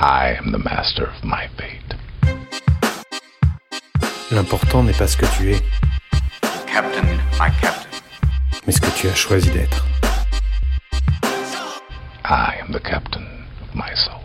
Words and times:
I 0.00 0.36
am 0.36 0.50
the 0.50 0.58
master 0.58 1.04
of 1.04 1.22
my 1.22 1.46
fate. 1.56 1.94
L'important 4.32 4.82
n'est 4.82 4.92
pas 4.92 5.06
ce 5.06 5.16
que 5.16 5.26
tu 5.36 5.52
es, 5.52 5.62
Captain, 6.66 7.04
my 7.38 7.48
captain. 7.60 7.88
mais 8.66 8.72
ce 8.72 8.80
que 8.80 8.90
tu 8.96 9.06
as 9.08 9.14
choisi 9.14 9.50
d'être. 9.50 9.86
I 12.24 12.54
am 12.60 12.72
the 12.72 12.82
captain 12.82 13.22
of 13.62 13.72
my 13.76 13.94
soul. 13.94 14.18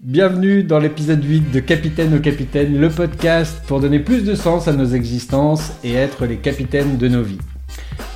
Bienvenue 0.00 0.64
dans 0.64 0.78
l'épisode 0.78 1.22
8 1.22 1.50
de 1.50 1.60
Capitaine 1.60 2.14
au 2.14 2.20
Capitaine, 2.20 2.80
le 2.80 2.88
podcast 2.88 3.62
pour 3.66 3.80
donner 3.80 3.98
plus 3.98 4.24
de 4.24 4.34
sens 4.34 4.68
à 4.68 4.72
nos 4.72 4.86
existences 4.86 5.72
et 5.84 5.92
être 5.92 6.24
les 6.24 6.38
capitaines 6.38 6.96
de 6.96 7.08
nos 7.08 7.22
vies. 7.22 7.40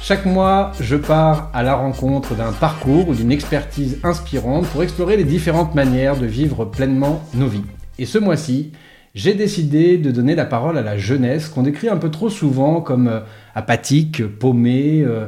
Chaque 0.06 0.26
mois, 0.26 0.72
je 0.82 0.96
pars 0.96 1.50
à 1.54 1.62
la 1.62 1.74
rencontre 1.74 2.34
d'un 2.34 2.52
parcours 2.52 3.08
ou 3.08 3.14
d'une 3.14 3.32
expertise 3.32 4.00
inspirante 4.04 4.66
pour 4.66 4.82
explorer 4.82 5.16
les 5.16 5.24
différentes 5.24 5.74
manières 5.74 6.18
de 6.18 6.26
vivre 6.26 6.66
pleinement 6.66 7.22
nos 7.32 7.46
vies. 7.46 7.64
Et 7.98 8.04
ce 8.04 8.18
mois-ci, 8.18 8.72
j'ai 9.14 9.32
décidé 9.32 9.96
de 9.96 10.10
donner 10.10 10.34
la 10.34 10.44
parole 10.44 10.76
à 10.76 10.82
la 10.82 10.98
jeunesse 10.98 11.48
qu'on 11.48 11.62
décrit 11.62 11.88
un 11.88 11.96
peu 11.96 12.10
trop 12.10 12.28
souvent 12.28 12.82
comme 12.82 13.08
euh, 13.08 13.20
apathique, 13.54 14.26
paumée, 14.26 15.02
euh, 15.02 15.24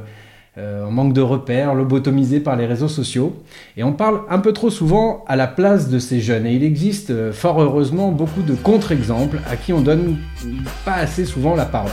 euh, 0.58 0.84
en 0.84 0.90
manque 0.90 1.14
de 1.14 1.22
repères, 1.22 1.74
lobotomisée 1.74 2.40
par 2.40 2.56
les 2.56 2.66
réseaux 2.66 2.86
sociaux. 2.86 3.34
Et 3.78 3.82
on 3.82 3.94
parle 3.94 4.24
un 4.28 4.40
peu 4.40 4.52
trop 4.52 4.68
souvent 4.68 5.24
à 5.26 5.36
la 5.36 5.46
place 5.46 5.88
de 5.88 5.98
ces 5.98 6.20
jeunes. 6.20 6.44
Et 6.44 6.52
il 6.52 6.62
existe 6.62 7.32
fort 7.32 7.62
heureusement 7.62 8.12
beaucoup 8.12 8.42
de 8.42 8.54
contre-exemples 8.54 9.38
à 9.50 9.56
qui 9.56 9.72
on 9.72 9.80
donne 9.80 10.18
pas 10.84 10.96
assez 10.96 11.24
souvent 11.24 11.54
la 11.54 11.64
parole. 11.64 11.92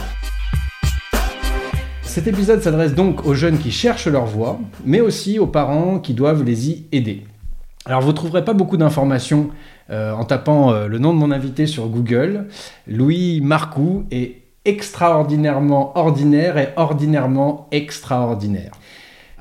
Cet 2.14 2.28
épisode 2.28 2.62
s'adresse 2.62 2.94
donc 2.94 3.26
aux 3.26 3.34
jeunes 3.34 3.58
qui 3.58 3.72
cherchent 3.72 4.06
leur 4.06 4.28
voie, 4.28 4.60
mais 4.86 5.02
aussi 5.02 5.40
aux 5.40 5.48
parents 5.48 5.98
qui 5.98 6.14
doivent 6.14 6.44
les 6.44 6.70
y 6.70 6.86
aider. 6.92 7.26
Alors 7.88 8.02
vous 8.02 8.10
ne 8.10 8.16
trouverez 8.16 8.46
pas 8.46 8.54
beaucoup 8.54 8.78
d'informations 8.78 9.50
euh, 9.90 10.14
en 10.14 10.24
tapant 10.24 10.72
euh, 10.72 10.88
le 10.88 11.00
nom 11.00 11.12
de 11.12 11.18
mon 11.18 11.32
invité 11.32 11.66
sur 11.66 11.88
Google. 11.88 12.50
Louis 12.86 13.42
Marcoux 13.42 14.06
est 14.12 14.44
extraordinairement 14.64 15.98
ordinaire 15.98 16.60
et 16.60 16.70
ordinairement 16.76 17.68
extraordinaire. 17.72 18.74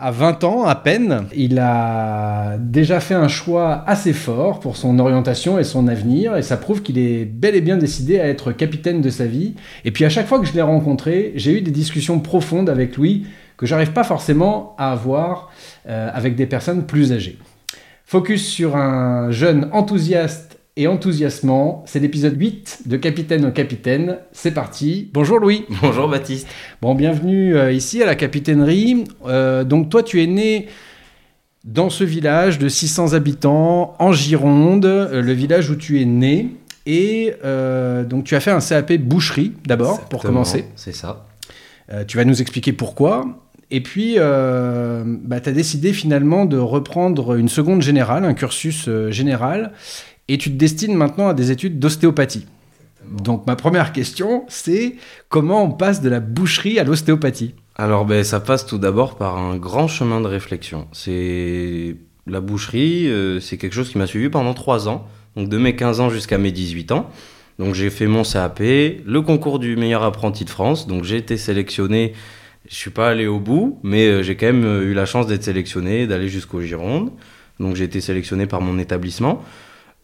À 0.05 0.11
20 0.11 0.43
ans 0.43 0.65
à 0.65 0.75
peine, 0.75 1.27
il 1.33 1.61
a 1.61 2.57
déjà 2.59 2.99
fait 2.99 3.15
un 3.15 3.29
choix 3.29 3.85
assez 3.87 4.13
fort 4.13 4.59
pour 4.59 4.77
son 4.77 4.99
orientation 4.99 5.61
et 5.61 5.63
son 5.63 5.87
avenir, 5.87 6.37
et 6.37 6.43
ça 6.43 6.57
prouve 6.57 6.83
qu'il 6.83 6.99
est 6.99 7.25
bel 7.25 7.55
et 7.55 7.61
bien 7.61 7.77
décidé 7.77 8.19
à 8.19 8.27
être 8.27 8.51
capitaine 8.51 9.01
de 9.01 9.11
sa 9.11 9.27
vie. 9.27 9.55
Et 9.85 9.93
puis 9.93 10.05
à 10.05 10.09
chaque 10.09 10.27
fois 10.27 10.41
que 10.41 10.45
je 10.45 10.55
l'ai 10.55 10.61
rencontré, 10.61 11.31
j'ai 11.37 11.57
eu 11.57 11.61
des 11.61 11.71
discussions 11.71 12.19
profondes 12.19 12.69
avec 12.69 12.97
lui 12.97 13.29
que 13.57 13.65
j'arrive 13.65 13.93
pas 13.93 14.03
forcément 14.03 14.75
à 14.77 14.91
avoir 14.91 15.53
euh, 15.89 16.11
avec 16.13 16.35
des 16.35 16.47
personnes 16.47 16.85
plus 16.85 17.13
âgées. 17.13 17.39
Focus 18.05 18.45
sur 18.45 18.75
un 18.75 19.31
jeune 19.31 19.69
enthousiaste 19.71 20.59
et 20.77 20.87
enthousiasmant, 20.87 21.83
c'est 21.87 22.01
l'épisode 22.01 22.39
8 22.39 22.83
de 22.87 22.97
Capitaine 22.97 23.45
au 23.45 23.51
Capitaine. 23.51 24.19
C'est 24.33 24.53
parti. 24.53 25.11
Bonjour 25.13 25.39
Louis. 25.39 25.67
Bonjour 25.83 26.09
Baptiste. 26.09 26.47
Bon, 26.81 26.95
bienvenue 26.95 27.55
euh, 27.57 27.73
ici 27.73 28.03
à 28.03 28.07
la 28.07 28.15
capitainerie. 28.15 29.05
Euh, 29.27 29.65
donc 29.65 29.91
toi, 29.91 30.03
tu 30.03 30.23
es 30.23 30.27
né 30.27 30.69
dans 31.65 31.91
ce 31.91 32.05
village 32.05 32.59
de 32.59 32.69
600 32.69 33.13
habitants 33.13 33.95
en 33.99 34.13
Gironde, 34.13 34.87
euh, 34.87 35.21
le 35.21 35.33
village 35.33 35.69
où 35.69 35.77
tu 35.77 36.01
es 36.01 36.07
né. 36.07 36.49
Et 36.87 37.35
euh, 37.45 38.03
donc 38.05 38.25
tu 38.25 38.35
as 38.35 38.41
fait 38.41 38.51
un 38.51 38.61
CAP 38.61 38.95
boucherie 38.95 39.53
d'abord, 39.67 40.01
pour 40.07 40.23
commencer. 40.23 40.65
C'est 40.75 40.95
ça. 40.95 41.27
Euh, 41.93 42.05
tu 42.05 42.17
vas 42.17 42.25
nous 42.25 42.41
expliquer 42.41 42.73
pourquoi. 42.73 43.27
Et 43.71 43.81
puis, 43.81 44.17
euh, 44.19 45.03
bah, 45.07 45.41
tu 45.41 45.49
as 45.49 45.53
décidé 45.53 45.95
finalement 45.95 46.45
de 46.45 46.59
reprendre 46.59 47.37
une 47.37 47.49
seconde 47.49 47.81
générale, 47.81 48.25
un 48.27 48.35
cursus 48.35 48.87
euh, 48.87 49.11
général, 49.11 49.73
et 50.33 50.39
tu 50.39 50.51
te 50.51 50.57
destines 50.57 50.95
maintenant 50.95 51.29
à 51.29 51.35
des 51.35 51.51
études 51.51 51.79
d'ostéopathie. 51.79 52.47
Donc 53.07 53.47
ma 53.47 53.55
première 53.55 53.93
question, 53.93 54.45
c'est 54.49 54.97
comment 55.29 55.63
on 55.63 55.71
passe 55.71 56.01
de 56.01 56.09
la 56.09 56.21
boucherie 56.21 56.79
à 56.79 56.85
l'ostéopathie? 56.85 57.55
Alors 57.77 58.07
ben, 58.07 58.25
ça 58.25 58.41
passe 58.41 58.65
tout 58.65 58.79
d'abord 58.79 59.17
par 59.17 59.37
un 59.37 59.57
grand 59.57 59.89
chemin 59.89 60.23
de 60.23 60.27
réflexion. 60.27 60.89
C'est 60.93 61.97
la 62.27 62.41
boucherie, 62.41 63.09
euh, 63.09 63.41
c'est 63.41 63.59
quelque 63.59 63.75
chose 63.75 63.91
qui 63.91 63.99
m'a 63.99 64.07
suivi 64.07 64.31
pendant 64.31 64.55
3 64.55 64.89
ans, 64.89 65.07
donc 65.37 65.51
de 65.51 65.59
mes 65.59 65.77
15 65.77 66.01
ans 66.01 66.09
jusqu'à 66.09 66.39
mes 66.39 66.51
18 66.51 66.93
ans. 66.93 67.11
Donc 67.59 67.75
j'ai 67.75 67.91
fait 67.91 68.07
mon 68.07 68.23
CAP, 68.23 68.61
le 68.61 69.21
concours 69.21 69.59
du 69.59 69.77
meilleur 69.77 70.03
apprenti 70.03 70.47
de 70.47 70.51
France, 70.51 70.87
donc 70.87 71.05
j'ai 71.05 71.17
été 71.17 71.37
sélectionné. 71.37 72.15
Je 72.71 72.75
suis 72.75 72.91
pas 72.91 73.11
allé 73.11 73.27
au 73.27 73.39
bout, 73.39 73.81
mais 73.83 74.07
euh, 74.07 74.23
j'ai 74.23 74.37
quand 74.37 74.47
même 74.47 74.65
euh, 74.65 74.85
eu 74.85 74.95
la 74.95 75.05
chance 75.05 75.27
d'être 75.27 75.43
sélectionné, 75.43 76.07
d'aller 76.07 76.29
jusqu'au 76.29 76.63
Gironde. 76.63 77.11
Donc 77.61 77.77
j'ai 77.77 77.85
été 77.85 78.01
sélectionné 78.01 78.47
par 78.47 78.63
mon 78.63 78.79
établissement. 78.79 79.43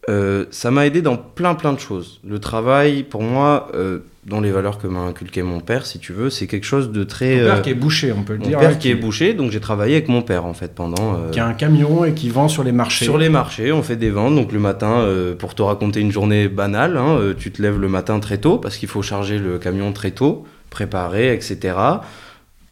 Euh, 0.09 0.45
ça 0.49 0.71
m'a 0.71 0.87
aidé 0.87 1.01
dans 1.01 1.17
plein 1.17 1.53
plein 1.53 1.71
de 1.71 1.79
choses. 1.79 2.19
Le 2.27 2.39
travail, 2.39 3.03
pour 3.03 3.21
moi, 3.21 3.69
euh, 3.75 3.99
dans 4.25 4.41
les 4.41 4.49
valeurs 4.51 4.79
que 4.79 4.87
m'a 4.87 5.01
inculqué 5.01 5.43
mon 5.43 5.59
père, 5.59 5.85
si 5.85 5.99
tu 5.99 6.13
veux, 6.13 6.31
c'est 6.31 6.47
quelque 6.47 6.65
chose 6.65 6.91
de 6.91 7.03
très... 7.03 7.37
Ton 7.37 7.45
père 7.45 7.55
euh, 7.55 7.59
qui 7.61 7.69
est 7.69 7.75
bouché, 7.75 8.11
on 8.11 8.23
peut 8.23 8.33
le 8.33 8.39
mon 8.39 8.47
dire. 8.47 8.59
père 8.59 8.71
hein, 8.71 8.75
qui 8.75 8.89
est 8.89 8.95
bouché, 8.95 9.35
donc 9.35 9.51
j'ai 9.51 9.59
travaillé 9.59 9.95
avec 9.95 10.07
mon 10.07 10.23
père 10.23 10.45
en 10.45 10.53
fait 10.53 10.73
pendant... 10.73 11.29
qui 11.31 11.39
a 11.39 11.45
un 11.45 11.53
camion 11.53 12.05
et 12.05 12.13
qui 12.13 12.29
vend 12.29 12.47
sur 12.47 12.63
les 12.63 12.71
marchés. 12.71 13.05
sur 13.05 13.19
les 13.19 13.29
marchés, 13.29 13.71
on 13.71 13.83
fait 13.83 13.97
des 13.97 14.09
ventes. 14.09 14.35
Donc 14.35 14.51
le 14.51 14.59
matin, 14.59 15.07
pour 15.37 15.53
te 15.53 15.61
raconter 15.61 15.99
une 15.99 16.11
journée 16.11 16.47
banale, 16.47 16.97
hein, 16.97 17.19
tu 17.37 17.51
te 17.51 17.61
lèves 17.61 17.79
le 17.79 17.87
matin 17.87 18.19
très 18.19 18.39
tôt 18.39 18.57
parce 18.57 18.77
qu'il 18.77 18.89
faut 18.89 19.03
charger 19.03 19.37
le 19.37 19.59
camion 19.59 19.93
très 19.93 20.11
tôt, 20.11 20.45
préparer, 20.71 21.33
etc. 21.33 21.75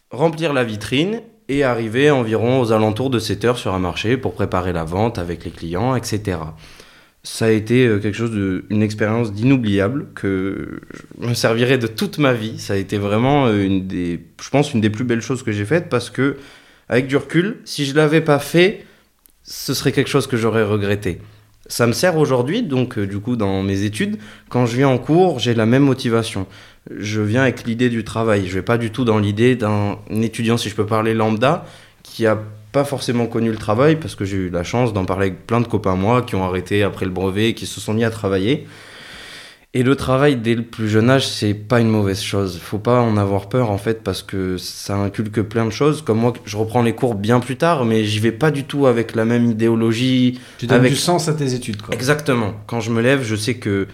Remplir 0.09 0.54
la 0.54 0.64
vitrine 0.64 1.22
et 1.50 1.64
arriver 1.64 2.12
environ 2.12 2.59
aux 2.59 2.72
alentours 2.72 3.09
de 3.09 3.19
7 3.19 3.46
heures 3.46 3.58
sur 3.58 3.74
un 3.74 3.80
marché 3.80 4.18
pour 4.18 4.34
préparer 4.34 4.74
la 4.74 4.84
vente 4.84 5.18
avec 5.18 5.46
les 5.46 5.52
clients, 5.52 5.96
etc. 5.96 6.40
Ça 7.30 7.48
a 7.48 7.50
été 7.50 7.86
euh, 7.86 8.00
quelque 8.00 8.16
chose 8.16 8.32
de, 8.32 8.64
une 8.70 8.82
expérience 8.82 9.34
d'inoubliable 9.34 10.08
que 10.16 10.80
je 11.22 11.28
me 11.28 11.34
servirai 11.34 11.78
de 11.78 11.86
toute 11.86 12.20
ma 12.20 12.34
vie. 12.34 12.58
Ça 12.58 12.74
a 12.74 12.78
été 12.78 12.98
vraiment 12.98 13.48
euh, 13.48 13.64
une 13.64 13.86
des, 13.86 14.22
je 14.42 14.50
pense, 14.50 14.74
une 14.74 14.80
des 14.80 14.90
plus 14.90 15.04
belles 15.04 15.22
choses 15.22 15.44
que 15.44 15.52
j'ai 15.52 15.66
faites 15.66 15.90
parce 15.90 16.10
que, 16.10 16.38
avec 16.88 17.06
du 17.06 17.18
recul, 17.18 17.58
si 17.66 17.86
je 17.86 17.94
l'avais 17.94 18.22
pas 18.22 18.40
fait, 18.40 18.86
ce 19.44 19.74
serait 19.74 19.92
quelque 19.92 20.10
chose 20.10 20.26
que 20.26 20.38
j'aurais 20.38 20.64
regretté. 20.64 21.20
Ça 21.68 21.86
me 21.86 21.92
sert 21.92 22.16
aujourd'hui, 22.16 22.64
donc 22.64 22.98
euh, 22.98 23.06
du 23.06 23.20
coup 23.20 23.36
dans 23.36 23.62
mes 23.62 23.84
études, 23.84 24.18
quand 24.48 24.66
je 24.66 24.78
viens 24.78 24.88
en 24.88 24.98
cours, 24.98 25.38
j'ai 25.38 25.54
la 25.54 25.66
même 25.66 25.84
motivation. 25.84 26.48
Je 26.98 27.22
viens 27.22 27.44
avec 27.44 27.66
l'idée 27.66 27.90
du 27.90 28.06
travail. 28.06 28.48
Je 28.48 28.54
vais 28.54 28.64
pas 28.64 28.78
du 28.78 28.90
tout 28.90 29.04
dans 29.04 29.20
l'idée 29.20 29.58
d'un 29.58 30.00
étudiant, 30.22 30.58
si 30.58 30.70
je 30.70 30.76
peux 30.76 30.86
parler 30.86 31.14
lambda, 31.14 31.66
qui 32.04 32.26
a 32.26 32.42
pas 32.72 32.84
forcément 32.84 33.28
connu 33.28 33.50
le 33.52 33.58
travail, 33.58 33.96
parce 33.96 34.16
que 34.16 34.26
j'ai 34.26 34.38
eu 34.38 34.50
la 34.50 34.64
chance 34.64 34.94
d'en 34.94 35.06
parler 35.06 35.28
avec 35.28 35.48
plein 35.48 35.62
de 35.62 35.68
copains 35.68 35.96
moi 35.96 36.22
qui 36.22 36.36
ont 36.36 36.44
arrêté 36.44 36.84
après 36.84 37.06
le 37.06 37.12
brevet, 37.12 37.54
qui 37.54 37.66
se 37.66 37.80
sont 37.80 37.94
mis 37.94 38.04
à 38.04 38.10
travailler. 38.10 38.68
Et 39.74 39.84
le 39.84 39.96
travail 39.96 40.38
dès 40.38 40.56
le 40.56 40.64
plus 40.64 40.90
jeune 40.90 41.10
âge, 41.10 41.28
c'est 41.28 41.54
pas 41.54 41.80
une 41.82 41.90
mauvaise 41.90 42.22
chose. 42.22 42.58
Faut 42.60 42.80
pas 42.80 43.02
en 43.02 43.16
avoir 43.18 43.48
peur 43.50 43.70
en 43.70 43.78
fait 43.78 44.02
parce 44.02 44.24
que 44.24 44.58
ça 44.58 44.96
inculque 44.96 45.42
plein 45.42 45.66
de 45.66 45.72
choses. 45.72 46.02
Comme 46.02 46.20
moi, 46.20 46.34
je 46.46 46.58
reprends 46.58 46.82
les 46.82 46.94
cours 46.96 47.14
bien 47.16 47.40
plus 47.40 47.58
tard, 47.58 47.86
mais 47.86 48.04
j'y 48.04 48.20
vais 48.20 48.32
pas 48.32 48.50
du 48.50 48.64
tout 48.64 48.88
avec 48.88 49.14
la 49.14 49.26
même 49.26 49.52
idéologie. 49.52 50.40
Tu 50.58 50.66
donnes 50.66 50.80
avec- 50.80 50.94
du 50.94 50.98
sens 50.98 51.28
à 51.28 51.34
tes 51.34 51.54
études. 51.54 51.82
Quoi. 51.82 51.94
Exactement. 51.94 52.54
Quand 52.66 52.80
je 52.80 52.90
me 52.92 53.02
lève, 53.02 53.24
je 53.24 53.36
sais 53.36 53.56
que 53.56 53.88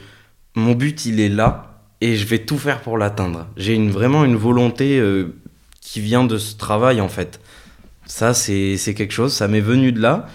mon 0.56 0.74
but 0.74 1.06
il 1.06 1.20
est 1.20 1.28
là 1.28 1.82
et 2.00 2.16
je 2.16 2.26
vais 2.28 2.40
tout 2.40 2.60
faire 2.60 2.80
pour 2.82 2.98
l'atteindre. 2.98 3.48
J'ai 3.58 3.74
une, 3.74 3.90
vraiment 3.92 4.24
une 4.24 4.36
volonté 4.36 5.00
euh, 5.00 5.34
qui 5.82 6.00
vient 6.00 6.24
de 6.24 6.38
ce 6.38 6.56
travail 6.56 7.02
en 7.02 7.10
fait. 7.10 7.42
Ça 8.06 8.34
c'est 8.34 8.94
quelque 8.96 9.14
chose, 9.14 9.34
ça 9.34 9.48
m'est 9.48 9.62
venu 9.62 9.92
de 9.92 10.02
là. 10.02 10.28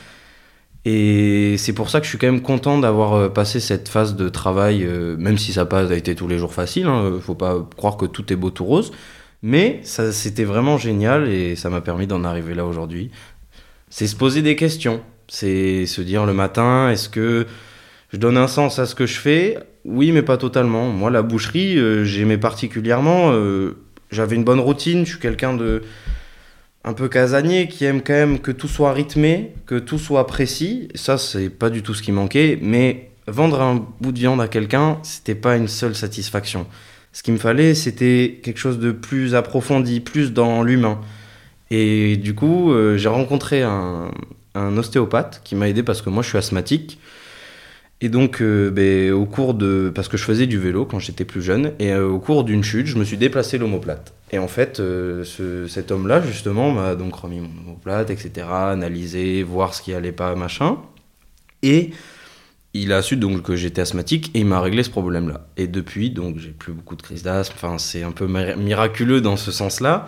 Et 0.84 1.56
c'est 1.58 1.72
pour 1.74 1.90
ça 1.90 1.98
que 2.00 2.04
je 2.04 2.10
suis 2.10 2.18
quand 2.18 2.30
même 2.30 2.40
content 2.40 2.78
d'avoir 2.78 3.12
euh, 3.14 3.28
passé 3.28 3.60
cette 3.60 3.88
phase 3.88 4.16
de 4.16 4.28
travail, 4.28 4.84
euh, 4.84 5.16
même 5.18 5.36
si 5.36 5.52
ça 5.52 5.62
n'a 5.62 5.66
pas 5.66 5.90
été 5.94 6.14
tous 6.14 6.28
les 6.28 6.38
jours 6.38 6.54
facile. 6.54 6.86
Hein, 6.86 7.18
faut 7.20 7.34
pas 7.34 7.68
croire 7.76 7.96
que 7.96 8.06
tout 8.06 8.32
est 8.32 8.36
beau 8.36 8.50
tout 8.50 8.64
rose. 8.64 8.92
Mais 9.42 9.80
ça 9.82 10.12
c'était 10.12 10.44
vraiment 10.44 10.78
génial 10.78 11.28
et 11.28 11.56
ça 11.56 11.68
m'a 11.68 11.80
permis 11.80 12.06
d'en 12.06 12.24
arriver 12.24 12.54
là 12.54 12.64
aujourd'hui. 12.64 13.10
C'est 13.90 14.06
se 14.06 14.16
poser 14.16 14.42
des 14.42 14.56
questions. 14.56 15.02
C'est 15.28 15.84
se 15.86 16.00
dire 16.00 16.24
le 16.26 16.32
matin, 16.32 16.90
est-ce 16.90 17.08
que 17.08 17.46
je 18.12 18.16
donne 18.16 18.38
un 18.38 18.48
sens 18.48 18.78
à 18.78 18.86
ce 18.86 18.94
que 18.94 19.04
je 19.06 19.18
fais? 19.18 19.58
Oui, 19.84 20.12
mais 20.12 20.22
pas 20.22 20.38
totalement. 20.38 20.88
Moi, 20.88 21.10
la 21.10 21.22
boucherie, 21.22 21.76
euh, 21.78 22.04
j'aimais 22.04 22.38
particulièrement. 22.38 23.30
euh, 23.32 23.76
J'avais 24.10 24.36
une 24.36 24.44
bonne 24.44 24.60
routine. 24.60 25.04
Je 25.04 25.10
suis 25.10 25.20
quelqu'un 25.20 25.54
de 25.54 25.82
un 26.84 26.92
peu 26.92 27.08
casanier 27.08 27.68
qui 27.68 27.84
aime 27.84 28.02
quand 28.02 28.14
même 28.14 28.38
que 28.38 28.50
tout 28.50 28.68
soit 28.68 28.92
rythmé, 28.92 29.52
que 29.66 29.78
tout 29.78 29.98
soit 29.98 30.26
précis. 30.26 30.88
Ça, 30.94 31.18
c'est 31.18 31.50
pas 31.50 31.70
du 31.70 31.82
tout 31.82 31.94
ce 31.94 32.02
qui 32.02 32.12
manquait. 32.12 32.58
Mais 32.62 33.10
vendre 33.26 33.60
un 33.60 33.86
bout 34.00 34.12
de 34.12 34.18
viande 34.18 34.40
à 34.40 34.48
quelqu'un, 34.48 34.98
c'était 35.02 35.34
pas 35.34 35.56
une 35.56 35.68
seule 35.68 35.94
satisfaction. 35.94 36.66
Ce 37.12 37.22
qu'il 37.22 37.34
me 37.34 37.38
fallait, 37.38 37.74
c'était 37.74 38.40
quelque 38.42 38.58
chose 38.58 38.78
de 38.78 38.92
plus 38.92 39.34
approfondi, 39.34 40.00
plus 40.00 40.32
dans 40.32 40.62
l'humain. 40.62 41.00
Et 41.70 42.16
du 42.16 42.34
coup, 42.34 42.72
euh, 42.72 42.96
j'ai 42.96 43.08
rencontré 43.08 43.62
un, 43.62 44.10
un 44.54 44.76
ostéopathe 44.76 45.40
qui 45.44 45.54
m'a 45.54 45.68
aidé 45.68 45.82
parce 45.82 46.02
que 46.02 46.10
moi, 46.10 46.22
je 46.22 46.28
suis 46.28 46.38
asthmatique. 46.38 46.98
Et 48.00 48.08
donc, 48.08 48.40
euh, 48.42 48.70
ben, 48.70 49.10
au 49.12 49.24
cours 49.26 49.54
de. 49.54 49.90
Parce 49.92 50.06
que 50.08 50.16
je 50.16 50.22
faisais 50.24 50.46
du 50.46 50.58
vélo 50.58 50.84
quand 50.84 51.00
j'étais 51.00 51.24
plus 51.24 51.42
jeune, 51.42 51.72
et 51.80 51.92
euh, 51.92 52.06
au 52.08 52.20
cours 52.20 52.44
d'une 52.44 52.62
chute, 52.62 52.86
je 52.86 52.96
me 52.96 53.04
suis 53.04 53.16
déplacé 53.16 53.58
l'omoplate. 53.58 54.14
Et 54.30 54.38
en 54.38 54.46
fait, 54.46 54.78
euh, 54.78 55.24
ce- 55.24 55.66
cet 55.66 55.90
homme-là, 55.90 56.20
justement, 56.22 56.70
m'a 56.70 56.94
donc 56.94 57.14
remis 57.16 57.40
mon 57.40 57.48
omoplate, 57.66 58.10
etc., 58.10 58.46
analysé, 58.70 59.42
voir 59.42 59.74
ce 59.74 59.82
qui 59.82 59.92
allait 59.94 60.12
pas, 60.12 60.36
machin. 60.36 60.76
Et 61.64 61.90
il 62.74 62.92
a 62.92 63.02
su 63.02 63.16
donc 63.16 63.42
que 63.42 63.56
j'étais 63.56 63.80
asthmatique 63.80 64.30
et 64.34 64.40
il 64.40 64.46
m'a 64.46 64.60
réglé 64.60 64.84
ce 64.84 64.90
problème-là. 64.90 65.48
Et 65.56 65.66
depuis, 65.66 66.10
donc, 66.10 66.38
j'ai 66.38 66.50
plus 66.50 66.72
beaucoup 66.72 66.94
de 66.94 67.02
crises 67.02 67.24
d'asthme. 67.24 67.54
Enfin, 67.56 67.78
c'est 67.78 68.04
un 68.04 68.12
peu 68.12 68.26
mi- 68.28 68.54
miraculeux 68.62 69.20
dans 69.20 69.36
ce 69.36 69.50
sens-là. 69.50 70.06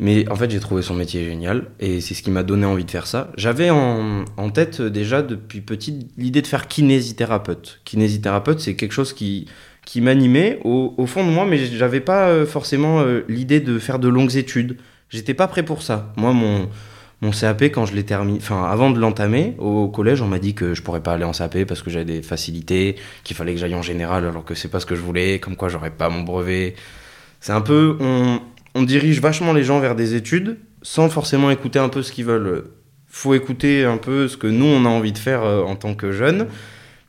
Mais 0.00 0.28
en 0.30 0.34
fait, 0.34 0.50
j'ai 0.50 0.60
trouvé 0.60 0.82
son 0.82 0.94
métier 0.94 1.24
génial 1.24 1.66
et 1.78 2.00
c'est 2.00 2.14
ce 2.14 2.22
qui 2.22 2.30
m'a 2.30 2.42
donné 2.42 2.66
envie 2.66 2.84
de 2.84 2.90
faire 2.90 3.06
ça. 3.06 3.30
J'avais 3.36 3.70
en, 3.70 4.24
tête 4.52 4.80
euh, 4.80 4.90
déjà 4.90 5.22
depuis 5.22 5.60
petit 5.60 6.08
l'idée 6.18 6.42
de 6.42 6.46
faire 6.46 6.68
kinésithérapeute. 6.68 7.80
Kinésithérapeute, 7.84 8.60
c'est 8.60 8.74
quelque 8.74 8.92
chose 8.92 9.12
qui, 9.12 9.46
qui 9.84 10.00
m'animait 10.00 10.60
au, 10.64 11.06
fond 11.06 11.24
de 11.24 11.30
moi, 11.30 11.46
mais 11.46 11.58
j'avais 11.58 12.00
pas 12.00 12.28
euh, 12.28 12.46
forcément 12.46 13.00
euh, 13.00 13.24
l'idée 13.28 13.60
de 13.60 13.78
faire 13.78 13.98
de 13.98 14.08
longues 14.08 14.36
études. 14.36 14.78
J'étais 15.10 15.34
pas 15.34 15.46
prêt 15.46 15.62
pour 15.62 15.82
ça. 15.82 16.12
Moi, 16.16 16.32
mon, 16.32 16.68
mon 17.20 17.30
CAP, 17.30 17.62
quand 17.64 17.86
je 17.86 17.94
l'ai 17.94 18.04
terminé, 18.04 18.38
enfin, 18.38 18.64
avant 18.64 18.90
de 18.90 18.98
l'entamer, 18.98 19.54
au 19.58 19.88
collège, 19.88 20.22
on 20.22 20.26
m'a 20.26 20.40
dit 20.40 20.54
que 20.54 20.74
je 20.74 20.82
pourrais 20.82 21.02
pas 21.02 21.12
aller 21.12 21.24
en 21.24 21.32
CAP 21.32 21.64
parce 21.64 21.82
que 21.82 21.90
j'avais 21.90 22.04
des 22.04 22.22
facilités, 22.22 22.96
qu'il 23.22 23.36
fallait 23.36 23.54
que 23.54 23.60
j'aille 23.60 23.76
en 23.76 23.82
général 23.82 24.26
alors 24.26 24.44
que 24.44 24.54
c'est 24.54 24.68
pas 24.68 24.80
ce 24.80 24.86
que 24.86 24.96
je 24.96 25.00
voulais, 25.00 25.38
comme 25.38 25.54
quoi 25.54 25.68
j'aurais 25.68 25.90
pas 25.90 26.08
mon 26.08 26.22
brevet. 26.22 26.74
C'est 27.40 27.52
un 27.52 27.60
peu, 27.60 27.96
on 28.74 28.82
dirige 28.82 29.20
vachement 29.20 29.52
les 29.52 29.64
gens 29.64 29.80
vers 29.80 29.94
des 29.94 30.14
études 30.14 30.58
sans 30.82 31.08
forcément 31.08 31.50
écouter 31.50 31.78
un 31.78 31.88
peu 31.88 32.02
ce 32.02 32.12
qu'ils 32.12 32.26
veulent. 32.26 32.64
Faut 33.08 33.34
écouter 33.34 33.84
un 33.84 33.96
peu 33.96 34.28
ce 34.28 34.36
que 34.36 34.46
nous 34.46 34.66
on 34.66 34.84
a 34.84 34.88
envie 34.88 35.12
de 35.12 35.18
faire 35.18 35.42
euh, 35.42 35.62
en 35.62 35.76
tant 35.76 35.94
que 35.94 36.12
jeunes. 36.12 36.46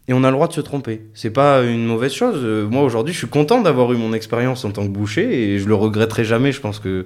Et 0.07 0.13
on 0.13 0.23
a 0.23 0.27
le 0.29 0.33
droit 0.35 0.47
de 0.47 0.53
se 0.53 0.62
tromper. 0.62 1.01
C'est 1.15 1.31
pas 1.31 1.63
une 1.63 1.85
mauvaise 1.85 2.13
chose. 2.13 2.39
Euh, 2.44 2.67
Moi 2.67 2.83
aujourd'hui, 2.83 3.13
je 3.13 3.17
suis 3.17 3.27
content 3.27 3.62
d'avoir 3.62 3.91
eu 3.91 3.97
mon 3.97 4.13
expérience 4.13 4.63
en 4.63 4.71
tant 4.71 4.83
que 4.83 4.91
boucher 4.91 5.53
et 5.53 5.59
je 5.59 5.67
le 5.67 5.73
regretterai 5.73 6.23
jamais. 6.23 6.51
Je 6.51 6.62
pense 6.62 6.79
que 6.79 7.06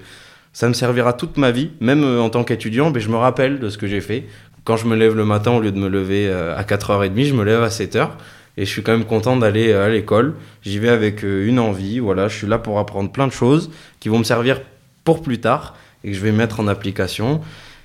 ça 0.51 0.67
me 0.67 0.73
servira 0.73 1.13
toute 1.13 1.38
ma 1.38 1.51
vie, 1.51 1.71
même 1.79 2.03
euh, 2.03 2.21
en 2.21 2.29
tant 2.29 2.44
qu'étudiant. 2.44 2.91
Mais 2.91 3.00
je 3.00 3.09
me 3.09 3.15
rappelle 3.15 3.59
de 3.59 3.69
ce 3.69 3.77
que 3.77 3.88
j'ai 3.88 4.01
fait. 4.01 4.25
Quand 4.65 4.75
je 4.75 4.85
me 4.85 4.97
lève 4.97 5.15
le 5.15 5.23
matin, 5.23 5.51
au 5.51 5.61
lieu 5.61 5.71
de 5.71 5.79
me 5.79 5.88
lever 5.88 6.29
à 6.29 6.61
4h30, 6.63 7.23
je 7.23 7.33
me 7.33 7.44
lève 7.44 7.63
à 7.63 7.69
7h. 7.69 8.09
Et 8.57 8.65
je 8.65 8.69
suis 8.69 8.83
quand 8.83 8.91
même 8.91 9.05
content 9.05 9.37
d'aller 9.37 9.71
euh, 9.71 9.85
à 9.85 9.89
l'école. 9.89 10.35
J'y 10.61 10.79
vais 10.79 10.89
avec 10.89 11.23
euh, 11.23 11.47
une 11.47 11.59
envie. 11.59 11.99
Voilà, 11.99 12.27
je 12.27 12.37
suis 12.37 12.47
là 12.47 12.57
pour 12.57 12.79
apprendre 12.79 13.11
plein 13.11 13.27
de 13.27 13.31
choses 13.31 13.71
qui 13.99 14.09
vont 14.09 14.19
me 14.19 14.23
servir 14.23 14.61
pour 15.03 15.21
plus 15.21 15.39
tard 15.39 15.75
et 16.03 16.11
que 16.11 16.17
je 16.17 16.21
vais 16.21 16.31
mettre 16.31 16.59
en 16.59 16.67
application. 16.67 17.41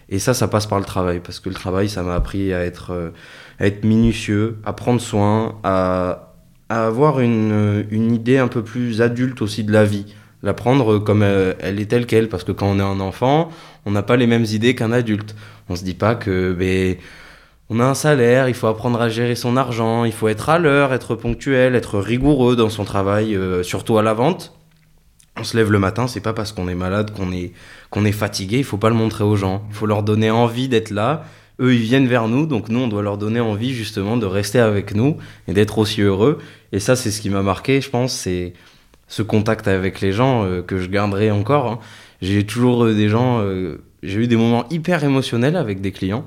Et 0.08 0.18
ça, 0.18 0.34
ça 0.34 0.48
passe 0.48 0.66
par 0.66 0.78
le 0.78 0.84
travail. 0.84 1.20
Parce 1.20 1.40
que 1.40 1.48
le 1.48 1.54
travail, 1.54 1.88
ça 1.88 2.02
m'a 2.02 2.14
appris 2.14 2.52
à 2.52 2.64
être, 2.64 2.92
euh, 2.92 3.10
à 3.58 3.66
être 3.66 3.84
minutieux, 3.84 4.58
à 4.64 4.72
prendre 4.72 5.00
soin, 5.00 5.58
à, 5.62 6.30
avoir 6.68 7.20
une, 7.20 7.86
une 7.90 8.12
idée 8.12 8.38
un 8.38 8.48
peu 8.48 8.64
plus 8.64 9.00
adulte 9.00 9.42
aussi 9.42 9.62
de 9.62 9.72
la 9.72 9.84
vie. 9.84 10.06
La 10.42 10.54
prendre 10.54 10.98
comme 10.98 11.22
elle 11.22 11.80
est 11.80 11.86
telle 11.86 12.06
qu'elle. 12.06 12.28
Parce 12.28 12.42
que 12.42 12.52
quand 12.52 12.66
on 12.66 12.78
est 12.78 12.82
un 12.82 13.00
enfant, 13.00 13.50
on 13.86 13.92
n'a 13.92 14.02
pas 14.02 14.16
les 14.16 14.26
mêmes 14.26 14.44
idées 14.44 14.74
qu'un 14.74 14.92
adulte. 14.92 15.36
On 15.68 15.76
se 15.76 15.84
dit 15.84 15.94
pas 15.94 16.14
que 16.14 16.52
ben, 16.52 16.96
on 17.70 17.80
a 17.80 17.84
un 17.84 17.94
salaire, 17.94 18.48
il 18.48 18.54
faut 18.54 18.66
apprendre 18.66 19.00
à 19.00 19.08
gérer 19.08 19.34
son 19.34 19.56
argent, 19.56 20.04
il 20.04 20.12
faut 20.12 20.28
être 20.28 20.48
à 20.48 20.58
l'heure, 20.58 20.92
être 20.92 21.14
ponctuel, 21.14 21.74
être 21.74 21.98
rigoureux 21.98 22.56
dans 22.56 22.68
son 22.68 22.84
travail, 22.84 23.34
euh, 23.34 23.62
surtout 23.62 23.98
à 23.98 24.02
la 24.02 24.14
vente. 24.14 24.52
On 25.36 25.44
se 25.44 25.56
lève 25.56 25.72
le 25.72 25.78
matin, 25.78 26.06
c'est 26.06 26.20
pas 26.20 26.32
parce 26.32 26.52
qu'on 26.52 26.68
est 26.68 26.74
malade 26.74 27.10
qu'on 27.10 27.32
est, 27.32 27.52
qu'on 27.90 28.04
est 28.04 28.12
fatigué, 28.12 28.58
il 28.58 28.64
faut 28.64 28.76
pas 28.76 28.90
le 28.90 28.94
montrer 28.94 29.24
aux 29.24 29.36
gens. 29.36 29.64
Il 29.70 29.74
faut 29.74 29.86
leur 29.86 30.02
donner 30.02 30.30
envie 30.30 30.68
d'être 30.68 30.90
là. 30.90 31.24
Eux, 31.60 31.74
ils 31.74 31.82
viennent 31.82 32.06
vers 32.06 32.28
nous, 32.28 32.46
donc 32.46 32.68
nous, 32.68 32.80
on 32.80 32.88
doit 32.88 33.02
leur 33.02 33.18
donner 33.18 33.40
envie 33.40 33.74
justement 33.74 34.16
de 34.16 34.26
rester 34.26 34.58
avec 34.58 34.94
nous 34.94 35.16
et 35.48 35.52
d'être 35.52 35.78
aussi 35.78 36.02
heureux. 36.02 36.38
Et 36.72 36.80
ça, 36.80 36.96
c'est 36.96 37.10
ce 37.10 37.20
qui 37.20 37.30
m'a 37.30 37.42
marqué, 37.42 37.80
je 37.80 37.90
pense, 37.90 38.12
c'est 38.12 38.52
ce 39.08 39.22
contact 39.22 39.68
avec 39.68 40.00
les 40.00 40.12
gens 40.12 40.44
euh, 40.44 40.62
que 40.62 40.78
je 40.78 40.88
garderai 40.88 41.30
encore. 41.30 41.70
hein. 41.70 41.78
J'ai 42.22 42.44
toujours 42.44 42.84
euh, 42.84 42.94
des 42.94 43.08
gens, 43.08 43.40
euh, 43.40 43.82
j'ai 44.02 44.20
eu 44.20 44.26
des 44.26 44.36
moments 44.36 44.66
hyper 44.70 45.04
émotionnels 45.04 45.56
avec 45.56 45.80
des 45.80 45.92
clients 45.92 46.24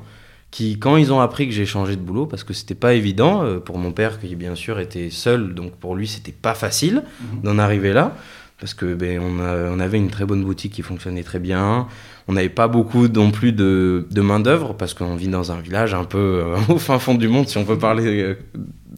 qui, 0.52 0.80
quand 0.80 0.96
ils 0.98 1.12
ont 1.12 1.20
appris 1.20 1.48
que 1.48 1.54
j'ai 1.54 1.66
changé 1.66 1.96
de 1.96 2.02
boulot, 2.02 2.26
parce 2.26 2.44
que 2.44 2.54
c'était 2.54 2.76
pas 2.76 2.94
évident 2.94 3.44
euh, 3.44 3.60
pour 3.60 3.78
mon 3.78 3.92
père, 3.92 4.20
qui 4.20 4.36
bien 4.36 4.56
sûr 4.56 4.80
était 4.80 5.10
seul, 5.10 5.54
donc 5.54 5.74
pour 5.76 5.96
lui 5.96 6.08
c'était 6.08 6.32
pas 6.32 6.54
facile 6.56 7.04
d'en 7.44 7.60
arriver 7.60 7.92
là, 7.94 8.16
parce 8.60 8.74
que 8.74 8.94
ben, 8.96 9.20
on, 9.22 9.40
a- 9.40 9.70
on 9.70 9.80
avait 9.80 9.98
une 9.98 10.10
très 10.10 10.26
bonne 10.26 10.44
boutique 10.44 10.74
qui 10.74 10.82
fonctionnait 10.82 11.24
très 11.24 11.40
bien, 11.40 11.88
on 12.30 12.34
n'avait 12.34 12.50
pas 12.50 12.68
beaucoup 12.68 13.08
non 13.08 13.30
plus 13.32 13.52
de, 13.52 14.08
de 14.10 14.22
main 14.22 14.40
d'œuvre, 14.40 14.74
parce 14.74 14.94
qu'on 14.94 15.16
vit 15.16 15.28
dans 15.28 15.52
un 15.52 15.60
village 15.60 15.94
un 15.94 16.06
peu 16.06 16.18
euh, 16.46 16.58
au 16.70 16.78
fin 16.80 16.98
fond 16.98 17.16
du 17.16 17.28
monde, 17.28 17.48
si 17.48 17.58
on 17.58 17.66
peut 17.66 17.78
parler 17.78 18.06
euh, 18.24 18.36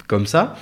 comme 0.07 0.28
ça. 0.28 0.56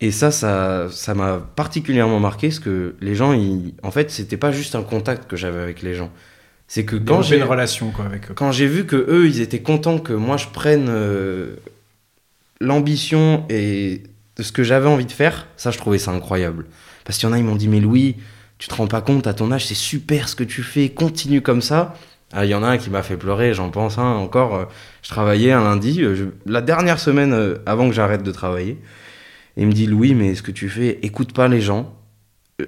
Et 0.00 0.12
ça, 0.12 0.30
ça, 0.30 0.86
ça 0.90 1.14
m'a 1.14 1.38
particulièrement 1.38 2.20
marqué, 2.20 2.48
parce 2.48 2.60
que 2.60 2.94
les 3.00 3.14
gens, 3.16 3.32
ils- 3.32 3.74
en 3.82 3.90
fait, 3.90 4.10
c'était 4.10 4.36
pas 4.36 4.52
juste 4.52 4.74
un 4.76 4.82
contact 4.82 5.28
que 5.28 5.36
j'avais 5.36 5.60
avec 5.60 5.82
les 5.82 5.94
gens. 5.94 6.10
C'est 6.68 6.84
que 6.84 6.96
quand 6.96 7.22
j'ai 7.22 7.36
j'ai 7.36 7.36
une 7.42 7.48
relation 7.48 7.90
quoi 7.90 8.04
avec 8.04 8.30
eux. 8.30 8.34
quand 8.34 8.52
j'ai 8.52 8.66
vu 8.66 8.84
que 8.86 8.96
eux 8.96 9.26
ils 9.26 9.40
étaient 9.40 9.62
contents 9.62 9.98
que 9.98 10.12
moi 10.12 10.36
je 10.36 10.46
prenne 10.48 10.86
euh, 10.88 11.56
l'ambition 12.60 13.44
et 13.48 14.02
de 14.36 14.42
ce 14.42 14.52
que 14.52 14.62
j'avais 14.62 14.88
envie 14.88 15.06
de 15.06 15.12
faire, 15.12 15.46
ça 15.56 15.70
je 15.70 15.78
trouvais 15.78 15.98
ça 15.98 16.12
incroyable. 16.12 16.66
Parce 17.04 17.18
qu'il 17.18 17.28
y 17.28 17.30
en 17.30 17.34
a 17.34 17.38
ils 17.38 17.44
m'ont 17.44 17.56
dit 17.56 17.68
mais 17.68 17.80
Louis, 17.80 18.16
tu 18.58 18.68
te 18.68 18.74
rends 18.74 18.86
pas 18.86 19.00
compte 19.00 19.26
à 19.26 19.34
ton 19.34 19.50
âge 19.52 19.66
c'est 19.66 19.74
super 19.74 20.28
ce 20.28 20.36
que 20.36 20.44
tu 20.44 20.62
fais, 20.62 20.88
continue 20.90 21.40
comme 21.42 21.62
ça. 21.62 21.94
Ah, 22.32 22.44
Il 22.44 22.50
y 22.50 22.54
en 22.54 22.62
a 22.62 22.68
un 22.68 22.76
qui 22.76 22.90
m'a 22.90 23.02
fait 23.02 23.16
pleurer, 23.16 23.54
j'en 23.54 23.70
pense 23.70 23.96
hein, 23.96 24.02
encore. 24.16 24.54
euh, 24.54 24.64
je 25.02 25.08
travaillais 25.08 25.52
un 25.52 25.64
lundi, 25.64 26.02
euh, 26.02 26.14
je- 26.14 26.24
la 26.44 26.60
dernière 26.60 26.98
semaine 27.00 27.32
euh, 27.32 27.54
avant 27.64 27.88
que 27.88 27.94
j'arrête 27.94 28.22
de 28.22 28.30
travailler. 28.32 28.76
Et 29.56 29.62
il 29.62 29.66
me 29.66 29.72
dit 29.72 29.86
Louis 29.86 30.14
mais 30.14 30.34
ce 30.34 30.42
que 30.42 30.50
tu 30.52 30.68
fais, 30.68 30.98
écoute 31.02 31.32
pas 31.32 31.48
les 31.48 31.62
gens, 31.62 31.94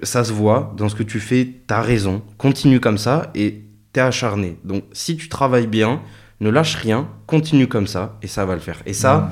ça 0.03 0.25
se 0.25 0.33
voit 0.33 0.73
dans 0.79 0.89
ce 0.89 0.95
que 0.95 1.03
tu 1.03 1.21
fais, 1.21 1.47
t'as 1.67 1.83
raison, 1.83 2.23
continue 2.39 2.81
comme 2.81 2.97
ça 2.99 3.31
et 3.35 3.61
t'es 3.93 4.01
acharné. 4.01 4.57
Donc 4.65 4.85
si 4.93 5.17
tu 5.17 5.29
travailles 5.29 5.67
bien, 5.67 6.01
ne 6.41 6.51
lâche 6.51 6.77
rien, 6.77 7.09
continue 7.27 7.69
comme 7.69 7.87
ça 7.87 8.17
et 8.23 8.27
ça 8.27 8.45
va 8.47 8.55
le 8.55 8.61
faire. 8.61 8.79
Et 8.87 8.93
ça, 8.95 9.31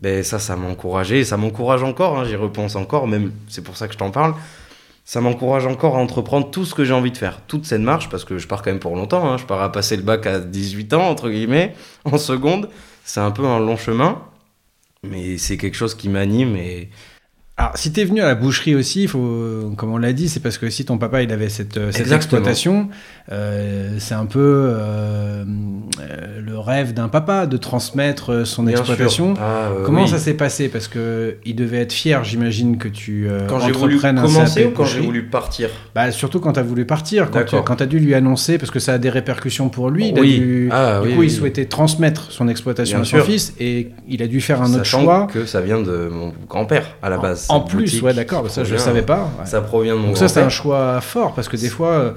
ben 0.00 0.22
ça, 0.22 0.38
ça 0.38 0.56
m'a 0.56 0.68
encouragé 0.68 1.20
et 1.20 1.24
ça 1.24 1.36
m'encourage 1.36 1.82
encore. 1.82 2.18
hein, 2.18 2.24
J'y 2.24 2.36
repense 2.36 2.76
encore, 2.76 3.06
même 3.06 3.32
c'est 3.48 3.62
pour 3.62 3.76
ça 3.76 3.86
que 3.86 3.92
je 3.94 3.98
t'en 3.98 4.10
parle. 4.10 4.34
Ça 5.06 5.20
m'encourage 5.20 5.66
encore 5.66 5.96
à 5.96 6.00
entreprendre 6.00 6.50
tout 6.50 6.64
ce 6.64 6.74
que 6.74 6.84
j'ai 6.84 6.94
envie 6.94 7.10
de 7.10 7.16
faire, 7.18 7.40
toute 7.46 7.66
cette 7.66 7.82
marche, 7.82 8.08
parce 8.08 8.24
que 8.24 8.38
je 8.38 8.46
pars 8.48 8.62
quand 8.62 8.70
même 8.70 8.80
pour 8.80 8.96
longtemps. 8.96 9.30
hein, 9.30 9.36
Je 9.36 9.44
pars 9.44 9.60
à 9.60 9.70
passer 9.70 9.96
le 9.96 10.02
bac 10.02 10.26
à 10.26 10.40
18 10.40 10.94
ans, 10.94 11.08
entre 11.10 11.28
guillemets, 11.28 11.74
en 12.04 12.16
seconde. 12.16 12.70
C'est 13.04 13.20
un 13.20 13.30
peu 13.30 13.44
un 13.44 13.58
long 13.60 13.76
chemin, 13.76 14.22
mais 15.02 15.36
c'est 15.36 15.58
quelque 15.58 15.74
chose 15.76 15.94
qui 15.94 16.08
m'anime 16.08 16.56
et 16.56 16.88
Alors, 17.56 17.70
si 17.76 17.92
t'es 17.92 18.04
venu 18.04 18.20
à 18.20 18.24
la 18.26 18.34
boucherie 18.34 18.74
aussi, 18.74 19.06
faut, 19.06 19.72
comme 19.76 19.92
on 19.92 19.96
l'a 19.98 20.12
dit, 20.12 20.28
c'est 20.28 20.40
parce 20.40 20.58
que 20.58 20.70
si 20.70 20.84
ton 20.84 20.98
papa 20.98 21.22
il 21.22 21.30
avait 21.30 21.48
cette, 21.48 21.76
euh, 21.76 21.92
cette 21.92 22.10
exploitation, 22.10 22.88
euh, 23.30 23.94
c'est 24.00 24.14
un 24.16 24.26
peu 24.26 24.40
euh, 24.74 25.44
le 26.44 26.58
rêve 26.58 26.94
d'un 26.94 27.06
papa 27.06 27.46
de 27.46 27.56
transmettre 27.56 28.44
son 28.44 28.64
Bien 28.64 28.72
exploitation. 28.72 29.34
Ah, 29.38 29.68
euh, 29.70 29.84
Comment 29.84 30.02
oui. 30.02 30.08
ça 30.08 30.18
s'est 30.18 30.34
passé? 30.34 30.68
Parce 30.68 30.88
que 30.88 31.36
il 31.46 31.54
devait 31.54 31.78
être 31.78 31.92
fier, 31.92 32.24
j'imagine, 32.24 32.76
que 32.76 32.88
tu 32.88 33.28
Quand 33.48 33.60
j'ai 33.60 33.70
voulu 33.70 34.00
commencer 34.00 34.64
ou 34.64 34.70
quand 34.70 34.84
j'ai 34.84 34.98
voulu 35.00 35.22
partir? 35.26 35.70
Bah, 35.94 36.10
surtout 36.10 36.40
quand 36.40 36.54
tu 36.54 36.60
as 36.60 36.64
voulu 36.64 36.84
partir, 36.86 37.30
quand 37.30 37.76
tu 37.76 37.82
as 37.82 37.86
dû 37.86 38.00
lui 38.00 38.14
annoncer, 38.16 38.58
parce 38.58 38.72
que 38.72 38.80
ça 38.80 38.94
a 38.94 38.98
des 38.98 39.10
répercussions 39.10 39.68
pour 39.68 39.90
lui. 39.90 40.08
il 40.08 40.18
a 40.18 40.20
Oui. 40.20 40.38
dû- 40.40 40.68
Ah, 40.72 41.00
du 41.04 41.10
oui, 41.10 41.14
coup, 41.14 41.22
il 41.22 41.30
souhaitait 41.30 41.66
transmettre 41.66 42.32
son 42.32 42.48
exploitation 42.48 42.98
Bien 42.98 43.02
à 43.02 43.04
son 43.08 43.16
sûr. 43.18 43.26
fils 43.26 43.54
et 43.60 43.92
il 44.08 44.24
a 44.24 44.26
dû 44.26 44.40
faire 44.40 44.60
un 44.60 44.74
autre 44.74 44.84
choix. 44.84 45.28
que 45.32 45.46
ça 45.46 45.60
vient 45.60 45.80
de 45.80 46.08
mon 46.10 46.32
grand-père 46.48 46.96
à 47.00 47.08
la 47.10 47.18
base. 47.18 47.43
En 47.48 47.60
plus, 47.60 47.78
boutique 47.84 48.04
ouais, 48.04 48.14
d'accord, 48.14 48.48
ça 48.50 48.64
je 48.64 48.76
savais 48.76 49.02
pas. 49.02 49.30
ouais. 49.38 49.46
Ça 49.46 49.60
provient 49.60 49.94
de 49.94 50.00
mon 50.00 50.08
Donc 50.08 50.16
ça 50.16 50.28
c'est 50.28 50.40
un 50.40 50.48
choix 50.48 51.00
fort 51.00 51.34
parce 51.34 51.48
que 51.48 51.56
des 51.56 51.68
fois 51.68 51.90
euh, 51.90 52.10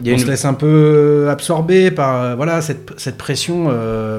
Il 0.00 0.06
y 0.06 0.10
a 0.10 0.12
on 0.14 0.16
une- 0.18 0.22
se 0.24 0.28
laisse 0.30 0.44
un 0.44 0.54
peu 0.54 1.28
absorber 1.30 1.90
par 1.90 2.22
euh, 2.22 2.34
voilà 2.34 2.60
cette, 2.60 2.92
cette 2.98 3.16
pression 3.18 3.68
euh, 3.70 3.72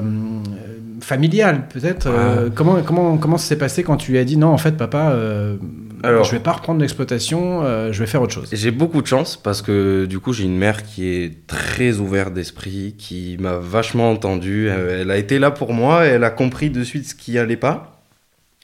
familiale 1.00 1.62
peut-être. 1.72 2.06
euh, 2.08 2.48
comment 2.54 2.82
comment 2.82 3.16
comment 3.16 3.38
ça 3.38 3.46
s'est 3.48 3.58
passé 3.58 3.82
quand 3.82 3.96
tu 3.96 4.12
lui 4.12 4.18
as 4.18 4.24
dit 4.24 4.36
non 4.36 4.48
en 4.48 4.58
fait 4.58 4.76
papa 4.76 5.10
euh, 5.12 5.56
Alors- 6.02 6.24
je 6.24 6.32
vais 6.32 6.40
pas 6.40 6.52
reprendre 6.52 6.80
l'exploitation 6.80 7.60
euh, 7.62 7.92
je 7.92 8.00
vais 8.00 8.06
faire 8.06 8.20
autre 8.22 8.34
chose? 8.34 8.48
J'ai 8.52 8.70
beaucoup 8.72 9.00
de 9.02 9.06
chance 9.06 9.36
parce 9.36 9.62
que 9.62 10.06
du 10.06 10.18
coup 10.18 10.32
j'ai 10.32 10.44
une 10.44 10.56
mère 10.58 10.82
qui 10.84 11.06
est 11.08 11.46
très 11.46 11.98
ouverte 11.98 12.34
d'esprit, 12.34 12.94
qui 12.98 13.36
m'a 13.40 13.54
vachement 13.56 14.10
entendu. 14.10 14.68
Euh, 14.68 15.02
Elle 15.02 15.10
a 15.12 15.16
été 15.16 15.38
là 15.38 15.50
pour 15.52 15.72
moi, 15.72 16.04
elle 16.04 16.24
a 16.24 16.30
compris 16.30 16.70
de 16.70 16.82
suite 16.84 17.06
ce 17.08 17.14
qui 17.14 17.38
allait 17.38 17.56
pas. 17.56 17.97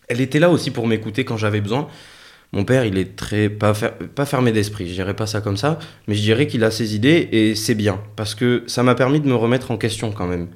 Elle 0.08 0.20
était 0.20 0.38
là 0.38 0.50
aussi 0.50 0.70
pour 0.70 0.86
m'écouter 0.86 1.24
quand 1.24 1.36
j'avais 1.36 1.60
besoin. 1.60 1.88
Mon 2.52 2.64
père, 2.64 2.84
il 2.84 2.98
est 2.98 3.16
très 3.16 3.48
pas, 3.48 3.72
pas 3.72 4.26
fermé 4.26 4.52
d'esprit, 4.52 4.88
je 4.88 4.92
dirais 4.92 5.14
pas 5.14 5.26
ça 5.26 5.40
comme 5.40 5.56
ça, 5.56 5.78
mais 6.06 6.14
je 6.14 6.22
dirais 6.22 6.46
qu'il 6.46 6.62
a 6.62 6.70
ses 6.70 6.94
idées 6.94 7.28
et 7.32 7.56
c'est 7.56 7.74
bien 7.74 8.00
parce 8.14 8.36
que 8.36 8.62
ça 8.68 8.84
m'a 8.84 8.94
permis 8.94 9.18
de 9.18 9.26
me 9.26 9.34
remettre 9.34 9.72
en 9.72 9.76
question 9.76 10.12
quand 10.12 10.26
même. 10.26 10.48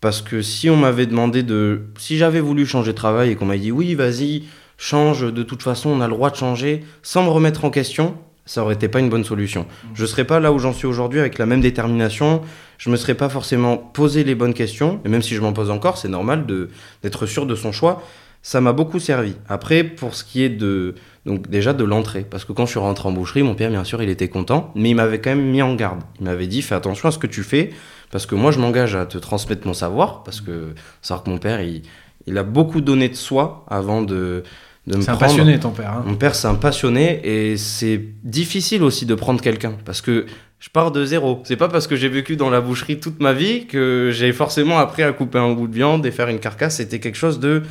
Parce 0.00 0.22
que 0.22 0.40
si 0.40 0.70
on 0.70 0.76
m'avait 0.76 1.06
demandé 1.06 1.42
de. 1.42 1.82
Si 1.98 2.16
j'avais 2.16 2.40
voulu 2.40 2.64
changer 2.64 2.92
de 2.92 2.96
travail 2.96 3.30
et 3.30 3.34
qu'on 3.34 3.46
m'avait 3.46 3.58
dit 3.58 3.72
oui, 3.72 3.94
vas-y, 3.94 4.44
change, 4.78 5.32
de 5.32 5.42
toute 5.42 5.62
façon, 5.62 5.90
on 5.90 6.00
a 6.00 6.06
le 6.06 6.14
droit 6.14 6.30
de 6.30 6.36
changer, 6.36 6.84
sans 7.02 7.24
me 7.24 7.28
remettre 7.28 7.64
en 7.64 7.70
question, 7.70 8.16
ça 8.44 8.62
aurait 8.62 8.74
été 8.74 8.88
pas 8.88 9.00
une 9.00 9.08
bonne 9.08 9.24
solution. 9.24 9.66
Je 9.94 10.06
serais 10.06 10.24
pas 10.24 10.38
là 10.38 10.52
où 10.52 10.58
j'en 10.58 10.72
suis 10.72 10.86
aujourd'hui 10.86 11.20
avec 11.20 11.38
la 11.38 11.46
même 11.46 11.60
détermination, 11.60 12.42
je 12.78 12.90
me 12.90 12.96
serais 12.96 13.14
pas 13.14 13.28
forcément 13.28 13.76
posé 13.76 14.22
les 14.22 14.34
bonnes 14.34 14.54
questions, 14.54 15.00
et 15.04 15.08
même 15.08 15.22
si 15.22 15.34
je 15.34 15.40
m'en 15.40 15.52
pose 15.52 15.70
encore, 15.70 15.98
c'est 15.98 16.08
normal 16.08 16.46
de 16.46 16.70
d'être 17.02 17.26
sûr 17.26 17.46
de 17.46 17.54
son 17.54 17.72
choix. 17.72 18.02
Ça 18.48 18.60
m'a 18.60 18.72
beaucoup 18.72 19.00
servi. 19.00 19.34
Après, 19.48 19.82
pour 19.82 20.14
ce 20.14 20.22
qui 20.22 20.44
est 20.44 20.48
de. 20.48 20.94
Donc, 21.24 21.50
déjà 21.50 21.72
de 21.72 21.82
l'entrée. 21.82 22.24
Parce 22.30 22.44
que 22.44 22.52
quand 22.52 22.64
je 22.64 22.70
suis 22.70 22.78
rentré 22.78 23.08
en 23.08 23.12
boucherie, 23.12 23.42
mon 23.42 23.56
père, 23.56 23.70
bien 23.70 23.82
sûr, 23.82 24.00
il 24.04 24.08
était 24.08 24.28
content, 24.28 24.70
mais 24.76 24.90
il 24.90 24.94
m'avait 24.94 25.20
quand 25.20 25.30
même 25.30 25.50
mis 25.50 25.62
en 25.62 25.74
garde. 25.74 25.98
Il 26.20 26.26
m'avait 26.26 26.46
dit 26.46 26.62
fais 26.62 26.76
attention 26.76 27.08
à 27.08 27.10
ce 27.10 27.18
que 27.18 27.26
tu 27.26 27.42
fais, 27.42 27.70
parce 28.12 28.24
que 28.24 28.36
moi, 28.36 28.52
je 28.52 28.60
m'engage 28.60 28.94
à 28.94 29.04
te 29.04 29.18
transmettre 29.18 29.66
mon 29.66 29.74
savoir, 29.74 30.22
parce 30.22 30.40
que 30.40 30.74
savoir 31.02 31.24
que 31.24 31.30
mon 31.30 31.38
père, 31.38 31.60
il, 31.60 31.82
Il 32.28 32.38
a 32.38 32.44
beaucoup 32.44 32.80
donné 32.80 33.08
de 33.08 33.16
soi 33.16 33.64
avant 33.68 34.02
de, 34.02 34.44
de 34.86 34.96
me 34.96 35.02
C'est 35.02 35.10
un 35.10 35.16
prendre. 35.16 35.18
passionné, 35.32 35.58
ton 35.58 35.70
père. 35.70 35.90
hein. 35.90 36.04
Mon 36.06 36.14
père, 36.14 36.36
c'est 36.36 36.46
un 36.46 36.54
passionné 36.54 37.20
et 37.24 37.56
c'est 37.56 38.00
difficile 38.22 38.84
aussi 38.84 39.06
de 39.06 39.16
prendre 39.16 39.40
quelqu'un 39.40 39.74
parce 39.84 40.00
que 40.00 40.26
je 40.60 40.68
pars 40.70 40.92
de 40.92 41.04
zéro. 41.04 41.42
C'est 41.44 41.56
pas 41.56 41.68
parce 41.68 41.88
que 41.88 41.96
j'ai 41.96 42.08
vécu 42.08 42.36
dans 42.36 42.50
la 42.50 42.60
boucherie 42.60 43.00
toute 43.00 43.18
ma 43.20 43.32
vie 43.32 43.66
que 43.66 44.10
j'ai 44.12 44.32
forcément 44.32 44.78
appris 44.78 45.02
à 45.02 45.10
couper 45.12 45.38
un 45.40 45.52
bout 45.52 45.66
de 45.66 45.74
viande 45.74 46.06
et 46.06 46.12
faire 46.12 46.28
une 46.28 46.38
carcasse. 46.38 46.76
C'était 46.76 47.00
quelque 47.00 47.18
chose 47.18 47.40
de 47.40 47.62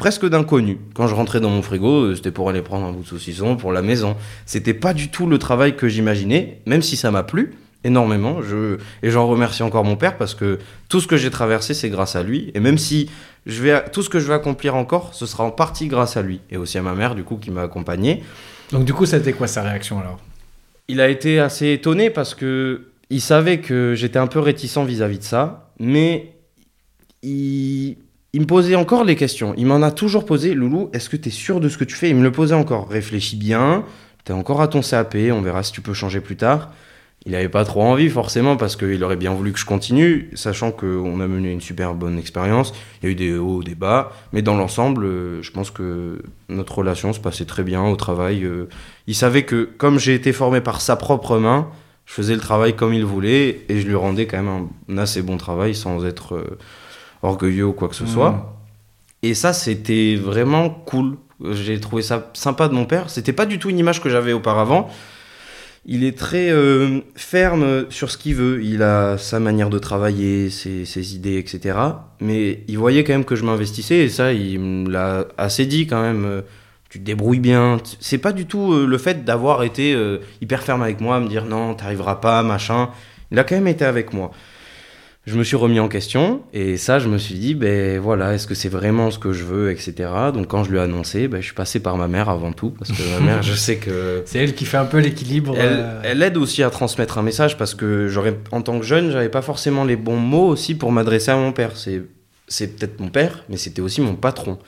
presque 0.00 0.26
d'inconnu. 0.26 0.78
Quand 0.94 1.06
je 1.06 1.14
rentrais 1.14 1.40
dans 1.40 1.50
mon 1.50 1.60
frigo, 1.60 2.04
euh, 2.04 2.14
c'était 2.16 2.30
pour 2.30 2.48
aller 2.48 2.62
prendre 2.62 2.86
un 2.86 2.92
bout 2.92 3.02
de 3.02 3.06
saucisson 3.06 3.56
pour 3.56 3.70
la 3.70 3.82
maison. 3.82 4.16
C'était 4.46 4.72
pas 4.72 4.94
du 4.94 5.10
tout 5.10 5.26
le 5.26 5.38
travail 5.38 5.76
que 5.76 5.88
j'imaginais, 5.88 6.62
même 6.64 6.80
si 6.80 6.96
ça 6.96 7.10
m'a 7.10 7.22
plu 7.22 7.52
énormément. 7.84 8.40
Je... 8.40 8.78
Et 9.02 9.10
j'en 9.10 9.28
remercie 9.28 9.62
encore 9.62 9.84
mon 9.84 9.96
père 9.96 10.16
parce 10.16 10.34
que 10.34 10.58
tout 10.88 11.00
ce 11.00 11.06
que 11.06 11.18
j'ai 11.18 11.28
traversé, 11.28 11.74
c'est 11.74 11.90
grâce 11.90 12.16
à 12.16 12.22
lui. 12.22 12.50
Et 12.54 12.60
même 12.60 12.78
si 12.78 13.10
je 13.44 13.62
vais... 13.62 13.90
tout 13.90 14.02
ce 14.02 14.08
que 14.08 14.20
je 14.20 14.26
vais 14.26 14.32
accomplir 14.32 14.74
encore, 14.74 15.12
ce 15.12 15.26
sera 15.26 15.44
en 15.44 15.50
partie 15.50 15.86
grâce 15.86 16.16
à 16.16 16.22
lui. 16.22 16.40
Et 16.50 16.56
aussi 16.56 16.78
à 16.78 16.82
ma 16.82 16.94
mère, 16.94 17.14
du 17.14 17.22
coup, 17.22 17.36
qui 17.36 17.50
m'a 17.50 17.62
accompagné. 17.62 18.22
Donc, 18.72 18.86
du 18.86 18.94
coup, 18.94 19.04
c'était 19.04 19.34
quoi 19.34 19.48
sa 19.48 19.62
réaction 19.62 20.00
alors? 20.00 20.18
Il 20.88 21.02
a 21.02 21.10
été 21.10 21.40
assez 21.40 21.72
étonné 21.72 22.08
parce 22.08 22.34
que 22.34 22.86
il 23.10 23.20
savait 23.20 23.60
que 23.60 23.94
j'étais 23.94 24.18
un 24.18 24.28
peu 24.28 24.38
réticent 24.38 24.78
vis-à-vis 24.78 25.18
de 25.18 25.24
ça, 25.24 25.72
mais 25.78 26.32
il, 27.22 27.98
il 28.32 28.42
me 28.42 28.46
posait 28.46 28.76
encore 28.76 29.04
les 29.04 29.16
questions. 29.16 29.54
Il 29.56 29.66
m'en 29.66 29.82
a 29.82 29.90
toujours 29.90 30.24
posé. 30.24 30.54
Loulou, 30.54 30.90
est-ce 30.92 31.08
que 31.08 31.16
tu 31.16 31.28
es 31.28 31.32
sûr 31.32 31.60
de 31.60 31.68
ce 31.68 31.78
que 31.78 31.84
tu 31.84 31.96
fais? 31.96 32.10
Il 32.10 32.16
me 32.16 32.22
le 32.22 32.32
posait 32.32 32.54
encore. 32.54 32.88
Réfléchis 32.88 33.36
bien. 33.36 33.84
T'es 34.24 34.32
encore 34.32 34.60
à 34.60 34.68
ton 34.68 34.82
CAP. 34.82 35.16
On 35.32 35.40
verra 35.40 35.62
si 35.62 35.72
tu 35.72 35.80
peux 35.80 35.94
changer 35.94 36.20
plus 36.20 36.36
tard. 36.36 36.70
Il 37.26 37.32
n'avait 37.32 37.50
pas 37.50 37.64
trop 37.64 37.82
envie 37.82 38.08
forcément 38.08 38.56
parce 38.56 38.76
qu'il 38.76 39.02
aurait 39.04 39.16
bien 39.16 39.34
voulu 39.34 39.52
que 39.52 39.58
je 39.58 39.66
continue, 39.66 40.30
sachant 40.32 40.72
qu'on 40.72 41.20
a 41.20 41.26
mené 41.26 41.52
une 41.52 41.60
super 41.60 41.94
bonne 41.94 42.18
expérience. 42.18 42.72
Il 43.02 43.06
y 43.06 43.08
a 43.10 43.12
eu 43.12 43.14
des 43.14 43.36
hauts, 43.36 43.62
des 43.62 43.74
bas, 43.74 44.12
mais 44.32 44.40
dans 44.40 44.56
l'ensemble, 44.56 45.04
euh, 45.04 45.42
je 45.42 45.50
pense 45.50 45.70
que 45.70 46.22
notre 46.48 46.78
relation 46.78 47.12
se 47.12 47.20
passait 47.20 47.44
très 47.44 47.62
bien 47.62 47.84
au 47.84 47.94
travail. 47.96 48.44
euh. 48.44 48.70
Il 49.06 49.14
savait 49.14 49.42
que 49.42 49.68
comme 49.76 49.98
j'ai 49.98 50.14
été 50.14 50.32
formé 50.32 50.62
par 50.62 50.80
sa 50.80 50.96
propre 50.96 51.36
main, 51.38 51.68
je 52.06 52.14
faisais 52.14 52.34
le 52.34 52.40
travail 52.40 52.74
comme 52.74 52.94
il 52.94 53.04
voulait 53.04 53.66
et 53.68 53.80
je 53.80 53.86
lui 53.86 53.96
rendais 53.96 54.26
quand 54.26 54.42
même 54.42 54.68
un, 54.88 54.96
assez 54.96 55.20
bon 55.20 55.36
travail 55.36 55.74
sans 55.74 56.06
être 56.06 56.36
euh, 56.36 56.58
orgueilleux 57.22 57.66
ou 57.66 57.72
quoi 57.72 57.88
que 57.88 57.94
ce 57.96 58.06
soit. 58.06 58.56
Et 59.22 59.34
ça, 59.34 59.52
c'était 59.52 60.16
vraiment 60.16 60.70
cool. 60.70 61.16
J'ai 61.52 61.78
trouvé 61.80 62.02
ça 62.02 62.30
sympa 62.34 62.68
de 62.68 62.74
mon 62.74 62.84
père. 62.86 63.10
C'était 63.10 63.32
pas 63.32 63.46
du 63.46 63.58
tout 63.58 63.70
une 63.70 63.78
image 63.78 64.00
que 64.02 64.08
j'avais 64.10 64.32
auparavant. 64.32 64.88
Il 65.86 66.04
est 66.04 66.16
très 66.16 66.50
euh, 66.50 67.00
ferme 67.16 67.86
sur 67.88 68.10
ce 68.10 68.18
qu'il 68.18 68.34
veut. 68.34 68.62
Il 68.62 68.82
a 68.82 69.16
sa 69.16 69.40
manière 69.40 69.70
de 69.70 69.78
travailler, 69.78 70.50
ses, 70.50 70.84
ses 70.84 71.14
idées, 71.14 71.38
etc. 71.38 71.78
Mais 72.20 72.64
il 72.68 72.76
voyait 72.78 73.02
quand 73.04 73.14
même 73.14 73.24
que 73.24 73.34
je 73.36 73.44
m'investissais 73.44 73.98
et 73.98 74.08
ça, 74.10 74.32
il 74.32 74.60
me 74.60 74.90
l'a 74.90 75.26
assez 75.38 75.64
dit 75.66 75.86
quand 75.86 76.02
même. 76.02 76.24
euh, 76.26 76.42
Tu 76.90 76.98
te 76.98 77.04
débrouilles 77.04 77.40
bien. 77.40 77.78
C'est 78.00 78.18
pas 78.18 78.32
du 78.32 78.44
tout 78.46 78.72
euh, 78.74 78.84
le 78.86 78.98
fait 78.98 79.24
d'avoir 79.24 79.62
été 79.62 79.94
euh, 79.94 80.18
hyper 80.42 80.62
ferme 80.62 80.82
avec 80.82 81.00
moi, 81.00 81.18
me 81.20 81.28
dire 81.28 81.44
non, 81.46 81.74
t'arriveras 81.74 82.16
pas, 82.16 82.42
machin. 82.42 82.90
Il 83.30 83.38
a 83.38 83.44
quand 83.44 83.54
même 83.54 83.68
été 83.68 83.84
avec 83.84 84.12
moi. 84.12 84.32
Je 85.26 85.36
me 85.36 85.44
suis 85.44 85.56
remis 85.56 85.78
en 85.80 85.88
question 85.88 86.40
et 86.54 86.78
ça, 86.78 86.98
je 86.98 87.08
me 87.08 87.18
suis 87.18 87.34
dit, 87.34 87.54
ben 87.54 88.00
voilà, 88.00 88.34
est-ce 88.34 88.46
que 88.46 88.54
c'est 88.54 88.70
vraiment 88.70 89.10
ce 89.10 89.18
que 89.18 89.32
je 89.32 89.44
veux, 89.44 89.70
etc. 89.70 90.08
Donc 90.32 90.48
quand 90.48 90.64
je 90.64 90.70
lui 90.70 90.78
ai 90.78 90.80
annoncé, 90.80 91.28
ben, 91.28 91.40
je 91.40 91.46
suis 91.46 91.54
passé 91.54 91.78
par 91.78 91.98
ma 91.98 92.08
mère 92.08 92.30
avant 92.30 92.52
tout 92.52 92.70
parce 92.70 92.90
que 92.90 93.02
ma 93.10 93.20
mère, 93.26 93.42
je 93.42 93.52
sais 93.52 93.76
que 93.76 94.22
C'est 94.24 94.38
elle 94.38 94.54
qui 94.54 94.64
fait 94.64 94.78
un 94.78 94.86
peu 94.86 94.98
l'équilibre. 94.98 95.54
elle, 95.58 95.76
euh, 95.78 96.00
elle 96.04 96.22
aide 96.22 96.38
aussi 96.38 96.62
à 96.62 96.70
transmettre 96.70 97.18
un 97.18 97.22
message 97.22 97.58
parce 97.58 97.74
que 97.74 98.08
j'aurais, 98.08 98.38
en 98.50 98.62
tant 98.62 98.78
que 98.80 98.86
jeune, 98.86 99.10
j'avais 99.10 99.28
pas 99.28 99.42
forcément 99.42 99.84
les 99.84 99.96
bons 99.96 100.16
mots 100.16 100.46
aussi 100.46 100.74
pour 100.74 100.90
m'adresser 100.90 101.30
à 101.30 101.36
mon 101.36 101.52
père. 101.52 101.76
C'est, 101.76 102.02
c'est 102.48 102.76
peut-être 102.78 102.98
mon 102.98 103.10
père, 103.10 103.44
mais 103.50 103.58
c'était 103.58 103.82
aussi 103.82 104.00
mon 104.00 104.14
patron. 104.14 104.58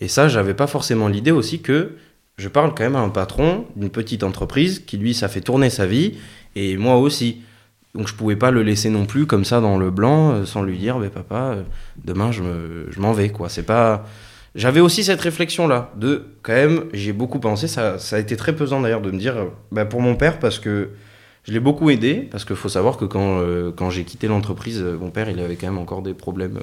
Et 0.00 0.08
ça, 0.08 0.26
j'avais 0.28 0.54
pas 0.54 0.66
forcément 0.66 1.08
l'idée 1.08 1.32
aussi 1.32 1.60
que 1.60 1.96
je 2.38 2.48
parle 2.48 2.74
quand 2.74 2.84
même 2.84 2.96
à 2.96 3.00
un 3.00 3.10
patron 3.10 3.66
d'une 3.76 3.90
petite 3.90 4.22
entreprise 4.22 4.78
qui 4.78 4.96
lui, 4.96 5.12
ça 5.12 5.28
fait 5.28 5.40
tourner 5.42 5.70
sa 5.70 5.86
vie 5.86 6.14
et 6.56 6.76
moi 6.78 6.96
aussi. 6.96 7.42
Donc 7.98 8.06
je 8.06 8.14
pouvais 8.14 8.36
pas 8.36 8.52
le 8.52 8.62
laisser 8.62 8.90
non 8.90 9.06
plus 9.06 9.26
comme 9.26 9.44
ça 9.44 9.60
dans 9.60 9.76
le 9.76 9.90
blanc 9.90 10.30
euh, 10.30 10.44
sans 10.44 10.62
lui 10.62 10.78
dire, 10.78 11.00
mais 11.00 11.08
papa, 11.08 11.34
euh, 11.34 11.62
demain 12.04 12.30
je, 12.30 12.42
me, 12.42 12.86
je 12.90 13.00
m'en 13.00 13.12
vais 13.12 13.30
quoi. 13.30 13.48
C'est 13.48 13.64
pas. 13.64 14.06
J'avais 14.54 14.78
aussi 14.78 15.02
cette 15.02 15.20
réflexion 15.20 15.66
là 15.66 15.90
de 15.96 16.24
quand 16.42 16.52
même, 16.52 16.84
j'y 16.92 17.10
ai 17.10 17.12
beaucoup 17.12 17.40
pensé. 17.40 17.66
Ça, 17.66 17.98
ça 17.98 18.14
a 18.14 18.18
été 18.20 18.36
très 18.36 18.54
pesant 18.54 18.80
d'ailleurs 18.80 19.00
de 19.00 19.10
me 19.10 19.18
dire, 19.18 19.36
euh, 19.36 19.46
bah, 19.72 19.84
pour 19.84 20.00
mon 20.00 20.14
père 20.14 20.38
parce 20.38 20.60
que 20.60 20.90
je 21.42 21.52
l'ai 21.52 21.58
beaucoup 21.58 21.90
aidé 21.90 22.28
parce 22.30 22.44
qu'il 22.44 22.54
faut 22.54 22.68
savoir 22.68 22.98
que 22.98 23.04
quand, 23.04 23.42
quand 23.74 23.90
j'ai 23.90 24.04
quitté 24.04 24.28
l'entreprise, 24.28 24.80
mon 25.00 25.10
père 25.10 25.28
il 25.28 25.40
avait 25.40 25.56
quand 25.56 25.66
même 25.66 25.78
encore 25.78 26.02
des 26.02 26.14
problèmes 26.14 26.60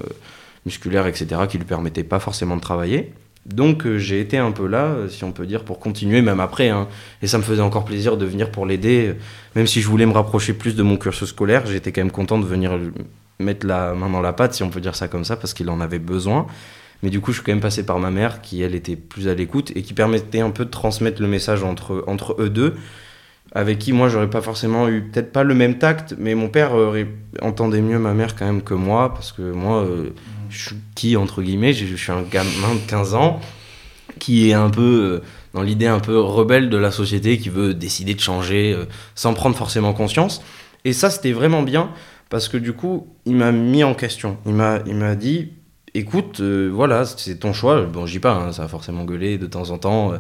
musculaires 0.66 1.08
etc 1.08 1.42
qui 1.50 1.58
lui 1.58 1.66
permettaient 1.66 2.04
pas 2.04 2.20
forcément 2.20 2.56
de 2.56 2.62
travailler. 2.62 3.12
Donc 3.46 3.86
euh, 3.86 3.98
j'ai 4.00 4.20
été 4.20 4.38
un 4.38 4.52
peu 4.52 4.66
là, 4.68 4.86
euh, 4.86 5.10
si 5.10 5.24
on 5.24 5.32
peut 5.32 5.46
dire, 5.46 5.64
pour 5.64 5.80
continuer 5.80 6.22
même 6.22 6.40
après. 6.40 6.70
hein. 6.70 6.88
Et 7.22 7.28
ça 7.28 7.38
me 7.38 7.44
faisait 7.44 7.62
encore 7.62 7.86
plaisir 7.86 8.18
de 8.18 8.26
venir 8.26 8.50
pour 8.52 8.66
l'aider. 8.66 9.10
euh, 9.10 9.14
Même 9.56 9.68
si 9.68 9.82
je 9.82 9.88
voulais 9.88 10.06
me 10.08 10.14
rapprocher 10.14 10.54
plus 10.54 10.76
de 10.76 10.82
mon 10.84 10.98
cursus 10.98 11.30
scolaire, 11.30 11.66
j'étais 11.68 11.92
quand 11.92 12.02
même 12.02 12.12
content 12.12 12.40
de 12.40 12.46
venir 12.46 12.72
mettre 13.40 13.68
la 13.68 13.94
main 13.94 14.10
dans 14.10 14.22
la 14.22 14.34
pâte, 14.34 14.54
si 14.54 14.64
on 14.64 14.70
peut 14.70 14.82
dire 14.82 14.96
ça 14.96 15.08
comme 15.08 15.26
ça, 15.26 15.36
parce 15.36 15.54
qu'il 15.54 15.70
en 15.70 15.80
avait 15.80 16.00
besoin. 16.00 16.48
Mais 17.04 17.10
du 17.12 17.20
coup, 17.20 17.32
je 17.32 17.38
suis 17.38 17.46
quand 17.46 17.52
même 17.52 17.62
passé 17.62 17.86
par 17.86 18.00
ma 18.00 18.10
mère, 18.10 18.42
qui 18.42 18.64
elle 18.64 18.74
était 18.74 18.96
plus 18.96 19.28
à 19.28 19.36
l'écoute 19.36 19.72
et 19.76 19.84
qui 19.84 19.94
permettait 19.94 20.40
un 20.40 20.50
peu 20.50 20.66
de 20.66 20.72
transmettre 20.72 21.22
le 21.22 21.28
message 21.28 21.62
entre, 21.64 22.04
entre 22.08 22.36
eux 22.40 22.50
deux, 22.50 22.74
avec 23.54 23.78
qui 23.78 23.94
moi 23.94 24.10
j'aurais 24.10 24.30
pas 24.30 24.42
forcément 24.42 24.88
eu, 24.90 25.02
peut-être 25.02 25.32
pas 25.32 25.44
le 25.44 25.54
même 25.54 25.78
tact, 25.78 26.16
mais 26.18 26.34
mon 26.34 26.48
père 26.48 26.72
entendait 27.42 27.82
mieux 27.82 28.00
ma 28.00 28.14
mère 28.14 28.36
quand 28.36 28.46
même 28.46 28.64
que 28.64 28.74
moi, 28.74 29.14
parce 29.14 29.32
que 29.34 29.44
moi, 29.52 29.86
je 30.56 30.68
suis 30.68 30.76
qui 30.96 31.18
entre 31.18 31.42
guillemets, 31.42 31.74
je, 31.74 31.96
suis 31.96 32.12
un 32.12 32.22
gamin 32.22 32.76
de 32.76 32.88
15 32.88 33.14
ans 33.14 33.40
qui 34.20 34.50
est 34.50 34.54
un 34.54 34.70
peu 34.70 35.22
euh, 35.22 35.28
dans 35.54 35.62
l'idée 35.62 35.88
un 35.88 36.00
peu 36.00 36.20
rebelle 36.20 36.70
de 36.70 36.78
la 36.78 36.92
société, 36.92 37.38
qui 37.38 37.50
veut 37.50 37.74
décider 37.74 38.14
de 38.14 38.20
changer 38.20 38.74
euh, 38.74 38.86
sans 39.14 39.34
prendre 39.34 39.56
forcément 39.56 39.94
conscience. 39.94 40.42
Et 40.86 40.94
ça, 40.94 41.10
c'était 41.10 41.34
vraiment 41.34 41.64
bien 41.64 41.92
parce 42.30 42.48
que 42.48 42.58
du 42.58 42.74
coup, 42.74 43.08
il 43.26 43.36
m'a 43.36 43.52
mis 43.52 43.84
en 43.84 43.94
question. 43.94 44.38
Il 44.46 44.54
m'a, 44.54 44.80
il 44.86 44.96
m'a 44.96 45.16
dit, 45.16 45.52
écoute, 45.94 46.40
euh, 46.40 46.70
voilà, 46.74 47.06
c'est 47.06 47.40
ton 47.40 47.52
choix. 47.52 47.84
Bon, 47.84 48.06
dis 48.06 48.20
pas, 48.20 48.36
hein, 48.36 48.52
ça 48.54 48.64
a 48.64 48.68
forcément 48.68 49.04
gueulé 49.04 49.38
de 49.38 49.48
temps 49.48 49.70
en 49.72 49.78
temps. 49.78 50.14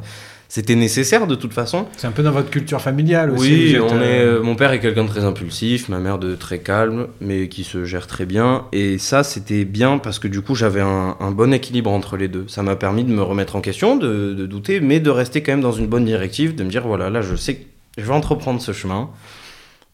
C'était 0.47 0.75
nécessaire 0.75 1.27
de 1.27 1.35
toute 1.35 1.53
façon. 1.53 1.87
C'est 1.97 2.07
un 2.07 2.11
peu 2.11 2.23
dans 2.23 2.31
votre 2.31 2.49
culture 2.49 2.81
familiale 2.81 3.31
aussi. 3.31 3.75
Oui, 3.75 3.79
on 3.79 4.01
est, 4.01 4.19
euh, 4.19 4.39
euh, 4.39 4.43
mon 4.43 4.55
père 4.55 4.71
est 4.71 4.79
quelqu'un 4.79 5.03
de 5.03 5.09
très 5.09 5.23
impulsif, 5.23 5.89
ma 5.89 5.99
mère 5.99 6.19
de 6.19 6.35
très 6.35 6.59
calme, 6.59 7.07
mais 7.19 7.49
qui 7.49 7.63
se 7.63 7.83
gère 7.85 8.07
très 8.07 8.25
bien. 8.25 8.65
Et 8.71 8.97
ça, 8.97 9.23
c'était 9.23 9.65
bien 9.65 9.97
parce 9.97 10.19
que 10.19 10.27
du 10.27 10.41
coup, 10.41 10.55
j'avais 10.55 10.81
un, 10.81 11.17
un 11.19 11.31
bon 11.31 11.53
équilibre 11.53 11.91
entre 11.91 12.15
les 12.17 12.27
deux. 12.27 12.45
Ça 12.47 12.63
m'a 12.63 12.75
permis 12.75 13.03
de 13.03 13.11
me 13.11 13.21
remettre 13.21 13.55
en 13.55 13.61
question, 13.61 13.95
de, 13.95 14.33
de 14.33 14.45
douter, 14.45 14.79
mais 14.79 14.99
de 14.99 15.09
rester 15.09 15.41
quand 15.41 15.53
même 15.53 15.61
dans 15.61 15.71
une 15.71 15.87
bonne 15.87 16.05
directive, 16.05 16.55
de 16.55 16.63
me 16.63 16.69
dire 16.69 16.85
voilà, 16.87 17.09
là, 17.09 17.21
je 17.21 17.35
sais 17.35 17.55
que 17.55 17.63
je 17.97 18.03
vais 18.03 18.13
entreprendre 18.13 18.61
ce 18.61 18.71
chemin. 18.71 19.09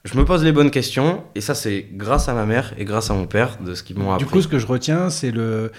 Je 0.03 0.17
me 0.17 0.25
pose 0.25 0.43
les 0.43 0.51
bonnes 0.51 0.71
questions, 0.71 1.23
et 1.35 1.41
ça, 1.41 1.53
c'est 1.53 1.85
grâce 1.93 2.27
à 2.27 2.33
ma 2.33 2.45
mère 2.45 2.73
et 2.77 2.85
grâce 2.85 3.11
à 3.11 3.13
mon 3.13 3.27
père 3.27 3.59
de 3.63 3.75
ce 3.75 3.83
qu'ils 3.83 3.99
m'ont 3.99 4.11
appris. 4.11 4.25
Du 4.25 4.31
coup, 4.31 4.41
ce 4.41 4.47
que 4.47 4.57
je 4.57 4.65
retiens, 4.65 5.11
c'est 5.11 5.29
le, 5.29 5.71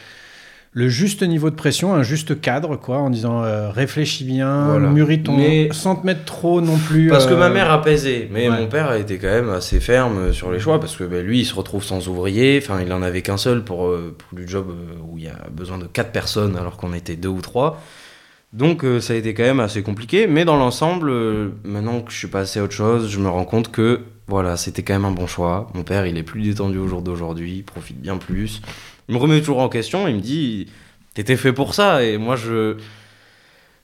le 0.74 0.88
juste 0.88 1.22
niveau 1.22 1.50
de 1.50 1.54
pression, 1.54 1.92
un 1.94 2.02
juste 2.02 2.40
cadre, 2.40 2.76
quoi, 2.76 2.96
en 2.98 3.10
disant 3.10 3.42
euh, 3.44 3.70
réfléchis 3.70 4.24
bien, 4.24 4.68
Voilà. 4.70 4.88
mûris 4.88 5.22
ton. 5.22 5.36
Mais- 5.36 5.68
sans 5.72 5.96
te 5.96 6.06
mettre 6.06 6.24
trop 6.24 6.60
non 6.62 6.78
plus. 6.78 7.08
Parce 7.08 7.26
que 7.26 7.34
euh, 7.34 7.38
ma 7.38 7.50
mère 7.50 7.70
apaisait, 7.70 8.28
mais 8.32 8.48
ouais. 8.48 8.56
mon 8.60 8.66
père 8.68 8.88
a 8.88 8.98
été 8.98 9.18
quand 9.18 9.28
même 9.28 9.50
assez 9.50 9.80
ferme 9.80 10.32
sur 10.32 10.50
les 10.50 10.58
choix, 10.58 10.80
parce 10.80 10.96
que 10.96 11.04
ben, 11.04 11.24
lui, 11.24 11.40
il 11.40 11.44
se 11.44 11.54
retrouve 11.54 11.84
sans 11.84 12.08
ouvrier, 12.08 12.58
enfin, 12.62 12.80
il 12.84 12.90
en 12.92 13.02
avait 13.02 13.20
qu'un 13.22 13.36
seul 13.36 13.64
pour, 13.64 13.86
euh, 13.86 14.14
pour 14.16 14.38
le 14.38 14.46
job 14.46 14.66
euh, 14.70 14.94
où 15.10 15.18
il 15.18 15.24
y 15.24 15.28
a 15.28 15.38
besoin 15.50 15.76
de 15.78 15.86
quatre 15.86 16.10
personnes 16.10 16.56
alors 16.56 16.78
qu'on 16.78 16.94
était 16.94 17.16
deux 17.16 17.28
ou 17.28 17.40
trois. 17.42 17.80
Donc 18.54 18.84
euh, 18.84 19.00
ça 19.00 19.14
a 19.14 19.16
été 19.16 19.32
quand 19.32 19.44
même 19.44 19.60
assez 19.60 19.82
compliqué, 19.82 20.26
mais 20.26 20.44
dans 20.44 20.56
l'ensemble, 20.56 21.08
euh, 21.10 21.48
maintenant 21.64 22.00
que 22.02 22.12
je 22.12 22.18
suis 22.18 22.28
passé 22.28 22.60
à 22.60 22.64
autre 22.64 22.74
chose, 22.74 23.08
je 23.10 23.18
me 23.18 23.28
rends 23.28 23.46
compte 23.46 23.70
que 23.70 24.00
voilà, 24.26 24.56
c'était 24.58 24.82
quand 24.82 24.92
même 24.92 25.06
un 25.06 25.10
bon 25.10 25.26
choix. 25.26 25.68
Mon 25.74 25.82
père, 25.84 26.06
il 26.06 26.16
est 26.18 26.22
plus 26.22 26.42
détendu 26.42 26.76
au 26.78 26.86
jour 26.86 27.00
d'aujourd'hui, 27.02 27.56
il 27.58 27.62
profite 27.64 28.00
bien 28.00 28.18
plus. 28.18 28.60
Il 29.08 29.14
me 29.14 29.20
remet 29.20 29.40
toujours 29.40 29.60
en 29.60 29.68
question, 29.68 30.08
il 30.08 30.16
me 30.16 30.20
dit 30.20 30.68
T'étais 31.14 31.36
fait 31.36 31.52
pour 31.52 31.74
ça, 31.74 32.02
et 32.04 32.18
moi 32.18 32.36
je. 32.36 32.76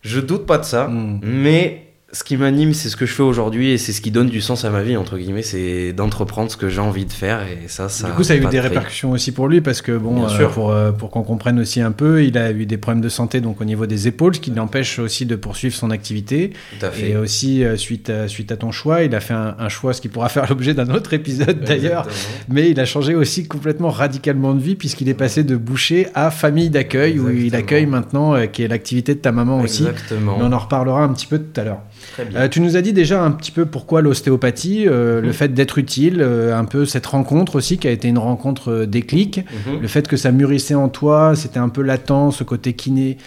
Je 0.03 0.21
doute 0.21 0.47
pas 0.47 0.59
de 0.59 0.65
ça. 0.65 0.87
Mm. 0.87 1.21
Mais 1.23 1.88
ce 2.11 2.25
qui 2.25 2.39
m'anime, 2.39 2.73
c'est 2.73 2.89
ce 2.89 2.97
que 2.97 3.05
je 3.05 3.13
fais 3.13 3.23
aujourd'hui 3.23 3.71
et 3.71 3.77
c'est 3.77 3.93
ce 3.93 4.01
qui 4.01 4.11
donne 4.11 4.31
du 4.31 4.41
sens 4.41 4.65
à 4.65 4.71
ma 4.71 4.83
vie, 4.83 4.97
entre 4.97 5.19
guillemets, 5.19 5.43
c'est 5.43 5.93
d'entreprendre 5.93 6.51
ce 6.51 6.57
que 6.57 6.71
j'ai 6.71 6.81
envie 6.81 7.05
de 7.05 7.13
faire 7.13 7.43
et 7.43 7.69
ça, 7.69 7.91
ça. 7.91 8.09
Du 8.09 8.15
coup, 8.15 8.23
ça 8.23 8.33
a 8.33 8.37
eu 8.37 8.41
des 8.41 8.57
de 8.57 8.63
répercussions 8.63 9.11
aussi 9.11 9.31
pour 9.31 9.47
lui 9.47 9.61
parce 9.61 9.83
que, 9.83 9.93
bon, 9.93 10.25
euh, 10.25 10.29
sûr. 10.29 10.51
pour, 10.51 10.71
euh, 10.71 10.91
pour 10.91 11.11
qu'on 11.11 11.23
comprenne 11.23 11.61
aussi 11.61 11.83
un 11.83 11.93
peu, 11.93 12.25
il 12.25 12.39
a 12.39 12.51
eu 12.51 12.65
des 12.65 12.79
problèmes 12.79 13.03
de 13.03 13.11
santé 13.11 13.43
donc 13.43 13.61
au 13.61 13.67
niveau 13.67 13.85
des 13.85 14.09
épaules, 14.09 14.35
ce 14.35 14.41
qui 14.41 14.51
l'empêche 14.51 14.99
aussi 14.99 15.27
de 15.27 15.37
poursuivre 15.37 15.75
son 15.75 15.91
activité. 15.91 16.55
Tout 16.81 16.87
à 16.87 16.91
fait. 16.91 17.11
Et 17.11 17.17
aussi, 17.17 17.63
euh, 17.63 17.77
suite, 17.77 18.09
à, 18.09 18.27
suite 18.27 18.53
à 18.53 18.57
ton 18.57 18.73
choix, 18.73 19.03
il 19.03 19.15
a 19.15 19.21
fait 19.21 19.35
un, 19.35 19.57
un 19.59 19.69
choix, 19.69 19.93
ce 19.93 20.01
qui 20.01 20.09
pourra 20.09 20.29
faire 20.31 20.47
l'objet 20.49 20.73
d'un 20.73 20.89
autre 20.89 21.13
épisode 21.13 21.61
d'ailleurs. 21.61 22.07
Mais 22.49 22.71
il 22.71 22.81
a 22.81 22.87
changé 22.87 23.15
aussi 23.15 23.47
complètement 23.47 23.91
radicalement 23.91 24.55
de 24.55 24.63
vie 24.63 24.77
puisqu'il 24.77 25.11
est 25.11 25.15
passé 25.15 25.45
de 25.45 25.57
boucher 25.57 26.07
à 26.15 26.31
famille 26.31 26.71
d'accueil 26.71 27.19
où 27.19 27.29
il 27.29 27.55
accueille 27.55 27.85
maintenant, 27.85 28.35
qui 28.47 28.63
est 28.63 28.69
l'activité 28.69 29.15
de 29.15 29.21
ta 29.21 29.31
maman 29.31 29.61
aussi. 29.61 29.83
Exactement. 29.83 30.39
Mais 30.39 30.45
on 30.45 30.53
en 30.53 30.59
reparlera 30.59 31.03
un 31.03 31.13
petit 31.13 31.27
peu 31.27 31.39
tout 31.39 31.61
à 31.61 31.65
l'heure. 31.65 31.83
Très 32.13 32.25
bien. 32.25 32.41
Euh, 32.41 32.49
tu 32.49 32.61
nous 32.61 32.77
as 32.77 32.81
dit 32.83 32.93
déjà 32.93 33.23
un 33.23 33.31
petit 33.31 33.51
peu 33.51 33.67
pourquoi 33.67 34.01
l'ostéopathie, 34.03 34.87
euh, 34.89 35.21
le 35.21 35.29
Mhm. 35.29 35.33
fait 35.35 35.55
d'être 35.55 35.79
utile, 35.79 36.19
euh, 36.21 36.57
un 36.57 36.65
peu 36.65 36.85
cette 36.87 37.07
rencontre 37.07 37.57
aussi 37.57 37.79
qui 37.79 37.89
a 37.89 37.91
été 37.91 38.09
une 38.09 38.19
rencontre 38.19 38.85
déclic, 38.85 39.41
Mhm. 39.67 39.81
le 39.81 39.89
fait 39.89 40.07
que 40.09 40.17
ça 40.17 40.33
mûrissait 40.33 40.75
en 40.75 40.89
toi, 40.89 41.35
c'était 41.37 41.59
un 41.59 41.69
peu 41.69 41.83
latent, 41.83 42.31
ce 42.33 42.45
côté 42.45 42.73
kiné 42.75 43.19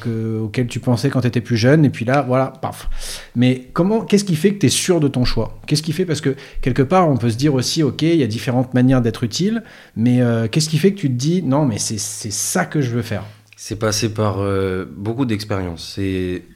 que- 0.00 0.40
auquel 0.40 0.66
tu 0.66 0.80
pensais 0.80 1.08
quand 1.08 1.20
tu 1.20 1.26
étais 1.28 1.40
plus 1.40 1.56
jeune, 1.56 1.84
et 1.84 1.90
puis 1.90 2.04
là, 2.04 2.22
voilà, 2.26 2.52
paf. 2.62 2.88
Mais 3.36 3.68
comment, 3.74 4.00
qu'est-ce 4.00 4.24
qui 4.24 4.34
fait 4.34 4.54
que 4.54 4.58
tu 4.58 4.66
es 4.66 4.70
sûr 4.70 4.98
de 4.98 5.06
ton 5.08 5.24
choix? 5.24 5.60
Qu'est-ce 5.66 5.82
qui 5.82 5.92
fait 5.92 6.04
Parce 6.04 6.20
que 6.20 6.34
quelque 6.62 6.82
part, 6.82 7.08
on 7.08 7.16
peut 7.16 7.30
se 7.30 7.36
dire 7.36 7.54
aussi, 7.54 7.82
ok, 7.84 8.02
il 8.02 8.16
y 8.16 8.22
a 8.24 8.26
différentes 8.26 8.74
manières 8.74 9.02
d'être 9.02 9.22
utile, 9.22 9.62
mais 9.94 10.20
qu'est-ce 10.50 10.68
qui 10.68 10.78
fait 10.78 10.92
que 10.92 10.98
tu 10.98 11.08
te 11.08 11.14
dis, 11.14 11.42
non, 11.42 11.64
mais 11.64 11.78
c'est 11.78 11.98
ça 11.98 12.64
que 12.64 12.80
je 12.80 12.90
veux 12.90 13.02
faire? 13.02 13.22
C'est 13.64 13.76
passé 13.78 14.12
par 14.12 14.40
euh, 14.40 14.84
beaucoup 14.90 15.24
d'expériences. 15.24 15.96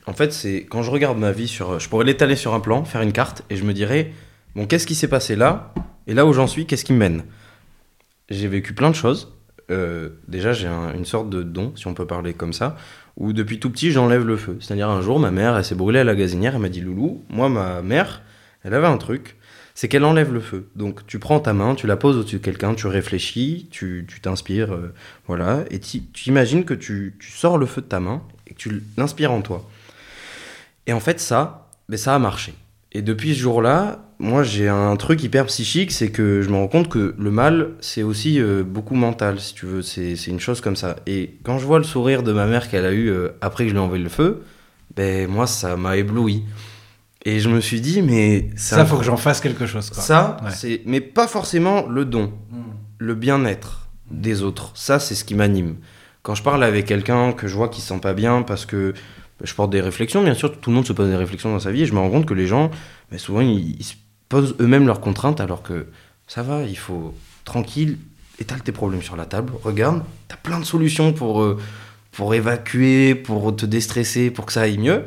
En 0.06 0.12
fait 0.12 0.32
c'est 0.32 0.66
quand 0.68 0.82
je 0.82 0.90
regarde 0.90 1.16
ma 1.16 1.30
vie 1.30 1.46
sur, 1.46 1.78
je 1.78 1.88
pourrais 1.88 2.04
l'étaler 2.04 2.34
sur 2.34 2.52
un 2.52 2.58
plan, 2.58 2.84
faire 2.84 3.00
une 3.00 3.12
carte 3.12 3.44
et 3.48 3.54
je 3.54 3.62
me 3.62 3.72
dirais 3.72 4.10
bon 4.56 4.66
qu'est-ce 4.66 4.88
qui 4.88 4.96
s'est 4.96 5.06
passé 5.06 5.36
là 5.36 5.72
et 6.08 6.14
là 6.14 6.26
où 6.26 6.32
j'en 6.32 6.48
suis 6.48 6.66
qu'est-ce 6.66 6.84
qui 6.84 6.92
me 6.92 6.98
mène? 6.98 7.22
J'ai 8.28 8.48
vécu 8.48 8.74
plein 8.74 8.90
de 8.90 8.96
choses. 8.96 9.32
Euh, 9.70 10.08
déjà 10.26 10.52
j'ai 10.52 10.66
un- 10.66 10.94
une 10.94 11.04
sorte 11.04 11.30
de 11.30 11.44
don 11.44 11.72
si 11.76 11.86
on 11.86 11.94
peut 11.94 12.08
parler 12.08 12.34
comme 12.34 12.52
ça 12.52 12.76
où 13.16 13.32
depuis 13.32 13.60
tout 13.60 13.70
petit 13.70 13.92
j'enlève 13.92 14.26
le 14.26 14.36
feu. 14.36 14.56
C'est-à-dire 14.60 14.90
un 14.90 15.00
jour 15.00 15.20
ma 15.20 15.30
mère 15.30 15.56
elle 15.56 15.64
s'est 15.64 15.76
brûlée 15.76 16.00
à 16.00 16.04
la 16.04 16.16
gazinière 16.16 16.56
elle 16.56 16.60
m'a 16.62 16.68
dit 16.68 16.80
loulou 16.80 17.22
moi 17.28 17.48
ma 17.48 17.82
mère 17.82 18.22
elle 18.64 18.74
avait 18.74 18.88
un 18.88 18.98
truc 18.98 19.36
c'est 19.76 19.88
qu'elle 19.88 20.04
enlève 20.04 20.32
le 20.32 20.40
feu. 20.40 20.68
Donc 20.74 21.06
tu 21.06 21.18
prends 21.20 21.38
ta 21.38 21.52
main, 21.52 21.74
tu 21.74 21.86
la 21.86 21.96
poses 21.96 22.16
au-dessus 22.16 22.38
de 22.38 22.42
quelqu'un, 22.42 22.74
tu 22.74 22.86
réfléchis, 22.88 23.68
tu 23.70 24.06
t'inspires, 24.22 24.72
euh, 24.72 24.92
voilà, 25.26 25.64
et 25.70 25.78
tu 25.78 26.00
imagines 26.26 26.64
que 26.64 26.74
tu, 26.74 27.14
tu 27.20 27.30
sors 27.30 27.58
le 27.58 27.66
feu 27.66 27.82
de 27.82 27.86
ta 27.86 28.00
main 28.00 28.22
et 28.46 28.54
que 28.54 28.58
tu 28.58 28.82
l'inspires 28.96 29.30
en 29.30 29.42
toi. 29.42 29.68
Et 30.86 30.94
en 30.94 30.98
fait 30.98 31.20
ça, 31.20 31.68
ben, 31.90 31.98
ça 31.98 32.14
a 32.14 32.18
marché. 32.18 32.54
Et 32.92 33.02
depuis 33.02 33.34
ce 33.34 33.40
jour-là, 33.40 34.02
moi 34.18 34.42
j'ai 34.42 34.66
un 34.66 34.96
truc 34.96 35.22
hyper 35.22 35.44
psychique, 35.44 35.92
c'est 35.92 36.10
que 36.10 36.40
je 36.40 36.48
me 36.48 36.56
rends 36.56 36.68
compte 36.68 36.88
que 36.88 37.14
le 37.18 37.30
mal, 37.30 37.72
c'est 37.80 38.02
aussi 38.02 38.40
euh, 38.40 38.64
beaucoup 38.64 38.94
mental, 38.94 39.38
si 39.38 39.52
tu 39.52 39.66
veux, 39.66 39.82
c'est 39.82 40.14
une 40.26 40.40
chose 40.40 40.62
comme 40.62 40.76
ça. 40.76 40.96
Et 41.06 41.34
quand 41.42 41.58
je 41.58 41.66
vois 41.66 41.78
le 41.78 41.84
sourire 41.84 42.22
de 42.22 42.32
ma 42.32 42.46
mère 42.46 42.70
qu'elle 42.70 42.86
a 42.86 42.92
eu 42.92 43.10
euh, 43.10 43.28
après 43.42 43.64
que 43.64 43.68
je 43.68 43.74
lui 43.74 43.80
ai 43.80 43.84
envoyé 43.84 44.02
le 44.02 44.08
feu, 44.08 44.42
ben 44.96 45.28
moi 45.28 45.46
ça 45.46 45.76
m'a 45.76 45.98
ébloui. 45.98 46.44
Et 47.28 47.40
je 47.40 47.48
me 47.48 47.60
suis 47.60 47.80
dit, 47.80 48.02
mais 48.02 48.50
Ça, 48.56 48.80
un- 48.80 48.86
faut 48.86 48.96
que 48.98 49.04
j'en 49.04 49.16
fasse 49.16 49.40
quelque 49.40 49.66
chose. 49.66 49.90
Quoi. 49.90 50.00
ça, 50.02 50.36
Ouais. 50.44 50.50
c'est 50.54 50.82
mais 50.86 51.00
pas 51.00 51.26
forcément 51.26 51.86
le 51.88 52.04
don, 52.04 52.32
le 52.98 53.14
bien-être 53.16 53.88
des 54.12 54.42
autres. 54.42 54.70
Ça, 54.74 55.00
c'est 55.00 55.16
ce 55.16 55.24
qui 55.24 55.34
m'anime. 55.34 55.76
Quand 56.22 56.34
je 56.36 56.42
parle 56.44 56.62
avec 56.62 56.86
quelqu'un 56.86 57.32
que 57.32 57.48
je 57.48 57.54
vois 57.56 57.68
qui 57.68 57.80
se 57.80 57.88
sent 57.88 57.98
pas 58.00 58.14
bien 58.14 58.42
parce 58.42 58.64
que 58.64 58.94
je 59.42 59.52
porte 59.54 59.70
des 59.70 59.80
réflexions, 59.80 60.22
bien 60.22 60.34
sûr, 60.34 60.56
tout 60.60 60.70
le 60.70 60.76
monde 60.76 60.86
se 60.86 60.92
pose 60.92 61.08
des 61.08 61.16
réflexions 61.16 61.50
dans 61.52 61.58
sa 61.60 61.72
vie 61.72 61.82
et 61.82 61.86
je 61.86 61.92
me 61.94 61.98
rends 61.98 62.10
compte 62.10 62.26
que 62.26 62.34
les 62.34 62.46
gens, 62.46 62.70
bah, 63.10 63.18
souvent, 63.18 63.40
ils, 63.40 63.76
ils 63.80 63.84
se 63.84 63.94
posent 64.28 64.54
eux-mêmes 64.60 64.86
leurs 64.86 65.00
contraintes 65.00 65.40
alors 65.40 65.62
que 65.62 65.86
ça 66.28 66.42
va, 66.42 66.62
il 66.62 66.78
faut 66.78 67.12
tranquille, 67.44 67.98
étale 68.38 68.62
tes 68.62 68.72
problèmes 68.72 69.02
sur 69.02 69.16
la 69.16 69.24
table, 69.24 69.52
regarde, 69.64 70.02
t'as 70.28 70.36
plein 70.36 70.58
de 70.60 70.64
solutions 70.64 71.12
pour, 71.12 71.42
euh, 71.42 71.58
pour 72.12 72.34
évacuer, 72.34 73.14
pour 73.16 73.54
te 73.54 73.66
déstresser, 73.66 74.30
pour 74.30 74.46
que 74.46 74.52
ça 74.52 74.62
aille 74.62 74.78
mieux. 74.78 75.02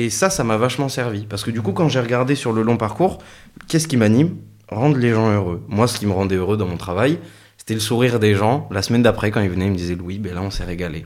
Et 0.00 0.10
ça, 0.10 0.30
ça 0.30 0.44
m'a 0.44 0.56
vachement 0.56 0.88
servi. 0.88 1.26
Parce 1.28 1.42
que 1.42 1.50
du 1.50 1.60
coup, 1.60 1.72
quand 1.72 1.88
j'ai 1.88 1.98
regardé 1.98 2.36
sur 2.36 2.52
le 2.52 2.62
long 2.62 2.76
parcours, 2.76 3.18
qu'est-ce 3.66 3.88
qui 3.88 3.96
m'anime? 3.96 4.36
Rendre 4.68 4.96
les 4.96 5.10
gens 5.10 5.28
heureux. 5.28 5.60
Moi, 5.66 5.88
ce 5.88 5.98
qui 5.98 6.06
me 6.06 6.12
rendait 6.12 6.36
heureux 6.36 6.56
dans 6.56 6.66
mon 6.66 6.76
travail, 6.76 7.18
c'était 7.56 7.74
le 7.74 7.80
sourire 7.80 8.20
des 8.20 8.34
gens. 8.36 8.68
La 8.70 8.82
semaine 8.82 9.02
d'après, 9.02 9.32
quand 9.32 9.40
ils 9.40 9.50
venaient, 9.50 9.66
ils 9.66 9.72
me 9.72 9.76
disaient 9.76 9.96
Louis, 9.96 10.18
ben 10.18 10.34
là, 10.34 10.42
on 10.42 10.50
s'est 10.52 10.62
régalé. 10.64 11.04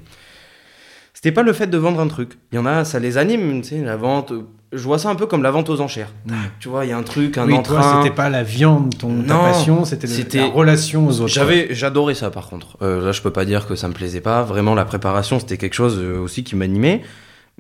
C'était 1.15 1.33
pas 1.33 1.43
le 1.43 1.53
fait 1.55 1.69
de 1.69 1.79
vendre 1.79 2.01
un 2.01 2.09
truc. 2.09 2.33
Il 2.53 2.57
y 2.57 2.59
en 2.59 2.67
a, 2.67 2.85
ça 2.85 2.99
les 2.99 3.17
anime, 3.17 3.63
tu 3.63 3.69
sais, 3.69 3.79
la 3.83 3.97
vente. 3.97 4.33
Je 4.73 4.83
vois 4.83 4.99
ça 4.99 5.09
un 5.09 5.15
peu 5.15 5.27
comme 5.27 5.43
la 5.43 5.51
vente 5.51 5.71
aux 5.71 5.81
enchères. 5.81 6.13
Tu 6.61 6.69
vois, 6.69 6.85
il 6.85 6.89
y 6.89 6.93
a 6.93 6.99
un 6.99 7.03
truc, 7.03 7.39
un 7.39 7.47
oui, 7.47 7.55
entrain. 7.55 7.81
toi, 7.81 8.01
c'était 8.03 8.15
pas 8.15 8.29
la 8.29 8.43
viande, 8.43 8.95
ton, 8.99 9.23
ta 9.23 9.39
passion, 9.39 9.85
c'était- 9.85 10.39
la 10.39 10.47
relation 10.49 11.07
aux 11.07 11.21
autres. 11.21 11.33
J'avais, 11.33 11.69
j'adorais 11.75 12.15
ça 12.15 12.31
par 12.31 12.49
contre. 12.49 12.77
Euh, 12.83 13.05
là, 13.05 13.13
je 13.13 13.23
peux 13.23 13.31
pas 13.31 13.45
dire 13.45 13.67
que 13.67 13.75
ça 13.77 13.89
me 13.89 13.93
plaisait 13.95 14.21
pas. 14.23 14.43
Vraiment, 14.43 14.75
la 14.75 14.85
préparation, 14.85 15.39
c'était 15.39 15.59
quelque 15.59 15.75
chose 15.75 15.99
euh, 15.99 16.19
aussi 16.19 16.43
qui 16.45 16.57
m'animait. 16.57 17.03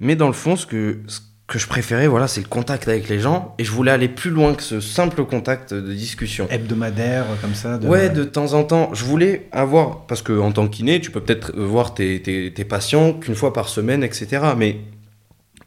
Mais 0.02 0.16
dans 0.16 0.26
le 0.26 0.32
fond, 0.32 0.56
ce 0.56 0.66
que, 0.66 0.98
ce 1.06 1.20
que 1.46 1.58
je 1.58 1.66
préférais, 1.66 2.06
voilà, 2.08 2.26
c'est 2.28 2.40
le 2.42 2.48
contact 2.48 2.88
avec 2.88 3.08
les 3.08 3.20
gens. 3.20 3.54
Et 3.58 3.64
je 3.64 3.70
voulais 3.70 3.92
aller 3.92 4.08
plus 4.08 4.30
loin 4.30 4.54
que 4.54 4.62
ce 4.62 4.80
simple 4.80 5.24
contact 5.24 5.72
de 5.72 5.92
discussion. 5.92 6.46
hebdomadaire 6.50 7.24
comme 7.40 7.54
ça. 7.54 7.78
De... 7.78 7.86
Ouais, 7.86 8.10
de 8.10 8.24
temps 8.24 8.52
en 8.54 8.64
temps, 8.64 8.92
je 8.92 9.04
voulais 9.04 9.48
avoir, 9.52 10.06
parce 10.06 10.22
que 10.22 10.38
en 10.38 10.50
tant 10.52 10.66
que 10.66 10.74
kiné, 10.74 11.00
tu 11.00 11.10
peux 11.10 11.20
peut-être 11.20 11.52
voir 11.56 11.94
tes, 11.94 12.20
tes, 12.20 12.52
tes 12.52 12.64
patients 12.64 13.12
qu'une 13.14 13.34
fois 13.36 13.52
par 13.52 13.68
semaine, 13.68 14.02
etc. 14.02 14.26
Mais 14.56 14.80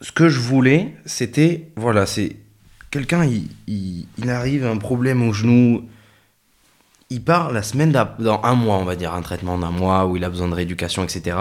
ce 0.01 0.11
que 0.11 0.27
je 0.27 0.39
voulais, 0.39 0.93
c'était, 1.05 1.69
voilà, 1.77 2.05
c'est 2.05 2.35
quelqu'un, 2.91 3.23
il, 3.23 3.47
il, 3.67 4.05
il 4.17 4.29
arrive 4.29 4.65
un 4.65 4.77
problème 4.77 5.27
au 5.27 5.31
genou, 5.33 5.85
il 7.09 7.21
part 7.23 7.51
la 7.53 7.61
semaine 7.61 7.91
d'ap- 7.91 8.21
dans 8.21 8.41
un 8.43 8.55
mois, 8.55 8.77
on 8.77 8.85
va 8.85 8.95
dire, 8.95 9.13
un 9.13 9.21
traitement 9.21 9.57
d'un 9.57 9.71
mois 9.71 10.05
où 10.07 10.17
il 10.17 10.23
a 10.23 10.29
besoin 10.29 10.47
de 10.47 10.55
rééducation, 10.55 11.03
etc. 11.03 11.37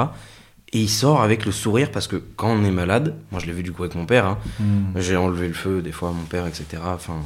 Et 0.75 0.79
il 0.81 0.89
sort 0.91 1.23
avec 1.23 1.47
le 1.47 1.53
sourire 1.53 1.91
parce 1.91 2.07
que 2.09 2.17
quand 2.37 2.49
on 2.51 2.65
est 2.65 2.71
malade, 2.71 3.15
moi 3.31 3.41
je 3.41 3.47
l'ai 3.47 3.53
vu 3.53 3.63
du 3.63 3.73
coup 3.73 3.85
avec 3.85 3.95
mon 3.95 4.05
père, 4.07 4.27
hein, 4.27 4.39
Mm. 4.61 4.99
j'ai 5.01 5.17
enlevé 5.17 5.49
le 5.49 5.55
feu 5.55 5.81
des 5.83 5.93
fois 5.93 6.11
à 6.11 6.13
mon 6.13 6.25
père, 6.25 6.47
etc. 6.47 6.83
Enfin, 6.85 7.23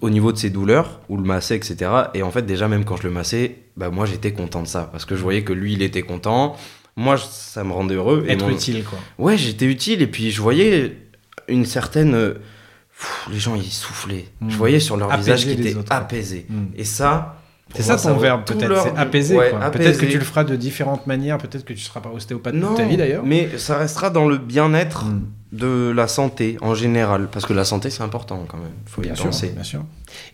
au 0.00 0.10
niveau 0.10 0.32
de 0.32 0.38
ses 0.38 0.50
douleurs, 0.50 1.00
ou 1.08 1.16
le 1.16 1.22
massait, 1.22 1.56
etc. 1.56 1.90
Et 2.14 2.22
en 2.22 2.30
fait, 2.30 2.42
déjà, 2.46 2.66
même 2.68 2.84
quand 2.84 2.96
je 2.96 3.02
le 3.04 3.10
massais, 3.10 3.56
bah, 3.76 3.90
moi 3.90 4.06
j'étais 4.06 4.32
content 4.32 4.62
de 4.62 4.68
ça. 4.68 4.88
Parce 4.90 5.04
que 5.04 5.16
je 5.16 5.22
voyais 5.22 5.42
que 5.44 5.52
lui, 5.52 5.74
il 5.74 5.82
était 5.82 6.02
content. 6.02 6.56
Moi, 6.96 7.16
ça 7.18 7.62
me 7.64 7.72
rendait 7.72 7.94
heureux. 7.94 8.24
Et 8.28 8.32
Être 8.32 8.46
mon- 8.46 8.50
utile, 8.50 8.84
quoi. 8.84 8.98
Ouais, 9.18 9.36
j'étais 9.36 9.66
utile. 9.66 10.02
Et 10.02 10.06
puis, 10.06 10.30
je 10.30 10.40
voyais 10.42 10.96
une 11.48 11.64
certaine. 11.64 12.12
pff, 12.12 13.28
les 13.32 13.38
gens, 13.38 13.54
ils 13.54 13.64
soufflaient. 13.64 14.26
Je 14.48 14.56
voyais 14.56 14.80
sur 14.80 14.96
leur 14.96 15.10
Apaiser 15.12 15.32
visage 15.34 15.46
qu'ils 15.56 15.66
étaient 15.66 15.78
autres, 15.78 15.92
apaisés. 15.92 16.46
Mm. 16.48 16.64
Et 16.76 16.84
ça. 16.84 17.39
C'est 17.74 17.82
ça 17.82 17.96
ton 17.96 18.16
verbe, 18.16 18.44
peut-être. 18.44 18.82
C'est 18.82 18.96
apaiser, 18.98 19.36
Ouais. 19.36 19.52
Peut-être 19.72 19.98
que 19.98 20.06
tu 20.06 20.18
le 20.18 20.24
feras 20.24 20.44
de 20.44 20.56
différentes 20.56 21.06
manières. 21.06 21.38
Peut-être 21.38 21.64
que 21.64 21.72
tu 21.72 21.80
seras 21.80 22.00
pas 22.00 22.10
ostéopathe 22.10 22.54
Non, 22.54 22.68
toute 22.68 22.76
ta 22.78 22.84
vie, 22.84 22.96
d'ailleurs. 22.96 23.22
mais 23.24 23.48
ça 23.58 23.76
restera 23.78 24.10
dans 24.10 24.28
le 24.28 24.38
bien-être 24.38 25.04
Mm. 25.04 25.22
De 25.52 25.90
la 25.90 26.06
santé 26.06 26.56
en 26.60 26.74
général. 26.74 27.28
Parce 27.32 27.44
que 27.46 27.52
la 27.52 27.64
santé, 27.64 27.90
c'est 27.90 28.02
important 28.02 28.44
quand 28.48 28.56
même. 28.58 28.66
Faut 28.86 29.02
Bien 29.02 29.14
y 29.14 29.16
sûr, 29.16 29.26
penser. 29.26 29.50
bien 29.54 29.64
sûr. 29.64 29.80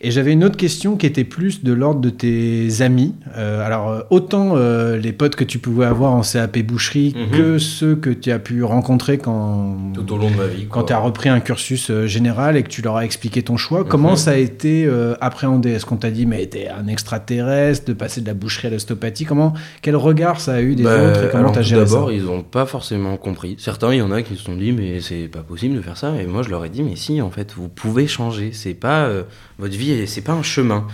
Et 0.01 0.09
j'avais 0.09 0.31
une 0.33 0.43
autre 0.43 0.57
question 0.57 0.95
qui 0.95 1.05
était 1.05 1.23
plus 1.23 1.63
de 1.63 1.71
l'ordre 1.71 2.01
de 2.01 2.09
tes 2.09 2.81
amis. 2.81 3.13
Euh, 3.35 3.63
alors, 3.65 3.89
euh, 3.89 4.01
autant 4.09 4.53
euh, 4.55 4.97
les 4.97 5.13
potes 5.13 5.35
que 5.35 5.43
tu 5.43 5.59
pouvais 5.59 5.85
avoir 5.85 6.13
en 6.13 6.21
CAP 6.21 6.59
boucherie 6.63 7.13
Mhm. 7.15 7.37
que 7.37 7.57
ceux 7.59 7.95
que 7.95 8.09
tu 8.09 8.31
as 8.31 8.39
pu 8.39 8.63
rencontrer 8.63 9.19
quand, 9.19 9.77
Tout 9.93 10.13
au 10.13 10.17
long 10.17 10.31
de 10.31 10.35
ma 10.35 10.47
vie. 10.47 10.65
quand 10.69 10.83
tu 10.85 10.93
as 10.93 10.97
repris 10.97 11.29
un 11.29 11.39
cursus 11.39 11.91
euh, 11.91 12.07
général 12.07 12.57
et 12.57 12.63
que 12.63 12.69
tu 12.69 12.81
leur 12.81 12.97
as 12.97 13.05
expliqué 13.05 13.43
ton 13.43 13.55
choix. 13.57 13.83
Comment 13.83 14.11
Mhm. 14.11 14.15
ça 14.17 14.31
a 14.31 14.35
été 14.37 14.89
appréhendé? 15.21 15.71
Est-ce 15.71 15.85
qu'on 15.85 15.97
t'a 15.97 16.09
dit, 16.11 16.25
mais 16.25 16.45
t'es 16.47 16.67
un 16.69 16.87
extraterrestre, 16.87 17.85
de 17.85 17.93
passer 17.93 18.21
de 18.21 18.27
la 18.27 18.33
boucherie 18.33 18.67
à 18.67 18.71
l'ostéopathie? 18.71 19.25
Comment 19.25 19.53
Quel 19.81 19.95
regard 19.95 20.39
ça 20.39 20.53
a 20.55 20.61
eu 20.61 20.75
des 20.75 20.83
Bah, 20.83 21.09
autres 21.09 21.25
et 21.25 21.29
comment 21.31 21.51
t'as 21.51 21.61
géré 21.61 21.85
ça? 21.85 21.93
D'abord, 21.93 22.11
ils 22.11 22.23
n'ont 22.23 22.41
pas 22.43 22.65
forcément 22.65 23.15
compris. 23.17 23.55
Certains, 23.59 23.93
il 23.93 23.97
y 23.97 24.01
en 24.01 24.11
a 24.11 24.21
qui 24.23 24.35
se 24.35 24.43
sont 24.43 24.55
dit, 24.55 24.71
mais 24.71 24.99
c'est 25.07 25.27
pas 25.27 25.43
possible 25.43 25.75
de 25.75 25.81
faire 25.81 25.97
ça. 25.97 26.21
Et 26.21 26.25
moi, 26.25 26.43
je 26.43 26.49
leur 26.49 26.63
ai 26.65 26.69
dit, 26.69 26.83
mais 26.83 26.95
si, 26.95 27.21
en 27.21 27.31
fait, 27.31 27.53
vous 27.53 27.69
pouvez 27.69 28.07
changer. 28.07 28.51
C'est 28.53 28.73
pas 28.73 29.05
euh, 29.05 29.23
votre 29.57 29.75
vie, 29.75 30.07
c'est 30.07 30.21
pas 30.21 30.33
un 30.33 30.43
chemin. 30.43 30.87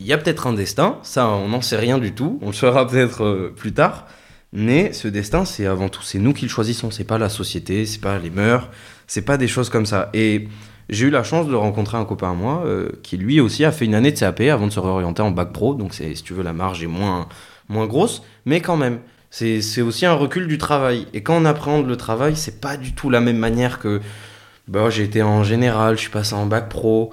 Il 0.00 0.06
y 0.06 0.12
a 0.12 0.18
peut-être 0.18 0.46
un 0.46 0.52
destin. 0.52 0.98
Ça, 1.02 1.28
on 1.28 1.48
n'en 1.48 1.60
sait 1.60 1.76
rien 1.76 1.98
du 1.98 2.12
tout. 2.12 2.38
On 2.42 2.48
le 2.48 2.52
saura 2.52 2.86
peut-être 2.88 3.24
euh, 3.24 3.54
plus 3.54 3.72
tard. 3.72 4.06
Mais 4.52 4.92
ce 4.92 5.08
destin, 5.08 5.44
c'est 5.44 5.66
avant 5.66 5.88
tout, 5.88 6.02
c'est 6.02 6.18
nous 6.18 6.34
qui 6.34 6.44
le 6.44 6.50
choisissons. 6.50 6.90
C'est 6.90 7.04
pas 7.04 7.18
la 7.18 7.28
société, 7.28 7.86
c'est 7.86 8.00
pas 8.00 8.18
les 8.18 8.28
mœurs, 8.28 8.68
c'est 9.06 9.22
pas 9.22 9.38
des 9.38 9.48
choses 9.48 9.70
comme 9.70 9.86
ça. 9.86 10.10
Et 10.12 10.46
j'ai 10.90 11.06
eu 11.06 11.10
la 11.10 11.22
chance 11.22 11.46
de 11.46 11.54
rencontrer 11.54 11.96
un 11.96 12.04
copain 12.04 12.32
à 12.32 12.34
moi 12.34 12.62
euh, 12.66 12.90
qui 13.02 13.16
lui 13.16 13.40
aussi 13.40 13.64
a 13.64 13.72
fait 13.72 13.86
une 13.86 13.94
année 13.94 14.12
de 14.12 14.18
CAP 14.18 14.40
avant 14.42 14.66
de 14.66 14.72
se 14.72 14.80
réorienter 14.80 15.22
en 15.22 15.30
bac 15.30 15.52
pro. 15.52 15.74
Donc 15.74 15.94
si 15.94 16.12
tu 16.22 16.34
veux, 16.34 16.42
la 16.42 16.52
marge 16.52 16.82
est 16.82 16.86
moins, 16.86 17.28
moins 17.70 17.86
grosse, 17.86 18.22
mais 18.44 18.60
quand 18.60 18.76
même. 18.76 18.98
C'est, 19.34 19.80
aussi 19.80 20.04
un 20.04 20.12
recul 20.12 20.46
du 20.46 20.58
travail. 20.58 21.06
Et 21.14 21.22
quand 21.22 21.34
on 21.40 21.46
appréhende 21.46 21.88
le 21.88 21.96
travail, 21.96 22.36
c'est 22.36 22.60
pas 22.60 22.76
du 22.76 22.92
tout 22.92 23.08
la 23.08 23.22
même 23.22 23.38
manière 23.38 23.78
que 23.78 24.02
bah, 24.68 24.90
j'ai 24.90 25.04
été 25.04 25.22
en 25.22 25.42
général, 25.42 25.96
je 25.96 26.02
suis 26.02 26.10
passé 26.10 26.34
en 26.34 26.44
bac 26.44 26.68
pro. 26.68 27.10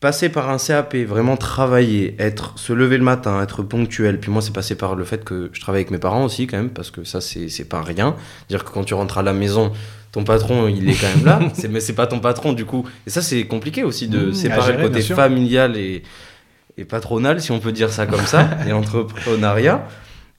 Passer 0.00 0.30
par 0.30 0.48
un 0.48 0.56
CAP, 0.56 0.96
vraiment 0.96 1.36
travailler, 1.36 2.16
être, 2.18 2.58
se 2.58 2.72
lever 2.72 2.96
le 2.96 3.04
matin, 3.04 3.42
être 3.42 3.62
ponctuel. 3.62 4.20
Puis 4.20 4.30
moi, 4.30 4.40
c'est 4.40 4.54
passé 4.54 4.74
par 4.74 4.94
le 4.94 5.04
fait 5.04 5.22
que 5.22 5.50
je 5.52 5.60
travaille 5.60 5.80
avec 5.80 5.90
mes 5.90 5.98
parents 5.98 6.24
aussi, 6.24 6.46
quand 6.46 6.56
même, 6.56 6.70
parce 6.70 6.90
que 6.90 7.04
ça, 7.04 7.20
c'est, 7.20 7.50
c'est 7.50 7.68
pas 7.68 7.82
rien. 7.82 8.16
Dire 8.48 8.64
que 8.64 8.70
quand 8.70 8.84
tu 8.84 8.94
rentres 8.94 9.18
à 9.18 9.22
la 9.22 9.34
maison, 9.34 9.70
ton 10.12 10.24
patron, 10.24 10.66
il 10.68 10.88
est 10.88 10.94
quand 10.94 11.14
même 11.14 11.26
là, 11.26 11.40
mais 11.70 11.80
c'est 11.80 11.92
pas 11.92 12.06
ton 12.06 12.20
patron, 12.20 12.54
du 12.54 12.64
coup. 12.64 12.86
Et 13.06 13.10
ça, 13.10 13.20
c'est 13.20 13.44
compliqué 13.44 13.84
aussi 13.84 14.08
de 14.08 14.28
Mmh, 14.28 14.34
séparer 14.34 14.72
gérer, 14.72 14.82
le 14.82 14.88
côté 14.88 15.02
familial 15.02 15.76
et, 15.76 16.02
et 16.78 16.86
patronal, 16.86 17.42
si 17.42 17.52
on 17.52 17.58
peut 17.60 17.72
dire 17.72 17.90
ça 17.90 18.06
comme 18.06 18.24
ça, 18.24 18.48
et 18.66 18.72
entrepreneuriat. 18.72 19.86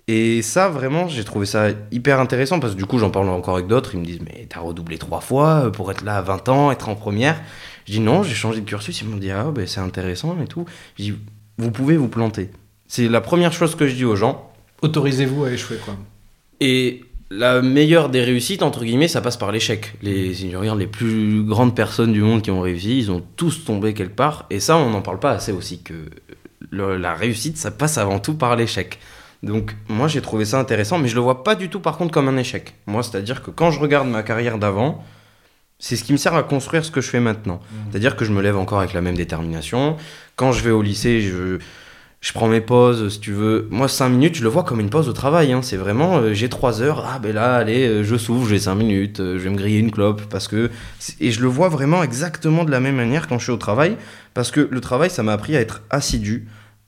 Et 0.08 0.42
ça, 0.44 0.70
vraiment, 0.70 1.08
j'ai 1.08 1.24
trouvé 1.24 1.46
ça 1.48 1.70
hyper 1.92 2.20
intéressant 2.20 2.60
parce 2.60 2.74
que 2.74 2.78
du 2.78 2.86
coup, 2.86 3.00
j'en 3.00 3.10
parle 3.10 3.28
encore 3.30 3.56
avec 3.56 3.68
d'autres. 3.68 3.96
Ils 3.96 4.00
me 4.02 4.06
disent, 4.06 4.20
mais 4.22 4.46
t'as 4.48 4.60
redoublé 4.60 4.98
trois 5.00 5.20
fois 5.22 5.66
euh, 5.66 5.70
pour 5.72 5.90
être 5.92 6.04
là 6.04 6.18
à 6.18 6.22
20 6.22 6.50
ans, 6.50 6.72
être 6.72 6.90
en 6.90 6.96
première. 6.96 7.42
Je 7.88 7.94
dis, 7.94 8.00
non, 8.00 8.22
j'ai 8.24 8.36
changé 8.36 8.62
de 8.62 8.66
cursus. 8.66 9.02
Ils 9.02 9.08
m'ont 9.08 9.18
dit, 9.18 9.32
ah, 9.32 9.52
ben 9.54 9.66
c'est 9.66 9.80
intéressant 9.80 10.36
et 10.44 10.48
tout. 10.48 10.66
Je 11.00 11.04
dis, 11.06 11.14
vous 11.58 11.72
pouvez 11.72 11.98
vous 11.98 12.08
planter. 12.08 12.52
C'est 12.88 13.08
la 13.10 13.20
première 13.22 13.52
chose 13.52 13.74
que 13.76 13.88
je 13.88 13.96
dis 13.96 14.06
aux 14.06 14.16
gens. 14.16 14.52
Autorisez-vous 14.84 15.46
à 15.46 15.52
échouer, 15.52 15.78
quoi. 15.84 15.96
Et 16.60 17.02
la 17.32 17.64
meilleure 17.64 18.10
des 18.10 18.22
réussites, 18.24 18.62
entre 18.62 18.84
guillemets, 18.86 19.08
ça 19.08 19.22
passe 19.22 19.38
par 19.38 19.52
l'échec. 19.52 19.96
Les, 20.04 20.36
si 20.36 20.52
je 20.52 20.56
regarde 20.58 20.78
les 20.78 20.86
plus 20.88 21.44
grandes 21.44 21.76
personnes 21.76 22.14
du 22.14 22.22
monde 22.22 22.44
qui 22.44 22.52
ont 22.52 22.62
réussi, 22.62 23.00
ils 23.00 23.10
ont 23.10 23.24
tous 23.38 23.66
tombé 23.66 23.96
quelque 23.96 24.16
part. 24.16 24.46
Et 24.52 24.60
ça, 24.60 24.78
on 24.78 24.92
n'en 24.92 25.02
parle 25.02 25.20
pas 25.20 25.32
assez 25.32 25.52
aussi, 25.52 25.82
que 25.82 25.94
le- 26.70 26.98
la 26.98 27.16
réussite, 27.16 27.58
ça 27.58 27.72
passe 27.72 27.98
avant 27.98 28.20
tout 28.20 28.36
par 28.36 28.56
l'échec. 28.56 29.00
Donc 29.46 29.76
moi, 29.88 30.08
j'ai 30.08 30.22
trouvé 30.22 30.44
ça 30.44 30.60
intéressant, 30.60 30.98
mais 30.98 31.08
je 31.08 31.16
le 31.16 31.22
vois 31.22 31.44
pas 31.44 31.56
du 31.56 31.70
tout, 31.70 31.80
par 31.80 31.98
contre, 31.98 32.12
comme 32.12 32.28
un 32.28 32.38
échec. 32.38 32.74
Moi, 32.88 33.04
c'est-à-dire 33.04 33.44
que 33.44 33.52
quand 33.52 33.70
je 33.72 33.80
regarde 33.80 34.08
ma 34.08 34.24
carrière 34.24 34.58
d'avant, 34.58 35.04
c'est 35.78 35.96
ce 35.96 36.04
qui 36.04 36.14
me 36.14 36.18
sert 36.18 36.34
à 36.34 36.42
construire 36.44 36.84
ce 36.84 36.90
que 36.92 37.00
je 37.02 37.10
fais 37.10 37.20
maintenant. 37.20 37.60
C'est-à-dire 37.92 38.16
que 38.16 38.26
je 38.26 38.32
me 38.32 38.42
lève 38.42 38.58
encore 38.58 38.80
avec 38.80 38.94
la 38.94 39.02
même 39.02 39.16
détermination. 39.16 39.98
Quand 40.36 40.52
je 40.52 40.64
vais 40.64 40.72
au 40.72 40.82
lycée, 40.82 41.22
je, 41.22 41.60
je 42.22 42.34
prends 42.34 42.48
mes 42.48 42.62
pauses, 42.62 43.10
si 43.14 43.20
tu 43.20 43.34
veux. 43.34 43.68
Moi, 43.70 43.88
5 43.88 44.10
minutes, 44.10 44.36
je 44.36 44.42
le 44.44 44.50
vois 44.50 44.64
comme 44.64 44.80
une 44.80 44.90
pause 44.90 45.08
au 45.10 45.14
travail. 45.14 45.52
hein. 45.52 45.62
C'est 45.62 45.78
vraiment, 45.78 46.18
euh, 46.18 46.34
j'ai 46.34 46.50
3 46.50 46.82
heures, 46.82 47.06
ah 47.08 47.20
ben 47.20 47.36
là, 47.36 47.56
allez, 47.56 47.88
euh, 47.88 48.04
je 48.04 48.16
souffle, 48.16 48.50
j'ai 48.50 48.58
5 48.58 48.74
minutes, 48.74 49.20
euh, 49.20 49.38
je 49.38 49.44
vais 49.44 49.50
me 49.52 49.58
griller 49.58 49.78
une 49.78 49.92
clope. 49.92 50.24
Parce 50.30 50.48
que... 50.48 50.72
Et 51.20 51.32
je 51.32 51.42
le 51.42 51.48
vois 51.48 51.70
vraiment 51.70 52.02
exactement 52.02 52.64
de 52.64 52.72
la 52.72 52.80
même 52.80 52.96
manière 52.96 53.28
quand 53.28 53.38
je 53.38 53.44
suis 53.44 53.52
au 53.54 53.58
travail. 53.58 53.96
Parce 54.34 54.50
que 54.50 54.68
le 54.72 54.82
travail, 54.82 55.12
ça 55.12 55.22
m'a 55.22 55.34
appris 55.34 55.56
à 55.56 55.62
être 55.62 55.84
assidu, 55.92 56.48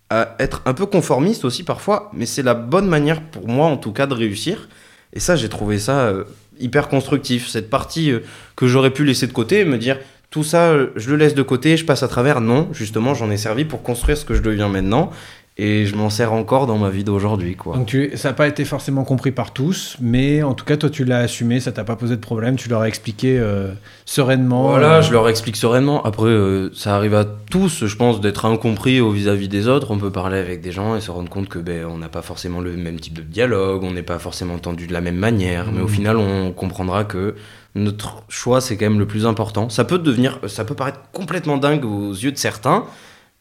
à 0.09 0.35
être 0.39 0.61
un 0.65 0.73
peu 0.73 0.85
conformiste 0.85 1.45
aussi 1.45 1.63
parfois. 1.63 2.11
Mais 2.13 2.25
c'est 2.25 2.43
la 2.43 2.53
bonne 2.53 2.87
manière 2.87 3.21
pour 3.21 3.47
moi, 3.47 3.67
en 3.67 3.77
tout 3.77 3.91
cas, 3.91 4.07
de 4.07 4.13
réussir. 4.13 4.69
Et 5.13 5.19
ça, 5.19 5.35
j'ai 5.35 5.49
trouvé 5.49 5.79
ça 5.79 6.07
euh, 6.07 6.23
hyper 6.59 6.89
constructif. 6.89 7.47
Cette 7.47 7.69
partie 7.69 8.11
euh, 8.11 8.19
que 8.55 8.67
j'aurais 8.67 8.91
pu 8.91 9.03
laisser 9.03 9.27
de 9.27 9.33
côté 9.33 9.65
me 9.65 9.77
dire 9.77 9.97
tout 10.29 10.43
ça, 10.43 10.69
euh, 10.71 10.87
je 10.95 11.09
le 11.09 11.15
laisse 11.15 11.35
de 11.35 11.41
côté, 11.41 11.77
je 11.77 11.85
passe 11.85 12.03
à 12.03 12.07
travers. 12.07 12.41
Non, 12.41 12.69
justement, 12.73 13.13
j'en 13.13 13.31
ai 13.31 13.37
servi 13.37 13.65
pour 13.65 13.83
construire 13.83 14.17
ce 14.17 14.25
que 14.25 14.33
je 14.33 14.41
deviens 14.41 14.69
maintenant. 14.69 15.11
Et 15.59 15.87
je 15.87 15.95
m'en 15.95 16.11
sers 16.11 16.33
encore 16.33 16.67
dans 16.67 16.77
ma 16.77 16.91
vie 16.91 17.03
d'aujourd'hui, 17.03 17.55
quoi. 17.55 17.75
Donc 17.77 17.87
tu, 17.87 18.11
ça 18.15 18.29
n'a 18.29 18.33
pas 18.35 18.47
été 18.47 18.63
forcément 18.63 19.03
compris 19.03 19.31
par 19.31 19.53
tous, 19.53 19.97
mais 19.99 20.43
en 20.43 20.53
tout 20.53 20.65
cas, 20.65 20.77
toi, 20.77 20.87
tu 20.91 21.03
l'as 21.03 21.17
assumé, 21.17 21.59
ça 21.59 21.71
t'a 21.71 21.83
pas 21.83 21.95
posé 21.95 22.15
de 22.15 22.21
problème, 22.21 22.57
tu 22.57 22.69
leur 22.69 22.81
as 22.81 22.87
expliqué 22.87 23.39
euh, 23.39 23.71
sereinement. 24.05 24.67
Voilà, 24.67 24.97
euh, 24.97 25.01
je 25.01 25.11
leur 25.11 25.27
explique 25.27 25.55
sereinement. 25.55 26.03
Après, 26.03 26.27
euh, 26.27 26.69
ça 26.75 26.95
arrive 26.95 27.15
à 27.15 27.25
tous, 27.25 27.85
je 27.87 27.95
pense, 27.95 28.21
d'être 28.21 28.45
incompris 28.45 29.01
au 29.01 29.09
vis-à-vis 29.09 29.47
des 29.47 29.67
autres. 29.67 29.89
On 29.89 29.97
peut 29.97 30.11
parler 30.11 30.37
avec 30.37 30.61
des 30.61 30.71
gens 30.71 30.95
et 30.95 31.01
se 31.01 31.09
rendre 31.09 31.29
compte 31.29 31.49
que 31.49 31.57
ben, 31.57 31.85
on 31.85 31.97
n'a 31.97 32.09
pas 32.09 32.21
forcément 32.21 32.59
le 32.61 32.73
même 32.77 32.99
type 32.99 33.15
de 33.15 33.23
dialogue, 33.23 33.83
on 33.83 33.91
n'est 33.91 34.03
pas 34.03 34.19
forcément 34.19 34.53
entendu 34.53 34.85
de 34.85 34.93
la 34.93 35.01
même 35.01 35.17
manière. 35.17 35.71
Mais 35.71 35.81
au 35.81 35.87
Mhm. 35.87 35.89
final, 35.89 36.17
on 36.17 36.51
comprendra 36.51 37.03
que 37.03 37.33
notre 37.73 38.21
choix, 38.29 38.61
c'est 38.61 38.77
quand 38.77 38.85
même 38.85 38.99
le 38.99 39.07
plus 39.07 39.25
important. 39.25 39.69
Ça 39.69 39.85
peut 39.85 39.97
devenir, 39.97 40.39
ça 40.45 40.65
peut 40.65 40.75
paraître 40.75 40.99
complètement 41.13 41.57
dingue 41.57 41.83
aux 41.83 42.11
yeux 42.11 42.31
de 42.31 42.37
certains, 42.37 42.83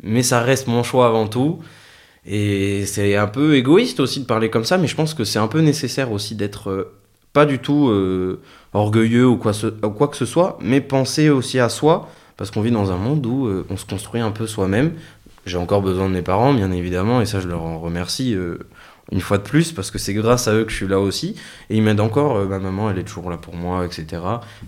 mais 0.02 0.22
ça 0.22 0.40
reste 0.40 0.66
mon 0.66 0.82
choix 0.82 1.06
avant 1.08 1.26
tout. 1.26 1.58
Et 2.26 2.86
c'est 2.86 3.14
un 3.16 3.26
peu 3.28 3.54
égoïste 3.56 4.00
aussi 4.00 4.20
de 4.20 4.24
parler 4.26 4.50
comme 4.50 4.64
ça, 4.64 4.78
mais 4.78 4.88
je 4.88 4.96
pense 4.96 5.14
que 5.14 5.24
c'est 5.24 5.38
un 5.38 5.46
peu 5.46 5.60
nécessaire 5.60 6.10
aussi 6.10 6.34
d'être 6.34 6.70
euh, 6.70 6.92
pas 7.32 7.46
du 7.46 7.58
tout 7.60 7.88
euh, 7.88 8.40
orgueilleux 8.72 9.26
ou 9.26 9.36
quoi, 9.36 9.52
ce- 9.52 9.66
ou 9.84 9.90
quoi 9.90 10.08
que 10.08 10.16
ce 10.16 10.26
soit, 10.26 10.58
mais 10.60 10.80
penser 10.80 11.28
aussi 11.30 11.60
à 11.60 11.68
soi, 11.68 12.08
parce 12.36 12.50
qu'on 12.50 12.62
vit 12.62 12.70
dans 12.72 12.90
un 12.90 12.96
monde 12.96 13.24
où 13.26 13.46
euh, 13.46 13.64
on 13.70 13.76
se 13.76 13.86
construit 13.86 14.20
un 14.20 14.32
peu 14.32 14.46
soi-même. 14.46 14.92
J'ai 15.44 15.58
encore 15.58 15.82
besoin 15.82 16.08
de 16.08 16.14
mes 16.14 16.22
parents, 16.22 16.52
bien 16.52 16.72
évidemment, 16.72 17.20
et 17.20 17.26
ça 17.26 17.38
je 17.38 17.46
leur 17.46 17.62
en 17.62 17.78
remercie 17.78 18.36
une 19.12 19.20
fois 19.20 19.38
de 19.38 19.44
plus, 19.44 19.70
parce 19.70 19.92
que 19.92 19.98
c'est 19.98 20.12
grâce 20.12 20.48
à 20.48 20.54
eux 20.54 20.64
que 20.64 20.72
je 20.72 20.76
suis 20.76 20.88
là 20.88 20.98
aussi. 20.98 21.36
Et 21.70 21.76
ils 21.76 21.82
m'aident 21.82 22.00
encore, 22.00 22.44
ma 22.48 22.58
maman 22.58 22.90
elle 22.90 22.98
est 22.98 23.04
toujours 23.04 23.30
là 23.30 23.36
pour 23.36 23.54
moi, 23.54 23.86
etc. 23.86 24.06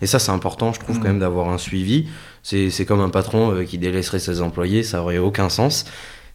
Et 0.00 0.06
ça 0.06 0.20
c'est 0.20 0.30
important, 0.30 0.72
je 0.72 0.78
trouve 0.78 0.98
quand 1.00 1.08
même 1.08 1.18
d'avoir 1.18 1.48
un 1.48 1.58
suivi. 1.58 2.06
C'est 2.44 2.84
comme 2.86 3.00
un 3.00 3.08
patron 3.08 3.64
qui 3.66 3.78
délaisserait 3.78 4.20
ses 4.20 4.40
employés, 4.40 4.84
ça 4.84 5.02
aurait 5.02 5.18
aucun 5.18 5.48
sens. 5.48 5.84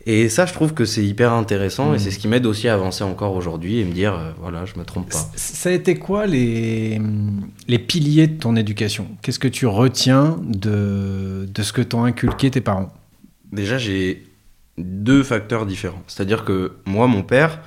Et 0.05 0.27
ça, 0.27 0.45
je 0.45 0.51
trouve 0.53 0.73
que 0.73 0.83
c'est 0.83 1.03
hyper 1.03 1.31
intéressant 1.31 1.93
et 1.93 1.99
c'est 1.99 2.11
ce 2.11 2.19
qui 2.19 2.27
m'aide 2.27 2.45
aussi 2.45 2.67
à 2.67 2.73
avancer 2.73 3.05
encore 3.05 3.35
aujourd'hui 3.35 3.79
et 3.79 3.85
me 3.85 3.93
dire, 3.93 4.13
euh, 4.13 4.31
voilà, 4.41 4.65
je 4.65 4.77
me 4.77 4.83
trompe 4.83 5.09
pas. 5.09 5.29
Ça 5.35 5.69
a 5.69 5.71
été 5.71 5.95
quoi 5.95 6.25
les, 6.25 6.99
les 7.69 7.79
piliers 7.79 8.27
de 8.27 8.37
ton 8.37 8.57
éducation? 8.57 9.07
Qu'est-ce 9.21 9.39
que 9.39 9.47
tu 9.47 9.65
retiens 9.65 10.37
de, 10.43 11.47
de 11.47 11.63
ce 11.63 11.71
que 11.71 11.81
t'ont 11.81 12.03
inculqué 12.03 12.51
tes 12.51 12.59
parents? 12.59 12.91
Déjà, 13.53 13.77
j'ai 13.77 14.25
deux 14.77 15.23
facteurs 15.23 15.65
différents. 15.65 16.03
C'est-à-dire 16.07 16.43
que 16.43 16.73
moi, 16.85 17.07
mon 17.07 17.23
père, 17.23 17.61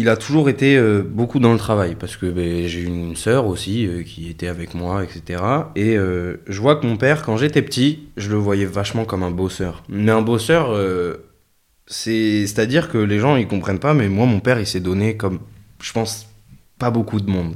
il 0.00 0.08
a 0.08 0.16
toujours 0.16 0.48
été 0.48 0.76
euh, 0.76 1.02
beaucoup 1.02 1.38
dans 1.40 1.52
le 1.52 1.58
travail 1.58 1.94
parce 1.98 2.16
que 2.16 2.26
ben, 2.26 2.66
j'ai 2.66 2.82
une 2.82 3.16
sœur 3.16 3.46
aussi 3.46 3.86
euh, 3.86 4.02
qui 4.02 4.30
était 4.30 4.48
avec 4.48 4.74
moi, 4.74 5.04
etc. 5.04 5.70
Et 5.76 5.96
euh, 5.96 6.36
je 6.46 6.60
vois 6.60 6.76
que 6.76 6.86
mon 6.86 6.96
père, 6.96 7.22
quand 7.22 7.36
j'étais 7.36 7.62
petit, 7.62 8.08
je 8.16 8.30
le 8.30 8.36
voyais 8.36 8.66
vachement 8.66 9.04
comme 9.04 9.22
un 9.22 9.30
bosseur. 9.30 9.82
Mais 9.88 10.10
un 10.12 10.22
bosseur, 10.22 10.74
c'est- 11.86 12.46
c'est-à-dire 12.46 12.88
que 12.88 12.98
les 12.98 13.18
gens 13.18 13.36
ils 13.36 13.48
comprennent 13.48 13.78
pas, 13.78 13.94
mais 13.94 14.08
moi, 14.08 14.26
mon 14.26 14.40
père, 14.40 14.60
il 14.60 14.66
s'est 14.66 14.80
donné 14.80 15.16
comme, 15.16 15.40
je 15.82 15.92
pense, 15.92 16.26
pas 16.78 16.90
beaucoup 16.90 17.20
de 17.20 17.30
monde. 17.30 17.54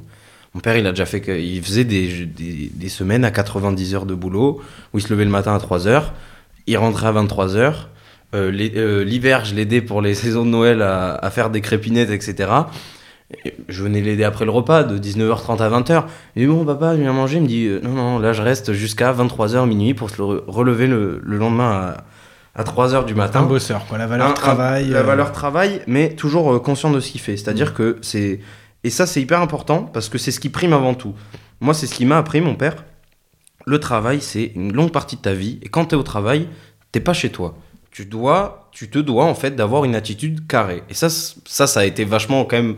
Mon 0.55 0.61
père, 0.61 0.77
il 0.77 0.87
a 0.87 0.91
déjà 0.91 1.07
fait 1.07 1.23
il 1.43 1.63
faisait 1.63 1.85
des, 1.85 2.27
des, 2.27 2.71
des 2.73 2.89
semaines 2.89 3.25
à 3.25 3.31
90 3.31 3.95
heures 3.95 4.07
de 4.07 4.15
boulot 4.15 4.61
où 4.93 4.99
il 4.99 5.03
se 5.03 5.11
levait 5.13 5.25
le 5.25 5.31
matin 5.31 5.55
à 5.55 5.59
3 5.59 5.87
heures, 5.89 6.15
il 6.67 6.77
rentrait 6.79 7.09
à 7.09 7.13
23 7.13 7.57
heures. 7.57 7.91
Euh, 8.35 8.51
euh, 8.77 9.05
L'hiver, 9.05 9.45
je 9.45 9.55
l'aidais 9.55 9.81
pour 9.81 10.03
les 10.03 10.15
saisons 10.23 10.45
de 10.45 10.51
Noël 10.51 10.83
à, 10.83 11.15
à 11.15 11.31
faire 11.31 11.51
des 11.51 11.61
crépinettes, 11.61 12.11
etc. 12.11 12.51
Et 13.45 13.55
je 13.69 13.83
venais 13.83 14.01
l'aider 14.03 14.25
après 14.25 14.45
le 14.45 14.51
repas 14.51 14.85
de 14.85 14.99
19h30 14.99 15.59
à 15.63 15.71
20h. 15.71 16.05
Il 16.37 16.43
dit 16.43 16.47
Bon, 16.47 16.65
papa, 16.65 16.95
je 16.97 17.01
viens 17.01 17.13
manger. 17.13 17.37
Il 17.39 17.43
me 17.45 17.49
dit 17.49 17.67
euh, 17.67 17.81
Non, 17.83 17.91
non, 17.91 18.19
là, 18.19 18.33
je 18.33 18.43
reste 18.43 18.73
jusqu'à 18.73 19.13
23h 19.13 19.67
minuit 19.67 19.95
pour 19.95 20.11
se 20.11 20.19
le 20.19 20.25
re- 20.25 20.43
relever 20.47 20.87
le, 20.87 21.21
le 21.23 21.39
lendemain 21.39 21.95
à, 22.55 22.61
à 22.61 22.65
3h 22.65 23.05
du 23.07 23.15
matin. 23.15 23.41
Un 23.41 23.47
bosseur, 23.47 23.87
quoi. 23.87 23.99
La 23.99 24.07
valeur 24.07 24.27
Un- 24.27 24.31
un- 24.31 24.35
travail. 24.35 24.89
La 24.91 24.99
euh, 24.99 25.03
valeur 25.03 25.33
travail, 25.33 25.81
mais 25.87 26.11
toujours 26.15 26.61
conscient 26.63 26.91
de 26.91 27.01
ce 27.01 27.11
qu'il 27.11 27.21
fait. 27.21 27.37
C'est-à-dire 27.37 27.71
Mm. 27.71 27.75
que 27.75 27.97
c'est. 28.03 28.41
Et 28.85 28.91
ça, 28.91 29.07
c'est 29.07 29.23
hyper 29.23 29.41
important 29.41 29.83
parce 29.85 30.09
que 30.11 30.19
c'est 30.19 30.31
ce 30.31 30.39
qui 30.41 30.51
prime 30.51 30.75
avant 30.75 30.93
tout. 30.95 31.15
Moi, 31.61 31.73
c'est 31.73 31.87
ce 31.87 31.95
qui 31.95 32.05
m'a 32.05 32.19
appris, 32.19 32.41
mon 32.43 32.55
père. 32.55 32.85
Le 33.67 33.81
travail, 33.81 34.21
c'est 34.21 34.53
une 34.55 34.75
longue 34.75 34.93
partie 34.93 35.17
de 35.17 35.23
ta 35.23 35.33
vie. 35.33 35.59
Et 35.63 35.69
quand 35.71 35.87
tu 35.87 35.95
es 35.95 35.99
au 35.99 36.03
travail, 36.03 36.49
t'es 36.93 37.01
pas 37.01 37.15
chez 37.15 37.31
toi. 37.31 37.57
Tu 37.95 38.07
dois, 38.07 38.69
tu 38.73 38.91
te 38.91 38.99
dois 38.99 39.25
en 39.25 39.37
fait 39.37 39.53
d'avoir 39.53 39.85
une 39.85 39.95
attitude 39.95 40.49
carrée. 40.49 40.83
Et 40.91 40.95
ça, 40.95 41.09
ça, 41.09 41.69
ça 41.69 41.79
a 41.79 41.85
été 41.85 42.05
vachement 42.05 42.45
quand 42.45 42.57
même 42.57 42.75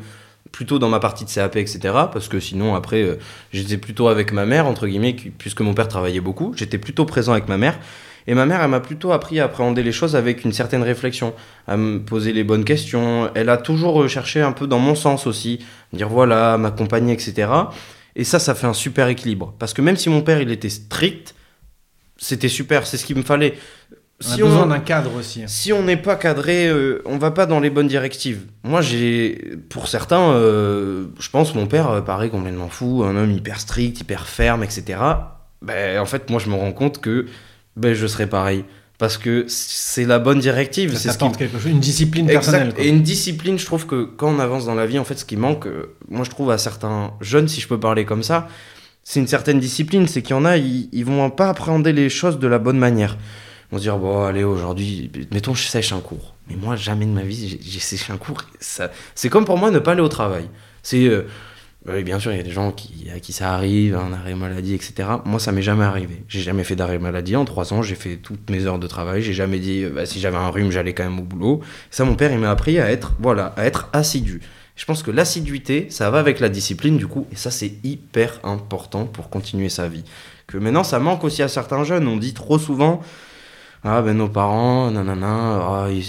plutôt 0.52 0.78
dans 0.78 0.90
ma 0.90 1.00
partie 1.00 1.24
de 1.24 1.30
CAP, 1.30 1.56
etc. 1.56 1.78
Parce 2.12 2.28
que 2.28 2.38
sinon, 2.38 2.74
après, 2.74 3.02
euh, 3.02 3.16
j'étais 3.50 3.78
plutôt 3.78 4.08
avec 4.08 4.30
ma 4.34 4.44
mère, 4.44 4.66
entre 4.66 4.86
guillemets, 4.86 5.16
puisque 5.38 5.62
mon 5.62 5.72
père 5.72 5.88
travaillait 5.88 6.20
beaucoup. 6.20 6.52
J'étais 6.54 6.76
plutôt 6.76 7.06
présent 7.06 7.32
avec 7.32 7.48
ma 7.48 7.56
mère. 7.56 7.78
Et 8.26 8.34
ma 8.34 8.44
mère, 8.44 8.60
elle 8.60 8.68
m'a 8.68 8.80
plutôt 8.80 9.12
appris 9.12 9.40
à 9.40 9.44
appréhender 9.44 9.82
les 9.82 9.92
choses 9.92 10.16
avec 10.16 10.44
une 10.44 10.52
certaine 10.52 10.82
réflexion, 10.82 11.32
à 11.66 11.78
me 11.78 11.98
poser 11.98 12.34
les 12.34 12.44
bonnes 12.44 12.64
questions. 12.64 13.30
Elle 13.34 13.48
a 13.48 13.56
toujours 13.56 14.02
euh, 14.02 14.08
cherché 14.08 14.42
un 14.42 14.52
peu 14.52 14.66
dans 14.66 14.80
mon 14.80 14.94
sens 14.94 15.26
aussi, 15.26 15.60
dire 15.94 16.10
voilà, 16.10 16.58
m'accompagner, 16.58 17.14
etc. 17.14 17.48
Et 18.16 18.24
ça, 18.24 18.38
ça 18.38 18.54
fait 18.54 18.66
un 18.66 18.74
super 18.74 19.08
équilibre. 19.08 19.54
Parce 19.58 19.72
que 19.72 19.80
même 19.80 19.96
si 19.96 20.10
mon 20.10 20.20
père, 20.20 20.42
il 20.42 20.50
était 20.50 20.68
strict, 20.68 21.34
c'était 22.18 22.48
super, 22.48 22.86
c'est 22.86 22.96
ce 22.96 23.04
qu'il 23.04 23.16
me 23.16 23.22
fallait. 23.22 23.54
On 24.24 24.26
a 24.30 24.34
Si 24.34 24.40
besoin 24.42 24.62
on, 24.62 24.66
d'un 24.68 24.78
cadre 24.80 25.14
aussi. 25.14 25.42
si 25.46 25.72
on 25.74 25.82
n'est 25.82 25.96
pas 25.98 26.16
cadré, 26.16 26.68
euh, 26.68 27.02
on 27.04 27.18
va 27.18 27.30
pas 27.30 27.44
dans 27.46 27.60
les 27.60 27.68
bonnes 27.70 27.88
directives. 27.88 28.46
Moi, 28.64 28.80
j'ai, 28.80 29.56
pour 29.68 29.88
certains, 29.88 30.30
euh, 30.30 31.04
je 31.20 31.28
pense 31.28 31.54
mon 31.54 31.66
père 31.66 31.90
euh, 31.90 32.00
paraît 32.00 32.30
complètement 32.30 32.68
fou, 32.68 33.04
un 33.04 33.14
homme 33.14 33.30
hyper 33.32 33.60
strict, 33.60 34.00
hyper 34.00 34.26
ferme, 34.26 34.62
etc. 34.64 34.98
Ben, 35.60 35.98
en 36.00 36.06
fait, 36.06 36.30
moi, 36.30 36.40
je 36.42 36.48
me 36.48 36.54
rends 36.54 36.72
compte 36.72 37.00
que 37.00 37.26
ben, 37.76 37.92
je 37.94 38.06
serais 38.06 38.26
pareil. 38.26 38.64
Parce 38.98 39.18
que 39.18 39.44
c'est 39.48 40.06
la 40.06 40.18
bonne 40.18 40.38
directive. 40.38 40.94
Ça 40.94 40.98
c'est 40.98 41.08
ce 41.08 41.12
qui 41.12 41.18
t'apporte 41.18 41.36
quelque 41.36 41.58
chose, 41.58 41.70
une 41.70 41.80
discipline 41.80 42.24
Exact. 42.30 42.40
personnelle. 42.40 42.72
quoi. 42.74 42.82
Et 42.82 42.88
une 42.88 43.02
discipline, 43.02 43.58
je 43.58 43.66
trouve 43.66 43.84
que 43.86 44.04
quand 44.04 44.34
on 44.34 44.38
avance 44.38 44.64
dans 44.64 44.74
la 44.74 44.86
vie, 44.86 44.98
en 44.98 45.04
fait, 45.04 45.18
ce 45.18 45.26
qui 45.26 45.36
manque, 45.36 45.66
euh, 45.66 45.94
moi 46.08 46.24
je 46.24 46.30
trouve 46.30 46.50
à 46.50 46.56
certains 46.56 47.10
jeunes, 47.20 47.46
si 47.46 47.60
je 47.60 47.68
peux 47.68 47.78
parler 47.78 48.06
comme 48.06 48.22
ça, 48.22 48.48
c'est 49.02 49.20
une 49.20 49.26
certaine 49.26 49.60
discipline. 49.60 50.06
C'est 50.08 50.22
qu'il 50.22 50.34
y 50.34 50.38
en 50.38 50.46
a, 50.46 50.56
ils, 50.56 50.88
ils 50.92 51.04
vont 51.04 51.28
pas 51.28 51.50
appréhender 51.50 51.92
les 51.92 52.08
choses 52.08 52.38
de 52.38 52.46
la 52.48 52.58
bonne 52.58 52.78
manière. 52.78 53.18
Vont 53.72 53.78
se 53.78 53.82
dire, 53.82 53.98
bon, 53.98 54.24
allez, 54.24 54.44
aujourd'hui, 54.44 55.10
mettons, 55.32 55.54
je 55.54 55.66
sèche 55.66 55.92
un 55.92 56.00
cours. 56.00 56.34
Mais 56.48 56.56
moi, 56.56 56.76
jamais 56.76 57.06
de 57.06 57.10
ma 57.10 57.22
vie, 57.22 57.58
j'ai- 57.60 57.80
séché 57.80 58.12
un 58.12 58.16
cours. 58.16 58.42
Ça, 58.60 58.90
c'est 59.14 59.28
comme 59.28 59.44
pour 59.44 59.58
moi 59.58 59.70
ne 59.70 59.78
pas 59.80 59.92
aller 59.92 60.00
au 60.02 60.08
travail. 60.08 60.48
C'est. 60.82 61.04
euh, 61.08 61.22
oui, 61.88 62.02
bien 62.02 62.18
sûr, 62.18 62.32
il 62.32 62.36
y 62.36 62.40
a 62.40 62.42
des 62.44 62.50
gens 62.50 62.72
qui, 62.72 63.08
à 63.14 63.20
qui 63.20 63.32
ça 63.32 63.52
arrive, 63.54 63.94
un 63.96 64.12
arrêt 64.12 64.34
maladie, 64.34 64.74
etc. 64.74 65.08
Moi, 65.24 65.38
ça 65.38 65.52
m'est 65.52 65.62
jamais 65.62 65.84
arrivé. 65.84 66.24
J'ai 66.28 66.40
jamais 66.40 66.64
fait 66.64 66.74
d'arrêt 66.74 66.98
maladie. 66.98 67.36
En 67.36 67.44
trois 67.44 67.72
ans, 67.72 67.80
j'ai 67.82 67.94
fait 67.94 68.16
toutes 68.16 68.50
mes 68.50 68.66
heures 68.66 68.80
de 68.80 68.86
travail. 68.88 69.22
J'ai 69.22 69.32
jamais 69.34 69.60
dit, 69.60 69.84
euh, 69.84 69.90
bah, 69.90 70.04
si 70.06 70.18
j'avais 70.20 70.36
un 70.36 70.48
rhume, 70.48 70.72
j'allais 70.72 70.94
quand 70.94 71.04
même 71.04 71.18
au 71.20 71.22
boulot. 71.22 71.60
Ça, 71.92 72.04
mon 72.04 72.14
père, 72.16 72.32
il 72.32 72.38
m'a 72.38 72.50
appris 72.50 72.78
à 72.80 72.90
être, 72.90 73.14
voilà, 73.20 73.52
à 73.56 73.64
être 73.66 73.88
assidu. 73.92 74.40
Je 74.74 74.84
pense 74.84 75.02
que 75.04 75.10
l'assiduité, 75.12 75.86
ça 75.90 76.10
va 76.10 76.18
avec 76.18 76.38
la 76.40 76.48
discipline, 76.48 76.96
du 76.98 77.06
coup, 77.06 77.26
et 77.32 77.36
ça, 77.36 77.50
c'est 77.52 77.72
hyper 77.84 78.40
important 78.42 79.06
pour 79.06 79.30
continuer 79.30 79.68
sa 79.68 79.88
vie. 79.88 80.04
Que 80.48 80.58
maintenant, 80.58 80.84
ça 80.84 80.98
manque 80.98 81.22
aussi 81.24 81.42
à 81.42 81.48
certains 81.48 81.82
jeunes. 81.84 82.06
On 82.08 82.16
dit 82.16 82.34
trop 82.34 82.58
souvent, 82.58 83.00
ah 83.86 84.02
ben 84.02 84.16
nos 84.16 84.28
parents, 84.28 84.90
nanana, 84.90 85.26
ah, 85.28 85.86
ils, 85.90 86.02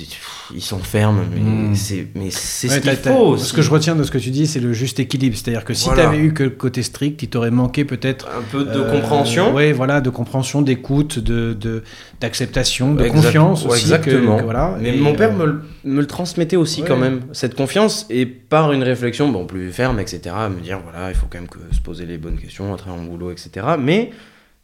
ils 0.56 0.62
s'enferment, 0.62 1.22
mais 1.34 1.40
Mm. 1.42 1.76
c'est 1.76 2.08
mais 2.16 2.30
c'est 2.32 2.68
Ouais, 2.70 2.76
ce 2.76 2.80
qu'il 2.82 2.96
faut. 3.14 3.38
Ce 3.38 3.54
que 3.54 3.62
je 3.62 3.70
retiens 3.70 3.96
de 3.96 4.04
ce 4.04 4.12
que 4.12 4.18
tu 4.18 4.30
dis, 4.32 4.48
c'est 4.48 4.60
le 4.60 4.74
juste 4.74 5.00
équilibre. 5.00 5.36
C'est-à-dire 5.38 5.64
que 5.66 5.74
si 5.74 5.86
Voilà. 5.86 6.04
tu 6.04 6.08
avais 6.08 6.18
eu 6.20 6.34
que 6.34 6.44
le 6.44 6.50
côté 6.52 6.82
strict, 6.84 7.22
il 7.24 7.30
t'aurait 7.30 7.52
manqué 7.52 7.86
peut-être. 7.86 8.28
un 8.28 8.42
peu 8.52 8.64
de 8.64 8.70
euh, 8.80 8.92
compréhension. 8.92 9.54
ouais, 9.54 9.72
voilà, 9.74 10.02
de 10.02 10.10
compréhension, 10.10 10.62
d'écoute, 10.62 11.20
de 11.20 11.54
de- 11.54 11.84
d'acceptation, 12.22 12.94
de, 12.96 13.04
Exact- 13.06 13.16
confiance 13.26 13.64
ouais, 13.66 13.72
aussi. 13.72 13.82
que- 13.90 13.94
exactement. 13.96 14.38
que 14.38 14.44
voilà. 14.44 14.76
Mais 14.80 14.96
Et, 14.98 15.00
mon 15.00 15.14
père 15.14 15.32
euh, 15.32 15.38
me, 15.38 15.46
le- 15.46 15.62
me 15.86 16.00
le 16.02 16.08
transmettait 16.08 16.56
aussi 16.56 16.82
ouais. 16.82 16.88
quand 16.88 16.98
même, 16.98 17.22
cette 17.32 17.56
confiance, 17.56 18.06
et 18.10 18.26
par 18.26 18.72
une 18.74 18.84
réflexion 18.84 19.30
bon, 19.30 19.46
plus 19.46 19.72
ferme, 19.72 20.00
etc., 20.00 20.22
à 20.36 20.50
me 20.50 20.60
dire, 20.62 20.80
voilà, 20.84 21.10
il 21.12 21.16
faut 21.16 21.28
quand 21.30 21.40
même 21.40 21.48
que 21.50 21.60
se 21.76 21.80
poser 21.82 22.06
les 22.06 22.18
bonnes 22.18 22.38
questions, 22.40 22.72
entrer 22.74 22.90
en 22.92 22.98
boulot, 23.04 23.32
etc. 23.32 23.66
Mais 23.80 24.12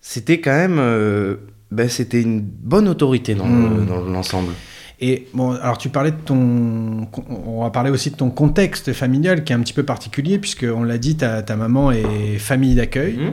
c'était 0.02 0.40
quand 0.40 0.52
même... 0.56 0.78
euh, 0.80 1.36
ben, 1.74 1.90
c'était 1.90 2.22
une 2.22 2.42
bonne 2.42 2.88
autorité 2.88 3.36
dans 3.36 3.46
Mm. 3.48 3.78
le- 3.80 3.86
dans 3.86 4.02
l'ensemble. 4.02 4.54
Et 5.00 5.28
bon, 5.34 5.52
alors 5.52 5.78
tu 5.78 5.90
parlais 5.90 6.12
de 6.12 6.18
ton. 6.24 7.08
On 7.46 7.64
va 7.64 7.72
parler 7.72 7.90
aussi 7.90 8.10
de 8.12 8.16
ton 8.16 8.30
contexte 8.30 8.94
familial 8.94 9.44
qui 9.44 9.52
est 9.52 9.56
un 9.56 9.60
petit 9.60 9.74
peu 9.74 9.84
particulier, 9.84 10.38
puisque 10.40 10.66
on 10.74 10.84
l'a 10.84 10.98
dit, 10.98 11.18
ta, 11.18 11.42
ta 11.42 11.56
maman 11.58 11.92
est 11.92 12.38
famille 12.38 12.76
d'accueil. 12.76 13.18
Mhm. 13.18 13.32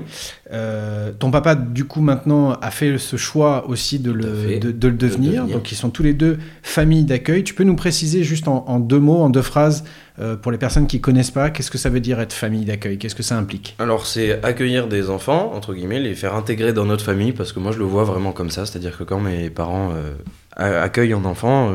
Euh, 0.52 1.12
ton 1.16 1.30
papa, 1.30 1.54
du 1.54 1.84
coup, 1.84 2.00
maintenant, 2.00 2.52
a 2.60 2.70
fait 2.70 2.98
ce 2.98 3.16
choix 3.16 3.68
aussi 3.68 3.98
de 4.00 4.10
le, 4.10 4.58
de, 4.58 4.72
de 4.72 4.88
le 4.88 4.94
devenir. 4.94 5.42
devenir. 5.42 5.56
Donc, 5.56 5.70
ils 5.70 5.76
sont 5.76 5.90
tous 5.90 6.02
les 6.02 6.12
deux 6.12 6.38
famille 6.62 7.04
d'accueil. 7.04 7.44
Tu 7.44 7.54
peux 7.54 7.64
nous 7.64 7.76
préciser 7.76 8.24
juste 8.24 8.48
en, 8.48 8.64
en 8.66 8.80
deux 8.80 8.98
mots, 8.98 9.20
en 9.20 9.30
deux 9.30 9.42
phrases, 9.42 9.84
euh, 10.18 10.36
pour 10.36 10.50
les 10.50 10.58
personnes 10.58 10.86
qui 10.86 11.00
connaissent 11.00 11.30
pas, 11.30 11.50
qu'est-ce 11.50 11.70
que 11.70 11.78
ça 11.78 11.88
veut 11.88 12.00
dire 12.00 12.20
être 12.20 12.32
famille 12.32 12.64
d'accueil? 12.64 12.98
Qu'est-ce 12.98 13.14
que 13.14 13.22
ça 13.22 13.38
implique? 13.38 13.76
Alors 13.78 14.06
c'est 14.06 14.42
accueillir 14.44 14.88
des 14.88 15.08
enfants, 15.08 15.52
entre 15.54 15.72
guillemets, 15.72 16.00
les 16.00 16.14
faire 16.14 16.34
intégrer 16.34 16.72
dans 16.72 16.84
notre 16.84 17.04
famille, 17.04 17.32
parce 17.32 17.52
que 17.52 17.60
moi 17.60 17.72
je 17.72 17.78
le 17.78 17.84
vois 17.84 18.04
vraiment 18.04 18.32
comme 18.32 18.50
ça, 18.50 18.66
c'est-à-dire 18.66 18.98
que 18.98 19.04
quand 19.04 19.20
mes 19.20 19.50
parents 19.50 19.92
euh, 19.94 20.82
accueillent 20.82 21.14
un 21.14 21.24
enfant, 21.24 21.72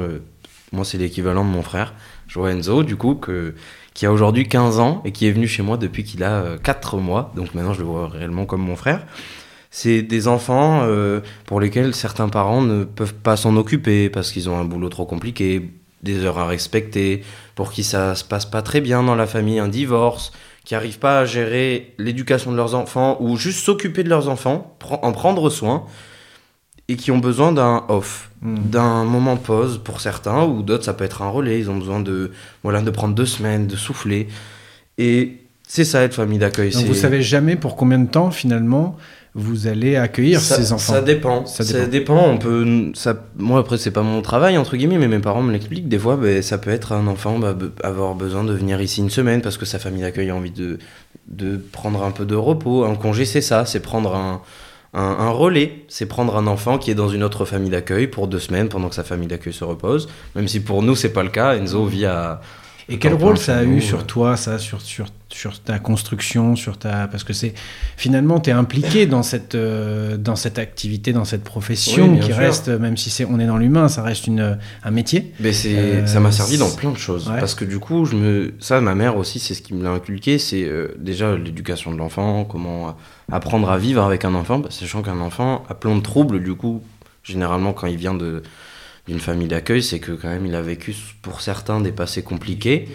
moi 0.73 0.85
c'est 0.85 0.97
l'équivalent 0.97 1.43
de 1.43 1.49
mon 1.49 1.63
frère, 1.63 1.93
je 2.27 2.38
vois 2.38 2.51
Enzo, 2.51 2.83
du 2.83 2.97
coup, 2.97 3.15
que, 3.15 3.55
qui 3.95 4.05
a 4.05 4.12
aujourd'hui 4.12 4.47
15 4.47 4.79
ans 4.79 5.01
et 5.05 5.12
qui 5.12 5.25
est 5.25 5.31
venu 5.31 5.47
chez 5.47 5.63
moi 5.63 5.77
depuis 5.77 6.03
qu'il 6.03 6.23
a 6.23 6.34
euh, 6.34 6.58
4 6.62 6.97
mois, 6.97 7.31
donc 7.36 7.55
maintenant 7.55 7.73
je 7.73 7.79
le 7.79 7.86
vois 7.86 8.08
réellement 8.10 8.45
comme 8.45 8.62
mon 8.62 8.75
frère. 8.75 9.03
C'est 9.71 10.03
des 10.03 10.27
enfants 10.27 10.81
euh, 10.84 11.21
pour 11.45 11.60
lesquels 11.60 11.95
certains 11.95 12.29
parents 12.29 12.62
ne 12.62 12.84
peuvent 12.84 13.15
pas 13.15 13.36
s'en 13.36 13.55
occuper 13.58 14.10
parce 14.10 14.31
qu'ils 14.31 14.49
ont 14.49 14.58
un 14.58 14.65
boulot 14.65 14.89
trop 14.89 15.05
compliqué, 15.05 15.71
des 16.03 16.23
heures 16.23 16.38
à 16.38 16.45
respecter, 16.45 17.23
pour 17.55 17.71
qui 17.71 17.84
ça 17.84 18.15
se 18.15 18.23
passe 18.23 18.45
pas 18.45 18.62
très 18.62 18.79
bien 18.79 19.01
dans 19.01 19.15
la 19.15 19.25
famille, 19.25 19.60
un 19.60 19.67
divorce, 19.67 20.31
qui 20.65 20.73
n'arrivent 20.73 20.99
pas 20.99 21.19
à 21.19 21.25
gérer 21.25 21.93
l'éducation 21.97 22.51
de 22.51 22.58
leurs 22.58 22.75
enfants 22.75 23.17
ou 23.21 23.38
juste 23.38 23.63
s'occuper 23.63 24.03
de 24.03 24.10
leurs 24.10 24.29
enfants, 24.29 24.77
en 24.89 25.12
prendre 25.13 25.49
soin, 25.49 25.86
et 26.88 26.95
qui 26.95 27.12
ont 27.12 27.17
besoin 27.19 27.52
d'un 27.52 27.84
off, 27.88 28.30
Hmm. 28.45 28.58
d'un 28.69 29.06
moment 29.06 29.38
pause 29.38 29.82
pour 29.84 30.02
certains, 30.02 30.43
ou 30.43 30.62
d'autres 30.62 30.84
ça 30.84 30.93
peut 30.93 31.04
être 31.04 31.24
un 31.24 31.30
relais, 31.30 31.60
ils 31.60 31.71
ont 31.71 31.78
besoin 31.78 32.00
de, 32.00 32.30
voilà, 32.62 32.82
de 32.82 32.91
prendre 32.91 33.15
deux 33.15 33.26
semaines, 33.26 33.65
de 33.65 33.76
souffler. 33.76 34.28
Et 35.00 35.38
c'est 35.67 35.84
ça 35.84 36.04
être 36.04 36.13
famille 36.13 36.38
d'accueil. 36.38 36.69
Donc, 36.69 36.86
vous 36.86 36.93
savez 36.93 37.24
jamais 37.24 37.56
pour 37.56 37.76
combien 37.76 37.98
de 37.98 38.08
temps, 38.08 38.30
finalement, 38.30 38.98
vous 39.34 39.65
allez 39.65 39.95
accueillir 39.95 40.39
ça, 40.39 40.58
ces 40.58 40.74
enfants 40.74 40.93
Ça 40.93 41.02
dépend. 41.02 41.48
Ça 41.48 41.63
Ça 41.63 41.88
dépend. 41.88 42.24
On 42.30 42.38
peut. 42.38 42.91
Ça, 42.93 43.15
moi 43.36 43.62
après 43.62 43.80
c'est 43.80 43.89
pas 43.89 44.04
mon 44.04 44.21
travail 44.21 44.60
entre 44.60 44.78
guillemets, 44.78 45.00
mais 45.00 45.08
mes 45.08 45.19
parents 45.19 45.41
me 45.41 45.52
l'expliquent. 45.52 45.89
Des 45.89 46.00
fois, 46.00 46.17
ben, 46.17 46.43
ça 46.43 46.60
peut 46.60 46.69
être 46.69 46.91
un 46.91 47.08
enfant 47.08 47.39
bah, 47.39 47.56
avoir 47.84 48.13
besoin 48.13 48.43
de 48.43 48.54
venir 48.54 48.80
ici 48.80 49.02
une 49.02 49.10
semaine 49.10 49.41
parce 49.41 49.58
que 49.58 49.65
sa 49.65 49.80
famille 49.80 50.04
d'accueil 50.04 50.30
a 50.30 50.36
envie 50.36 50.52
de 50.52 50.78
de 51.28 51.58
prendre 51.71 52.04
un 52.04 52.12
peu 52.12 52.26
de 52.26 52.36
repos. 52.36 52.86
Un 52.86 52.95
congé, 52.95 53.26
c'est 53.26 53.41
ça, 53.41 53.65
c'est 53.65 53.80
prendre 53.80 54.13
un 54.15 54.41
un, 54.95 55.29
relais, 55.29 55.84
c'est 55.88 56.05
prendre 56.05 56.38
un 56.38 56.47
enfant 56.47 56.77
qui 56.77 56.89
est 56.89 56.95
dans 56.95 57.10
une 57.10 57.23
autre 57.23 57.45
famille 57.45 57.69
d'accueil 57.69 58.08
pour 58.08 58.27
deux 58.27 58.39
semaines 58.39 58.69
pendant 58.69 58.89
que 58.89 58.95
sa 58.95 59.03
famille 59.03 59.27
d'accueil 59.27 59.53
se 59.53 59.63
repose. 59.63 60.08
Même 60.36 60.47
si 60.47 60.62
pour 60.62 60.81
nous 60.84 60.95
c'est 60.95 61.12
pas 61.12 61.23
le 61.23 61.29
cas, 61.29 61.55
Enzo 61.55 61.86
vit 61.86 62.05
à. 62.05 62.41
Et 62.88 63.00
quel 63.00 63.13
rôle 63.15 63.38
ça 63.38 63.58
a 63.58 63.63
eu 63.63 63.82
sur 63.82 64.06
toi, 64.06 64.38
ça, 64.38 64.60
sur, 64.60 64.80
sur, 64.80 65.08
sur 65.30 65.60
ta 65.60 65.80
construction, 65.80 66.56
sur 66.56 66.78
ta... 66.78 67.08
Parce 67.08 67.24
que 67.24 67.34
c'est... 67.34 67.56
Finalement, 67.98 68.39
tu 68.39 68.52
es 68.52 68.54
impliqué 68.54 69.08
dans 69.08 69.24
cette, 69.24 69.56
euh, 69.56 70.17
dans 70.17 70.36
cette 70.36 70.60
activité, 70.60 71.12
dans 71.12 71.26
cette 71.26 71.43
profession 71.43 72.13
Oui, 72.13 72.19
qui 72.19 72.28
sûr. 72.28 72.36
reste, 72.38 72.67
même 72.69 72.95
si 72.95 73.10
c'est, 73.10 73.26
on 73.26 73.39
est 73.39 73.48
dans 73.48 73.58
l'humain, 73.58 73.88
ça 73.89 74.04
reste 74.04 74.28
une, 74.28 74.60
un 74.84 74.91
métier. 74.91 75.34
Mais 75.39 75.52
c'est, 75.52 75.76
Euh, 75.76 76.06
ça 76.06 76.19
m'a 76.19 76.32
servi 76.32 76.60
dans 76.60 76.69
plein 76.69 76.91
de 76.91 76.98
choses. 76.98 77.28
Ouais. 77.28 77.39
Parce 77.39 77.56
que 77.56 77.65
du 77.65 77.80
coup, 77.80 78.06
je 78.06 78.15
me, 78.15 78.54
ça, 78.60 78.80
ma 78.82 78.93
mère 78.93 79.17
aussi, 79.17 79.39
c'est 79.39 79.56
ce 79.56 79.63
qui 79.63 79.74
me 79.74 79.84
l'a 79.84 79.89
inculqué, 79.89 80.38
c'est 80.38 80.63
euh, 80.63 80.89
déjà 81.00 81.36
l'éducation 81.36 81.91
de 81.91 81.98
l'enfant, 81.98 82.45
comment 82.45 82.95
apprendre 83.32 83.69
à 83.71 83.80
vivre 83.80 84.04
avec 84.04 84.26
un 84.26 84.36
enfant, 84.36 84.62
sachant 84.69 85.02
qu'un 85.02 85.19
enfant 85.21 85.63
a 85.69 85.74
plein 85.74 85.95
de 85.95 86.02
troubles, 86.02 86.43
du 86.43 86.54
coup, 86.54 86.84
généralement 87.24 87.74
quand 87.74 87.88
il 87.88 87.98
vient 87.98 88.13
de, 88.13 88.43
d'une 89.07 89.19
famille 89.19 89.47
d'accueil, 89.47 89.83
c'est 89.83 89.99
que 89.99 90.11
quand 90.11 90.29
même 90.29 90.45
il 90.45 90.55
a 90.55 90.61
vécu 90.61 90.95
pour 91.21 91.41
certains 91.41 91.81
des 91.81 91.91
passés 91.91 92.23
compliqués. 92.23 92.87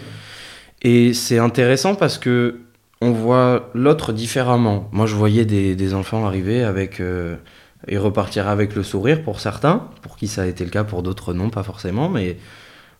Et 0.81 1.13
c'est 1.13 1.37
intéressant 1.37 1.95
parce 1.95 2.17
que 2.17 2.59
on 3.01 3.11
voit 3.11 3.69
l'autre 3.73 4.13
différemment. 4.13 4.87
Moi, 4.91 5.07
je 5.07 5.15
voyais 5.15 5.43
des, 5.43 5.93
enfants 5.93 6.25
arriver 6.25 6.63
avec 6.63 6.99
euh, 6.99 7.35
et 7.87 7.97
repartir 7.97 8.47
avec 8.47 8.75
le 8.75 8.83
sourire 8.83 9.23
pour 9.23 9.39
certains, 9.39 9.87
pour 10.03 10.17
qui 10.17 10.27
ça 10.27 10.43
a 10.43 10.45
été 10.45 10.63
le 10.63 10.69
cas, 10.69 10.83
pour 10.83 11.01
d'autres 11.01 11.33
non, 11.33 11.49
pas 11.49 11.63
forcément, 11.63 12.09
mais 12.09 12.37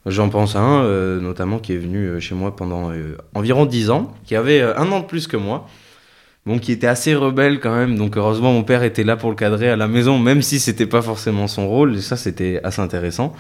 j'en 0.08 0.30
pense 0.30 0.56
à 0.56 0.60
un 0.60 0.84
euh, 0.84 1.22
notamment 1.22 1.60
qui 1.60 1.74
est 1.74 1.78
venu 1.78 2.08
euh, 2.08 2.20
chez 2.20 2.34
moi 2.34 2.56
pendant 2.56 2.92
environ 3.36 3.66
10 3.68 3.92
ans, 3.92 4.12
qui 4.26 4.36
avait 4.36 4.62
un 4.62 4.92
an 4.92 5.02
de 5.02 5.06
plus 5.06 5.28
que 5.28 5.38
moi. 5.38 5.68
Bon, 6.46 6.58
qui 6.58 6.72
était 6.72 6.88
assez 6.88 7.14
rebelle 7.14 7.60
quand 7.60 7.76
même, 7.76 7.96
donc 7.98 8.18
heureusement 8.18 8.52
mon 8.52 8.64
père 8.64 8.82
était 8.84 9.04
là 9.04 9.16
pour 9.16 9.30
le 9.30 9.36
cadrer 9.36 9.70
à 9.70 9.76
la 9.76 9.88
maison, 9.88 10.18
même 10.18 10.42
si 10.42 10.60
c'était 10.60 10.88
pas 10.88 11.04
forcément 11.04 11.48
son 11.48 11.68
rôle, 11.68 11.98
et 11.98 12.02
ça 12.02 12.18
c'était 12.18 12.60
assez 12.64 12.82
intéressant. 12.82 13.36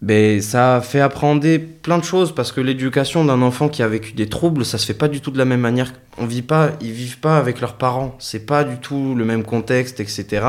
Ben, 0.00 0.42
ça 0.42 0.80
fait 0.82 0.98
apprendre 0.98 1.46
plein 1.80 1.98
de 1.98 2.02
choses 2.02 2.34
parce 2.34 2.50
que 2.50 2.60
l'éducation 2.60 3.24
d'un 3.24 3.40
enfant 3.40 3.68
qui 3.68 3.84
a 3.84 3.88
vécu 3.88 4.14
des 4.14 4.28
troubles, 4.28 4.64
ça 4.64 4.76
se 4.76 4.84
fait 4.84 4.94
pas 4.94 5.06
du 5.06 5.20
tout 5.20 5.30
de 5.30 5.38
la 5.38 5.44
même 5.44 5.60
manière. 5.60 5.92
On 6.18 6.26
vit 6.26 6.42
pas, 6.42 6.72
ils 6.80 6.90
vivent 6.90 7.20
pas 7.20 7.38
avec 7.38 7.60
leurs 7.60 7.74
parents. 7.74 8.16
C'est 8.18 8.44
pas 8.44 8.64
du 8.64 8.78
tout 8.78 9.14
le 9.14 9.24
même 9.24 9.44
contexte, 9.44 10.00
etc. 10.00 10.44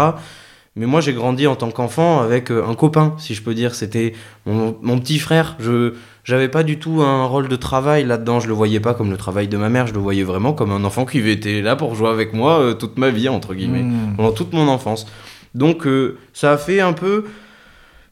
Mais 0.76 0.88
moi, 0.88 1.02
j'ai 1.02 1.14
grandi 1.14 1.46
en 1.46 1.56
tant 1.56 1.70
qu'enfant 1.70 2.22
avec 2.22 2.52
euh, 2.52 2.66
un 2.68 2.74
copain, 2.74 3.14
si 3.20 3.36
je 3.36 3.44
peux 3.44 3.54
dire. 3.54 3.76
C'était 3.76 4.14
mon, 4.46 4.76
mon 4.82 5.00
petit 5.00 5.20
frère. 5.20 5.56
Je 5.60 5.94
j'avais 6.24 6.48
pas 6.48 6.64
du 6.64 6.80
tout 6.80 7.02
un 7.02 7.26
rôle 7.26 7.48
de 7.48 7.56
travail 7.56 8.06
là-dedans. 8.06 8.40
Je 8.40 8.48
le 8.48 8.54
voyais 8.54 8.80
pas 8.80 8.94
comme 8.94 9.12
le 9.12 9.18
travail 9.18 9.48
de 9.48 9.58
ma 9.58 9.70
mère. 9.70 9.88
Je 9.88 9.94
le 9.94 10.00
voyais 10.00 10.24
vraiment 10.24 10.54
comme 10.54 10.72
un 10.72 10.84
enfant 10.84 11.06
qui 11.06 11.20
était 11.30 11.62
là 11.62 11.76
pour 11.76 11.96
jouer 11.96 12.10
avec 12.10 12.34
moi 12.34 12.60
euh, 12.60 12.74
toute 12.74 12.98
ma 12.98 13.10
vie 13.10 13.30
entre 13.30 13.54
guillemets 13.54 13.84
Mmh. 13.84 14.16
pendant 14.18 14.32
toute 14.32 14.54
mon 14.54 14.68
enfance. 14.68 15.06
Donc 15.54 15.86
euh, 15.86 16.18
ça 16.34 16.54
a 16.54 16.58
fait 16.58 16.80
un 16.80 16.94
peu 16.94 17.26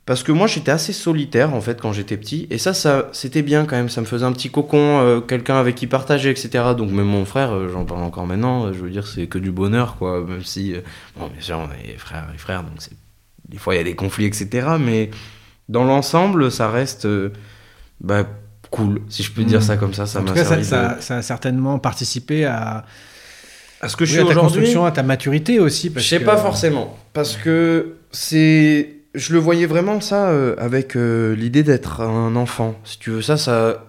parce 0.05 0.23
que 0.23 0.31
moi 0.31 0.47
j'étais 0.47 0.71
assez 0.71 0.93
solitaire 0.93 1.53
en 1.53 1.61
fait 1.61 1.79
quand 1.79 1.93
j'étais 1.93 2.17
petit 2.17 2.47
et 2.49 2.57
ça 2.57 2.73
ça 2.73 3.09
c'était 3.13 3.43
bien 3.43 3.65
quand 3.65 3.75
même 3.75 3.87
ça 3.89 4.01
me 4.01 4.05
faisait 4.07 4.25
un 4.25 4.31
petit 4.33 4.49
cocon 4.49 4.99
euh, 4.99 5.19
quelqu'un 5.21 5.57
avec 5.57 5.75
qui 5.75 5.85
partager 5.87 6.29
etc 6.31 6.63
donc 6.75 6.89
même 6.91 7.05
mon 7.05 7.23
frère 7.25 7.53
euh, 7.53 7.69
j'en 7.71 7.85
parle 7.85 8.01
encore 8.03 8.25
maintenant 8.25 8.65
euh, 8.65 8.73
je 8.73 8.79
veux 8.79 8.89
dire 8.89 9.05
c'est 9.07 9.27
que 9.27 9.37
du 9.37 9.51
bonheur 9.51 9.97
quoi 9.97 10.21
même 10.25 10.43
si 10.43 10.73
bon 11.17 11.27
bien 11.27 11.41
sûr 11.41 11.59
on 11.59 11.69
est 11.87 11.97
frères 11.97 12.27
et 12.33 12.37
frères 12.37 12.63
donc 12.63 12.73
des 13.47 13.57
fois 13.59 13.75
il 13.75 13.77
y 13.77 13.81
a 13.81 13.83
des 13.83 13.95
conflits 13.95 14.25
etc 14.25 14.69
mais 14.79 15.11
dans 15.69 15.83
l'ensemble 15.83 16.51
ça 16.51 16.69
reste 16.69 17.07
bah 18.01 18.25
cool 18.71 19.01
si 19.07 19.21
je 19.21 19.31
peux 19.31 19.43
dire 19.43 19.59
Mm. 19.59 19.63
ça 19.63 19.77
comme 19.77 19.93
ça 19.93 20.05
ça 20.07 20.19
en 20.19 20.23
m'a 20.23 20.29
tout 20.29 20.33
cas, 20.35 20.43
ça, 20.43 20.49
servi 20.49 20.63
de- 20.63 20.67
ça, 20.67 20.97
ça 20.99 21.17
a 21.17 21.21
certainement 21.21 21.77
participé 21.77 22.45
à, 22.45 22.85
à 23.81 23.87
ce 23.87 23.95
que 23.95 24.05
je 24.05 24.13
suis 24.13 24.21
aujourd'hui 24.21 24.41
construction, 24.41 24.85
à 24.85 24.91
ta 24.91 25.03
maturité 25.03 25.59
aussi. 25.59 25.91
Je 25.95 25.99
sais 26.01 26.19
que- 26.19 26.25
pas 26.25 26.37
forcément. 26.37 26.97
Parce 27.13 27.35
que 27.37 27.97
c'est. 28.11 28.95
Je 29.13 29.33
le 29.33 29.39
voyais 29.39 29.65
vraiment 29.65 29.99
ça 29.99 30.29
euh, 30.29 30.55
avec 30.57 30.95
euh, 30.95 31.35
l'idée 31.35 31.63
d'être 31.63 32.01
un 32.01 32.35
enfant. 32.35 32.75
Si 32.85 32.97
tu 32.99 33.09
veux, 33.09 33.21
ça, 33.21 33.35
ça. 33.37 33.85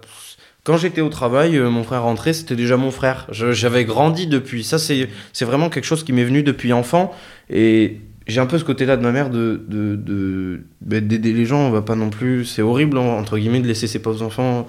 Quand 0.65 0.77
j'étais 0.77 1.01
au 1.01 1.09
travail, 1.09 1.57
euh, 1.57 1.71
mon 1.71 1.85
frère 1.85 2.03
rentrait, 2.03 2.33
c'était 2.33 2.57
déjà 2.57 2.77
mon 2.77 2.91
frère. 2.91 3.27
J'avais 3.31 3.85
grandi 3.85 4.27
depuis. 4.27 4.65
Ça, 4.65 4.79
c'est 4.79 5.09
c'est 5.33 5.45
vraiment 5.45 5.71
quelque 5.71 5.85
chose 5.85 6.03
qui 6.05 6.13
m'est 6.13 6.25
venu 6.25 6.43
depuis 6.43 6.73
enfant. 6.73 7.13
Et 7.51 8.01
j'ai 8.27 8.41
un 8.41 8.47
peu 8.47 8.59
ce 8.59 8.65
côté-là 8.65 8.97
de 8.97 9.03
ma 9.03 9.13
mère 9.13 9.31
de 9.31 9.65
de- 9.69 9.95
de- 9.97 10.63
bah, 10.81 11.01
d'aider 11.01 11.33
les 11.33 11.47
gens. 11.47 11.61
On 11.61 11.71
va 11.71 11.83
pas 11.83 11.95
non 11.97 12.11
plus. 12.11 12.45
C'est 12.45 12.63
horrible, 12.63 12.99
entre 12.99 13.39
guillemets, 13.39 13.61
de 13.61 13.69
laisser 13.69 13.87
ses 13.87 14.01
pauvres 14.01 14.23
enfants 14.23 14.67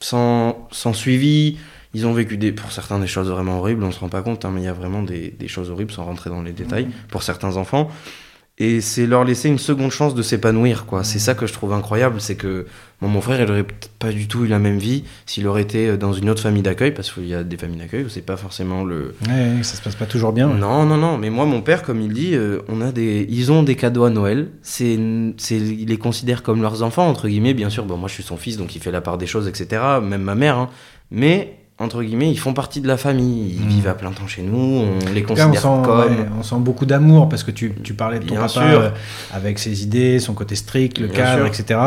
sans, 0.00 0.66
sans 0.70 0.92
suivi. 0.94 1.58
Ils 1.92 2.06
ont 2.06 2.12
vécu 2.12 2.36
des, 2.38 2.52
pour 2.52 2.72
certains 2.72 2.98
des 2.98 3.06
choses 3.06 3.28
vraiment 3.30 3.58
horribles, 3.60 3.84
on 3.84 3.92
se 3.92 4.00
rend 4.00 4.08
pas 4.08 4.20
compte, 4.22 4.44
hein, 4.44 4.50
mais 4.52 4.62
il 4.62 4.64
y 4.64 4.68
a 4.68 4.72
vraiment 4.72 5.02
des, 5.04 5.30
des 5.38 5.46
choses 5.46 5.70
horribles 5.70 5.92
sans 5.92 6.02
rentrer 6.04 6.28
dans 6.28 6.42
les 6.42 6.50
détails 6.50 6.88
pour 7.08 7.22
certains 7.22 7.56
enfants. 7.56 7.88
Et 8.58 8.80
c'est 8.80 9.06
leur 9.08 9.24
laisser 9.24 9.48
une 9.48 9.58
seconde 9.58 9.90
chance 9.90 10.14
de 10.14 10.22
s'épanouir, 10.22 10.86
quoi. 10.86 11.02
C'est 11.02 11.18
ça 11.18 11.34
que 11.34 11.44
je 11.44 11.52
trouve 11.52 11.72
incroyable, 11.72 12.20
c'est 12.20 12.36
que 12.36 12.66
bon, 13.02 13.08
mon 13.08 13.20
frère, 13.20 13.40
il 13.40 13.50
aurait 13.50 13.66
pas 13.98 14.12
du 14.12 14.28
tout 14.28 14.44
eu 14.44 14.46
la 14.46 14.60
même 14.60 14.78
vie 14.78 15.02
s'il 15.26 15.48
aurait 15.48 15.62
été 15.62 15.96
dans 15.96 16.12
une 16.12 16.30
autre 16.30 16.40
famille 16.40 16.62
d'accueil, 16.62 16.92
parce 16.92 17.10
qu'il 17.10 17.26
y 17.26 17.34
a 17.34 17.42
des 17.42 17.56
familles 17.56 17.78
d'accueil 17.80 18.04
où 18.04 18.08
c'est 18.08 18.22
pas 18.22 18.36
forcément 18.36 18.84
le, 18.84 19.16
Ouais, 19.28 19.60
ça 19.64 19.76
se 19.76 19.82
passe 19.82 19.96
pas 19.96 20.06
toujours 20.06 20.32
bien. 20.32 20.48
ouais. 20.48 20.56
non, 20.56 20.86
non, 20.86 20.96
non. 20.96 21.18
Mais 21.18 21.30
moi, 21.30 21.46
mon 21.46 21.62
père, 21.62 21.82
comme 21.82 22.00
il 22.00 22.12
dit, 22.12 22.36
euh, 22.36 22.60
on 22.68 22.80
a 22.80 22.92
des, 22.92 23.26
ils 23.28 23.50
ont 23.50 23.64
des 23.64 23.74
cadeaux 23.74 24.04
à 24.04 24.10
Noël. 24.10 24.50
C'est, 24.62 25.00
c'est, 25.36 25.56
il 25.56 25.88
les 25.88 25.98
considère 25.98 26.44
comme 26.44 26.62
leurs 26.62 26.84
enfants 26.84 27.08
entre 27.08 27.26
guillemets. 27.26 27.54
Bien 27.54 27.70
sûr, 27.70 27.84
bon, 27.84 27.96
moi, 27.96 28.08
je 28.08 28.14
suis 28.14 28.22
son 28.22 28.36
fils, 28.36 28.56
donc 28.56 28.76
il 28.76 28.80
fait 28.80 28.92
la 28.92 29.00
part 29.00 29.18
des 29.18 29.26
choses, 29.26 29.48
etc. 29.48 29.82
Même 30.00 30.22
ma 30.22 30.36
mère. 30.36 30.58
hein. 30.58 30.70
Mais 31.10 31.58
entre 31.84 32.02
guillemets, 32.02 32.30
ils 32.30 32.38
font 32.38 32.52
partie 32.54 32.80
de 32.80 32.88
la 32.88 32.96
famille. 32.96 33.54
Ils 33.58 33.64
Mm. 33.66 33.68
vivent 33.68 33.88
à 33.88 33.94
plein 33.94 34.10
temps 34.10 34.26
chez 34.26 34.42
nous, 34.42 34.56
on 34.58 35.12
les 35.12 35.22
cas, 35.22 35.32
on 35.32 35.50
considère 35.50 35.60
sent, 35.60 35.82
comme. 35.84 35.98
ouais, 36.00 36.26
on 36.38 36.42
sent 36.42 36.56
beaucoup 36.58 36.86
d'amour 36.86 37.28
parce 37.28 37.44
que 37.44 37.50
tu, 37.50 37.72
tu 37.84 37.94
parlais 37.94 38.18
de 38.18 38.24
ton 38.24 38.30
Bien 38.34 38.40
papa 38.46 38.48
sûr. 38.48 38.62
euh, 38.80 38.88
avec 39.32 39.58
ses 39.58 39.82
idées, 39.84 40.18
son 40.18 40.34
côté 40.34 40.56
strict, 40.56 40.98
le 40.98 41.06
Bien 41.06 41.16
cadre, 41.16 41.46
sûr. 41.54 41.60
etc. 41.62 41.80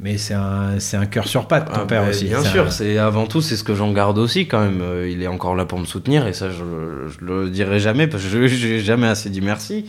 Mais 0.00 0.18
c'est 0.18 0.34
un, 0.34 0.80
c'est 0.80 0.96
un 0.96 1.06
cœur 1.06 1.28
sur 1.28 1.46
patte, 1.46 1.66
ton 1.72 1.82
Ah, 1.82 1.86
père 1.86 2.02
bah, 2.02 2.10
aussi. 2.10 2.24
Bien 2.24 2.42
sûr, 2.42 2.66
un- 2.66 2.70
c'est 2.70 2.98
avant 2.98 3.26
tout, 3.26 3.40
c'est 3.40 3.56
ce 3.56 3.62
que 3.62 3.74
j'en 3.76 3.92
garde 3.92 4.18
aussi 4.18 4.48
quand 4.48 4.60
même. 4.60 4.80
Euh, 4.82 5.08
il 5.08 5.22
est 5.22 5.28
encore 5.28 5.54
là 5.54 5.64
pour 5.66 5.78
me 5.78 5.84
soutenir 5.84 6.26
et 6.26 6.32
ça, 6.32 6.48
je, 6.50 7.08
je 7.12 7.24
le 7.24 7.48
dirai 7.48 7.78
jamais 7.78 8.08
parce 8.08 8.22
que 8.24 8.28
je 8.28 8.46
j'ai 8.48 8.80
jamais 8.80 9.06
assez 9.06 9.30
dit 9.30 9.40
merci. 9.40 9.86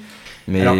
Mais 0.47 0.61
Alors, 0.61 0.75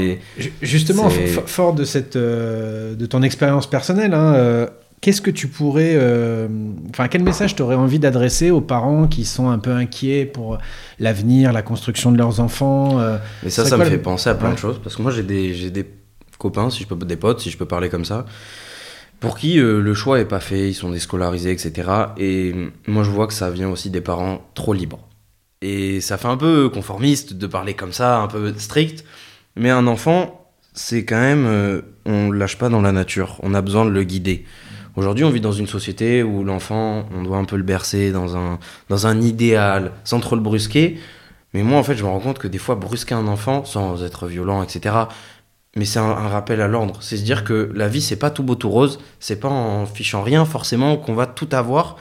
Justement, 0.61 1.09
fort 1.47 1.73
de, 1.73 1.83
cette, 1.85 2.15
euh, 2.17 2.93
de 2.93 3.05
ton 3.07 3.23
expérience 3.23 3.67
personnelle, 3.67 4.13
hein, 4.13 4.35
euh, 4.35 4.67
qu'est-ce 5.05 5.21
que 5.21 5.29
tu 5.29 5.47
pourrais. 5.47 5.93
euh, 5.95 6.47
Enfin, 6.89 7.07
quel 7.07 7.21
message 7.21 7.55
tu 7.55 7.61
aurais 7.61 7.75
envie 7.75 7.99
d'adresser 7.99 8.49
aux 8.49 8.59
parents 8.59 9.05
qui 9.05 9.23
sont 9.23 9.49
un 9.49 9.59
peu 9.59 9.71
inquiets 9.71 10.25
pour 10.25 10.57
l'avenir, 10.97 11.53
la 11.53 11.61
construction 11.61 12.11
de 12.11 12.17
leurs 12.17 12.39
enfants 12.39 12.99
euh, 12.99 13.19
Mais 13.43 13.51
ça, 13.51 13.65
ça 13.65 13.77
me 13.77 13.85
fait 13.85 13.99
penser 13.99 14.31
à 14.31 14.33
plein 14.33 14.51
de 14.51 14.57
choses. 14.57 14.79
Parce 14.83 14.95
que 14.95 15.03
moi, 15.03 15.11
j'ai 15.11 15.21
des, 15.21 15.53
j'ai 15.53 15.69
des 15.69 15.85
copains, 16.39 16.71
si 16.71 16.81
je 16.81 16.87
peux, 16.87 16.95
des 17.05 17.17
potes, 17.17 17.39
si 17.39 17.51
je 17.51 17.57
peux 17.57 17.67
parler 17.67 17.89
comme 17.89 18.03
ça, 18.03 18.25
pour 19.19 19.37
qui 19.37 19.59
euh, 19.59 19.79
le 19.79 19.93
choix 19.93 20.19
est 20.19 20.25
pas 20.25 20.39
fait, 20.39 20.69
ils 20.69 20.73
sont 20.73 20.89
déscolarisés, 20.89 21.51
etc. 21.51 21.71
Et 22.17 22.55
moi, 22.87 23.03
je 23.03 23.11
vois 23.11 23.27
que 23.27 23.33
ça 23.33 23.51
vient 23.51 23.69
aussi 23.69 23.91
des 23.91 24.01
parents 24.01 24.41
trop 24.55 24.73
libres. 24.73 25.07
Et 25.61 26.01
ça 26.01 26.17
fait 26.17 26.27
un 26.29 26.37
peu 26.37 26.67
conformiste 26.69 27.33
de 27.33 27.45
parler 27.45 27.75
comme 27.75 27.93
ça, 27.93 28.17
un 28.17 28.27
peu 28.27 28.51
strict. 28.57 29.05
Mais 29.55 29.69
un 29.69 29.85
enfant, 29.85 30.49
c'est 30.73 31.05
quand 31.05 31.19
même. 31.19 31.45
euh, 31.45 31.81
on 32.07 32.31
lâche 32.31 32.57
pas 32.57 32.69
dans 32.69 32.81
la 32.81 32.91
nature. 32.91 33.37
On 33.43 33.53
a 33.53 33.61
besoin 33.61 33.85
de 33.85 33.91
le 33.91 34.03
guider. 34.03 34.45
Aujourd'hui, 34.95 35.25
on 35.25 35.29
vit 35.29 35.41
dans 35.41 35.51
une 35.51 35.67
société 35.67 36.23
où 36.23 36.43
l'enfant, 36.45 37.05
on 37.13 37.23
doit 37.23 37.37
un 37.37 37.43
peu 37.43 37.57
le 37.57 37.63
bercer 37.63 38.11
dans 38.11 38.37
un, 38.37 38.59
dans 38.87 39.07
un 39.07 39.21
idéal, 39.21 39.91
sans 40.05 40.21
trop 40.21 40.35
le 40.35 40.41
brusquer. 40.41 40.97
Mais 41.53 41.63
moi, 41.63 41.77
en 41.79 41.83
fait, 41.83 41.95
je 41.95 42.03
me 42.03 42.09
rends 42.09 42.19
compte 42.19 42.39
que 42.39 42.47
des 42.47 42.57
fois, 42.57 42.75
brusquer 42.75 43.13
un 43.13 43.27
enfant, 43.27 43.65
sans 43.65 44.03
être 44.03 44.27
violent, 44.27 44.63
etc., 44.63 44.95
mais 45.77 45.83
c'est 45.83 45.99
un, 45.99 46.03
un 46.03 46.29
rappel 46.29 46.61
à 46.61 46.69
l'ordre. 46.69 46.99
C'est 47.01 47.17
se 47.17 47.23
dire 47.23 47.43
que 47.43 47.69
la 47.75 47.89
vie, 47.89 48.01
c'est 48.01 48.15
pas 48.15 48.29
tout 48.29 48.43
beau, 48.43 48.55
tout 48.55 48.69
rose. 48.69 48.99
C'est 49.19 49.39
pas 49.41 49.49
en 49.49 49.85
fichant 49.85 50.23
rien, 50.23 50.45
forcément, 50.45 50.95
qu'on 50.95 51.13
va 51.13 51.25
tout 51.25 51.49
avoir. 51.51 51.97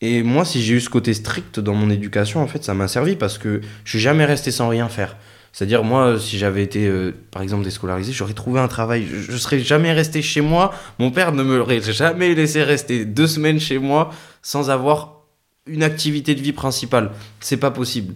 Et 0.00 0.22
moi, 0.22 0.46
si 0.46 0.62
j'ai 0.62 0.74
eu 0.74 0.80
ce 0.80 0.88
côté 0.88 1.12
strict 1.12 1.60
dans 1.60 1.74
mon 1.74 1.90
éducation, 1.90 2.42
en 2.42 2.46
fait, 2.46 2.64
ça 2.64 2.72
m'a 2.74 2.88
servi 2.88 3.14
parce 3.14 3.36
que 3.36 3.60
je 3.84 3.90
suis 3.90 4.00
jamais 4.00 4.24
resté 4.24 4.50
sans 4.50 4.68
rien 4.68 4.88
faire. 4.88 5.16
C'est-à-dire, 5.52 5.84
moi, 5.84 6.18
si 6.18 6.38
j'avais 6.38 6.62
été, 6.62 6.86
euh, 6.88 7.12
par 7.30 7.42
exemple, 7.42 7.62
déscolarisé, 7.62 8.12
j'aurais 8.12 8.32
trouvé 8.32 8.58
un 8.58 8.68
travail. 8.68 9.06
Je, 9.06 9.18
je 9.32 9.36
serais 9.36 9.58
jamais 9.60 9.92
resté 9.92 10.22
chez 10.22 10.40
moi. 10.40 10.72
Mon 10.98 11.10
père 11.10 11.32
ne 11.32 11.42
me 11.42 11.58
l'aurait 11.58 11.82
jamais 11.82 12.34
laissé 12.34 12.62
rester 12.62 13.04
deux 13.04 13.26
semaines 13.26 13.60
chez 13.60 13.78
moi 13.78 14.10
sans 14.40 14.70
avoir 14.70 15.20
une 15.66 15.82
activité 15.82 16.34
de 16.34 16.40
vie 16.40 16.52
principale. 16.52 17.10
C'est 17.40 17.58
pas 17.58 17.70
possible. 17.70 18.14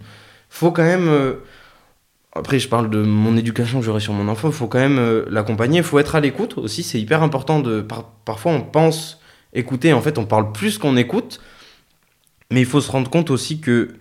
Faut 0.49 0.71
quand 0.71 0.83
même. 0.83 1.07
euh, 1.07 1.33
après, 2.33 2.57
je 2.59 2.67
parle 2.67 2.89
de 2.89 3.03
mon 3.03 3.37
éducation 3.37 3.79
que 3.79 3.85
j'aurai 3.85 3.99
sur 3.99 4.13
mon 4.13 4.27
enfant. 4.29 4.51
Faut 4.51 4.67
quand 4.67 4.79
même 4.79 4.97
euh, 4.97 5.23
l'accompagner. 5.29 5.83
Faut 5.83 5.99
être 5.99 6.15
à 6.15 6.19
l'écoute 6.19 6.57
aussi. 6.57 6.81
C'est 6.81 6.99
hyper 6.99 7.21
important. 7.21 7.59
De, 7.59 7.81
par- 7.81 8.05
parfois, 8.25 8.51
on 8.53 8.61
pense 8.61 9.19
écouter. 9.53 9.93
En 9.93 10.01
fait, 10.01 10.17
on 10.17 10.25
parle 10.25 10.51
plus 10.51 10.79
qu'on 10.79 10.97
écoute. 10.97 11.39
Mais 12.51 12.61
il 12.61 12.65
faut 12.65 12.81
se 12.81 12.89
rendre 12.91 13.09
compte 13.11 13.29
aussi 13.29 13.59
que 13.59 13.95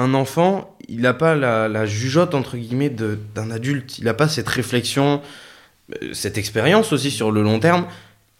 un 0.00 0.14
enfant, 0.14 0.76
il 0.88 1.00
n'a 1.02 1.14
pas 1.14 1.34
la, 1.34 1.68
la 1.68 1.86
jugeote, 1.86 2.34
entre 2.34 2.56
guillemets, 2.56 2.90
d'un 2.90 3.50
adulte. 3.50 3.98
Il 3.98 4.04
n'a 4.04 4.14
pas 4.14 4.28
cette 4.28 4.48
réflexion, 4.48 5.20
euh, 6.02 6.12
cette 6.12 6.38
expérience 6.38 6.92
aussi 6.92 7.10
sur 7.10 7.30
le 7.30 7.42
long 7.42 7.58
terme. 7.58 7.86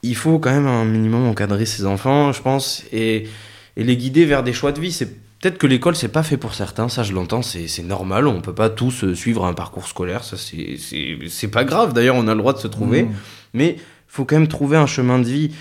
Il 0.03 0.17
faut 0.17 0.39
quand 0.39 0.51
même 0.51 0.67
un 0.67 0.85
minimum 0.85 1.27
encadrer 1.27 1.67
ses 1.67 1.85
enfants, 1.85 2.33
je 2.33 2.41
pense, 2.41 2.85
et, 2.93 3.29
et 3.77 3.85
les 3.85 3.97
guider 3.97 4.25
vers 4.25 4.43
des 4.43 4.53
choix 4.53 4.73
de 4.73 4.81
vie. 4.81 4.93
C'est 4.93 5.11
Peut-être 5.41 5.57
que 5.57 5.67
l'école, 5.67 5.97
c'est 5.97 6.09
pas 6.09 6.23
fait 6.23 6.37
pour 6.37 6.53
certains, 6.53 6.91
ça 6.91 7.03
je 7.03 7.15
l'entends, 7.15 7.41
c'est 7.41 7.83
normal, 7.83 8.27
on 8.27 8.43
peut 8.43 8.55
pas 8.55 8.69
tous 8.69 9.05
euh, 9.05 9.15
suivre 9.15 9.47
un 9.47 9.55
parcours 9.55 9.87
scolaire, 9.87 10.23
ça 10.23 10.37
c'est 10.37 11.49
pas 11.49 11.65
grave, 11.65 11.95
d'ailleurs 11.95 12.17
on 12.17 12.29
a 12.29 12.35
le 12.35 12.41
droit 12.41 12.53
de 12.53 12.59
se 12.59 12.69
trouver, 12.69 13.05
Mmh. 13.05 13.15
mais 13.55 13.77
faut 14.07 14.27
quand 14.27 14.37
même 14.37 14.49
trouver 14.49 14.77
un 14.77 14.87
chemin 14.87 15.19
de 15.19 15.25
vie. 15.25 15.53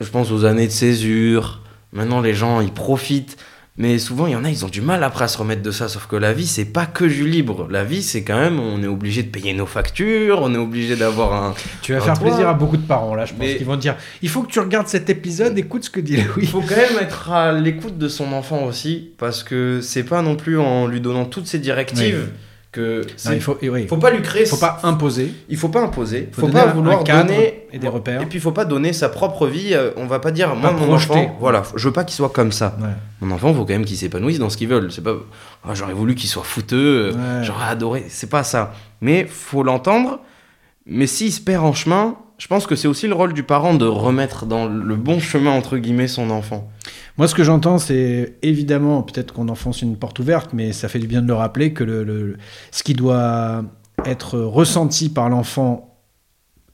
Je 0.00 0.08
pense 0.08 0.30
aux 0.32 0.46
années 0.46 0.68
de 0.68 0.72
césure, 0.72 1.60
maintenant 1.92 2.22
les 2.22 2.32
gens 2.32 2.62
ils 2.62 2.72
profitent, 2.72 3.36
mais 3.76 3.98
souvent 3.98 4.26
il 4.26 4.32
y 4.32 4.36
en 4.36 4.44
a, 4.44 4.50
ils 4.50 4.64
ont 4.64 4.68
du 4.68 4.80
mal 4.80 5.02
après 5.02 5.24
à 5.24 5.28
se 5.28 5.38
remettre 5.38 5.62
de 5.62 5.70
ça, 5.70 5.88
sauf 5.88 6.06
que 6.06 6.16
la 6.16 6.32
vie 6.32 6.46
c'est 6.46 6.66
pas 6.66 6.86
que 6.86 7.04
du 7.04 7.26
libre, 7.26 7.66
la 7.70 7.84
vie 7.84 8.02
c'est 8.02 8.22
quand 8.22 8.38
même, 8.38 8.60
on 8.60 8.82
est 8.82 8.86
obligé 8.86 9.22
de 9.22 9.28
payer 9.28 9.54
nos 9.54 9.66
factures, 9.66 10.40
on 10.42 10.54
est 10.54 10.58
obligé 10.58 10.96
d'avoir 10.96 11.32
un... 11.32 11.54
Tu 11.80 11.92
vas 11.92 12.00
faire 12.00 12.18
plaisir 12.18 12.48
à 12.48 12.54
beaucoup 12.54 12.76
de 12.76 12.86
parents, 12.86 13.14
là, 13.14 13.24
je 13.24 13.32
pense, 13.32 13.46
qu'ils 13.46 13.66
vont 13.66 13.76
te 13.76 13.80
dire 13.82 13.96
il 14.20 14.28
faut 14.28 14.42
que 14.42 14.50
tu 14.52 14.60
regardes 14.60 14.88
cet 14.88 15.08
épisode, 15.10 15.56
écoute 15.58 15.84
ce 15.84 15.90
que 15.90 16.00
dit 16.00 16.14
Il 16.18 16.26
Louis. 16.26 16.46
faut 16.46 16.60
quand 16.60 16.76
même 16.76 16.98
être 17.00 17.30
à 17.30 17.52
l'écoute 17.52 17.96
de 17.98 18.08
son 18.08 18.32
enfant 18.32 18.64
aussi, 18.64 19.12
parce 19.18 19.42
que 19.42 19.80
c'est 19.80 20.04
pas 20.04 20.22
non 20.22 20.36
plus 20.36 20.58
en 20.58 20.86
lui 20.86 21.00
donnant 21.00 21.24
toutes 21.24 21.46
ses 21.46 21.58
directives 21.58 22.28
que... 22.72 23.02
Non, 23.26 23.32
il 23.32 23.40
faut, 23.40 23.56
oui, 23.62 23.86
faut 23.86 23.98
pas 23.98 24.10
lui 24.10 24.22
créer... 24.22 24.46
faut 24.46 24.56
pas 24.56 24.80
imposer, 24.82 25.32
Il 25.50 25.56
faut 25.58 25.68
pas 25.68 25.82
imposer, 25.82 26.28
faut, 26.32 26.40
faut, 26.42 26.46
donner 26.48 26.60
pas 26.64 26.70
vouloir 26.72 27.04
donner 27.04 27.66
et 27.70 27.78
des 27.78 27.86
repères. 27.88 28.22
Et 28.22 28.26
puis 28.26 28.38
il 28.38 28.40
faut 28.40 28.50
pas 28.52 28.64
donner 28.64 28.92
sa 28.94 29.08
propre 29.10 29.46
vie. 29.46 29.74
euh, 29.74 29.90
On 29.96 30.06
va 30.06 30.18
pas 30.20 30.30
dire 30.30 30.54
moi 30.56 30.72
mon 30.72 30.86
projeter. 30.86 31.12
enfant, 31.12 31.36
voilà, 31.38 31.62
je 31.76 31.86
veux 31.86 31.92
pas 31.92 32.04
qu'il 32.04 32.16
soit 32.16 32.30
comme 32.30 32.50
ça. 32.50 32.76
Ouais. 32.80 32.88
Mon 33.20 33.34
enfant, 33.34 33.52
faut 33.54 33.64
quand 33.66 33.74
même 33.74 33.84
qu'il 33.84 33.96
s'épanouisse 33.98 34.38
dans 34.38 34.48
ce 34.50 34.56
qu'il 34.56 34.68
veut. 34.68 34.88
C'est 34.90 35.04
pas 35.04 35.14
Ah, 35.64 35.74
j'aurais 35.74 35.92
voulu 35.92 36.14
qu'il 36.14 36.28
soit 36.30 36.42
fouteux, 36.44 37.12
euh, 37.12 37.12
Ouais. 37.12 37.44
j'aurais 37.44 37.66
adoré. 37.66 38.06
C'est 38.08 38.30
pas 38.30 38.42
ça. 38.42 38.72
Mais 39.02 39.26
faut 39.26 39.62
l'entendre. 39.62 40.20
Mais 40.86 41.06
s'il 41.06 41.30
se 41.32 41.40
perd 41.40 41.64
en 41.64 41.74
chemin, 41.74 42.16
je 42.42 42.48
pense 42.48 42.66
que 42.66 42.74
c'est 42.74 42.88
aussi 42.88 43.06
le 43.06 43.14
rôle 43.14 43.34
du 43.34 43.44
parent 43.44 43.72
de 43.74 43.84
remettre 43.86 44.46
dans 44.46 44.66
le 44.66 44.96
bon 44.96 45.20
chemin 45.20 45.52
entre 45.52 45.76
guillemets 45.78 46.08
son 46.08 46.28
enfant. 46.30 46.68
Moi, 47.16 47.28
ce 47.28 47.36
que 47.36 47.44
j'entends, 47.44 47.78
c'est 47.78 48.34
évidemment, 48.42 49.02
peut-être 49.02 49.32
qu'on 49.32 49.48
enfonce 49.48 49.80
une 49.80 49.96
porte 49.96 50.18
ouverte, 50.18 50.50
mais 50.52 50.72
ça 50.72 50.88
fait 50.88 50.98
du 50.98 51.06
bien 51.06 51.22
de 51.22 51.28
le 51.28 51.34
rappeler 51.34 51.72
que 51.72 51.84
le, 51.84 52.02
le- 52.02 52.36
ce 52.72 52.82
qui 52.82 52.94
doit 52.94 53.62
être 54.04 54.40
ressenti 54.40 55.08
par 55.08 55.28
l'enfant 55.28 55.88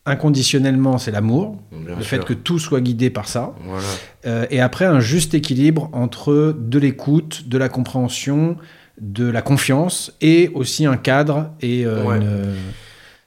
inconditionnellement, 0.07 0.97
c'est 0.97 1.11
l'amour, 1.11 1.59
Bien 1.71 1.97
le 1.97 2.03
sûr. 2.03 2.05
fait 2.19 2.25
que 2.25 2.33
tout 2.33 2.59
soit 2.59 2.81
guidé 2.81 3.11
par 3.11 3.29
ça. 3.29 3.55
voilà. 3.67 3.87
Euh, 4.27 4.47
et 4.51 4.61
après, 4.61 4.87
un 4.87 5.01
juste 5.01 5.35
équilibre 5.35 5.91
entre 5.93 6.57
de 6.59 6.79
l'écoute, 6.79 7.47
de 7.47 7.59
la 7.59 7.69
compréhension, 7.69 8.57
de 9.03 9.27
la 9.29 9.43
confiance 9.43 10.17
et 10.23 10.51
aussi 10.55 10.87
un 10.87 10.97
cadre 10.97 11.51
et 11.61 11.85
euh, 11.85 12.05
Ouais. 12.05 12.17
une- 12.17 12.55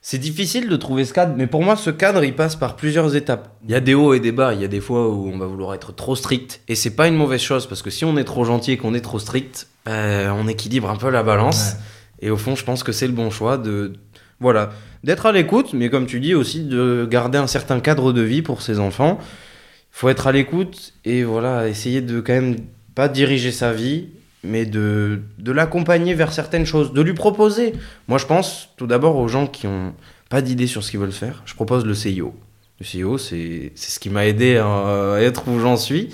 C'est 0.03 0.17
difficile 0.17 0.67
de 0.67 0.75
trouver 0.77 1.05
ce 1.05 1.13
cadre, 1.13 1.35
mais 1.37 1.45
pour 1.45 1.63
moi, 1.63 1.75
ce 1.75 1.91
cadre, 1.91 2.23
il 2.23 2.35
passe 2.35 2.55
par 2.55 2.75
plusieurs 2.75 3.15
étapes. 3.15 3.55
Il 3.65 3.71
y 3.71 3.75
a 3.75 3.79
des 3.79 3.93
hauts 3.93 4.15
et 4.15 4.19
des 4.19 4.31
bas. 4.31 4.55
Il 4.55 4.59
y 4.59 4.65
a 4.65 4.67
des 4.67 4.79
fois 4.79 5.07
où 5.07 5.29
on 5.31 5.37
va 5.37 5.45
vouloir 5.45 5.75
être 5.75 5.93
trop 5.93 6.15
strict, 6.15 6.61
et 6.67 6.73
c'est 6.73 6.95
pas 6.95 7.07
une 7.07 7.15
mauvaise 7.15 7.41
chose 7.41 7.67
parce 7.67 7.83
que 7.83 7.91
si 7.91 8.03
on 8.03 8.17
est 8.17 8.23
trop 8.23 8.43
gentil 8.43 8.71
et 8.71 8.77
qu'on 8.77 8.95
est 8.95 9.01
trop 9.01 9.19
strict, 9.19 9.67
euh, 9.87 10.29
on 10.31 10.47
équilibre 10.47 10.89
un 10.89 10.95
peu 10.95 11.09
la 11.11 11.21
balance. 11.21 11.75
Et 12.19 12.31
au 12.31 12.37
fond, 12.37 12.55
je 12.55 12.63
pense 12.63 12.81
que 12.81 12.91
c'est 12.91 13.07
le 13.07 13.13
bon 13.13 13.29
choix 13.29 13.59
de, 13.59 13.93
voilà, 14.39 14.71
d'être 15.03 15.27
à 15.27 15.31
l'écoute, 15.31 15.73
mais 15.73 15.89
comme 15.89 16.07
tu 16.07 16.19
dis 16.19 16.33
aussi 16.33 16.63
de 16.63 17.07
garder 17.09 17.37
un 17.37 17.47
certain 17.47 17.79
cadre 17.79 18.11
de 18.11 18.21
vie 18.21 18.41
pour 18.41 18.63
ses 18.63 18.79
enfants. 18.79 19.19
Il 19.21 19.97
faut 19.97 20.09
être 20.09 20.25
à 20.25 20.31
l'écoute 20.31 20.93
et 21.05 21.23
voilà, 21.23 21.67
essayer 21.67 22.01
de 22.01 22.21
quand 22.21 22.33
même 22.33 22.55
pas 22.95 23.07
diriger 23.07 23.51
sa 23.51 23.71
vie, 23.71 24.07
mais 24.43 24.65
de, 24.65 25.19
de 25.37 25.51
l'accompagner 25.51 26.13
vers 26.13 26.33
certaines 26.33 26.65
choses, 26.65 26.93
de 26.93 27.01
lui 27.01 27.13
proposer. 27.13 27.73
Moi, 28.07 28.17
je 28.17 28.25
pense 28.25 28.69
tout 28.77 28.87
d'abord 28.87 29.15
aux 29.17 29.27
gens 29.27 29.47
qui 29.47 29.67
ont 29.67 29.93
pas 30.29 30.41
d'idée 30.41 30.67
sur 30.67 30.83
ce 30.83 30.91
qu'ils 30.91 30.99
veulent 30.99 31.11
faire. 31.11 31.43
Je 31.45 31.53
propose 31.55 31.85
le 31.85 31.93
CIO. 31.93 32.33
Le 32.79 32.85
CIO, 32.85 33.17
c'est 33.17 33.71
c'est 33.75 33.91
ce 33.91 33.99
qui 33.99 34.09
m'a 34.09 34.25
aidé 34.25 34.57
à 34.57 35.17
être 35.19 35.47
où 35.47 35.59
j'en 35.59 35.77
suis. 35.77 36.09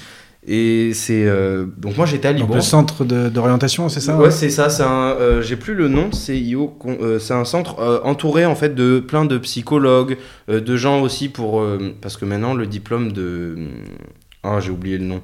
Et 0.49 0.93
c'est 0.93 1.25
donc 1.77 1.97
moi 1.97 2.05
j'étais 2.05 2.29
à 2.29 2.31
Liban. 2.31 2.55
le 2.55 2.61
centre 2.61 3.03
d'orientation, 3.03 3.89
c'est 3.89 3.99
ça 3.99 4.15
Ouais, 4.17 4.31
c'est 4.31 4.49
ça. 4.49 4.69
C'est 4.69 4.83
un. 4.83 5.11
euh, 5.19 5.41
J'ai 5.41 5.57
plus 5.57 5.75
le 5.75 5.89
nom. 5.89 6.09
CIO. 6.13 6.67
con- 6.67 6.97
euh, 7.01 7.19
c'est 7.19 7.33
un 7.33 7.43
centre 7.43 7.79
euh, 7.79 7.99
entouré 8.03 8.45
en 8.45 8.55
fait 8.55 8.73
de 8.73 8.99
plein 9.01 9.25
de 9.25 9.37
psychologues, 9.39 10.17
euh, 10.49 10.61
de 10.61 10.75
gens 10.77 11.01
aussi 11.01 11.27
pour 11.27 11.59
euh, 11.59 11.93
parce 12.01 12.15
que 12.15 12.23
maintenant 12.25 12.53
le 12.53 12.65
diplôme 12.65 13.11
de. 13.11 13.57
Ah, 14.43 14.59
j'ai 14.61 14.71
oublié 14.71 14.97
le 14.97 15.05
nom. 15.05 15.21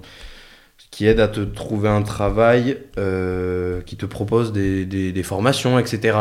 Qui 0.93 1.07
aide 1.07 1.19
à 1.19 1.27
te 1.27 1.39
trouver 1.39 1.89
un 1.89 2.03
travail, 2.03 2.77
euh, 2.99 3.81
qui 3.81 3.97
te 3.97 4.05
propose 4.05 4.53
des, 4.53 5.23
formations, 5.23 5.79
etc. 5.79 6.15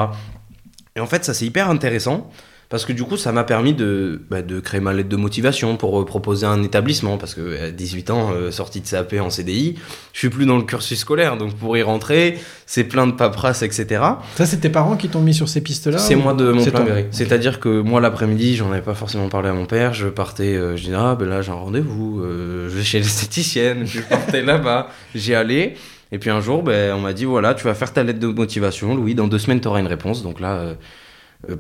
Et 0.97 1.01
en 1.01 1.07
fait, 1.07 1.27
ça 1.27 1.35
c'est 1.35 1.45
hyper 1.45 1.69
intéressant. 1.69 2.31
Parce 2.73 2.87
que 2.87 2.93
du 2.95 3.05
coup, 3.05 3.17
ça 3.19 3.31
m'a 3.33 3.45
permis 3.45 3.75
de, 3.75 4.23
bah, 4.31 4.41
de 4.41 4.59
créer 4.59 4.81
ma 4.81 4.95
lettre 4.95 5.11
de 5.11 5.17
motivation 5.17 5.77
pour 5.77 6.01
euh, 6.01 6.05
proposer 6.07 6.47
un 6.47 6.63
établissement. 6.63 7.19
Parce 7.19 7.35
que 7.35 7.67
à 7.67 7.71
18 7.71 8.11
ans, 8.11 8.31
euh, 8.33 8.51
sorti 8.51 8.81
de 8.81 8.89
CAP 8.89 9.15
en 9.21 9.29
CDI, 9.31 9.77
je 10.15 10.19
suis 10.19 10.31
plus 10.31 10.47
dans 10.47 10.57
le 10.57 10.63
cursus 10.63 10.99
scolaire. 10.99 11.37
Donc 11.37 11.55
pour 11.55 11.77
y 11.77 11.83
rentrer, 11.83 12.39
c'est 12.65 12.85
plein 12.85 13.07
de 13.07 13.13
paperasse, 13.13 13.63
etc. 13.63 14.03
Ça, 14.37 14.47
c'est 14.47 14.57
tes 14.57 14.71
parents 14.71 14.97
qui 14.97 15.09
t'ont 15.11 15.21
mis 15.21 15.35
sur 15.35 15.49
ces 15.51 15.61
pistes-là 15.61 15.99
C'est 15.99 16.15
ou- 16.15 16.21
moi 16.23 16.33
de 16.33 16.51
mon 16.51 16.65
plein. 16.65 16.85
C'est-à-dire 17.11 17.61
que 17.61 17.83
moi, 17.83 18.01
l'après-midi, 18.01 18.57
j'en 18.57 18.73
avais 18.73 18.81
pas 18.81 18.95
forcément 18.95 19.29
parlé 19.29 19.51
à 19.51 19.53
mon 19.53 19.67
père. 19.67 19.93
Je 19.93 20.09
partais, 20.09 20.57
euh, 20.57 20.75
je 20.77 20.85
disais, 20.85 20.97
ah 20.99 21.15
ben 21.15 21.29
là, 21.29 21.43
j'ai 21.43 21.53
un 21.53 21.57
rendez-vous. 21.57 22.21
euh, 22.23 22.71
je 22.71 22.75
vais 22.79 22.83
chez 22.85 22.99
l'esthéticienne. 23.01 23.87
Je 23.87 24.01
partais 24.01 24.41
là-bas. 24.53 24.89
J'y 25.15 25.35
allais. 25.35 25.75
Et 26.11 26.19
puis 26.19 26.31
un 26.31 26.41
jour, 26.41 26.63
ben, 26.63 26.95
on 26.95 27.01
m'a 27.01 27.13
dit, 27.13 27.27
voilà, 27.27 27.53
tu 27.53 27.65
vas 27.65 27.75
faire 27.75 27.93
ta 27.93 28.03
lettre 28.03 28.19
de 28.19 28.29
motivation, 28.29 28.95
Louis. 28.95 29.15
Dans 29.15 29.29
deux 29.29 29.39
semaines, 29.39 29.61
tu 29.61 29.69
auras 29.69 29.81
une 29.81 29.87
réponse. 29.87 30.23
Donc 30.23 30.41
là, 30.41 30.75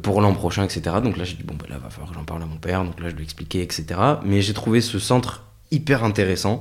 pour 0.03 0.21
l'an 0.21 0.33
prochain, 0.35 0.65
etc. 0.65 0.97
Donc 1.03 1.17
là, 1.17 1.25
j'ai 1.25 1.35
dit, 1.37 1.43
bon, 1.45 1.55
ben 1.55 1.67
là, 1.69 1.79
va 1.83 1.91
falloir 1.91 2.11
que 2.11 2.15
j'en 2.17 2.25
parle 2.25 2.43
à 2.43 2.47
mon 2.47 2.57
père. 2.57 2.85
Donc 2.85 3.01
là, 3.01 3.09
je 3.11 3.15
lui 3.15 3.23
ai 3.23 3.25
expliqué, 3.25 3.63
etc. 3.63 3.85
Mais 4.25 4.41
j'ai 4.43 4.55
trouvé 4.55 4.81
ce 4.81 4.99
centre 4.99 5.45
hyper 5.71 6.05
intéressant 6.05 6.61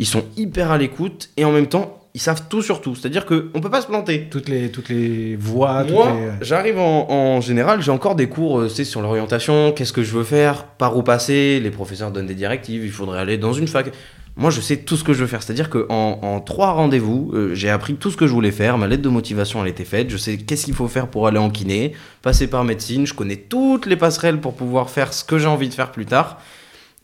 ils 0.00 0.06
sont 0.06 0.22
hyper 0.36 0.70
à 0.70 0.78
l'écoute 0.78 1.30
et 1.36 1.44
en 1.44 1.50
même 1.50 1.66
temps, 1.66 1.98
ils 2.14 2.20
savent 2.20 2.44
tout 2.48 2.62
sur 2.62 2.80
tout. 2.80 2.94
C'est-à-dire 2.94 3.26
qu'on 3.26 3.60
peut 3.60 3.68
pas 3.68 3.80
se 3.82 3.88
planter. 3.88 4.28
Toutes 4.30 4.48
les, 4.48 4.70
toutes 4.70 4.88
les 4.90 5.34
voies, 5.34 5.82
Moi, 5.82 6.12
les- 6.12 6.46
j'arrive 6.46 6.78
en, 6.78 7.10
en 7.10 7.40
général, 7.40 7.82
j'ai 7.82 7.90
encore 7.90 8.14
des 8.14 8.28
cours 8.28 8.60
euh, 8.60 8.68
tu 8.68 8.74
sais, 8.76 8.84
sur 8.84 9.00
l'orientation, 9.02 9.72
qu'est-ce 9.72 9.92
que 9.92 10.04
je 10.04 10.12
veux 10.16 10.22
faire, 10.22 10.66
par 10.66 10.96
où 10.96 11.02
passer, 11.02 11.58
les 11.58 11.70
professeurs 11.72 12.12
donnent 12.12 12.28
des 12.28 12.36
directives, 12.36 12.84
il 12.84 12.92
faudrait 12.92 13.18
aller 13.18 13.38
dans 13.38 13.52
une 13.52 13.66
fac. 13.66 13.90
Moi, 14.38 14.50
je 14.50 14.60
sais 14.60 14.76
tout 14.76 14.96
ce 14.96 15.02
que 15.02 15.12
je 15.12 15.18
veux 15.18 15.26
faire. 15.26 15.42
C'est-à-dire 15.42 15.68
qu'en 15.68 16.20
en 16.22 16.40
trois 16.40 16.70
rendez-vous, 16.70 17.32
euh, 17.34 17.54
j'ai 17.54 17.70
appris 17.70 17.96
tout 17.96 18.08
ce 18.12 18.16
que 18.16 18.28
je 18.28 18.32
voulais 18.32 18.52
faire, 18.52 18.78
ma 18.78 18.86
lettre 18.86 19.02
de 19.02 19.08
motivation, 19.08 19.60
elle 19.64 19.68
était 19.68 19.84
faite, 19.84 20.10
je 20.10 20.16
sais 20.16 20.36
qu'est-ce 20.38 20.64
qu'il 20.64 20.74
faut 20.74 20.86
faire 20.86 21.08
pour 21.08 21.26
aller 21.26 21.38
en 21.38 21.50
kiné, 21.50 21.92
passer 22.22 22.46
par 22.46 22.62
médecine, 22.62 23.04
je 23.04 23.14
connais 23.14 23.34
toutes 23.36 23.86
les 23.86 23.96
passerelles 23.96 24.40
pour 24.40 24.54
pouvoir 24.54 24.90
faire 24.90 25.12
ce 25.12 25.24
que 25.24 25.38
j'ai 25.38 25.48
envie 25.48 25.68
de 25.68 25.74
faire 25.74 25.90
plus 25.90 26.06
tard. 26.06 26.40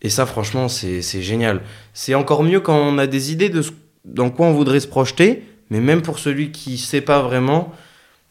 Et 0.01 0.11
ça, 0.11 0.27
franchement, 0.27 0.69
c'est 0.69 1.03
génial. 1.03 1.63
C'est 1.93 2.15
encore 2.15 2.45
mieux 2.45 2.61
quand 2.61 2.77
on 2.79 2.99
a 2.99 3.09
des 3.09 3.33
idées 3.33 3.49
de 3.49 3.63
ce- 3.63 3.73
dans 4.05 4.31
quoi 4.31 4.47
on 4.47 4.53
voudrait 4.53 4.79
se 4.79 4.87
projeter, 4.87 5.43
mais 5.71 5.81
même 5.81 6.03
pour 6.03 6.21
celui 6.21 6.53
qui 6.53 6.79
sait 6.79 7.01
pas 7.01 7.21
vraiment, 7.21 7.73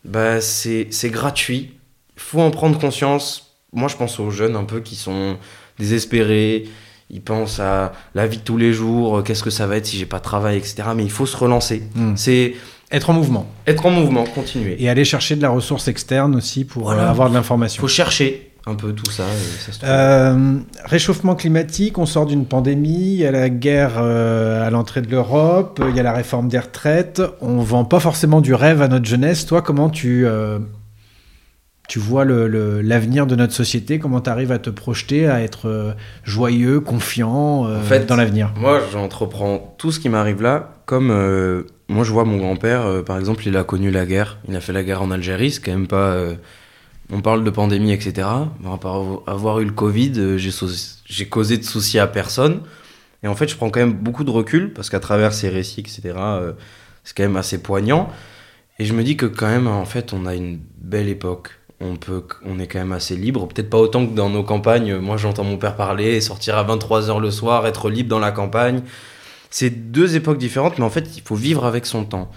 bah, 0.05 0.39
c'est 0.39 0.87
gratuit. 1.05 1.73
Il 2.15 2.21
faut 2.21 2.39
en 2.39 2.51
prendre 2.51 2.79
conscience. 2.79 3.57
Moi, 3.73 3.89
je 3.89 3.97
pense 3.97 4.17
aux 4.21 4.29
jeunes 4.29 4.55
un 4.55 4.63
peu 4.63 4.79
qui 4.79 4.95
sont 4.95 5.37
désespérés. 5.77 6.69
Ils 7.09 7.21
pensent 7.21 7.59
à 7.59 7.91
la 8.15 8.25
vie 8.27 8.37
de 8.37 8.43
tous 8.43 8.57
les 8.57 8.73
jours, 8.73 9.17
euh, 9.17 9.21
qu'est-ce 9.21 9.43
que 9.43 9.49
ça 9.49 9.67
va 9.67 9.77
être 9.77 9.85
si 9.85 9.97
j'ai 9.97 10.05
pas 10.05 10.17
de 10.19 10.23
travail, 10.23 10.57
etc. 10.57 10.83
Mais 10.95 11.03
il 11.03 11.11
faut 11.11 11.25
se 11.25 11.37
relancer. 11.37 11.83
Hmm. 11.95 12.13
C'est 12.15 12.53
Être 12.91 13.09
en 13.09 13.13
mouvement. 13.13 13.45
être 13.67 13.85
en 13.85 13.91
mouvement, 13.91 14.23
continuer. 14.23 14.75
Et 14.81 14.89
aller 14.89 15.05
chercher 15.05 15.35
de 15.35 15.41
la 15.41 15.49
ressource 15.49 15.87
externe 15.87 16.35
aussi 16.35 16.63
pour 16.65 16.83
Voilà. 16.83 17.03
euh, 17.03 17.09
avoir 17.09 17.27
de 17.29 17.33
Il 17.33 17.37
l'information. 17.37 17.81
faut 17.81 17.87
chercher 17.87 18.49
un 18.65 18.75
peu 18.75 18.93
tout 18.93 19.11
ça. 19.11 19.23
se. 19.71 19.79
Euh, 19.83 20.57
réchauffement 20.85 21.35
climatique, 21.35 21.97
on 21.97 22.05
sort 22.05 22.25
d'une 22.25 22.45
pandémie, 22.45 23.13
il 23.15 23.19
y 23.19 23.25
a 23.25 23.31
la 23.31 23.49
guerre 23.49 23.95
euh, 23.97 24.65
à 24.65 24.69
l'entrée 24.69 25.01
de 25.01 25.11
l'Europe, 25.11 25.81
il 25.89 25.95
y 25.95 25.99
a 25.99 26.03
la 26.03 26.13
réforme 26.13 26.47
des 26.47 26.59
retraites, 26.59 27.21
on 27.41 27.57
vend 27.57 27.83
pas 27.83 27.99
forcément 27.99 28.39
du 28.39 28.53
rêve 28.53 28.81
à 28.81 28.87
notre 28.87 29.05
jeunesse. 29.05 29.45
Toi, 29.45 29.61
comment 29.61 29.89
tu, 29.89 30.25
euh, 30.25 30.59
tu 31.87 31.99
vois 31.99 32.23
le- 32.25 32.47
le- 32.47 32.81
l'avenir 32.81 33.27
de 33.27 33.35
notre 33.35 33.53
société 33.53 33.99
Comment 33.99 34.21
tu 34.21 34.29
arrives 34.29 34.51
à 34.51 34.59
te 34.59 34.69
projeter, 34.69 35.27
à 35.27 35.41
être 35.41 35.67
euh, 35.67 35.93
joyeux, 36.23 36.79
confiant 36.79 37.67
euh, 37.67 37.79
En 37.79 37.81
fait, 37.83 38.05
dans 38.05 38.15
l'avenir? 38.15 38.53
Moi, 38.57 38.79
j'entreprends 38.91 39.75
tout 39.77 39.91
ce 39.91 39.99
qui 39.99 40.09
m'arrive 40.09 40.41
là, 40.41 40.75
comme 40.85 41.11
euh, 41.11 41.63
moi, 41.89 42.03
je 42.05 42.11
vois 42.11 42.23
mon 42.25 42.37
grand-père, 42.37 42.85
euh, 42.85 43.01
par 43.03 43.17
exemple, 43.19 43.45
il 43.47 43.55
a 43.57 43.63
connu 43.63 43.91
la 43.91 44.05
guerre. 44.05 44.39
Il 44.47 44.55
a 44.55 44.61
fait 44.61 44.73
la 44.73 44.83
guerre 44.83 45.01
en 45.01 45.11
Algérie, 45.11 45.51
c'est 45.51 45.61
quand 45.61 45.71
même 45.71 45.87
pas. 45.87 46.17
on 47.11 47.21
parle 47.21 47.43
de 47.43 47.49
pandémie, 47.49 47.91
etc. 47.91 48.27
Mais 48.61 48.71
à 48.73 48.77
part 48.77 49.01
avoir 49.27 49.59
eu 49.59 49.65
le 49.65 49.71
Covid, 49.73 50.37
j'ai 50.37 51.25
causé 51.27 51.57
de 51.57 51.63
soucis 51.63 51.99
à 51.99 52.07
personne. 52.07 52.61
Et 53.23 53.27
en 53.27 53.35
fait, 53.35 53.47
je 53.49 53.55
prends 53.55 53.69
quand 53.69 53.79
même 53.81 53.93
beaucoup 53.93 54.23
de 54.23 54.31
recul, 54.31 54.73
parce 54.73 54.89
qu'à 54.89 54.99
travers 54.99 55.33
ces 55.33 55.49
récits, 55.49 55.81
etc., 55.81 56.01
c'est 57.03 57.15
quand 57.15 57.23
même 57.23 57.35
assez 57.37 57.61
poignant. 57.61 58.09
Et 58.79 58.85
je 58.85 58.93
me 58.93 59.03
dis 59.03 59.15
que 59.17 59.25
quand 59.25 59.47
même, 59.47 59.67
en 59.67 59.85
fait, 59.85 60.13
on 60.13 60.25
a 60.25 60.33
une 60.33 60.59
belle 60.81 61.07
époque. 61.09 61.51
On, 61.85 61.97
peut, 61.97 62.23
on 62.45 62.59
est 62.59 62.67
quand 62.67 62.79
même 62.79 62.93
assez 62.93 63.15
libre. 63.15 63.47
Peut-être 63.47 63.69
pas 63.69 63.77
autant 63.77 64.05
que 64.05 64.13
dans 64.13 64.29
nos 64.29 64.43
campagnes. 64.43 64.95
Moi, 64.97 65.17
j'entends 65.17 65.43
mon 65.43 65.57
père 65.57 65.75
parler, 65.75 66.21
sortir 66.21 66.57
à 66.57 66.63
23h 66.63 67.19
le 67.19 67.29
soir, 67.29 67.67
être 67.67 67.89
libre 67.89 68.09
dans 68.09 68.19
la 68.19 68.31
campagne. 68.31 68.81
C'est 69.49 69.69
deux 69.91 70.15
époques 70.15 70.37
différentes, 70.37 70.79
mais 70.79 70.85
en 70.85 70.89
fait, 70.89 71.17
il 71.17 71.21
faut 71.21 71.35
vivre 71.35 71.65
avec 71.65 71.85
son 71.85 72.05
temps. 72.05 72.31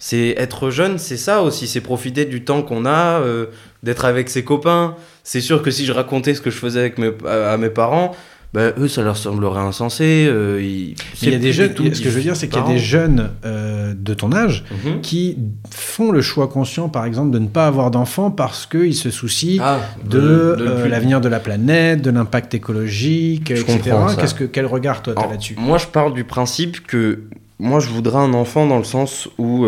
C'est 0.00 0.34
être 0.36 0.70
jeune, 0.70 0.98
c'est 0.98 1.16
ça 1.16 1.42
aussi, 1.42 1.66
c'est 1.66 1.80
profiter 1.80 2.24
du 2.24 2.44
temps 2.44 2.62
qu'on 2.62 2.86
a, 2.86 3.20
euh, 3.20 3.46
d'être 3.82 4.04
avec 4.04 4.28
ses 4.28 4.44
copains. 4.44 4.96
C'est 5.24 5.40
sûr 5.40 5.62
que 5.62 5.70
si 5.70 5.86
je 5.86 5.92
racontais 5.92 6.34
ce 6.34 6.40
que 6.40 6.50
je 6.50 6.58
faisais 6.58 6.80
avec 6.80 6.98
mes, 6.98 7.10
à, 7.26 7.52
à 7.52 7.56
mes 7.56 7.70
parents, 7.70 8.14
bah, 8.54 8.72
eux, 8.78 8.88
ça 8.88 9.02
leur 9.02 9.16
semblerait 9.16 9.60
insensé. 9.60 10.26
euh, 10.28 10.60
ils- 10.62 10.94
il 11.22 11.30
y 11.30 11.34
a 11.34 11.38
des 11.38 11.52
jeunes, 11.52 11.74
tout 11.74 11.84
ce 11.92 12.00
que 12.00 12.08
je 12.08 12.14
veux 12.14 12.22
dire, 12.22 12.34
c'est 12.34 12.48
qu'il 12.48 12.58
y 12.60 12.64
a 12.64 12.66
des 12.68 12.78
jeunes 12.78 13.30
euh, 13.44 13.92
de 13.94 14.14
ton 14.14 14.32
âge 14.32 14.64
Mhm. 14.84 15.00
qui 15.02 15.36
font 15.70 16.10
le 16.12 16.22
choix 16.22 16.48
conscient, 16.48 16.88
par 16.88 17.04
exemple, 17.04 17.30
de 17.30 17.38
ne 17.38 17.46
pas 17.48 17.66
avoir 17.66 17.90
d'enfants 17.90 18.30
parce 18.30 18.64
qu'ils 18.66 18.94
se 18.94 19.10
soucient 19.10 19.62
Ah, 19.62 19.80
de, 20.08 20.18
euh, 20.18 20.88
l'avenir 20.88 21.20
de 21.20 21.28
la 21.28 21.40
planète, 21.40 22.00
de 22.02 22.10
l'impact 22.10 22.54
écologique, 22.54 23.54
Je 23.54 23.60
etc. 23.60 23.96
Qu'est-ce 24.18 24.34
que, 24.34 24.44
quel 24.44 24.66
regard 24.66 25.02
toi 25.02 25.12
Alors, 25.16 25.30
là-dessus 25.30 25.54
Moi, 25.58 25.76
je 25.78 25.86
pars 25.86 26.10
du 26.12 26.24
principe 26.24 26.86
que 26.86 27.20
moi, 27.58 27.80
je 27.80 27.88
voudrais 27.88 28.18
un 28.18 28.32
enfant 28.34 28.66
dans 28.66 28.78
le 28.78 28.84
sens 28.84 29.28
où 29.38 29.66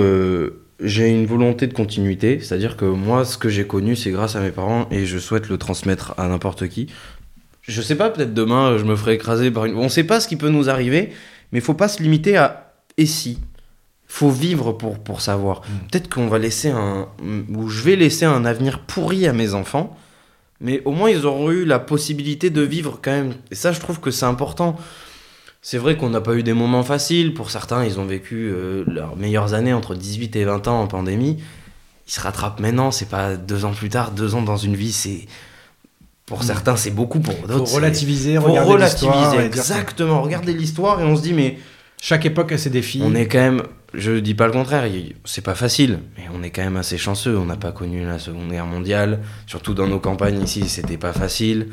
j'ai 0.83 1.11
une 1.11 1.27
volonté 1.27 1.67
de 1.67 1.75
continuité. 1.75 2.41
C'est-à-dire 2.41 2.77
que 2.79 2.87
moi, 2.87 3.25
ce 3.27 3.37
que 3.37 3.51
j'ai 3.51 3.65
connu, 3.67 3.97
c'est 3.97 4.11
grâce 4.11 4.37
à 4.37 4.41
mes 4.41 4.51
parents 4.51 4.87
et 4.91 5.05
je 5.05 5.19
souhaite 5.19 5.49
le 5.51 5.59
transmettre 5.59 6.15
à 6.17 6.27
n'importe 6.29 6.69
qui. 6.69 6.87
Je 7.63 7.83
sais 7.83 7.95
pas, 7.95 8.11
peut-être 8.11 8.35
demain, 8.35 8.79
je 8.79 8.85
me 8.85 8.97
ferai 8.97 9.15
écraser 9.15 9.51
par 9.51 9.67
une. 9.67 9.77
On 9.77 9.89
sait 9.89 10.05
pas 10.05 10.21
ce 10.21 10.29
qui 10.29 10.37
peut 10.37 10.49
nous 10.49 10.71
arriver, 10.71 11.13
mais 11.53 11.59
il 11.59 11.63
faut 11.63 11.75
pas 11.75 11.89
se 11.89 12.03
limiter 12.03 12.37
à 12.37 12.75
et 12.97 13.07
si. 13.07 13.39
Faut 14.07 14.31
vivre 14.31 14.73
pour, 14.73 14.99
pour 14.99 15.21
savoir. 15.21 15.61
Peut-être 15.91 16.13
qu'on 16.13 16.27
va 16.27 16.39
laisser 16.39 16.71
un. 16.71 17.09
ou 17.23 17.69
je 17.69 17.83
vais 17.83 17.97
laisser 17.97 18.25
un 18.25 18.45
avenir 18.45 18.81
pourri 18.81 19.27
à 19.27 19.33
mes 19.33 19.55
enfants, 19.55 19.97
mais 20.61 20.83
au 20.85 20.91
moins 20.91 21.11
ils 21.11 21.27
auront 21.27 21.51
eu 21.51 21.65
la 21.65 21.79
possibilité 21.79 22.51
de 22.51 22.63
vivre 22.63 22.99
quand 23.01 23.13
même. 23.13 23.35
Et 23.51 23.55
ça, 23.55 23.73
je 23.73 23.79
trouve 23.79 24.01
que 24.01 24.11
c'est 24.11 24.27
important. 24.27 24.77
C'est 25.63 25.79
vrai 25.79 25.97
qu'on 25.97 26.11
n'a 26.11 26.21
pas 26.21 26.35
eu 26.35 26.43
des 26.43 26.55
moments 26.55 26.83
faciles. 26.83 27.35
Pour 27.35 27.51
certains, 27.51 27.85
ils 27.85 28.01
ont 28.01 28.07
vécu 28.07 28.51
euh, 28.51 28.83
leurs 28.87 29.17
meilleures 29.17 29.55
années 29.55 29.75
entre 29.75 29.95
18 29.95 30.35
et 30.37 30.45
20 30.45 30.69
ans 30.69 30.81
en 30.81 30.87
pandémie. 30.87 31.37
Ils 32.09 32.13
se 32.13 32.21
rattrapent 32.21 32.61
maintenant. 32.61 32.91
C'est 32.91 33.09
pas 33.09 33.37
deux 33.37 33.65
ans 33.65 33.73
plus 33.73 33.91
tard. 33.91 34.11
Deux 34.11 34.35
ans 34.35 34.43
dans 34.43 34.57
une 34.57 34.75
vie, 34.75 34.93
c'est. 34.93 35.27
Pour 36.31 36.45
certains, 36.45 36.77
c'est 36.77 36.93
beaucoup. 36.93 37.21
Pour 37.21 37.35
d'autres, 37.47 37.67
c'est- 37.67 37.75
relativiser, 37.75 38.39
regarder 38.39 38.71
relativiser. 38.73 39.39
Exactement. 39.45 40.23
Regarder 40.23 40.53
l'histoire 40.55 41.01
et 41.01 41.05
on 41.05 41.15
se 41.17 41.23
dit, 41.23 41.33
mais 41.35 41.59
Chaque 42.01 42.25
époque 42.25 42.53
a 42.53 42.57
ses 42.59 42.71
défis. 42.71 43.03
on 43.05 43.15
est 43.15 43.27
quand 43.27 43.39
même. 43.41 43.63
Je 43.93 44.13
dis 44.21 44.35
pas 44.35 44.47
le 44.47 44.53
contraire. 44.53 44.85
C'est 45.25 45.43
pas 45.45 45.57
facile, 45.57 45.99
mais 46.17 46.25
on 46.33 46.43
est 46.45 46.51
quand 46.51 46.63
même 46.63 46.77
assez 46.77 46.97
chanceux. 46.97 47.37
On 47.37 47.45
n'a 47.47 47.57
pas 47.57 47.73
connu 47.73 48.05
la 48.07 48.21
Seconde 48.21 48.49
Guerre 48.51 48.65
mondiale. 48.67 49.19
Surtout 49.49 49.75
dans 49.75 49.89
nos 49.89 49.99
campagnes 49.99 50.41
ici, 50.41 50.69
c'était 50.69 50.97
pas 50.97 51.13
facile. 51.13 51.67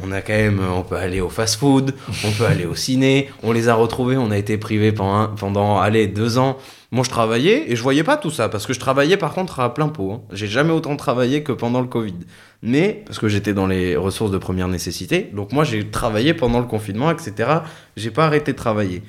On 0.00 0.10
a 0.12 0.22
quand 0.22 0.32
même, 0.32 0.60
on 0.76 0.82
peut 0.82 0.96
aller 0.96 1.20
au 1.20 1.28
fast-food, 1.28 1.92
on 2.24 2.30
peut 2.32 2.46
aller 2.46 2.66
au 2.66 2.74
ciné. 2.76 3.28
On 3.42 3.50
les 3.52 3.68
a 3.68 3.74
retrouvés. 3.74 4.16
On 4.16 4.30
a 4.30 4.38
été 4.38 4.56
privés 4.58 4.92
pendant, 4.92 5.28
pendant 5.34 5.80
allez, 5.80 6.06
deux 6.06 6.38
ans. 6.38 6.56
Moi, 6.94 7.02
je 7.02 7.10
travaillais 7.10 7.72
et 7.72 7.74
je 7.74 7.82
voyais 7.82 8.04
pas 8.04 8.16
tout 8.16 8.30
ça 8.30 8.48
parce 8.48 8.68
que 8.68 8.72
je 8.72 8.78
travaillais 8.78 9.16
par 9.16 9.34
contre 9.34 9.58
à 9.58 9.74
plein 9.74 9.88
pot. 9.88 10.12
hein. 10.12 10.22
J'ai 10.30 10.46
jamais 10.46 10.70
autant 10.70 10.94
travaillé 10.94 11.42
que 11.42 11.50
pendant 11.50 11.80
le 11.80 11.88
Covid. 11.88 12.14
Mais 12.62 13.02
parce 13.04 13.18
que 13.18 13.26
j'étais 13.26 13.52
dans 13.52 13.66
les 13.66 13.96
ressources 13.96 14.30
de 14.30 14.38
première 14.38 14.68
nécessité. 14.68 15.28
Donc 15.34 15.50
moi, 15.50 15.64
j'ai 15.64 15.90
travaillé 15.90 16.34
pendant 16.34 16.60
le 16.60 16.66
confinement, 16.66 17.10
etc. 17.10 17.50
J'ai 17.96 18.12
pas 18.12 18.26
arrêté 18.26 18.52
de 18.52 18.56
travailler. 18.56 19.02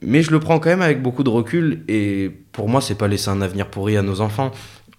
Mais 0.00 0.22
je 0.22 0.30
le 0.30 0.40
prends 0.40 0.58
quand 0.58 0.70
même 0.70 0.80
avec 0.80 1.02
beaucoup 1.02 1.24
de 1.24 1.28
recul 1.28 1.84
et 1.88 2.30
pour 2.52 2.70
moi, 2.70 2.80
c'est 2.80 2.94
pas 2.94 3.06
laisser 3.06 3.28
un 3.28 3.42
avenir 3.42 3.66
pourri 3.68 3.98
à 3.98 4.02
nos 4.02 4.22
enfants. 4.22 4.50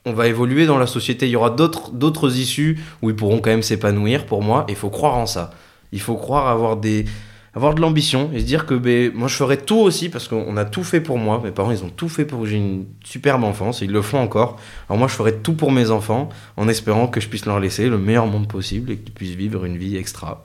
On 0.05 0.13
va 0.13 0.27
évoluer 0.27 0.67
dans 0.67 0.77
la 0.77 0.85
société. 0.85 1.25
Il 1.25 1.31
y 1.31 1.35
aura 1.35 1.49
d'autres 1.49 1.89
d'autres 1.91 2.37
issues 2.37 2.77
où 3.01 3.09
ils 3.09 3.15
pourront 3.15 3.39
quand 3.39 3.49
même 3.49 3.63
s'épanouir. 3.63 4.27
Pour 4.27 4.43
moi, 4.43 4.67
il 4.69 4.75
faut 4.75 4.91
croire 4.91 5.15
en 5.15 5.25
ça. 5.25 5.49
Il 5.91 6.01
faut 6.01 6.17
croire 6.17 6.49
avoir 6.49 6.77
des 6.77 7.05
avoir 7.55 7.73
de 7.73 7.81
l'ambition 7.81 8.29
et 8.33 8.41
se 8.41 8.45
dire 8.45 8.65
que 8.65 8.73
ben, 8.73 9.11
moi 9.15 9.27
je 9.29 9.35
ferai 9.35 9.57
tout 9.57 9.77
aussi 9.77 10.09
parce 10.09 10.27
qu'on 10.27 10.57
a 10.57 10.65
tout 10.65 10.83
fait 10.83 10.99
pour 10.99 11.17
moi. 11.17 11.41
Mes 11.43 11.51
parents 11.51 11.71
ils 11.71 11.83
ont 11.83 11.89
tout 11.89 12.09
fait 12.09 12.25
pour 12.25 12.41
que 12.41 12.47
j'ai 12.47 12.57
une 12.57 12.85
superbe 13.03 13.43
enfance 13.43 13.81
et 13.81 13.85
ils 13.85 13.91
le 13.91 14.01
font 14.01 14.19
encore. 14.19 14.57
Alors 14.89 14.99
moi 14.99 15.07
je 15.07 15.13
ferai 15.13 15.35
tout 15.37 15.53
pour 15.53 15.71
mes 15.71 15.89
enfants 15.89 16.29
en 16.57 16.67
espérant 16.67 17.07
que 17.07 17.21
je 17.21 17.29
puisse 17.29 17.45
leur 17.45 17.59
laisser 17.59 17.87
le 17.87 17.97
meilleur 17.97 18.27
monde 18.27 18.47
possible 18.47 18.91
et 18.91 18.97
qu'ils 18.97 19.13
puissent 19.13 19.35
vivre 19.35 19.65
une 19.65 19.77
vie 19.77 19.95
extra. 19.95 20.43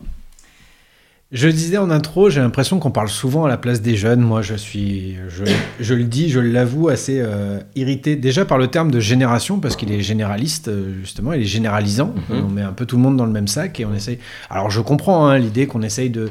Je 1.33 1.47
disais 1.47 1.79
en 1.79 1.91
intro, 1.91 2.29
j'ai 2.29 2.41
l'impression 2.41 2.81
qu'on 2.81 2.91
parle 2.91 3.09
souvent 3.09 3.45
à 3.45 3.49
la 3.49 3.57
place 3.57 3.81
des 3.81 3.95
jeunes. 3.95 4.21
Moi, 4.21 4.43
je 4.43 4.57
suis, 4.57 5.17
je, 5.29 5.45
je 5.79 5.95
le 5.95 6.03
dis, 6.03 6.29
je 6.29 6.41
l'avoue, 6.41 6.89
assez 6.89 7.21
euh, 7.21 7.61
irrité 7.77 8.17
déjà 8.17 8.45
par 8.45 8.59
le 8.59 8.67
terme 8.67 8.91
de 8.91 8.99
génération, 8.99 9.61
parce 9.61 9.77
qu'il 9.77 9.93
est 9.93 10.01
généraliste, 10.01 10.67
euh, 10.67 10.99
justement, 11.03 11.33
il 11.33 11.43
est 11.43 11.45
généralisant. 11.45 12.13
Mhm. 12.31 12.45
On 12.45 12.49
met 12.49 12.63
un 12.63 12.73
peu 12.73 12.85
tout 12.85 12.97
le 12.97 13.03
monde 13.03 13.17
dans 13.17 13.27
le 13.27 13.31
même 13.31 13.47
sac 13.47 13.79
et 13.79 13.85
on 13.85 13.95
essaye. 13.95 14.19
Alors, 14.51 14.73
je 14.73 14.81
comprends 14.81 15.29
hein, 15.29 15.39
l'idée 15.39 15.69
qu'on 15.69 15.83
essaye 15.83 16.11
de, 16.11 16.31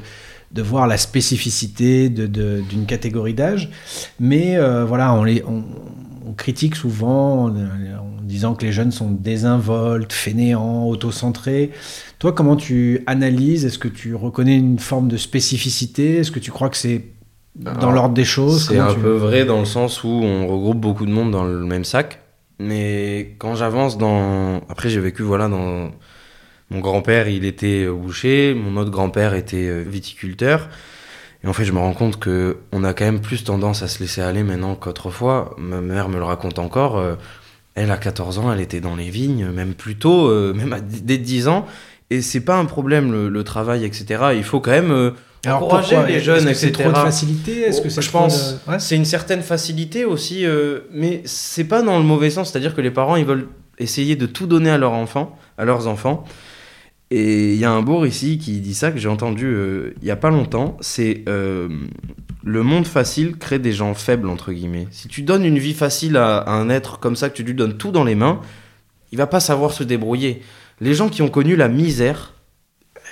de 0.52 0.62
voir 0.62 0.88
la 0.88 0.98
spécificité 0.98 2.10
de- 2.10 2.28
de- 2.28 2.62
d'une 2.70 2.86
catégorie 2.86 3.34
d'âge, 3.34 3.70
mais 4.20 4.58
euh, 4.58 4.84
voilà, 4.86 5.14
on, 5.14 5.24
les, 5.24 5.44
on, 5.46 5.64
on 6.28 6.34
critique 6.34 6.76
souvent 6.76 7.46
en, 7.46 7.50
en 7.50 8.22
disant 8.24 8.56
que 8.56 8.66
les 8.66 8.72
jeunes 8.72 8.92
sont 8.92 9.12
désinvoltes, 9.12 10.14
fainéants, 10.14 10.86
autocentrés. 10.88 11.72
Toi, 12.20 12.32
comment 12.34 12.56
tu 12.56 13.04
analyses? 13.08 13.66
Est-ce 13.66 13.80
que 13.80 13.88
tu 13.88 14.16
reconnais 14.16 14.58
une 14.58 14.80
forme 14.80 15.08
de 15.08 15.18
spécificité? 15.18 16.18
Est-ce 16.18 16.32
que 16.32 16.40
tu 16.40 16.52
crois 16.52 16.70
que 16.70 16.78
c'est 16.78 17.06
dans 17.56 17.72
Alors, 17.74 17.92
l'ordre 17.92 18.14
des 18.16 18.26
choses? 18.26 18.68
C'est 18.70 18.78
un 18.80 18.94
tu- 18.94 19.00
peu 19.00 19.12
vrai 19.12 19.46
dans 19.46 19.60
le 19.60 19.66
sens 19.66 20.04
où 20.04 20.08
on 20.10 20.48
regroupe 20.48 20.80
beaucoup 20.80 21.06
de 21.06 21.12
monde 21.12 21.32
dans 21.32 21.44
le 21.44 21.64
même 21.66 21.84
sac. 21.86 22.22
Mais 22.60 23.36
quand 23.40 23.56
j'avance 23.56 23.98
dans... 23.98 24.58
Après 24.68 24.90
j'ai 24.90 25.00
vécu 25.00 25.24
voilà 25.24 25.48
dans... 25.48 25.92
Mon 26.72 26.80
grand-père 26.80 27.28
il 27.28 27.46
était 27.46 27.86
euh, 27.86 27.94
boucher, 27.94 28.54
mon 28.54 28.80
autre 28.80 28.92
grand-père 28.92 29.34
était 29.34 29.68
euh, 29.68 29.84
viticulteur. 29.88 30.70
Et 31.44 31.48
en 31.48 31.54
fait 31.54 31.66
je 31.66 31.72
me 31.72 31.80
rends 31.80 31.94
compte 31.94 32.20
que 32.20 32.58
on 32.72 32.84
a 32.84 32.94
quand 32.94 33.06
même 33.06 33.22
plus 33.22 33.44
tendance 33.44 33.82
à 33.82 33.88
se 33.88 34.00
laisser 34.00 34.22
aller 34.22 34.44
maintenant 34.44 34.76
qu'autrefois. 34.76 35.56
Ma 35.58 35.82
mère 35.82 36.10
me 36.10 36.18
le 36.18 36.24
raconte 36.24 36.60
encore. 36.60 36.98
euh, 36.98 37.16
Elle 37.76 37.92
a 37.92 37.98
14 37.98 38.40
ans, 38.40 38.52
elle 38.52 38.60
était 38.62 38.82
dans 38.82 38.96
les 38.96 39.10
vignes, 39.10 39.48
même 39.50 39.74
plus 39.74 39.96
tôt, 39.96 40.30
même 40.54 40.74
à, 40.74 40.80
dès 40.82 41.18
10 41.18 41.48
ans. 41.48 41.66
Et 42.12 42.22
c'est 42.22 42.42
pas 42.42 42.58
un 42.58 42.66
problème 42.66 43.12
le, 43.12 43.30
le 43.30 43.44
travail, 43.44 43.86
etc. 43.86 44.06
Il 44.36 44.44
faut 44.44 44.60
quand 44.60 44.72
même... 44.72 45.14
encourager 45.48 45.96
pourquoi 45.96 46.08
les 46.10 46.20
jeunes, 46.20 46.44
que 46.46 46.54
c'est 46.56 46.68
etc. 46.70 46.84
trop 46.84 46.92
de 46.92 46.98
facilité? 46.98 47.62
Est-ce 47.62 47.82
que 47.82 47.90
c'est 47.90 48.02
je 48.02 48.10
trop 48.10 48.20
pense 48.20 48.56
de- 48.66 48.72
Ouais. 48.72 48.80
c'est 48.80 48.96
une 48.96 49.06
certaine 49.06 49.42
facilité 49.44 50.06
aussi, 50.06 50.44
euh, 50.46 50.80
mais 50.92 51.22
c'est 51.26 51.64
pas 51.66 51.82
dans 51.84 51.98
le 52.00 52.04
mauvais 52.04 52.32
sens. 52.32 52.52
C'est-à-dire 52.52 52.76
que 52.76 52.82
les 52.82 52.90
parents, 52.92 53.16
ils 53.16 53.26
veulent 53.26 53.48
essayer 53.78 54.16
de 54.16 54.26
tout 54.26 54.48
donner 54.48 54.72
à 54.72 54.78
leurs 54.80 54.92
enfants, 54.92 55.38
à 55.60 55.64
leurs 55.66 55.88
enfants. 55.88 56.26
Et 57.12 57.54
il 57.54 57.60
y 57.60 57.66
a 57.66 57.72
un 57.72 57.82
bourg 57.82 58.06
ici 58.06 58.38
qui 58.38 58.60
dit 58.60 58.76
ça 58.76 58.92
que 58.92 59.00
j'ai 59.00 59.10
entendu 59.10 59.46
euh, 59.48 59.94
il 60.02 60.08
y 60.08 60.12
a 60.12 60.16
pas 60.16 60.30
longtemps. 60.30 60.78
C'est 60.80 61.24
euh, 61.28 61.68
le 62.44 62.64
monde 62.64 62.86
facile 62.86 63.38
crée 63.38 63.58
des 63.60 63.74
gens 63.74 63.96
faibles 63.96 64.30
entre 64.30 64.52
guillemets. 64.52 64.88
Si 64.92 65.08
tu 65.08 65.24
donnes 65.24 65.44
une 65.44 65.58
vie 65.58 65.74
facile 65.74 66.18
à, 66.18 66.38
à 66.38 66.52
un 66.52 66.70
être 66.70 67.00
comme 67.00 67.16
ça, 67.16 67.30
que 67.30 67.36
tu 67.36 67.44
lui 67.44 67.56
donnes 67.56 67.78
tout 67.78 67.92
dans 67.92 68.04
les 68.04 68.14
mains, 68.16 68.42
il 69.12 69.18
va 69.18 69.26
pas 69.28 69.40
savoir 69.40 69.74
se 69.74 69.84
débrouiller. 69.84 70.42
Les 70.82 70.94
gens 70.94 71.10
qui 71.10 71.24
ont 71.24 71.30
connu 71.30 71.56
la 71.56 71.68
misère, 71.68 72.34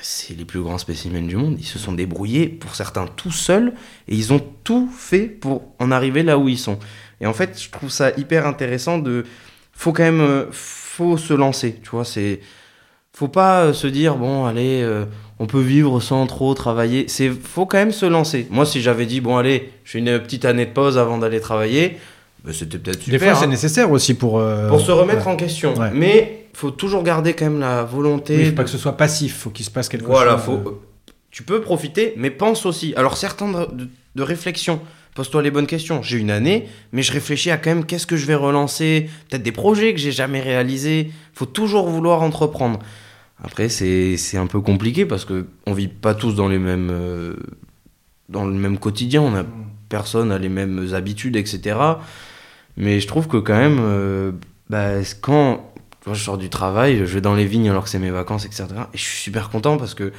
c'est 0.02 0.38
les 0.38 0.46
plus 0.46 0.62
grands 0.62 0.78
spécimens 0.78 1.28
du 1.28 1.36
monde. 1.36 1.56
Ils 1.60 1.66
se 1.66 1.80
sont 1.80 1.94
débrouillés 1.94 2.48
pour 2.48 2.76
certains 2.76 3.08
tout 3.08 3.32
seuls 3.32 3.74
et 4.08 4.16
ils 4.16 4.32
ont 4.32 4.42
tout 4.64 4.90
fait 4.96 5.26
pour 5.28 5.74
en 5.80 5.92
arriver 5.92 6.22
là 6.22 6.38
où 6.38 6.48
ils 6.50 6.60
sont. 6.60 6.78
Et 7.20 7.26
en 7.26 7.34
fait, 7.34 7.60
je 7.60 7.72
trouve 7.72 7.90
ça 7.90 8.12
hyper 8.16 8.46
intéressant 8.46 9.00
de. 9.00 9.26
Faut 9.74 9.92
quand 9.92 10.04
même. 10.04 10.22
euh, 10.22 10.46
Faut 10.52 11.18
se 11.18 11.34
lancer, 11.34 11.80
tu 11.84 11.90
vois. 11.90 12.06
C'est. 12.06 12.42
Faut 13.18 13.28
pas 13.28 13.62
euh, 13.64 13.74
se 13.74 13.88
dire, 13.88 14.16
bon, 14.16 14.46
allez, 14.46 14.84
euh, 14.84 15.06
on 15.40 15.48
peut 15.48 15.60
vivre 15.60 16.00
sans 16.02 16.28
trop 16.28 16.54
travailler. 16.54 17.06
C'est. 17.08 17.32
Faut 17.32 17.66
quand 17.66 17.80
même 17.80 17.92
se 17.92 18.06
lancer. 18.06 18.46
Moi, 18.52 18.64
si 18.64 18.80
j'avais 18.80 19.08
dit, 19.08 19.22
bon, 19.22 19.38
allez, 19.38 19.72
je 19.86 19.94
fais 19.94 19.98
une 19.98 20.20
petite 20.20 20.46
année 20.46 20.68
de 20.68 20.72
pause 20.72 21.00
avant 21.00 21.18
d'aller 21.18 21.40
travailler, 21.40 21.98
ben, 22.46 22.54
c'était 22.54 22.78
peut-être 22.78 23.02
super. 23.02 23.20
Des 23.20 23.26
fois, 23.26 23.34
c'est 23.34 23.46
hein, 23.46 23.48
nécessaire 23.48 23.90
aussi 23.90 24.14
pour. 24.14 24.38
euh, 24.38 24.70
pour 24.70 24.80
se 24.82 24.92
remettre 24.92 25.26
ouais. 25.26 25.34
en 25.34 25.36
question. 25.36 25.74
Ouais. 25.74 25.90
Mais 25.96 26.46
faut 26.54 26.70
toujours 26.70 27.02
garder 27.02 27.34
quand 27.34 27.46
même 27.46 27.60
la 27.60 27.84
volonté. 27.84 28.38
Oui, 28.38 28.44
faut 28.46 28.52
de- 28.52 28.56
pas 28.56 28.64
que 28.66 28.70
ce 28.70 28.78
soit 28.78 28.96
passif, 28.96 29.36
faut 29.36 29.50
qu'il 29.50 29.66
se 29.66 29.72
passe 29.72 29.90
quelque 29.90 30.06
voilà, 30.06 30.34
chose. 30.34 30.44
faut, 30.46 30.70
euh, 30.70 30.80
tu 31.32 31.42
peux 31.42 31.60
profiter, 31.60 32.14
mais 32.18 32.30
pense 32.30 32.68
aussi. 32.68 32.94
Alors, 32.98 33.18
certains 33.18 33.52
de, 33.52 33.66
de- 33.86 33.90
de 34.14 34.22
réflexion, 34.22 34.80
pose-toi 35.16 35.42
les 35.42 35.50
bonnes 35.50 35.66
questions. 35.66 36.04
J'ai 36.04 36.20
une 36.20 36.30
année, 36.30 36.68
mais 36.92 37.02
je 37.02 37.12
réfléchis 37.12 37.50
à 37.50 37.58
quand 37.58 37.72
même 37.72 37.86
qu'est-ce 37.86 38.06
que 38.06 38.16
je 38.16 38.28
vais 38.28 38.36
relancer, 38.36 39.10
peut-être 39.28 39.42
des 39.42 39.52
projets 39.52 39.94
que 39.96 40.00
j'ai 40.00 40.12
jamais 40.12 40.40
réalisés. 40.40 41.10
faut 41.34 41.48
toujours 41.48 41.88
vouloir 41.90 42.22
entreprendre. 42.22 42.78
Après, 43.44 43.70
c'est 43.70 44.38
un 44.38 44.48
peu 44.48 44.62
compliqué 44.62 45.06
parce 45.06 45.26
que 45.26 45.48
on 45.66 45.74
vit 45.74 45.88
pas 45.88 46.16
tous 46.16 46.34
dans 46.34 46.48
les 46.48 46.58
mêmes 46.58 46.90
euh, 46.92 47.36
dans 48.30 48.46
le 48.46 48.54
même 48.54 48.80
quotidien. 48.80 49.22
On 49.22 49.36
a 49.36 49.44
personne 49.90 50.32
a 50.32 50.38
les 50.38 50.50
mêmes 50.50 50.94
habitudes, 50.94 51.36
etc. 51.36 51.78
Mais 52.76 53.00
je 53.00 53.08
trouve 53.08 53.28
que 53.28 53.38
quand 53.38 53.58
même, 53.58 53.78
euh, 53.80 54.32
bah, 54.70 55.02
quand 55.22 55.72
je 56.12 56.22
sors 56.22 56.38
du 56.38 56.50
travail, 56.50 57.00
je 57.00 57.14
vais 57.16 57.22
dans 57.22 57.36
les 57.36 57.46
vignes 57.46 57.70
alors 57.70 57.84
que 57.84 57.90
c'est 57.90 58.00
mes 58.00 58.12
vacances, 58.12 58.46
etc. 58.46 58.66
Et 58.94 58.98
je 58.98 59.04
suis 59.04 59.18
super 59.18 59.50
content 59.50 59.78
parce 59.78 59.94
que 59.94 60.12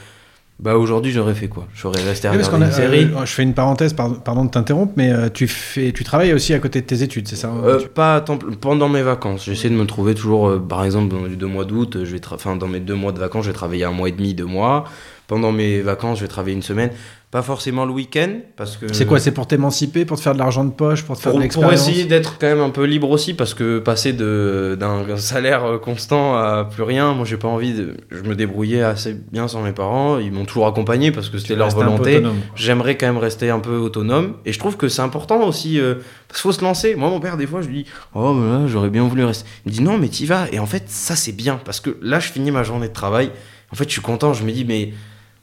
bah, 0.61 0.77
aujourd'hui, 0.77 1.13
j'aurais 1.13 1.35
fait 1.35 1.49
quoi? 1.49 1.67
J'aurais 1.75 2.03
resté 2.03 2.27
à 2.29 2.33
Oui, 2.33 2.39
regarder 2.39 2.67
une 2.67 2.73
série. 2.73 3.05
euh, 3.15 3.25
je 3.25 3.33
fais 3.33 3.43
une 3.45 3.55
parenthèse, 3.55 3.93
pardon, 3.93 4.17
pardon 4.17 4.45
de 4.45 4.51
t'interrompre, 4.51 4.93
mais 4.97 5.13
euh, 5.13 5.29
tu 5.33 5.47
fais, 5.47 5.93
tu 5.93 6.03
travailles 6.05 6.33
aussi 6.33 6.53
à 6.53 6.59
côté 6.59 6.81
de 6.81 6.87
tes 6.87 7.03
études, 7.03 7.29
c'est 7.29 7.37
ça 7.37 7.49
hein? 7.49 7.61
Euh, 7.65 7.79
Tu- 7.81 7.89
pas 7.89 8.21
temps 8.21 8.39
pendant 8.61 8.89
mes 8.89 9.03
vacances. 9.03 9.45
J'essaie 9.45 9.71
de 9.71 9.75
me 9.75 9.87
trouver 9.87 10.15
toujours, 10.15 10.49
euh, 10.49 10.59
par 10.59 10.85
exemple, 10.85 11.15
dans 11.15 11.25
les 11.25 11.37
deux 11.37 11.47
mois 11.47 11.65
d'août, 11.65 11.99
je 12.05 12.11
vais 12.13 12.21
enfin, 12.33 12.57
dans 12.57 12.67
mes 12.69 12.81
deux 12.81 12.95
mois 12.97 13.13
de 13.13 13.19
vacances, 13.21 13.45
je 13.45 13.51
vais 13.51 13.55
travailler 13.55 13.85
un 13.85 13.93
mois 13.93 14.09
et 14.09 14.13
demi, 14.13 14.35
deux 14.35 14.47
mois. 14.47 14.85
Pendant 15.29 15.53
mes 15.53 15.81
vacances, 15.83 16.19
je 16.19 16.25
vais 16.25 16.29
travailler 16.29 16.57
une 16.57 16.63
semaine. 16.63 16.91
Pas 17.31 17.43
forcément 17.43 17.85
le 17.85 17.93
week-end, 17.93 18.39
parce 18.57 18.79
que. 18.79 18.91
C'est 18.95 19.05
quoi 19.05 19.21
C'est 19.21 19.33
pour 19.33 19.47
t'émanciper, 19.47 20.07
pour 20.07 20.17
te 20.17 20.23
faire 20.23 20.33
de 20.33 20.39
l'argent 20.39 20.65
de 20.65 20.71
poche, 20.71 21.03
pour 21.05 21.15
te 21.19 21.21
faire 21.21 21.33
pour, 21.33 21.41
de 21.43 21.47
pour 21.49 21.61
l'expérience 21.65 21.87
essayer 21.87 22.07
d'être 22.07 22.39
quand 22.41 22.47
même 22.47 22.63
un 22.63 22.71
peu 22.71 22.85
libre 22.85 23.11
aussi, 23.11 23.35
parce 23.35 23.53
que 23.53 23.79
passer 23.81 24.15
de- 24.15 24.79
d'un 24.81 25.19
salaire 25.19 25.63
euh, 25.67 25.77
constant 25.79 26.35
à 26.35 26.65
plus 26.65 26.83
rien, 26.85 27.13
moi 27.13 27.27
j'ai 27.27 27.37
pas 27.37 27.49
envie 27.49 27.75
de. 27.75 27.99
Je 28.11 28.23
me 28.23 28.35
débrouillais 28.35 28.81
assez 28.83 29.13
bien 29.31 29.47
sans 29.49 29.61
mes 29.63 29.73
parents, 29.73 30.17
ils 30.19 30.33
m'ont 30.33 30.47
toujours 30.47 30.67
accompagné 30.67 31.13
parce 31.13 31.29
que 31.29 31.37
c'était 31.37 31.57
leur 31.59 31.69
volonté. 31.99 32.15
J'aimerais 32.55 32.97
quand 32.97 33.07
même 33.09 33.19
rester 33.19 33.51
un 33.51 33.61
peu 33.61 33.77
autonome 33.77 34.37
et 34.47 34.55
je 34.55 34.59
trouve 34.59 34.79
que 34.79 34.89
c'est 34.89 35.03
important 35.03 35.47
aussi 35.47 35.79
euh, 35.79 35.97
parce 36.29 36.41
qu'il 36.41 36.51
faut 36.51 36.53
se 36.59 36.65
lancer. 36.65 36.95
Moi 36.95 37.11
mon 37.11 37.21
père 37.21 37.37
des 37.37 37.47
fois 37.47 37.61
je 37.61 37.69
lui 37.69 37.83
dis 37.85 37.91
"Oh 38.15 38.35
là, 38.41 38.67
j'aurais 38.67 38.89
bien 38.89 39.07
voulu 39.07 39.25
rester." 39.27 39.47
Il 39.67 39.73
me 39.73 39.75
dit 39.77 39.83
"Non 39.83 39.99
mais 39.99 40.09
t'y 40.09 40.25
vas." 40.25 40.47
Et 40.51 40.59
en 40.59 40.67
fait, 40.67 40.85
ça 40.87 41.15
c'est 41.15 41.33
bien 41.33 41.61
parce 41.63 41.81
que 41.81 41.99
là 42.01 42.21
je 42.21 42.29
finis 42.33 42.51
ma 42.53 42.63
journée 42.63 42.89
de 42.89 42.95
travail. 42.95 43.31
En 43.71 43.77
fait, 43.77 43.85
je 43.85 43.91
suis 43.91 44.01
content, 44.01 44.33
je 44.33 44.45
me 44.45 44.51
dis 44.51 44.65
mais 44.65 44.95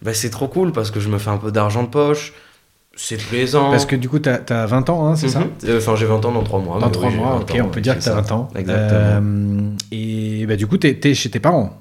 bah, 0.01 0.13
c'est 0.13 0.29
trop 0.29 0.47
cool 0.47 0.71
parce 0.71 0.91
que 0.91 0.99
je 0.99 1.09
me 1.09 1.17
fais 1.17 1.29
un 1.29 1.37
peu 1.37 1.51
d'argent 1.51 1.83
de 1.83 1.87
poche. 1.89 2.33
C'est 2.97 3.17
plaisant. 3.17 3.71
Parce 3.71 3.85
que 3.85 3.95
du 3.97 4.07
coup, 4.07 4.19
t'as 4.19 4.39
as 4.49 4.65
20 4.65 4.89
ans, 4.89 5.05
hein, 5.07 5.15
c'est 5.17 5.27
ça 5.27 5.39
Mhm. 5.39 5.49
Euh, 5.65 5.77
Enfin, 5.79 5.95
j'ai 5.97 6.05
20 6.05 6.23
ans 6.25 6.31
dans 6.31 6.43
3 6.43 6.59
mois. 6.61 6.79
Dans 6.79 6.85
mais 6.85 6.91
3 6.93 7.07
oui, 7.07 7.13
j'ai 7.13 7.19
mois, 7.19 7.31
20 7.33 7.39
ok, 7.41 7.51
ans, 7.51 7.65
on 7.65 7.69
peut 7.69 7.81
dire 7.81 7.93
que 7.97 8.03
t'as 8.03 8.11
ça. 8.11 8.21
20 8.21 8.31
ans. 8.31 8.47
Exactement. 8.55 8.99
Euh, 9.01 9.69
et 9.91 10.45
bah, 10.47 10.55
du 10.55 10.65
coup, 10.65 10.77
t'es 10.77 10.97
es 11.03 11.13
chez 11.13 11.29
tes 11.29 11.39
parents. 11.41 11.77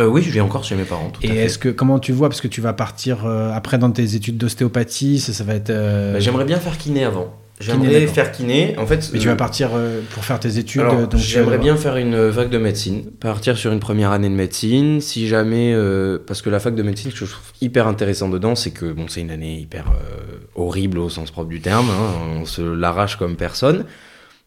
Euh, 0.00 0.06
oui, 0.06 0.22
je 0.22 0.30
vis 0.30 0.40
encore 0.40 0.62
chez 0.64 0.76
mes 0.76 0.84
parents. 0.84 1.10
Tout 1.12 1.20
Et 1.24 1.28
est-ce 1.36 1.58
que 1.58 1.68
comment 1.68 1.98
tu 1.98 2.12
vois 2.12 2.28
parce 2.28 2.40
que 2.40 2.48
tu 2.48 2.60
vas 2.60 2.72
partir 2.72 3.26
euh, 3.26 3.52
après 3.52 3.76
dans 3.76 3.90
tes 3.90 4.14
études 4.14 4.38
d'ostéopathie, 4.38 5.18
ça, 5.20 5.32
ça 5.32 5.42
va 5.44 5.54
être. 5.54 5.70
euh, 5.70 6.12
Bah, 6.14 6.20
J'aimerais 6.20 6.44
bien 6.44 6.58
faire 6.58 6.78
kiné 6.78 7.04
avant. 7.04 7.26
J'aimerais 7.62 8.06
faire 8.08 8.32
kiné. 8.32 8.74
En 8.76 8.86
fait, 8.86 9.10
mais 9.12 9.18
tu 9.18 9.28
euh, 9.28 9.30
vas 9.30 9.36
partir 9.36 9.70
euh, 9.74 10.00
pour 10.10 10.24
faire 10.24 10.40
tes 10.40 10.58
études. 10.58 10.82
Alors, 10.82 10.94
euh, 10.94 11.06
j'aimerais 11.16 11.56
euh, 11.56 11.58
bien 11.58 11.76
faire 11.76 11.96
une 11.96 12.32
fac 12.32 12.50
de 12.50 12.58
médecine, 12.58 13.10
partir 13.20 13.56
sur 13.56 13.72
une 13.72 13.80
première 13.80 14.10
année 14.10 14.28
de 14.28 14.34
médecine, 14.34 15.00
si 15.00 15.28
jamais, 15.28 15.72
euh, 15.72 16.18
parce 16.26 16.42
que 16.42 16.50
la 16.50 16.58
fac 16.58 16.74
de 16.74 16.82
médecine, 16.82 17.10
ce 17.12 17.20
que 17.20 17.26
je 17.26 17.30
trouve 17.30 17.52
hyper 17.60 17.86
intéressant 17.86 18.28
dedans, 18.28 18.54
c'est 18.56 18.72
que 18.72 18.92
bon, 18.92 19.06
c'est 19.08 19.20
une 19.20 19.30
année 19.30 19.60
hyper 19.60 19.86
euh, 19.90 20.38
horrible 20.56 20.98
au 20.98 21.08
sens 21.08 21.30
propre 21.30 21.48
du 21.48 21.60
terme, 21.60 21.88
hein, 21.88 22.40
on 22.40 22.44
se 22.44 22.62
l'arrache 22.62 23.16
comme 23.16 23.36
personne, 23.36 23.84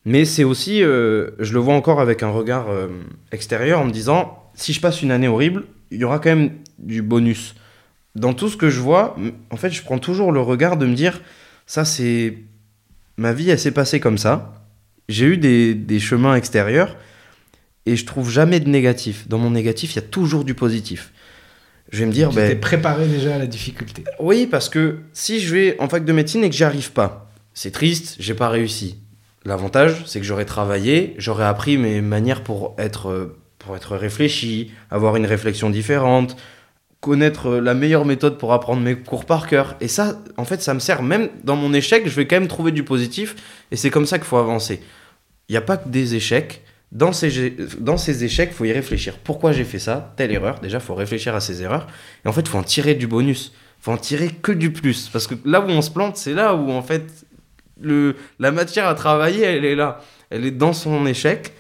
mais 0.04 0.26
c'est 0.26 0.44
aussi, 0.44 0.84
euh, 0.84 1.32
je 1.40 1.54
le 1.54 1.60
vois 1.60 1.74
encore 1.74 2.02
avec 2.02 2.22
un 2.22 2.30
regard 2.30 2.70
euh, 2.70 2.88
extérieur 3.32 3.80
en 3.80 3.86
me 3.86 3.92
disant, 3.92 4.44
si 4.56 4.74
je 4.74 4.82
passe 4.82 5.02
une 5.02 5.12
année 5.12 5.28
horrible, 5.28 5.64
il 5.92 6.00
y 6.00 6.04
aura 6.04 6.20
quand 6.20 6.30
même 6.30 6.52
du 6.80 7.02
bonus. 7.02 7.56
Dans 8.16 8.34
tout 8.34 8.50
ce 8.50 8.58
que 8.58 8.70
je 8.70 8.80
vois, 8.80 9.16
en 9.52 9.58
fait, 9.58 9.72
je 9.72 9.84
prends 9.84 10.00
toujours 10.00 10.32
le 10.32 10.42
regard 10.42 10.78
de 10.78 10.86
me 10.86 10.96
dire, 10.96 11.22
ça 11.66 11.86
c'est 11.86 12.38
ma 13.18 13.34
vie, 13.34 13.50
elle 13.50 13.60
s'est 13.60 13.72
passée 13.72 14.00
comme 14.00 14.18
ça 14.18 14.56
j'ai 15.10 15.26
eu 15.26 15.38
des, 15.38 15.76
des 15.76 16.00
chemins 16.00 16.36
extérieurs 16.36 16.98
et 17.86 17.96
je 17.96 18.06
trouve 18.06 18.30
jamais 18.32 18.60
de 18.60 18.70
négatif. 18.70 19.28
Dans 19.28 19.38
mon 19.38 19.52
négatif, 19.52 19.94
il 19.94 19.96
y 19.98 20.00
a 20.00 20.08
toujours 20.08 20.44
du 20.44 20.54
positif. 20.54 21.12
Je 21.92 22.00
vais 22.00 22.08
me 22.08 22.12
dire, 22.12 22.30
Tu 22.30 22.36
ben, 22.36 22.50
t'es 22.50 22.56
préparé 22.56 23.08
déjà 23.08 23.36
à 23.36 23.38
la 23.38 23.46
difficulté. 23.46 24.04
oui, 24.20 24.48
parce 24.48 24.70
que 24.70 25.00
si 25.14 25.40
je 25.40 25.54
vais 25.54 25.76
en 25.80 25.88
fac 25.88 26.04
de 26.04 26.14
médecine 26.14 26.44
et 26.44 26.50
que 26.50 26.56
j'y 26.56 26.64
arrive 26.64 26.92
pas, 26.92 27.32
c'est 27.54 27.72
triste, 27.72 28.16
j'ai 28.20 28.34
pas 28.34 28.50
réussi. 28.50 28.98
L'avantage, 29.46 30.04
c'est 30.08 30.20
que 30.20 30.26
j'aurais 30.26 30.46
travaillé, 30.46 31.14
j'aurais 31.20 31.46
appris 31.46 31.78
mes 31.78 32.02
manières 32.02 32.42
pour 32.42 32.76
être, 32.80 33.10
euh, 33.10 33.38
pour 33.60 33.76
être 33.76 33.96
réfléchi, 33.96 34.72
avoir 34.90 35.16
une 35.16 35.28
réflexion 35.28 35.70
différente, 35.70 36.36
connaître 37.06 37.48
euh, 37.48 37.62
la 37.62 37.76
meilleure 37.76 38.04
méthode 38.04 38.40
pour 38.40 38.52
apprendre 38.52 38.82
mes 38.82 38.96
cours 38.96 39.26
par 39.26 39.46
cœur. 39.46 39.76
Et 39.80 39.88
ça, 39.88 40.20
en 40.38 40.44
fait, 40.44 40.64
ça 40.64 40.74
me 40.74 40.80
sert 40.80 41.04
même 41.04 41.30
dans 41.44 41.56
mon 41.56 41.72
échec, 41.72 42.08
je 42.08 42.16
vais 42.16 42.26
quand 42.26 42.38
même 42.38 42.48
trouver 42.48 42.72
du 42.72 42.84
positif, 42.84 43.36
et 43.70 43.76
c'est 43.76 43.92
comme 43.92 44.08
ça 44.08 44.18
qu'il 44.18 44.26
faut 44.26 44.38
avancer. 44.38 44.82
Il 45.48 45.52
n'y 45.54 45.58
a 45.58 45.62
pas 45.62 45.78
que 45.78 45.88
des 45.88 46.16
échecs. 46.16 46.64
Dans 46.92 47.14
ces, 47.14 47.56
dans 47.80 47.98
ces 47.98 48.24
échecs, 48.24 48.50
il 48.54 48.56
faut 48.56 48.66
y 48.66 48.72
réfléchir. 48.72 49.18
Pourquoi 49.24 49.52
j'ai 49.52 49.66
fait 49.66 49.80
ça? 49.80 50.14
Telle 50.18 50.32
erreur. 50.32 50.60
Déjà, 50.62 50.78
il 50.80 50.84
faut 50.84 50.96
réfléchir 50.96 51.36
à 51.36 51.42
ces 51.42 51.62
erreurs. 51.62 51.88
Et 52.24 52.28
en 52.28 52.32
fait, 52.32 52.42
il 52.42 52.48
faut 52.48 52.58
en 52.58 52.64
tirer 52.64 52.96
du 52.96 53.06
bonus. 53.06 53.52
Il 53.80 53.84
faut 53.84 53.92
en 53.92 53.98
tirer 53.98 54.30
que 54.30 54.52
du 54.52 54.72
plus. 54.72 55.10
Parce 55.10 55.28
que 55.28 55.36
là 55.46 55.62
où 55.62 55.70
on 55.70 55.82
se 55.84 55.92
plante, 55.92 56.18
c'est 56.18 56.34
là 56.34 56.56
où, 56.56 56.72
en 56.72 56.82
fait, 56.82 57.06
le, 57.80 58.16
la 58.40 58.52
matière 58.52 58.88
à 58.88 58.96
travailler, 58.96 59.44
elle 59.44 59.66
est 59.66 59.76
là. 59.76 60.00
Elle 60.32 60.46
est 60.46 60.52
dans 60.52 60.74
son 60.74 61.06
échec. 61.06 61.54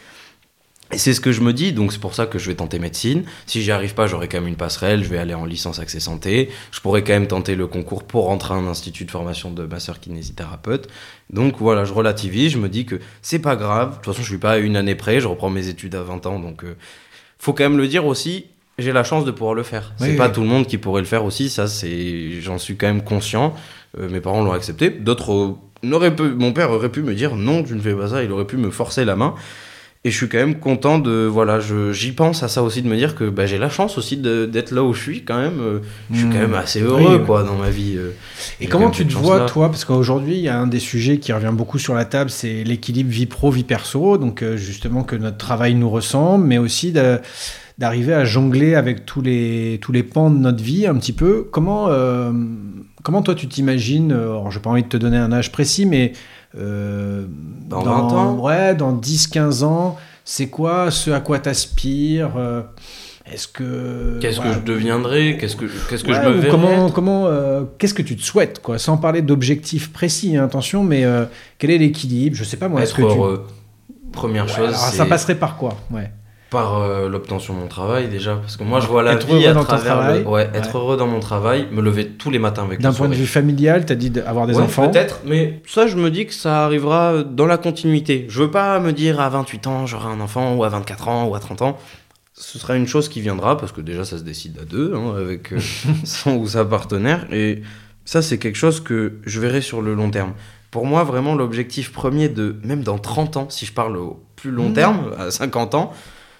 Et 0.91 0.97
c'est 0.99 1.13
ce 1.13 1.21
que 1.21 1.31
je 1.31 1.41
me 1.41 1.51
dis, 1.51 1.73
donc 1.73 1.91
c'est 1.91 1.99
pour 1.99 2.13
ça 2.13 2.27
que 2.27 2.37
je 2.37 2.47
vais 2.47 2.55
tenter 2.55 2.77
médecine. 2.77 3.23
Si 3.47 3.63
j'y 3.63 3.71
arrive 3.71 3.95
pas, 3.95 4.05
j'aurai 4.05 4.27
quand 4.27 4.37
même 4.37 4.47
une 4.47 4.55
passerelle, 4.55 5.03
je 5.03 5.09
vais 5.09 5.17
aller 5.17 5.33
en 5.33 5.45
licence 5.45 5.79
accès 5.79 5.99
santé. 5.99 6.49
Je 6.71 6.79
pourrais 6.79 7.03
quand 7.03 7.13
même 7.13 7.27
tenter 7.27 7.55
le 7.55 7.65
concours 7.65 8.03
pour 8.03 8.25
rentrer 8.25 8.53
à 8.53 8.57
un 8.57 8.67
institut 8.67 9.05
de 9.05 9.11
formation 9.11 9.51
de 9.51 9.65
masseur 9.65 9.99
kinésithérapeute. 9.99 10.87
Donc 11.31 11.55
voilà, 11.57 11.85
je 11.85 11.93
relativise, 11.93 12.51
je 12.51 12.59
me 12.59 12.69
dis 12.69 12.85
que 12.85 12.99
c'est 13.23 13.39
pas 13.39 13.55
grave. 13.55 13.91
De 13.91 13.95
toute 13.95 14.05
façon, 14.05 14.21
je 14.21 14.29
suis 14.29 14.37
pas 14.37 14.51
à 14.51 14.57
une 14.57 14.77
année 14.77 14.95
près, 14.95 15.19
je 15.19 15.27
reprends 15.27 15.49
mes 15.49 15.69
études 15.69 15.95
à 15.95 16.03
20 16.03 16.27
ans, 16.27 16.39
donc 16.39 16.63
euh, 16.63 16.75
faut 17.39 17.53
quand 17.53 17.63
même 17.63 17.77
le 17.77 17.87
dire 17.87 18.05
aussi. 18.05 18.45
J'ai 18.77 18.91
la 18.91 19.03
chance 19.03 19.25
de 19.25 19.31
pouvoir 19.31 19.55
le 19.55 19.63
faire. 19.63 19.93
Oui, 19.99 20.09
c'est 20.09 20.15
pas 20.15 20.27
oui. 20.27 20.33
tout 20.33 20.41
le 20.41 20.47
monde 20.47 20.67
qui 20.67 20.77
pourrait 20.77 21.01
le 21.01 21.07
faire 21.07 21.25
aussi, 21.25 21.49
ça 21.49 21.67
c'est, 21.67 22.41
j'en 22.41 22.59
suis 22.59 22.75
quand 22.75 22.87
même 22.87 23.03
conscient. 23.03 23.55
Euh, 23.97 24.07
mes 24.09 24.19
parents 24.19 24.43
l'ont 24.43 24.51
accepté. 24.51 24.91
D'autres 24.91 25.33
euh, 25.33 25.55
n'auraient 25.81 26.15
pu, 26.15 26.23
mon 26.23 26.53
père 26.53 26.71
aurait 26.71 26.89
pu 26.89 27.01
me 27.01 27.15
dire 27.15 27.35
non, 27.35 27.63
tu 27.63 27.73
ne 27.73 27.81
fais 27.81 27.95
pas 27.95 28.09
ça. 28.09 28.23
Il 28.23 28.31
aurait 28.31 28.45
pu 28.45 28.57
me 28.57 28.69
forcer 28.69 29.03
la 29.03 29.15
main. 29.15 29.33
Et 30.07 30.11
je 30.11 30.15
suis 30.17 30.29
quand 30.29 30.37
même 30.37 30.59
content 30.59 30.99
de 30.99 31.25
voilà, 31.25 31.59
j'y 31.91 32.11
pense 32.11 32.43
à 32.43 32.47
ça 32.47 32.61
aussi 32.61 32.83
de 32.83 32.87
me 32.87 32.95
dire 32.95 33.15
que 33.15 33.27
bah, 33.27 33.47
j'ai 33.47 33.57
la 33.57 33.69
chance 33.69 33.97
aussi 33.97 34.17
d'être 34.17 34.69
là 34.71 34.83
où 34.83 34.93
je 34.93 35.01
suis 35.01 35.23
quand 35.23 35.37
même. 35.41 35.59
euh, 35.59 35.79
Je 36.11 36.17
suis 36.19 36.25
Hmm. 36.27 36.31
quand 36.31 36.39
même 36.39 36.53
assez 36.53 36.79
heureux 36.81 37.17
Oui, 37.19 37.25
quoi 37.25 37.41
dans 37.43 37.55
ma 37.55 37.71
vie. 37.71 37.95
euh. 37.97 38.11
Et 38.61 38.67
comment 38.67 38.91
tu 38.91 39.07
te 39.07 39.13
vois, 39.13 39.47
toi? 39.47 39.69
Parce 39.69 39.83
qu'aujourd'hui, 39.83 40.35
il 40.35 40.41
y 40.41 40.47
a 40.47 40.59
un 40.59 40.67
des 40.67 40.77
sujets 40.79 41.17
qui 41.17 41.33
revient 41.33 41.51
beaucoup 41.51 41.79
sur 41.79 41.95
la 41.95 42.05
table, 42.05 42.29
c'est 42.29 42.63
l'équilibre 42.63 43.09
vie 43.09 43.25
pro, 43.25 43.49
vie 43.49 43.63
perso. 43.63 44.19
Donc, 44.19 44.43
euh, 44.43 44.57
justement, 44.57 45.01
que 45.03 45.15
notre 45.15 45.37
travail 45.37 45.73
nous 45.73 45.89
ressemble, 45.89 46.45
mais 46.45 46.59
aussi 46.59 46.91
de- 46.91 47.17
d'arriver 47.79 48.13
à 48.13 48.25
jongler 48.25 48.75
avec 48.75 49.07
tous 49.07 49.21
les, 49.23 49.79
tous 49.81 49.91
les 49.91 50.03
pans 50.03 50.29
de 50.29 50.37
notre 50.37 50.63
vie 50.63 50.85
un 50.85 50.95
petit 50.95 51.13
peu. 51.13 51.47
Comment, 51.51 51.87
euh, 51.89 52.31
comment 53.01 53.23
toi, 53.23 53.33
tu 53.33 53.47
t'imagines 53.47 54.11
Alors, 54.11 54.51
j'ai 54.51 54.59
pas 54.59 54.69
envie 54.69 54.83
de 54.83 54.87
te 54.87 54.97
donner 54.97 55.17
un 55.17 55.31
âge 55.33 55.51
précis, 55.51 55.87
mais. 55.87 56.13
Euh, 56.57 57.25
Dans 57.67 57.81
20 57.81 57.91
ans 58.13 58.35
Ouais, 58.39 58.75
dans 58.75 58.95
10-15 58.95 59.63
ans, 59.63 59.97
c'est 60.23 60.47
quoi 60.47 60.91
ce 60.91 61.11
à 61.11 61.19
quoi 61.19 61.39
t'aspires 61.39 62.31
euh, 62.37 62.61
Est-ce 63.31 63.47
que 63.47 64.17
Qu'est-ce 64.21 64.39
que 64.39 64.51
je 64.53 64.59
deviendrai 64.59 65.37
Qu'est-ce 65.39 65.55
que, 65.55 65.65
qu'est-ce 65.89 66.03
que 66.03 66.11
Ouais, 66.11 66.15
je 66.23 66.27
me 66.27 66.33
verrai 66.33 66.49
comment 66.49 66.89
comment 66.89 67.27
euh, 67.27 67.63
qu'est-ce 67.77 67.93
que 67.93 68.01
tu 68.01 68.15
te 68.15 68.23
souhaites 68.23 68.61
quoi 68.61 68.77
sans 68.79 68.97
parler 68.97 69.21
d'objectifs 69.21 69.91
précis 69.93 70.35
hein, 70.37 70.45
attention 70.45 70.83
mais 70.83 71.03
euh, 71.05 71.25
quel 71.57 71.71
est 71.71 71.77
l'équilibre 71.77 72.35
je 72.35 72.43
sais 72.43 72.57
pas 72.57 72.67
moi 72.69 72.81
est-ce 72.81 72.91
Être 72.91 72.97
que 73.07 73.13
tu 73.13 73.17
heureux. 73.17 73.45
Première 74.11 74.45
Ouais, 74.45 74.51
chose, 74.51 74.67
alors, 74.69 74.77
ça 74.79 75.05
passerait 75.05 75.35
par 75.35 75.57
quoi 75.57 75.75
ouais 75.91 76.09
par 76.49 76.77
euh, 76.81 77.09
l'obtention 77.09 77.53
de 77.53 77.59
mon 77.59 77.67
travail 77.67 78.07
déjà. 78.07 78.35
Parce 78.35 78.55
que 78.55 78.63
moi, 78.63 78.79
je 78.79 78.87
vois 78.87 79.03
la 79.03 79.13
Être 79.13 79.25
vie 79.27 79.45
à 79.47 79.53
travers 79.55 80.13
le... 80.13 80.23
Ouais, 80.27 80.49
être 80.53 80.73
Ouais. 80.75 80.79
heureux 80.81 80.95
dans 80.97 81.07
mon 81.07 81.19
travail, 81.19 81.67
me 81.71 81.81
lever 81.81 82.07
tous 82.07 82.29
les 82.29 82.39
matins 82.39 82.63
avec 82.63 82.79
d'un 82.79 82.93
point 82.93 83.09
de 83.09 83.15
vue 83.15 83.25
familial 83.25 83.85
t'as 83.85 83.95
dit 83.95 84.09
d'avoir 84.11 84.47
des 84.47 84.55
Ouais, 84.55 84.61
enfants 84.63 84.87
Peut-être, 84.89 85.21
mais 85.25 85.61
ça, 85.67 85.87
je 85.87 85.97
me 85.97 86.09
dis 86.11 86.25
que 86.27 86.33
ça 86.33 86.63
arrivera 86.65 87.23
dans 87.23 87.45
la 87.47 87.57
continuité. 87.57 88.25
Je 88.29 88.39
veux 88.43 88.51
pas 88.51 88.79
me 88.79 88.93
dire 88.93 89.19
à 89.19 89.29
28 89.29 89.67
ans, 89.67 89.85
j'aurai 89.85 90.07
un 90.07 90.19
enfant, 90.21 90.55
ou 90.55 90.63
à 90.63 90.69
24 90.69 91.07
ans, 91.07 91.27
ou 91.27 91.35
à 91.35 91.39
30 91.39 91.61
ans. 91.63 91.77
Ce 92.33 92.59
sera 92.59 92.75
une 92.75 92.87
chose 92.87 93.09
qui 93.09 93.21
viendra, 93.21 93.57
parce 93.57 93.71
que 93.71 93.81
déjà, 93.81 94.03
ça 94.05 94.17
se 94.17 94.23
décide 94.23 94.59
à 94.61 94.65
deux, 94.65 94.93
hein, 94.95 95.13
avec 95.17 95.51
euh, 95.53 95.59
son 96.03 96.35
ou 96.35 96.47
sa 96.47 96.63
partenaire. 96.65 97.25
Et 97.31 97.61
ça, 98.05 98.21
c'est 98.21 98.37
quelque 98.37 98.57
chose 98.57 98.81
que 98.81 99.13
je 99.25 99.39
verrai 99.39 99.61
sur 99.61 99.81
le 99.81 99.93
long 99.95 100.11
terme. 100.11 100.33
Pour 100.69 100.85
moi, 100.85 101.03
vraiment, 101.05 101.33
l'objectif 101.35 101.91
premier 101.93 102.27
de, 102.29 102.55
même 102.63 102.83
dans 102.83 102.97
30 102.99 103.37
ans, 103.37 103.47
si 103.49 103.65
je 103.65 103.71
parle 103.71 103.95
au 103.97 104.21
plus 104.35 104.51
long 104.51 104.65
Mhm. 104.67 104.73
terme, 104.73 105.11
à 105.17 105.31
50 105.31 105.73
ans, 105.75 105.93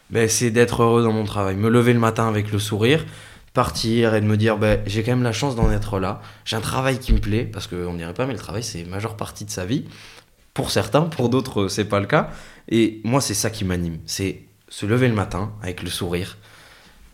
ben, 0.09 0.29
c'est 0.29 0.51
d'être 0.51 0.83
heureux 0.83 1.03
dans 1.03 1.11
mon 1.11 1.23
travail. 1.23 1.55
Me 1.55 1.69
lever 1.69 1.93
le 1.93 1.99
matin 1.99 2.27
avec 2.27 2.51
le 2.51 2.59
sourire, 2.59 3.05
partir 3.53 4.15
et 4.15 4.21
de 4.21 4.25
me 4.25 4.37
dire, 4.37 4.57
ben, 4.57 4.81
j'ai 4.85 5.03
quand 5.03 5.11
même 5.11 5.23
la 5.23 5.31
chance 5.31 5.55
d'en 5.55 5.71
être 5.71 5.99
là. 5.99 6.21
J'ai 6.45 6.55
un 6.55 6.61
travail 6.61 6.99
qui 6.99 7.13
me 7.13 7.19
plaît, 7.19 7.43
parce 7.43 7.67
qu'on 7.67 7.93
ne 7.93 7.97
dirait 7.97 8.13
pas, 8.13 8.25
mais 8.25 8.33
le 8.33 8.39
travail, 8.39 8.63
c'est 8.63 8.83
majeure 8.85 9.17
partie 9.17 9.45
de 9.45 9.51
sa 9.51 9.65
vie. 9.65 9.85
Pour 10.53 10.71
certains, 10.71 11.03
pour 11.03 11.29
d'autres, 11.29 11.67
c'est 11.67 11.85
pas 11.85 11.99
le 11.99 12.05
cas. 12.05 12.29
Et 12.69 13.01
moi, 13.03 13.21
c'est 13.21 13.33
ça 13.33 13.49
qui 13.49 13.65
m'anime. 13.65 13.99
C'est 14.05 14.43
se 14.69 14.85
lever 14.85 15.07
le 15.07 15.13
matin 15.13 15.53
avec 15.61 15.83
le 15.83 15.89
sourire 15.89 16.37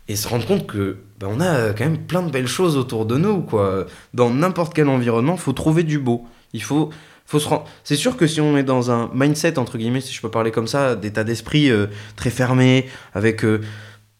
et 0.07 0.15
se 0.15 0.27
rendre 0.27 0.45
compte 0.45 0.67
que 0.67 0.97
ben, 1.19 1.27
on 1.31 1.39
a 1.39 1.45
euh, 1.45 1.73
quand 1.73 1.85
même 1.85 1.99
plein 1.99 2.21
de 2.21 2.31
belles 2.31 2.47
choses 2.47 2.75
autour 2.75 3.05
de 3.05 3.17
nous. 3.17 3.41
Quoi. 3.41 3.85
Dans 4.13 4.29
n'importe 4.29 4.73
quel 4.73 4.89
environnement, 4.89 5.37
faut 5.37 5.53
trouver 5.53 5.83
du 5.83 5.99
beau. 5.99 6.27
Il 6.53 6.61
faut, 6.63 6.89
faut 7.31 7.39
se. 7.39 7.49
C'est 7.83 7.95
sûr 7.95 8.17
que 8.17 8.27
si 8.27 8.41
on 8.41 8.57
est 8.57 8.63
dans 8.63 8.91
un 8.91 9.09
mindset, 9.13 9.57
entre 9.57 9.77
guillemets, 9.77 10.01
si 10.01 10.13
je 10.13 10.21
peux 10.21 10.29
parler 10.29 10.51
comme 10.51 10.67
ça, 10.67 10.95
d'état 10.95 11.23
d'esprit 11.23 11.69
euh, 11.69 11.87
très 12.17 12.29
fermé, 12.29 12.87
avec 13.13 13.45
euh, 13.45 13.61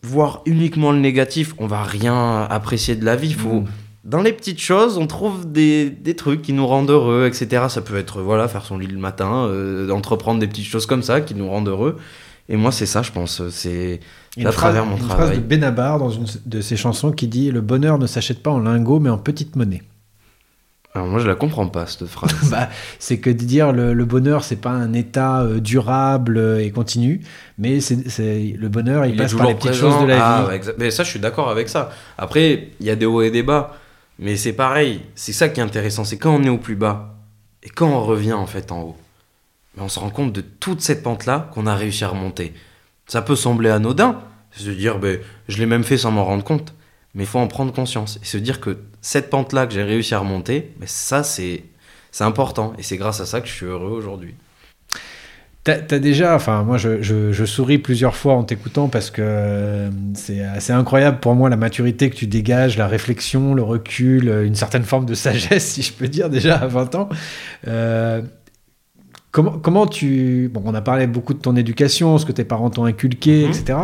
voir 0.04 0.42
uniquement 0.46 0.92
le 0.94 1.00
négatif, 1.00 1.54
on 1.58 1.68
va 1.68 1.84
rien 1.84 2.44
apprécier 2.50 2.96
de 2.96 3.04
la 3.04 3.16
vie. 3.18 3.34
Faut, 3.34 3.62
Mm. 3.62 3.66
dans 4.06 4.22
les 4.22 4.32
petites 4.32 4.62
choses, 4.62 4.98
on 4.98 5.08
trouve 5.08 5.52
des, 5.52 5.90
des 5.90 6.16
trucs 6.16 6.42
qui 6.42 6.54
nous 6.54 6.66
rendent 6.66 6.90
heureux, 6.90 7.28
etc. 7.28 7.66
Ça 7.68 7.82
peut 7.82 7.98
être, 7.98 8.22
voilà, 8.22 8.48
faire 8.48 8.64
son 8.66 8.78
lit 8.78 8.88
le 8.88 8.98
matin, 8.98 9.46
euh, 9.48 9.90
entreprendre 9.90 10.40
des 10.40 10.48
petites 10.48 10.66
choses 10.66 10.86
comme 10.86 11.04
ça 11.04 11.20
qui 11.20 11.36
nous 11.36 11.50
rendent 11.50 11.68
heureux. 11.68 11.98
Et 12.48 12.56
moi, 12.56 12.72
c'est 12.72 12.86
ça, 12.86 13.02
je 13.02 13.12
pense. 13.12 13.48
C'est 13.50 14.00
à 14.38 14.40
une 14.40 14.44
phrase, 14.44 14.56
travers 14.56 14.86
mon 14.86 14.96
une 14.96 15.04
travail. 15.06 15.28
phrase 15.28 15.38
de 15.38 15.44
Benabar 15.44 16.00
dans 16.00 16.10
une 16.10 16.26
de 16.46 16.62
ses 16.62 16.78
chansons 16.78 17.12
qui 17.12 17.28
dit 17.28 17.52
le 17.52 17.60
bonheur 17.62 17.98
ne 17.98 18.08
s'achète 18.08 18.42
pas 18.42 18.52
en 18.52 18.60
lingots 18.60 19.00
mais 19.02 19.10
en 19.10 19.18
petite 19.18 19.58
monnaie 19.58 19.84
Alors 20.94 21.08
moi, 21.08 21.20
je 21.22 21.28
la 21.28 21.36
comprends 21.36 21.68
pas, 21.68 21.86
cette 21.88 22.06
phrase. 22.08 22.34
bah, 22.52 22.70
c'est 23.00 23.20
que 23.20 23.30
de 23.30 23.36
dire 23.46 23.72
le, 23.72 23.94
le 23.94 24.06
bonheur 24.06 24.44
c'est 24.44 24.58
pas 24.58 24.72
un 24.72 24.92
état 24.94 25.42
euh, 25.42 25.60
durable 25.62 26.38
euh, 26.38 26.60
et 26.62 26.70
continu 26.72 27.22
mais 27.58 27.80
c'est 27.80 28.56
le 28.58 28.68
bonheur 28.70 29.06
il, 29.06 29.12
Il 29.12 29.18
passe 29.18 29.34
par 29.34 29.48
les 29.48 29.54
petites 29.56 29.72
présent. 29.72 29.92
choses 29.92 30.02
de 30.04 30.08
la 30.08 30.26
Ah, 30.38 30.42
vie 30.42 30.48
ouais, 30.68 30.74
mais 30.78 30.92
ça, 30.92 31.04
je 31.04 31.10
suis 31.10 31.20
d'accord 31.20 31.50
avec 31.50 31.70
ça. 31.70 31.92
Après, 32.18 32.70
il 32.80 32.86
y 32.86 32.90
a 32.90 32.96
des 32.96 33.06
hauts 33.06 33.22
et 33.22 33.32
des 33.32 33.44
bas. 33.44 33.78
Mais 34.20 34.36
c'est 34.36 34.54
pareil. 34.54 35.02
C'est 35.16 35.34
ça 35.34 35.50
qui 35.50 35.60
est 35.62 35.64
intéressant. 35.64 36.04
C'est 36.04 36.18
quand 36.18 36.36
on 36.36 36.44
est 36.44 36.50
au 36.50 36.58
plus 36.58 36.76
bas 36.76 37.16
et 37.64 37.70
quand 37.70 37.88
on 37.88 38.04
revient 38.04 38.34
en 38.34 38.46
fait 38.46 38.72
en 38.72 38.82
haut. 38.82 38.98
Mais 39.76 39.84
on 39.84 39.88
se 39.90 39.98
rend 40.00 40.10
compte 40.10 40.34
de 40.34 40.42
toute 40.42 40.82
cette 40.82 41.02
pente-là 41.04 41.50
qu'on 41.54 41.66
a 41.66 41.76
réussi 41.76 42.04
à 42.04 42.10
remonter. 42.10 42.54
Ça 43.08 43.22
peut 43.22 43.36
sembler 43.38 43.70
anodin. 43.70 44.20
Se 44.52 44.70
dire, 44.70 45.00
ben, 45.00 45.20
je 45.48 45.58
l'ai 45.60 45.66
même 45.66 45.84
fait 45.86 45.98
sans 45.98 46.12
m'en 46.12 46.26
rendre 46.26 46.44
compte. 46.44 46.74
Mais 47.16 47.24
il 47.24 47.28
faut 47.28 47.40
en 47.40 47.48
prendre 47.48 47.72
conscience. 47.74 48.20
Et 48.22 48.26
se 48.26 48.38
dire 48.38 48.60
que 48.60 48.78
cette 49.02 49.30
pente-là 49.30 49.68
que 49.68 49.74
j'ai 49.74 49.84
réussi 49.84 50.14
à 50.14 50.20
remonter, 50.20 50.72
ben, 50.80 50.88
ça, 50.88 51.24
c'est 51.24 51.64
important. 52.20 52.74
Et 52.78 52.84
c'est 52.84 52.98
grâce 52.98 53.20
à 53.22 53.26
ça 53.26 53.42
que 53.42 53.48
je 53.48 53.54
suis 53.54 53.66
heureux 53.66 53.92
aujourd'hui. 53.92 54.36
T'as 55.64 55.76
as 55.92 56.00
déjà, 56.00 56.34
enfin 56.36 56.64
moi 56.64 56.80
je, 56.80 57.04
je- 57.04 57.32
je 57.32 57.46
souris 57.46 57.78
plusieurs 57.78 58.16
fois 58.16 58.34
en 58.34 58.44
t'écoutant 58.44 58.88
parce 58.88 59.12
que 59.12 59.22
euh, 59.24 59.90
c'est 60.16 60.42
assez 60.44 60.74
incroyable 60.74 61.20
pour 61.20 61.36
moi 61.36 61.52
la 61.52 61.56
maturité 61.56 62.10
que 62.10 62.16
tu 62.16 62.26
dégages, 62.26 62.78
la 62.80 62.88
réflexion, 62.88 63.54
le 63.54 63.62
recul, 63.62 64.28
euh, 64.28 64.44
une 64.48 64.56
certaine 64.56 64.82
forme 64.84 65.06
de 65.06 65.14
sagesse 65.14 65.66
si 65.74 65.84
je 65.84 65.94
peux 65.94 66.08
dire 66.08 66.32
déjà 66.32 66.56
à 66.58 66.66
20 66.66 66.96
ans. 66.96 67.10
Euh, 67.68 68.24
comment, 69.32 69.52
comment 69.60 69.88
tu... 69.88 70.50
Bon 70.54 70.62
on 70.66 70.74
a 70.74 70.82
parlé 70.82 71.08
beaucoup 71.08 71.34
de 71.34 71.40
ton 71.40 71.56
éducation, 71.56 72.18
ce 72.18 72.26
que 72.26 72.32
tes 72.32 72.44
parents 72.44 72.70
t'ont 72.70 72.86
inculqué, 72.86 73.46
Mhm. 73.46 73.50
etc. 73.52 73.80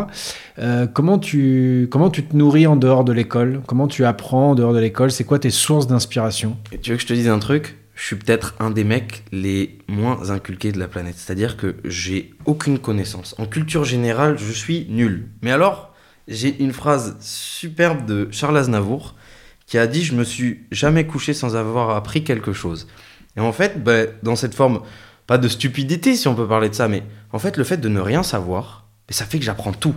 Euh, 0.60 0.88
comment, 0.88 1.18
tu, 1.20 1.88
comment 1.92 2.10
tu 2.10 2.24
te 2.24 2.36
nourris 2.36 2.68
en 2.68 2.76
dehors 2.76 3.04
de 3.04 3.14
l'école? 3.14 3.62
Comment 3.68 3.88
tu 3.88 4.06
apprends 4.06 4.52
en 4.52 4.56
dehors 4.56 4.74
de 4.74 4.80
l'école? 4.80 5.12
C'est 5.12 5.24
quoi 5.24 5.40
tes 5.40 5.50
sources 5.50 5.88
d'inspiration? 5.88 6.58
Tu 6.82 6.92
veux 6.92 6.96
que 6.98 7.02
je 7.02 7.08
te 7.08 7.14
dise 7.14 7.28
un 7.30 7.40
truc? 7.40 7.78
Je 7.96 8.04
suis 8.06 8.16
peut-être 8.16 8.54
un 8.60 8.70
des 8.70 8.84
mecs 8.84 9.24
les 9.32 9.80
moins 9.88 10.30
inculqués 10.30 10.72
de 10.72 10.78
la 10.80 10.88
planète. 10.88 11.16
C'est-à-dire 11.18 11.58
que 11.58 11.78
j'ai 11.84 12.32
aucune 12.46 12.78
connaissance. 12.78 13.34
En 13.40 13.48
culture 13.48 13.86
générale, 13.86 14.38
je 14.38 14.52
suis 14.52 14.86
nul. 14.90 15.30
Mais 15.42 15.50
alors, 15.52 15.96
j'ai 16.28 16.62
une 16.62 16.74
phrase 16.74 17.16
superbe 17.22 18.06
de 18.06 18.28
Charles 18.30 18.58
Aznavour 18.58 19.16
qui 19.66 19.80
a 19.80 19.88
dit 19.88 20.04
Je 20.04 20.14
me 20.14 20.24
suis 20.24 20.60
jamais 20.72 21.06
couché 21.08 21.34
sans 21.34 21.56
avoir 21.56 21.90
appris 21.96 22.24
quelque 22.24 22.54
chose. 22.54 22.88
Et 23.36 23.40
en 23.40 23.52
fait, 23.52 23.84
ben, 23.84 24.08
dans 24.22 24.36
cette 24.36 24.54
forme, 24.54 24.82
pas 25.28 25.38
de 25.38 25.48
stupidité 25.48 26.16
si 26.16 26.28
on 26.28 26.36
peut 26.36 26.48
parler 26.48 26.70
de 26.70 26.74
ça, 26.76 26.88
mais 26.88 27.04
en 27.34 27.40
fait, 27.40 27.58
le 27.58 27.64
fait 27.64 27.78
de 27.78 27.90
ne 27.90 28.00
rien 28.00 28.24
savoir, 28.24 28.86
ça 29.10 29.26
fait 29.26 29.38
que 29.40 29.46
j'apprends 29.46 29.74
tout. 29.74 29.96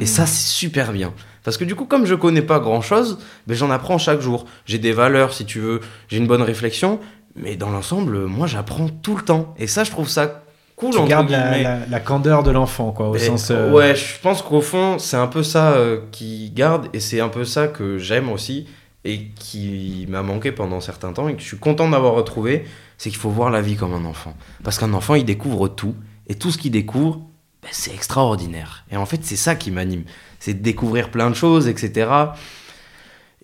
Et 0.00 0.06
ça, 0.06 0.24
c'est 0.24 0.46
super 0.48 0.90
bien. 0.90 1.12
Parce 1.44 1.58
que 1.58 1.64
du 1.64 1.74
coup, 1.74 1.84
comme 1.84 2.06
je 2.06 2.14
connais 2.14 2.40
pas 2.40 2.60
grand 2.60 2.80
chose, 2.80 3.18
ben, 3.46 3.54
j'en 3.54 3.70
apprends 3.70 3.98
chaque 3.98 4.20
jour. 4.22 4.46
J'ai 4.64 4.78
des 4.78 4.92
valeurs, 4.92 5.34
si 5.34 5.44
tu 5.44 5.58
veux, 5.60 5.80
j'ai 6.08 6.16
une 6.16 6.26
bonne 6.26 6.40
réflexion, 6.40 6.98
mais 7.36 7.56
dans 7.56 7.68
l'ensemble, 7.68 8.24
moi, 8.24 8.46
j'apprends 8.46 8.88
tout 8.88 9.16
le 9.16 9.22
temps. 9.22 9.54
Et 9.58 9.66
ça, 9.66 9.84
je 9.84 9.90
trouve 9.90 10.08
ça 10.08 10.44
cool, 10.76 10.92
Tu 10.94 11.04
gardes 11.04 11.28
la, 11.28 11.40
guillemets. 11.50 11.62
la- 11.64 11.86
la 11.90 12.00
candeur 12.00 12.42
de 12.42 12.50
l'enfant 12.50 12.92
quoi 12.92 13.10
au 13.10 13.16
Et- 13.16 13.18
sens... 13.18 13.48
euh, 13.50 13.70
Ouais, 13.70 13.94
je 13.94 14.18
pense 14.22 14.40
qu'au 14.40 14.62
fond, 14.62 14.98
c'est 14.98 15.18
un 15.18 15.26
peu 15.26 15.42
ça 15.42 15.72
euh, 15.72 16.00
qui 16.10 16.50
garde, 16.54 16.88
et 16.94 16.98
c'est 17.00 17.20
un 17.20 17.28
peu 17.28 17.44
ça 17.44 17.66
que 17.68 17.98
j'aime 17.98 18.30
aussi, 18.30 18.66
et 19.04 19.26
qui 19.38 20.06
m'a 20.08 20.22
manqué 20.22 20.52
pendant 20.52 20.80
certains 20.80 21.12
temps, 21.12 21.28
et 21.28 21.34
que 21.34 21.42
je 21.42 21.46
suis 21.48 21.58
content 21.58 21.90
d'avoir 21.90 22.14
retrouvé, 22.14 22.64
c'est 23.02 23.10
qu'il 23.10 23.18
faut 23.18 23.30
voir 23.30 23.50
la 23.50 23.60
vie 23.60 23.74
comme 23.74 23.94
un 23.94 24.04
enfant. 24.04 24.36
Parce 24.62 24.78
qu'un 24.78 24.94
enfant, 24.94 25.16
il 25.16 25.24
découvre 25.24 25.66
tout, 25.66 25.96
et 26.28 26.36
tout 26.36 26.52
ce 26.52 26.58
qu'il 26.58 26.70
découvre, 26.70 27.16
ben, 27.60 27.68
c'est 27.72 27.92
extraordinaire. 27.92 28.84
Et 28.92 28.96
en 28.96 29.06
fait, 29.06 29.18
c'est 29.24 29.34
ça 29.34 29.56
qui 29.56 29.72
m'anime. 29.72 30.04
C'est 30.38 30.54
de 30.54 30.62
découvrir 30.62 31.10
plein 31.10 31.28
de 31.28 31.34
choses, 31.34 31.66
etc. 31.66 32.08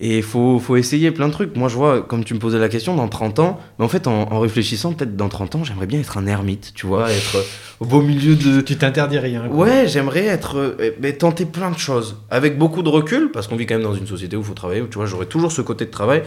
Et 0.00 0.18
il 0.18 0.22
faut, 0.22 0.60
faut 0.60 0.76
essayer 0.76 1.10
plein 1.10 1.26
de 1.26 1.32
trucs. 1.32 1.56
Moi, 1.56 1.68
je 1.68 1.74
vois, 1.74 2.02
comme 2.02 2.22
tu 2.22 2.34
me 2.34 2.38
posais 2.38 2.60
la 2.60 2.68
question, 2.68 2.94
dans 2.94 3.08
30 3.08 3.40
ans, 3.40 3.58
mais 3.80 3.84
en 3.84 3.88
fait, 3.88 4.06
en, 4.06 4.30
en 4.32 4.38
réfléchissant, 4.38 4.92
peut-être 4.92 5.16
dans 5.16 5.28
30 5.28 5.56
ans, 5.56 5.64
j'aimerais 5.64 5.86
bien 5.86 5.98
être 5.98 6.18
un 6.18 6.28
ermite, 6.28 6.72
tu 6.72 6.86
vois, 6.86 7.10
être 7.10 7.34
euh, 7.38 7.42
au 7.80 7.84
beau 7.84 8.00
milieu 8.00 8.36
de, 8.36 8.60
Tu 8.60 8.76
t'interdis 8.78 9.18
rien. 9.18 9.48
quoi. 9.48 9.56
Ouais, 9.66 9.88
j'aimerais 9.88 10.26
être 10.26 10.56
euh, 10.56 10.92
mais 11.00 11.14
tenter 11.14 11.46
plein 11.46 11.72
de 11.72 11.78
choses 11.78 12.18
avec 12.30 12.58
beaucoup 12.58 12.84
de 12.84 12.88
recul 12.90 13.32
parce 13.32 13.48
qu'on 13.48 13.56
vit 13.56 13.66
quand 13.66 13.74
même 13.74 13.82
dans 13.82 13.94
une 13.96 14.06
société 14.06 14.36
où 14.36 14.40
il 14.40 14.46
faut 14.46 14.54
travailler. 14.54 14.82
où, 14.82 14.86
Tu 14.86 14.98
vois, 14.98 15.06
j'aurais 15.06 15.26
toujours 15.26 15.50
ce 15.50 15.62
côté 15.62 15.84
de 15.84 15.90
travail, 15.90 16.22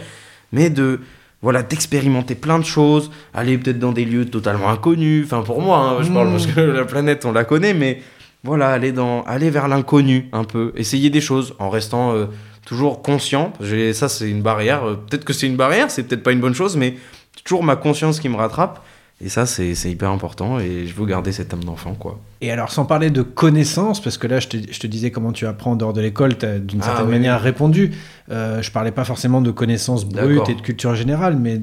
mais 0.52 0.68
de 0.68 1.00
voilà 1.42 1.62
d'expérimenter 1.62 2.34
plein 2.34 2.58
de 2.58 2.64
choses, 2.64 3.10
aller 3.34 3.58
peut-être 3.58 3.78
dans 3.80 3.92
des 3.92 4.04
lieux 4.04 4.26
totalement 4.26 4.70
inconnus. 4.70 5.24
Enfin 5.26 5.42
pour 5.42 5.60
moi, 5.60 5.78
hein, 5.78 6.02
je 6.02 6.10
parle 6.12 6.28
Mmh. 6.28 6.32
parce 6.32 6.46
que 6.46 6.60
la 6.60 6.84
planète 6.84 7.24
on 7.26 7.32
la 7.32 7.44
connaît, 7.44 7.74
mais 7.74 8.00
voilà 8.44 8.68
aller 8.70 8.92
dans 8.92 9.22
aller 9.24 9.50
vers 9.50 9.68
l'inconnu 9.68 10.28
un 10.32 10.44
peu, 10.44 10.72
essayer 10.76 11.10
des 11.10 11.20
choses 11.20 11.54
en 11.58 11.68
restant 11.68 12.12
euh, 12.14 12.26
toujours 12.64 13.02
conscient. 13.02 13.52
Ça 13.92 14.08
c'est 14.08 14.30
une 14.30 14.42
barrière. 14.42 14.84
euh, 14.84 14.94
Peut-être 14.94 15.24
que 15.24 15.32
c'est 15.32 15.46
une 15.48 15.56
barrière, 15.56 15.90
c'est 15.90 16.04
peut-être 16.04 16.22
pas 16.22 16.32
une 16.32 16.40
bonne 16.40 16.54
chose, 16.54 16.76
mais 16.76 16.94
c'est 17.36 17.44
toujours 17.44 17.64
ma 17.64 17.76
conscience 17.76 18.20
qui 18.20 18.28
me 18.28 18.36
rattrape. 18.36 18.80
Et 19.24 19.28
ça, 19.28 19.46
c'est 19.46 19.74
c'est 19.74 19.90
hyper 19.90 20.10
important 20.10 20.58
et 20.58 20.86
je 20.86 20.94
veux 20.94 21.06
garder 21.06 21.30
cette 21.32 21.54
âme 21.54 21.62
d'enfant, 21.62 21.94
quoi. 21.94 22.18
Et 22.40 22.50
alors, 22.50 22.72
sans 22.72 22.84
parler 22.84 23.10
de 23.10 23.22
connaissances, 23.22 24.02
parce 24.02 24.18
que 24.18 24.26
là, 24.26 24.40
je 24.40 24.48
te, 24.48 24.56
je 24.70 24.80
te 24.80 24.86
disais 24.88 25.10
comment 25.12 25.30
tu 25.32 25.46
apprends 25.46 25.72
en 25.72 25.76
dehors 25.76 25.92
de 25.92 26.00
l'école, 26.00 26.36
tu 26.36 26.44
as 26.44 26.58
d'une 26.58 26.80
Ah, 26.82 26.86
certaine 26.86 27.06
oui, 27.06 27.12
manière 27.12 27.40
répondu. 27.40 27.92
Euh, 28.30 28.60
je 28.62 28.70
parlais 28.72 28.90
pas 28.90 29.04
forcément 29.04 29.40
de 29.40 29.50
connaissances 29.52 30.04
brutes 30.04 30.48
et 30.48 30.54
de 30.54 30.60
culture 30.60 30.94
générale, 30.96 31.36
mais 31.36 31.60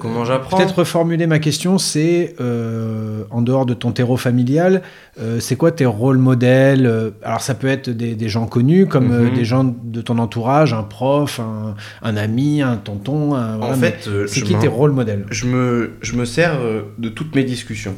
Comment 0.00 0.24
j'apprends 0.24 0.56
peut-être 0.58 0.78
reformuler 0.80 1.26
ma 1.26 1.38
question, 1.38 1.78
c'est 1.78 2.34
euh, 2.40 3.22
en 3.30 3.40
dehors 3.40 3.64
de 3.66 3.72
ton 3.72 3.92
terreau 3.92 4.16
familial, 4.16 4.82
euh, 5.18 5.38
c'est 5.40 5.56
quoi 5.56 5.70
tes 5.70 5.86
rôles 5.86 6.18
modèles 6.18 6.86
euh, 6.86 7.10
Alors, 7.22 7.40
ça 7.40 7.54
peut 7.54 7.68
être 7.68 7.88
des, 7.88 8.14
des 8.14 8.28
gens 8.28 8.46
connus, 8.46 8.86
comme 8.86 9.12
euh, 9.12 9.28
Mhm. 9.30 9.34
des 9.34 9.44
gens 9.44 9.64
de 9.64 10.00
ton 10.02 10.18
entourage, 10.18 10.74
un 10.74 10.82
prof, 10.82 11.38
un, 11.40 11.76
un 12.02 12.16
ami, 12.16 12.62
un 12.62 12.76
tonton. 12.76 13.34
un- 13.34 13.54
En 13.54 13.58
voilà, 13.58 13.74
fait, 13.76 14.06
euh, 14.08 14.26
c'est 14.26 14.42
qui 14.42 14.54
tes 14.58 14.66
rôles 14.68 14.90
modèles? 14.92 15.24
je 15.30 15.46
me, 15.46 15.92
je 16.02 16.14
me 16.16 16.24
sers 16.24 16.58
euh, 16.60 16.82
de 16.98 17.08
toutes 17.08 17.34
mes 17.34 17.44
discussions. 17.44 17.96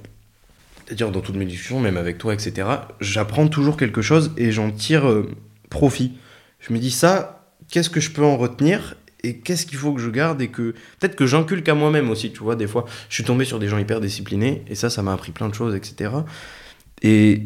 C'est-à-dire 0.87 1.11
dans 1.11 1.21
toutes 1.21 1.37
mes 1.37 1.47
discussions, 1.47 1.81
même 1.81 1.97
avec 1.97 2.19
toi, 2.19 2.33
etc. 2.35 2.69
J'apprends 3.01 3.49
toujours 3.49 3.77
quelque 3.77 4.03
chose 4.03 4.31
et 4.37 4.53
j'en 4.53 4.71
tire 4.71 5.09
euh, 5.09 5.29
profit. 5.71 6.13
Je 6.61 6.73
me 6.73 6.79
dis 6.79 6.93
ça, 6.93 7.49
qu'est-ce 7.71 7.91
que 7.91 7.99
je 7.99 8.11
peux 8.13 8.23
en 8.25 8.37
retenir 8.37 8.95
et 9.27 9.39
qu'est-ce 9.39 9.67
qu'il 9.67 9.79
faut 9.79 9.93
que 9.93 10.01
je 10.01 10.11
garde 10.11 10.41
et 10.41 10.49
que 10.49 10.73
peut-être 11.01 11.17
que 11.17 11.27
j'inculque 11.27 11.69
à 11.69 11.75
moi-même 11.75 12.11
aussi, 12.11 12.31
tu 12.33 12.43
vois, 12.43 12.57
des 12.57 12.67
fois, 12.67 12.85
je 13.09 13.15
suis 13.15 13.25
tombé 13.25 13.45
sur 13.45 13.59
des 13.59 13.69
gens 13.69 13.79
hyper 13.79 14.01
disciplinés 14.01 14.63
et 14.69 14.75
ça, 14.75 14.91
ça 14.91 15.03
m'a 15.03 15.13
appris 15.13 15.33
plein 15.33 15.49
de 15.49 15.55
choses, 15.55 15.75
etc. 15.75 16.11
Et 17.03 17.43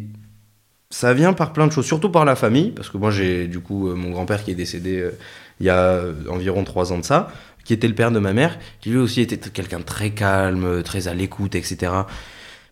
ça 0.91 1.15
vient 1.15 1.33
par 1.33 1.53
plein 1.53 1.67
de 1.67 1.73
choses, 1.73 1.87
surtout 1.87 2.11
par 2.11 2.25
la 2.25 2.35
famille, 2.35 2.73
parce 2.73 2.91
que 2.91 2.99
moi 2.99 3.11
j'ai 3.11 3.47
du 3.47 3.61
coup 3.61 3.89
euh, 3.89 3.95
mon 3.95 4.11
grand-père 4.11 4.45
qui 4.45 4.51
est 4.51 4.57
décédé 4.57 4.99
euh, 4.99 5.13
il 5.61 5.67
y 5.67 5.71
a 5.71 5.79
euh, 5.79 6.15
environ 6.29 6.65
trois 6.65 6.93
ans 6.93 6.99
de 6.99 7.05
ça, 7.05 7.33
qui 7.65 7.73
était 7.73 7.89
le 7.89 7.95
père 7.95 8.11
de 8.11 8.19
ma 8.19 8.33
mère, 8.33 8.59
qui 8.81 8.91
lui 8.91 8.99
aussi 8.99 9.21
était 9.21 9.39
quelqu'un 9.39 9.79
de 9.79 9.85
très 9.85 10.11
calme, 10.11 10.83
très 10.83 11.07
à 11.09 11.15
l'écoute, 11.15 11.55
etc. 11.55 11.93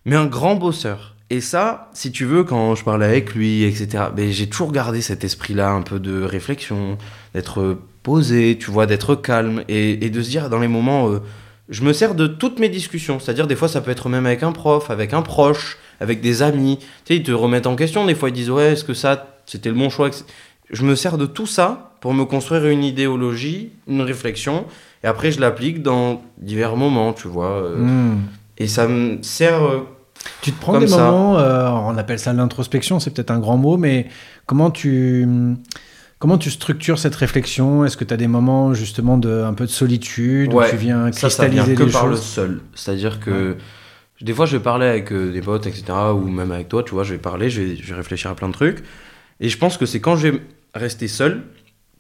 Mais 0.05 0.17
un 0.17 0.27
grand 0.27 0.57
bosseur. 0.57 1.15
Et 1.31 1.43
ça, 1.43 1.91
si 1.93 2.11
tu 2.11 2.25
veux, 2.25 2.43
quand 2.43 2.75
je 2.75 2.83
parlais 2.83 3.05
avec 3.05 3.35
lui, 3.35 3.63
etc., 3.65 4.05
ben, 4.17 4.33
j'ai 4.33 4.49
toujours 4.49 4.73
gardé 4.73 5.03
cet 5.03 5.25
esprit-là, 5.25 5.71
un 5.71 5.83
peu 5.83 6.01
de 6.01 6.23
réflexion, 6.23 6.97
d'être 7.35 7.79
posé, 8.03 8.57
tu 8.59 8.71
vois, 8.71 8.87
d'être 8.87 9.15
calme, 9.15 9.63
et, 9.69 10.05
et 10.05 10.11
de 10.11 10.23
se 10.23 10.31
dire 10.31 10.49
dans 10.51 10.59
les 10.59 10.69
moments, 10.69 11.09
euh, 11.09 11.21
je 11.69 11.83
me 11.83 11.93
sers 11.93 12.15
de 12.15 12.27
toutes 12.27 12.59
mes 12.59 12.69
discussions. 12.69 13.19
C'est-à-dire, 13.21 13.47
des 13.47 13.57
fois, 13.57 13.69
ça 13.69 13.81
peut 13.81 13.91
être 13.91 14.09
même 14.09 14.25
avec 14.27 14.43
un 14.43 14.53
prof, 14.53 14.91
avec 14.91 15.13
un 15.13 15.23
proche, 15.23 15.79
avec 16.01 16.21
des 16.21 16.43
amis. 16.43 16.79
Tu 16.79 16.87
sais, 17.07 17.17
ils 17.17 17.23
te 17.23 17.33
remettent 17.33 17.67
en 17.67 17.77
question, 17.77 18.07
des 18.07 18.15
fois, 18.15 18.29
ils 18.31 18.35
disent, 18.35 18.51
ouais, 18.51 18.73
est-ce 18.73 18.85
que 18.85 18.95
ça, 18.95 19.39
c'était 19.47 19.69
le 19.69 19.75
bon 19.75 19.91
choix. 19.91 20.11
Je 20.71 20.85
me 20.85 20.95
sers 20.95 21.19
de 21.19 21.27
tout 21.27 21.47
ça 21.47 21.93
pour 22.01 22.15
me 22.15 22.25
construire 22.25 22.67
une 22.67 22.85
idéologie, 22.85 23.71
une 23.87 24.01
réflexion, 24.03 24.65
et 25.05 25.07
après, 25.07 25.31
je 25.31 25.41
l'applique 25.41 25.83
dans 25.83 26.23
divers 26.39 26.77
moments, 26.77 27.13
tu 27.13 27.29
vois. 27.29 27.51
euh, 27.63 27.77
Hmm. 27.79 28.19
Et 28.59 28.67
ça 28.67 28.87
me 28.89 29.23
sert. 29.23 29.63
euh, 29.63 29.81
Tu 30.43 30.51
te 30.53 30.61
prends 30.61 30.73
Comme 30.73 30.83
des 30.83 30.89
ça. 30.89 31.11
moments, 31.11 31.35
on 31.89 31.97
appelle 31.97 32.19
ça 32.19 32.33
l'introspection, 32.33 32.99
c'est 32.99 33.11
peut-être 33.13 33.31
un 33.31 33.39
grand 33.39 33.57
mot, 33.57 33.77
mais 33.77 34.07
comment 34.47 34.71
tu, 34.71 35.27
comment 36.19 36.39
tu 36.39 36.51
structures 36.51 36.99
cette 36.99 37.15
réflexion? 37.15 37.85
Est-ce 37.85 37.97
que 37.97 38.05
tu 38.05 38.15
as 38.15 38.17
des 38.17 38.29
moments 38.29 38.75
justement 38.75 39.19
de 39.19 39.43
un 39.43 39.55
peu 39.55 39.67
de 39.67 39.71
solitude 39.71 40.53
où 40.53 40.63
tu 40.63 40.77
viens 40.77 41.13
Ça, 41.13 41.31
ça 41.31 41.45
cristalliser 41.47 41.75
vient 41.75 41.75
que 41.75 41.85
les 41.85 41.93
par 41.93 42.07
le 42.07 42.17
seul. 42.17 42.61
C'est-à-dire 42.75 43.21
que 43.21 43.57
des 44.21 44.35
fois, 44.35 44.47
je 44.47 44.57
vais 44.57 44.63
parler 44.63 44.87
avec 44.87 45.13
euh, 45.13 45.33
des 45.33 45.41
potes, 45.41 45.67
etc., 45.67 45.85
ou 46.13 46.27
même 46.27 46.51
avec 46.51 46.69
toi, 46.69 46.83
tu 46.83 46.91
vois, 46.91 47.05
je 47.05 47.13
vais 47.13 47.21
parler, 47.21 47.51
je 47.51 47.63
vais, 47.63 47.77
je 47.77 47.89
vais 47.89 47.95
réfléchir 47.95 48.31
à 48.31 48.35
plein 48.35 48.49
de 48.49 48.53
trucs. 48.53 48.83
Et 49.41 49.49
je 49.49 49.57
pense 49.57 49.77
que 49.77 49.87
c'est 49.87 50.01
quand 50.01 50.17
je 50.17 50.29
vais 50.29 50.41
rester 50.75 51.07
seul 51.07 51.43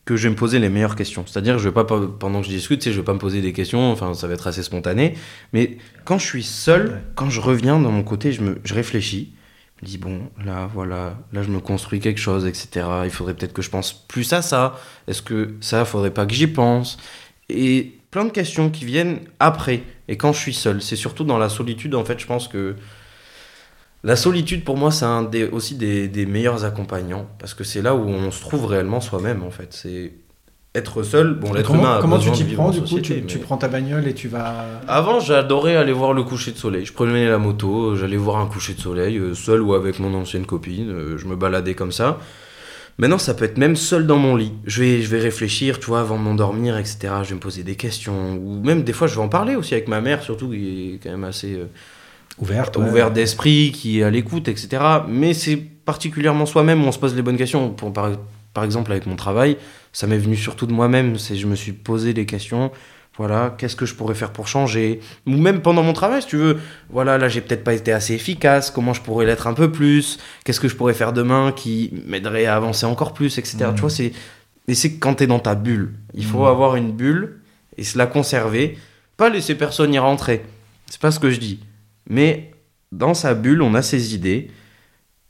que 0.05 0.17
je 0.17 0.25
vais 0.25 0.31
me 0.31 0.37
poser 0.37 0.59
les 0.59 0.69
meilleures 0.69 0.97
questions. 0.97 1.25
C'est-à-dire, 1.27 1.59
je 1.59 1.69
vais 1.69 1.73
pas, 1.73 1.85
pendant 1.85 2.41
que 2.41 2.47
je 2.47 2.51
discute, 2.51 2.83
je 2.83 2.91
vais 2.91 3.05
pas 3.05 3.13
me 3.13 3.19
poser 3.19 3.41
des 3.43 3.53
questions, 3.53 3.93
enfin, 3.93 4.15
ça 4.15 4.27
va 4.27 4.35
être 4.35 4.47
assez 4.47 4.63
spontané. 4.63 5.15
Mais 5.53 5.77
quand 6.05 6.19
je 6.19 6.25
suis 6.25 6.43
seul, 6.43 7.03
quand 7.15 7.31
je 7.31 7.41
reviens 7.41 7.79
dans 7.79 7.93
mon 7.93 8.03
côté, 8.03 8.33
je, 8.33 8.43
me, 8.43 8.59
je 8.65 8.75
réfléchis. 8.75 9.35
Dis, 9.83 9.99
bon, 9.99 10.23
là, 10.45 10.69
voilà, 10.73 11.17
là, 11.33 11.43
je 11.43 11.51
me 11.51 11.61
construis 11.61 12.01
quelque 12.01 12.19
chose, 12.19 12.47
etc. 12.47 12.87
Il 13.05 13.11
faudrait 13.11 13.35
peut-être 13.35 13.53
que 13.53 13.63
je 13.63 13.71
pense 13.71 13.93
plus 13.93 14.33
à 14.33 14.43
ça. 14.43 14.79
Est-ce 15.07 15.23
que 15.23 15.55
ça, 15.61 15.85
faudrait 15.85 16.11
pas 16.11 16.27
que 16.27 16.35
j'y 16.35 16.49
pense? 16.49 16.99
Et 17.49 17.95
plein 18.11 18.25
de 18.25 18.31
questions 18.31 18.71
qui 18.71 18.85
viennent 18.85 19.21
après. 19.39 19.83
Et 20.09 20.17
quand 20.17 20.33
je 20.33 20.41
suis 20.41 20.55
seul, 20.55 20.83
c'est 20.83 20.97
surtout 20.97 21.25
dans 21.25 21.39
la 21.39 21.49
solitude, 21.49 21.95
en 21.95 22.05
fait, 22.05 22.19
je 22.19 22.27
pense 22.27 22.49
que 22.49 22.75
la 24.03 24.17
solitude, 24.17 24.65
pour 24.65 24.77
moi, 24.77 24.91
c'est 24.91 25.05
un 25.05 25.23
des, 25.23 25.45
aussi 25.45 25.77
des, 25.77 26.09
des 26.09 26.27
meilleurs 26.27 26.65
accompagnants. 26.65 27.29
Parce 27.39 27.55
que 27.55 27.63
c'est 27.63 27.83
là 27.83 27.95
où 27.95 28.09
on 28.09 28.33
se 28.33 28.41
trouve 28.41 28.67
réellement 28.67 29.01
soi-même, 29.01 29.45
en 29.45 29.51
fait. 29.51 29.73
C'est 29.73 30.13
être 30.79 31.03
seul. 31.03 31.35
Bon, 31.35 31.53
l'être 31.53 31.71
humain 31.71 31.99
Comment, 32.01 32.17
a 32.17 32.19
comment 32.19 32.19
tu 32.19 32.31
t'y 32.33 32.45
prends 32.55 32.67
en 32.69 32.71
du 32.71 32.81
coup 32.81 32.87
société, 32.87 33.15
tu, 33.17 33.21
mais- 33.21 33.27
tu 33.27 33.39
prends 33.39 33.57
ta 33.59 33.69
bagnole 33.69 34.07
et 34.09 34.15
tu 34.15 34.29
vas. 34.29 34.65
avant, 34.89 35.21
j'adorais 35.21 35.77
aller 35.77 35.93
voir 35.93 36.13
le 36.15 36.23
coucher 36.23 36.53
de 36.53 36.57
soleil. 36.59 36.85
Je 36.87 36.93
prenais 36.93 37.29
la 37.29 37.39
moto, 37.39 37.95
j'allais 37.97 38.17
voir 38.17 38.39
un 38.39 38.47
coucher 38.47 38.73
de 38.75 38.81
soleil, 38.81 39.19
euh, 39.19 39.35
seul 39.35 39.61
ou 39.63 39.75
avec 39.75 39.99
mon 39.99 40.15
ancienne 40.15 40.47
copine. 40.47 40.91
euh, 40.91 41.19
je 41.19 41.27
me 41.27 41.37
baladais 41.37 41.75
comme 41.75 41.93
ça. 41.93 42.19
Maintenant, 43.01 43.19
ça 43.19 43.35
peut 43.35 43.45
être 43.45 43.59
même 43.59 43.77
seul 43.77 44.07
dans 44.09 44.17
mon 44.17 44.35
lit. 44.35 44.53
Je 44.65 44.83
vais, 44.83 45.03
je 45.03 45.09
vais 45.09 45.21
réfléchir, 45.21 45.79
tu 45.79 45.87
vois, 45.87 46.01
avant 46.01 46.19
de 46.19 46.23
m'endormir, 46.23 46.77
etc. 46.79 46.99
Je 47.23 47.29
vais 47.29 47.35
me 47.37 47.41
poser 47.41 47.63
des 47.63 47.77
questions. 47.77 48.35
Ou 48.43 48.61
même, 48.65 48.83
des 48.83 48.93
fois, 48.93 49.07
je 49.07 49.15
vais 49.15 49.21
en 49.21 49.29
parler 49.29 49.55
aussi 49.55 49.75
avec 49.75 49.87
ma 49.87 50.01
mère, 50.01 50.21
surtout, 50.23 50.49
qui 50.51 50.95
est 50.95 51.01
quand 51.01 51.11
même 51.11 51.23
assez 51.23 51.55
euh, 51.55 51.67
Ouverte. 52.41 52.77
ouais. 52.77 52.89
ouverte 52.89 53.13
d'esprit, 53.13 53.71
qui 53.73 54.01
est 54.01 54.03
à 54.03 54.11
l'écoute, 54.11 54.49
etc. 54.49 54.83
Mais 55.09 55.33
c'est 55.33 55.57
particulièrement 55.57 56.45
soi-même 56.45 56.83
où 56.85 56.87
on 56.89 56.93
se 56.93 56.99
pose 56.99 57.15
les 57.15 57.23
bonnes 57.23 57.37
questions. 57.37 57.71
Pour, 57.71 57.93
par, 57.93 58.11
par 58.53 58.65
exemple, 58.65 58.91
avec 58.91 59.07
mon 59.07 59.15
travail, 59.15 59.57
ça 59.93 60.07
m'est 60.07 60.19
venu 60.19 60.37
surtout 60.37 60.67
de 60.67 60.73
moi-même. 60.73 61.19
C'est 61.19 61.37
je 61.37 61.47
me 61.47 61.55
suis 61.57 61.73
posé 61.73 62.13
des 62.15 62.27
questions. 62.27 62.71
Voilà, 63.17 63.55
qu'est-ce 63.59 63.75
que 63.75 63.85
je 63.85 63.95
pourrais 63.97 64.15
faire 64.15 64.31
pour 64.33 64.47
changer? 64.47 65.01
Ou 65.27 65.33
même 65.33 65.61
pendant 65.61 65.83
mon 65.83 65.93
travail, 65.93 66.23
si 66.23 66.29
tu 66.29 66.37
veux. 66.37 66.59
Voilà, 66.89 67.19
là, 67.19 67.29
j'ai 67.29 67.41
peut-être 67.41 67.65
pas 67.65 67.75
été 67.75 67.93
assez 67.93 68.15
efficace. 68.15 68.71
Comment 68.71 68.93
je 68.95 69.01
pourrais 69.03 69.27
l'être 69.27 69.49
un 69.49 69.55
peu 69.55 69.73
plus? 69.73 70.19
Qu'est-ce 70.45 70.61
que 70.61 70.69
je 70.69 70.77
pourrais 70.77 70.95
faire 70.95 71.13
demain 71.13 71.51
qui 71.51 71.93
m'aiderait 72.07 72.47
à 72.47 72.55
avancer 72.55 72.87
encore 72.87 73.15
plus, 73.15 73.37
etc. 73.39 73.57
Tu 73.75 73.81
vois, 73.81 73.91
c'est. 73.91 74.13
Et 74.69 74.75
c'est 74.75 74.99
quand 74.99 75.15
t'es 75.15 75.27
dans 75.27 75.41
ta 75.41 75.57
bulle. 75.57 75.95
Il 76.15 76.25
faut 76.25 76.43
Mhm. 76.43 76.47
avoir 76.47 76.77
une 76.77 76.93
bulle 76.93 77.41
et 77.77 77.83
se 77.83 77.99
la 77.99 78.07
conserver. 78.07 78.79
Pas 79.17 79.31
laisser 79.31 79.57
personne 79.57 79.93
y 79.93 79.99
rentrer. 79.99 80.45
C'est 80.87 81.01
pas 81.01 81.11
ce 81.11 81.19
que 81.19 81.31
je 81.31 81.41
dis. 81.41 81.59
Mais 82.09 82.53
dans 82.93 83.15
sa 83.15 83.35
bulle, 83.35 83.63
on 83.63 83.75
a 83.75 83.83
ses 83.83 84.15
idées. 84.15 84.49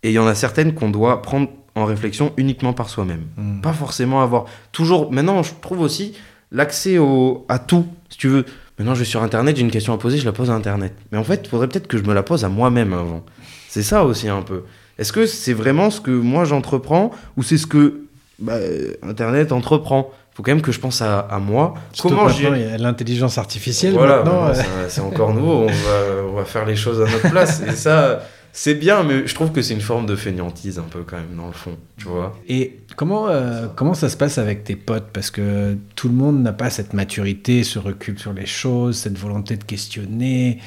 Et 0.03 0.11
il 0.11 0.13
y 0.13 0.19
en 0.19 0.27
a 0.27 0.35
certaines 0.35 0.75
qu'on 0.75 0.91
doit 0.91 1.23
prendre 1.23 1.49
en 1.79 1.85
réflexion 1.85 2.33
uniquement 2.37 2.72
par 2.72 2.89
soi-même. 2.89 3.22
Hmm. 3.37 3.61
Pas 3.61 3.72
forcément 3.72 4.22
avoir 4.22 4.45
toujours. 4.72 5.12
Maintenant, 5.12 5.43
je 5.43 5.53
trouve 5.61 5.81
aussi 5.81 6.14
l'accès 6.53 6.99
au... 6.99 7.45
à 7.49 7.59
tout. 7.59 7.87
Si 8.11 8.18
tu 8.18 8.29
veux, 8.29 8.45
maintenant 8.79 8.95
je 8.95 9.01
vais 9.01 9.05
sur 9.05 9.22
Internet, 9.22 9.57
j'ai 9.57 9.62
une 9.62 9.70
question 9.70 9.93
à 9.93 9.99
poser, 9.99 10.18
je 10.18 10.24
la 10.24 10.33
pose 10.33 10.51
à 10.51 10.55
Internet. 10.55 10.95
Mais 11.12 11.18
en 11.18 11.24
fait, 11.24 11.41
il 11.45 11.49
faudrait 11.49 11.68
peut-être 11.68 11.87
que 11.89 11.99
je 11.99 12.05
me 12.05 12.14
la 12.14 12.22
pose 12.22 12.45
à 12.45 12.49
moi-même 12.49 12.93
avant. 12.93 13.22
C'est 13.68 13.83
ça 13.83 14.05
aussi 14.05 14.29
un 14.29 14.43
peu. 14.43 14.62
Est-ce 14.99 15.12
que 15.12 15.26
c'est 15.26 15.53
vraiment 15.53 15.91
ce 15.91 16.01
que 16.01 16.11
moi 16.11 16.45
j'entreprends 16.45 17.12
ou 17.37 17.43
c'est 17.43 17.59
ce 17.59 17.66
que 17.66 18.01
bah, 18.39 18.57
Internet 19.03 19.53
entreprend? 19.53 20.11
Faut 20.35 20.43
quand 20.45 20.53
même 20.53 20.62
que 20.62 20.70
je 20.70 20.79
pense 20.79 21.03
à, 21.03 21.18
à 21.18 21.41
moi. 21.41 21.74
Surtout 21.93 22.14
Comment 22.14 22.31
l'intelligence 22.79 23.39
artificielle. 23.39 23.95
voilà, 23.95 24.18
maintenant, 24.18 24.47
euh, 24.47 24.87
c'est 24.89 25.01
encore 25.01 25.35
nouveau. 25.35 25.64
On 25.64 25.66
va, 25.66 26.29
on 26.31 26.33
va 26.35 26.45
faire 26.45 26.64
les 26.64 26.76
choses 26.76 27.01
à 27.01 27.11
notre 27.11 27.29
place. 27.29 27.61
Et 27.66 27.72
ça, 27.72 28.22
c'est 28.53 28.75
bien, 28.75 29.05
mais 29.05 29.27
je 29.27 29.35
trouve 29.35 29.53
que 29.53 29.63
c'est 29.63 29.75
une 29.75 29.81
forme 29.81 30.07
de 30.07 30.17
fainéantise 30.17 30.79
un 30.79 30.89
peu 30.91 31.03
quand 31.05 31.17
même 31.17 31.37
dans 31.37 31.47
le 31.47 31.53
fond, 31.53 31.77
tu 31.97 32.07
vois. 32.07 32.37
Et 32.49 32.81
comment, 32.97 33.29
euh, 33.29 33.69
comment 33.77 33.95
ça 33.95 34.09
se 34.09 34.17
passe 34.17 34.39
avec 34.39 34.65
tes 34.65 34.75
potes? 34.75 35.09
Parce 35.13 35.31
que 35.31 35.77
tout 35.95 36.09
le 36.09 36.15
monde 36.15 36.43
n'a 36.43 36.53
pas 36.53 36.69
cette 36.69 36.93
maturité, 36.93 37.63
ce 37.63 37.79
recul 37.79 38.19
sur 38.19 38.33
les 38.33 38.47
choses, 38.47 38.97
cette 38.97 39.17
volonté 39.17 39.57
de 39.57 39.63
questionner. 39.65 40.59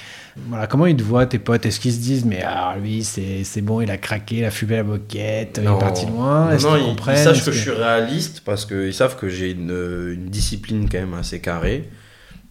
Voilà, 0.47 0.67
comment 0.67 0.85
ils 0.85 0.95
te 0.95 1.03
voient, 1.03 1.25
tes 1.25 1.39
potes? 1.39 1.65
Est-ce 1.65 1.79
qu'ils 1.81 1.93
se 1.93 1.99
disent, 1.99 2.23
mais 2.25 2.41
alors 2.41 2.77
lui, 2.77 3.03
c'est 3.03 3.43
c'est 3.43 3.61
bon, 3.61 3.81
il 3.81 3.91
a 3.91 3.97
craqué, 3.97 4.37
il 4.37 4.45
a 4.45 4.51
fumé 4.51 4.77
la 4.77 4.83
boquette, 4.83 5.59
il 5.61 5.67
est 5.67 5.79
parti 5.79 6.05
loin? 6.05 6.45
Non, 6.45 6.51
Est-ce 6.51 6.65
non, 6.65 6.73
qu'ils 6.75 6.81
ils, 6.81 6.85
ils 6.85 6.89
comprennent? 6.91 7.17
savent 7.17 7.43
que, 7.43 7.51
je 7.51 7.59
suis 7.59 7.71
réaliste 7.71 8.41
parce 8.45 8.65
qu'ils 8.65 8.93
savent 8.93 9.17
que 9.17 9.27
j'ai 9.27 9.51
une, 9.51 9.69
une 10.13 10.29
discipline 10.29 10.87
quand 10.89 10.99
même 10.99 11.13
assez 11.15 11.41
carrée. 11.41 11.89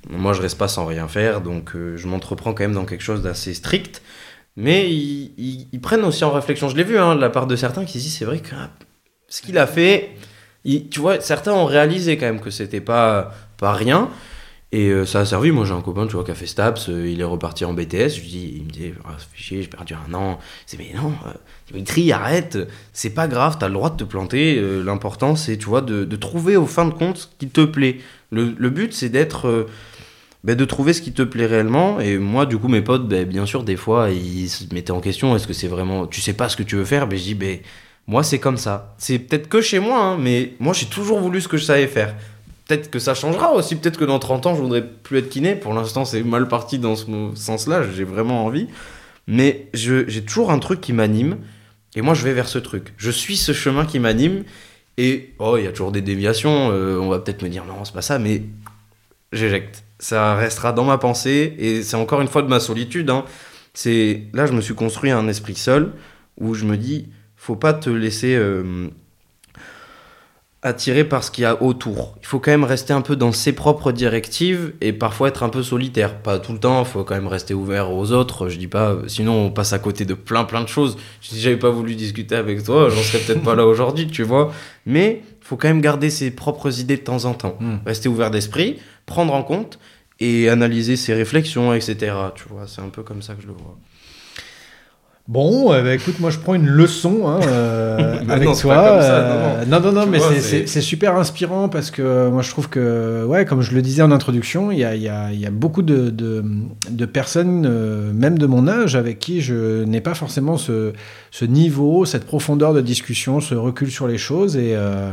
Moi, 0.08 0.32
je 0.32 0.42
reste 0.42 0.58
pas 0.58 0.68
sans 0.68 0.86
rien 0.86 1.08
faire, 1.08 1.40
donc 1.40 1.74
euh, 1.74 1.96
je 1.96 2.06
m'entreprends 2.08 2.52
quand 2.54 2.64
même 2.64 2.72
dans 2.74 2.86
quelque 2.86 3.02
chose 3.02 3.22
d'assez 3.22 3.54
strict. 3.54 4.02
Mais 4.60 4.90
ils, 4.90 5.80
prennent 5.80 6.04
aussi 6.04 6.22
en 6.24 6.30
réflexion. 6.32 6.68
Je 6.68 6.76
l'ai 6.76 6.84
vu 6.84 6.98
hein, 6.98 7.16
de 7.16 7.20
la 7.20 7.30
part 7.30 7.46
de 7.46 7.56
certains 7.56 7.84
qui 7.84 7.98
se 7.98 8.04
disent 8.04 8.18
c'est 8.18 8.24
vrai 8.26 8.40
que 8.40 8.54
ah, 8.54 8.70
ce 9.28 9.40
qu'il 9.42 9.56
a 9.58 9.66
fait, 9.66 10.10
il- 10.64 10.88
tu 10.88 11.00
vois, 11.00 11.20
certains 11.20 11.52
ont 11.52 11.64
réalisé 11.64 12.18
quand 12.18 12.26
même 12.26 12.40
que 12.40 12.50
c'était 12.50 12.80
pas, 12.82 13.32
pas 13.56 13.72
rien. 13.72 14.10
Et 14.72 14.90
euh, 14.90 15.04
ça 15.04 15.20
a 15.20 15.24
servi. 15.24 15.50
Moi, 15.50 15.64
j'ai 15.64 15.72
un 15.72 15.80
copain, 15.80 16.06
tu 16.06 16.12
vois, 16.14 16.22
qui 16.24 16.30
a 16.30 16.34
fait 16.34 16.46
STAPS. 16.46 16.90
euh, 16.90 17.08
il 17.08 17.20
est 17.20 17.24
reparti 17.24 17.64
en 17.64 17.72
BTS. 17.72 18.08
Je 18.16 18.20
dis, 18.20 18.52
il 18.58 18.64
me 18.64 18.70
dit, 18.70 18.92
ah, 19.04 19.16
j'ai 19.34 19.62
perdu 19.66 19.94
un 19.94 20.14
an. 20.14 20.38
Je 20.70 20.76
dis, 20.76 20.82
mais 20.82 20.96
non, 20.96 21.12
euh, 21.26 21.30
Dimitri, 21.72 22.12
arrête. 22.12 22.56
C'est 22.92 23.10
pas 23.10 23.26
grave, 23.26 23.56
t'as 23.58 23.66
le 23.66 23.74
droit 23.74 23.90
de 23.90 23.96
te 23.96 24.04
planter. 24.04 24.58
euh, 24.58 24.84
L'important, 24.84 25.34
c'est, 25.34 25.56
tu 25.58 25.66
vois, 25.66 25.80
de, 25.80 26.04
de 26.04 26.16
trouver 26.16 26.56
au 26.56 26.66
fin 26.66 26.84
de 26.84 26.92
compte 26.94 27.16
ce 27.16 27.26
qui 27.38 27.48
te 27.48 27.64
plaît. 27.64 27.98
Le, 28.30 28.54
le 28.56 28.70
but, 28.70 28.92
c'est 28.92 29.08
d'être. 29.08 29.66
Ben, 30.44 30.56
de 30.56 30.64
trouver 30.64 30.92
ce 30.92 31.02
qui 31.02 31.12
te 31.12 31.22
plaît 31.22 31.46
réellement. 31.46 32.00
Et 32.00 32.18
moi, 32.18 32.46
du 32.46 32.56
coup, 32.56 32.68
mes 32.68 32.80
potes, 32.80 33.06
ben, 33.06 33.26
bien 33.26 33.46
sûr, 33.46 33.62
des 33.62 33.76
fois, 33.76 34.10
ils 34.10 34.48
se 34.48 34.64
mettaient 34.72 34.90
en 34.90 35.00
question. 35.00 35.36
Est-ce 35.36 35.46
que 35.46 35.52
c'est 35.52 35.68
vraiment. 35.68 36.06
Tu 36.06 36.20
sais 36.20 36.32
pas 36.32 36.48
ce 36.48 36.56
que 36.56 36.62
tu 36.62 36.76
veux 36.76 36.84
faire? 36.84 37.06
Ben, 37.06 37.18
je 37.18 37.24
dis, 37.24 37.34
ben, 37.34 37.58
moi, 38.06 38.22
c'est 38.22 38.38
comme 38.38 38.56
ça. 38.56 38.94
C'est 38.98 39.18
peut-être 39.18 39.48
que 39.48 39.60
chez 39.60 39.78
moi, 39.78 40.02
hein, 40.02 40.18
mais 40.18 40.54
moi, 40.58 40.72
j'ai 40.72 40.86
toujours 40.86 41.20
voulu 41.20 41.40
ce 41.40 41.48
que 41.48 41.56
je 41.56 41.64
savais 41.64 41.86
faire. 41.86 42.14
Peut-être 42.66 42.90
que 42.90 42.98
ça 42.98 43.14
changera 43.14 43.52
aussi. 43.52 43.76
Peut-être 43.76 43.98
que 43.98 44.04
dans 44.04 44.18
30 44.18 44.46
ans, 44.46 44.54
je 44.54 44.62
voudrais 44.62 44.86
plus 44.86 45.18
être 45.18 45.28
kiné. 45.28 45.56
Pour 45.56 45.74
l'instant, 45.74 46.04
c'est 46.04 46.22
mal 46.22 46.48
parti 46.48 46.78
dans 46.78 46.96
ce 46.96 47.06
sens-là. 47.34 47.82
J'ai 47.94 48.04
vraiment 48.04 48.44
envie. 48.46 48.68
Mais 49.26 49.68
j'ai 49.74 50.22
toujours 50.24 50.50
un 50.50 50.58
truc 50.58 50.80
qui 50.80 50.92
m'anime. 50.92 51.38
Et 51.96 52.02
moi, 52.02 52.14
je 52.14 52.24
vais 52.24 52.32
vers 52.32 52.48
ce 52.48 52.58
truc. 52.58 52.94
Je 52.96 53.10
suis 53.10 53.36
ce 53.36 53.52
chemin 53.52 53.84
qui 53.84 53.98
m'anime. 53.98 54.44
Et, 54.96 55.34
oh, 55.38 55.56
il 55.58 55.64
y 55.64 55.66
a 55.66 55.72
toujours 55.72 55.92
des 55.92 56.00
déviations. 56.02 56.70
euh, 56.72 56.98
on 56.98 57.08
va 57.08 57.18
peut-être 57.18 57.42
me 57.42 57.48
dire, 57.48 57.64
non, 57.64 57.84
c'est 57.84 57.94
pas 57.94 58.02
ça. 58.02 58.18
Mais 58.18 58.42
j'éjecte. 59.32 59.84
Ça 60.00 60.34
restera 60.34 60.72
dans 60.72 60.84
ma 60.84 60.98
pensée. 60.98 61.54
Et 61.58 61.84
c'est 61.84 61.96
encore 61.96 62.20
une 62.20 62.26
fois 62.28 62.42
de 62.42 62.48
ma 62.48 62.58
solitude. 62.58 63.08
hein. 63.10 63.24
C'est 63.74 64.24
Là, 64.32 64.46
je 64.46 64.52
me 64.52 64.60
suis 64.60 64.74
construit 64.74 65.12
un 65.12 65.28
esprit 65.28 65.54
seul. 65.54 65.92
Où 66.40 66.54
je 66.54 66.64
me 66.64 66.76
dis, 66.76 67.08
faut 67.36 67.54
pas 67.56 67.72
te 67.74 67.90
laisser... 67.90 68.34
euh, 68.34 68.88
attiré 70.62 71.04
par 71.04 71.24
ce 71.24 71.30
qu'il 71.30 71.42
y 71.42 71.46
a 71.46 71.62
autour. 71.62 72.18
Il 72.20 72.26
faut 72.26 72.38
quand 72.38 72.50
même 72.50 72.64
rester 72.64 72.92
un 72.92 73.00
peu 73.00 73.16
dans 73.16 73.32
ses 73.32 73.52
propres 73.54 73.92
directives 73.92 74.74
et 74.82 74.92
parfois 74.92 75.28
être 75.28 75.42
un 75.42 75.48
peu 75.48 75.62
solitaire. 75.62 76.18
Pas 76.18 76.38
tout 76.38 76.52
le 76.52 76.58
temps, 76.58 76.80
il 76.82 76.86
faut 76.86 77.02
quand 77.02 77.14
même 77.14 77.28
rester 77.28 77.54
ouvert 77.54 77.90
aux 77.90 78.12
autres. 78.12 78.50
Je 78.50 78.58
dis 78.58 78.68
pas, 78.68 78.96
sinon 79.06 79.46
on 79.46 79.50
passe 79.50 79.72
à 79.72 79.78
côté 79.78 80.04
de 80.04 80.12
plein 80.12 80.44
plein 80.44 80.60
de 80.62 80.68
choses. 80.68 80.98
Si 81.22 81.40
j'avais 81.40 81.56
pas 81.56 81.70
voulu 81.70 81.94
discuter 81.94 82.34
avec 82.36 82.62
toi, 82.62 82.90
j'en 82.90 83.00
serais 83.02 83.20
peut-être 83.20 83.42
pas 83.42 83.54
là 83.54 83.64
aujourd'hui, 83.66 84.06
tu 84.08 84.22
vois. 84.22 84.52
Mais 84.84 85.22
faut 85.50 85.56
quand 85.56 85.66
même 85.66 85.80
garder 85.80 86.10
ses 86.10 86.30
propres 86.30 86.78
idées 86.78 86.96
de 86.96 87.02
temps 87.02 87.24
en 87.24 87.34
temps. 87.34 87.56
Hmm. 87.58 87.78
Rester 87.84 88.08
ouvert 88.08 88.30
d'esprit, 88.30 88.78
prendre 89.04 89.34
en 89.34 89.42
compte 89.42 89.80
et 90.20 90.48
analyser 90.48 90.94
ses 90.94 91.12
réflexions, 91.12 91.74
etc. 91.74 91.96
Tu 92.36 92.44
vois, 92.48 92.68
c'est 92.68 92.80
un 92.80 92.88
peu 92.88 93.02
comme 93.02 93.20
ça 93.20 93.34
que 93.34 93.42
je 93.42 93.48
le 93.48 93.54
vois. 93.54 93.76
Bon, 95.32 95.72
eh 95.72 95.80
ben, 95.82 95.92
écoute, 95.96 96.18
moi 96.18 96.30
je 96.30 96.38
prends 96.40 96.54
une 96.54 96.66
leçon 96.66 97.28
hein, 97.28 97.38
euh, 97.46 98.16
avec 98.28 98.48
non, 98.48 98.54
toi. 98.56 98.74
pas 98.74 98.88
comme 98.90 99.00
ça, 99.00 99.14
euh, 99.20 99.64
non, 99.64 99.78
non, 99.80 99.92
non, 99.92 100.02
Tu 100.02 100.08
mais 100.10 100.18
c'est- 100.66 100.80
super 100.80 101.14
inspirant 101.14 101.68
parce 101.68 101.92
que 101.92 102.28
moi 102.30 102.42
je 102.42 102.50
trouve 102.50 102.68
que, 102.68 103.24
ouais, 103.26 103.44
comme 103.44 103.62
je 103.62 103.72
le 103.72 103.80
disais 103.80 104.02
en 104.02 104.10
introduction, 104.10 104.72
il 104.72 104.80
y 104.80 104.84
a, 104.84 104.96
y 104.96 105.08
a- 105.08 105.32
y 105.32 105.46
a 105.46 105.50
beaucoup 105.52 105.82
de, 105.82 106.10
de, 106.10 106.42
de 106.90 107.06
personnes, 107.06 107.64
euh, 107.64 108.12
même 108.12 108.38
de 108.38 108.46
mon 108.46 108.66
âge, 108.66 108.96
avec 108.96 109.20
qui 109.20 109.40
je 109.40 109.84
n'ai 109.84 110.00
pas 110.00 110.14
forcément 110.14 110.56
ce, 110.56 110.94
ce 111.30 111.44
niveau, 111.44 112.04
cette 112.04 112.24
profondeur 112.24 112.74
de 112.74 112.80
discussion, 112.80 113.40
ce 113.40 113.54
recul 113.54 113.88
sur 113.88 114.08
les 114.08 114.18
choses. 114.18 114.56
Et 114.56 114.74
euh, 114.74 115.12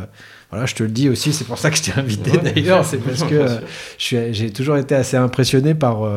voilà, 0.49 0.65
je 0.65 0.74
te 0.74 0.82
le 0.82 0.89
dis 0.89 1.09
aussi, 1.09 1.32
c'est 1.32 1.45
pour 1.45 1.59
ça 1.59 1.70
que 1.70 1.78
je 1.78 1.84
t'ai 1.84 1.91
invité 1.95 2.32
Ouais, 2.32 2.53
d'ailleurs, 2.55 2.84
c'est 2.86 2.97
parce 2.97 3.22
que 3.22 3.36
euh, 3.36 3.59
j'ai 4.32 4.49
toujours 4.49 4.78
été 4.78 4.95
assez 4.95 5.15
impressionné 5.15 5.76
par. 5.76 6.09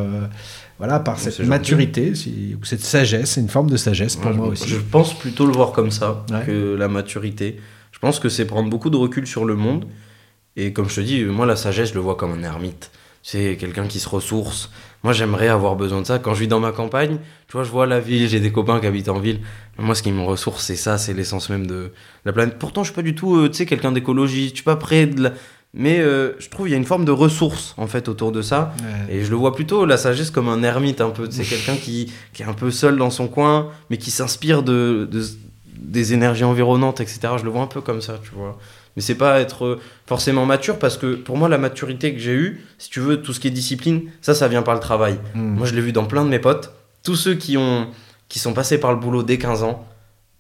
Voilà, 0.80 0.98
par 0.98 1.18
cette 1.18 1.38
maturité, 1.46 2.14
si- 2.16 2.56
ou 2.60 2.64
cette 2.64 2.80
sagesse, 2.80 3.32
c'est 3.32 3.40
une 3.40 3.48
forme 3.48 3.70
de 3.70 3.76
sagesse 3.76 4.16
pour 4.16 4.30
Ouais, 4.32 4.36
moi 4.36 4.46
je, 4.48 4.52
aussi. 4.52 4.68
Je 4.68 4.76
pense 4.78 5.16
plutôt 5.16 5.46
le 5.46 5.52
voir 5.52 5.70
comme 5.72 5.90
ça 5.92 6.24
Ouais. 6.32 6.42
que 6.46 6.74
la 6.74 6.88
maturité. 6.88 7.60
Je 7.92 7.98
pense 8.00 8.18
que 8.18 8.28
c'est 8.28 8.46
prendre 8.46 8.68
beaucoup 8.68 8.90
de 8.90 8.96
recul 8.96 9.26
sur 9.26 9.44
le 9.44 9.54
monde. 9.54 9.84
Et 10.56 10.72
comme 10.72 10.88
je 10.88 10.96
te 10.96 11.00
dis, 11.02 11.22
moi, 11.24 11.46
la 11.46 11.54
sagesse, 11.56 11.90
je 11.90 11.94
le 11.94 12.00
vois 12.00 12.16
comme 12.16 12.32
un 12.32 12.42
ermite. 12.42 12.90
C'est 13.22 13.56
quelqu'un 13.60 13.86
qui 13.86 14.00
se 14.00 14.08
ressource. 14.08 14.70
Moi, 15.04 15.12
j'aimerais 15.12 15.48
avoir 15.48 15.76
besoin 15.76 16.00
de 16.00 16.06
ça. 16.06 16.18
Quand 16.18 16.34
je 16.34 16.40
vis 16.40 16.48
dans 16.48 16.60
ma 16.60 16.72
campagne, 16.72 17.18
tu 17.46 17.52
vois, 17.52 17.64
je 17.64 17.70
vois 17.70 17.86
la 17.86 18.00
ville, 18.00 18.26
j'ai 18.28 18.40
des 18.40 18.50
copains 18.50 18.80
qui 18.80 18.86
habitent 18.86 19.10
en 19.10 19.18
ville. 19.18 19.40
Moi, 19.78 19.94
ce 19.94 20.02
qui 20.02 20.10
me 20.12 20.22
ressource, 20.22 20.64
c'est 20.64 20.76
ça, 20.76 20.96
c'est 20.98 21.12
l'essence 21.12 21.50
même 21.50 21.66
de 21.66 21.92
la 22.24 22.32
planète. 22.32 22.58
Pourtant, 22.58 22.82
je 22.82 22.88
suis 22.88 22.94
pas 22.94 23.02
du 23.02 23.14
tout, 23.14 23.36
euh, 23.36 23.48
tu 23.50 23.58
sais, 23.58 23.66
quelqu'un 23.66 23.92
d'écologiste. 23.92 24.50
Je 24.50 24.54
suis 24.56 24.64
pas 24.64 24.76
près 24.76 25.06
de 25.06 25.22
la... 25.24 25.32
Mais 25.72 26.00
euh, 26.00 26.32
je 26.40 26.48
trouve 26.48 26.66
qu'il 26.66 26.72
y 26.72 26.74
a 26.74 26.78
une 26.78 26.84
forme 26.84 27.04
de 27.04 27.12
ressource, 27.12 27.74
en 27.76 27.86
fait, 27.86 28.08
autour 28.08 28.32
de 28.32 28.42
ça. 28.42 28.74
Ouais. 29.08 29.14
Et 29.16 29.24
je 29.24 29.30
le 29.30 29.36
vois 29.36 29.54
plutôt, 29.54 29.84
la 29.86 29.96
sagesse, 29.96 30.30
comme 30.32 30.48
un 30.48 30.62
ermite 30.64 31.00
un 31.00 31.10
peu. 31.10 31.28
C'est 31.30 31.44
quelqu'un 31.44 31.76
qui, 31.76 32.12
qui 32.32 32.42
est 32.42 32.46
un 32.46 32.54
peu 32.54 32.70
seul 32.72 32.96
dans 32.96 33.10
son 33.10 33.28
coin, 33.28 33.68
mais 33.88 33.96
qui 33.96 34.10
s'inspire 34.10 34.62
de, 34.64 35.08
de- 35.10 35.24
des 35.76 36.12
énergies 36.12 36.44
environnantes, 36.44 37.00
etc. 37.00 37.20
Je 37.38 37.44
le 37.44 37.50
vois 37.50 37.62
un 37.62 37.66
peu 37.68 37.80
comme 37.80 38.00
ça, 38.00 38.18
tu 38.22 38.30
vois. 38.34 38.58
Mais 38.96 39.02
c'est 39.02 39.14
pas 39.14 39.40
être 39.40 39.78
forcément 40.06 40.44
mature, 40.44 40.76
parce 40.78 40.96
que 40.96 41.14
pour 41.14 41.36
moi, 41.36 41.48
la 41.48 41.58
maturité 41.58 42.12
que 42.12 42.18
j'ai 42.18 42.34
eue, 42.34 42.64
si 42.78 42.90
tu 42.90 42.98
veux, 42.98 43.22
tout 43.22 43.32
ce 43.32 43.38
qui 43.38 43.46
est 43.46 43.52
discipline, 43.52 44.02
ça, 44.20 44.34
ça 44.34 44.48
vient 44.48 44.62
par 44.62 44.74
le 44.74 44.80
travail. 44.80 45.20
Hmm. 45.36 45.54
Moi, 45.54 45.66
je 45.68 45.74
l'ai 45.76 45.80
vu 45.80 45.92
dans 45.92 46.04
plein 46.04 46.24
de 46.24 46.28
mes 46.30 46.40
potes. 46.40 46.72
Tous 47.04 47.14
ceux 47.14 47.34
qui, 47.36 47.56
ont, 47.56 47.86
qui 48.28 48.40
sont 48.40 48.52
passés 48.54 48.78
par 48.78 48.90
le 48.92 48.98
boulot 48.98 49.22
dès 49.22 49.38
15 49.38 49.62
ans, 49.62 49.86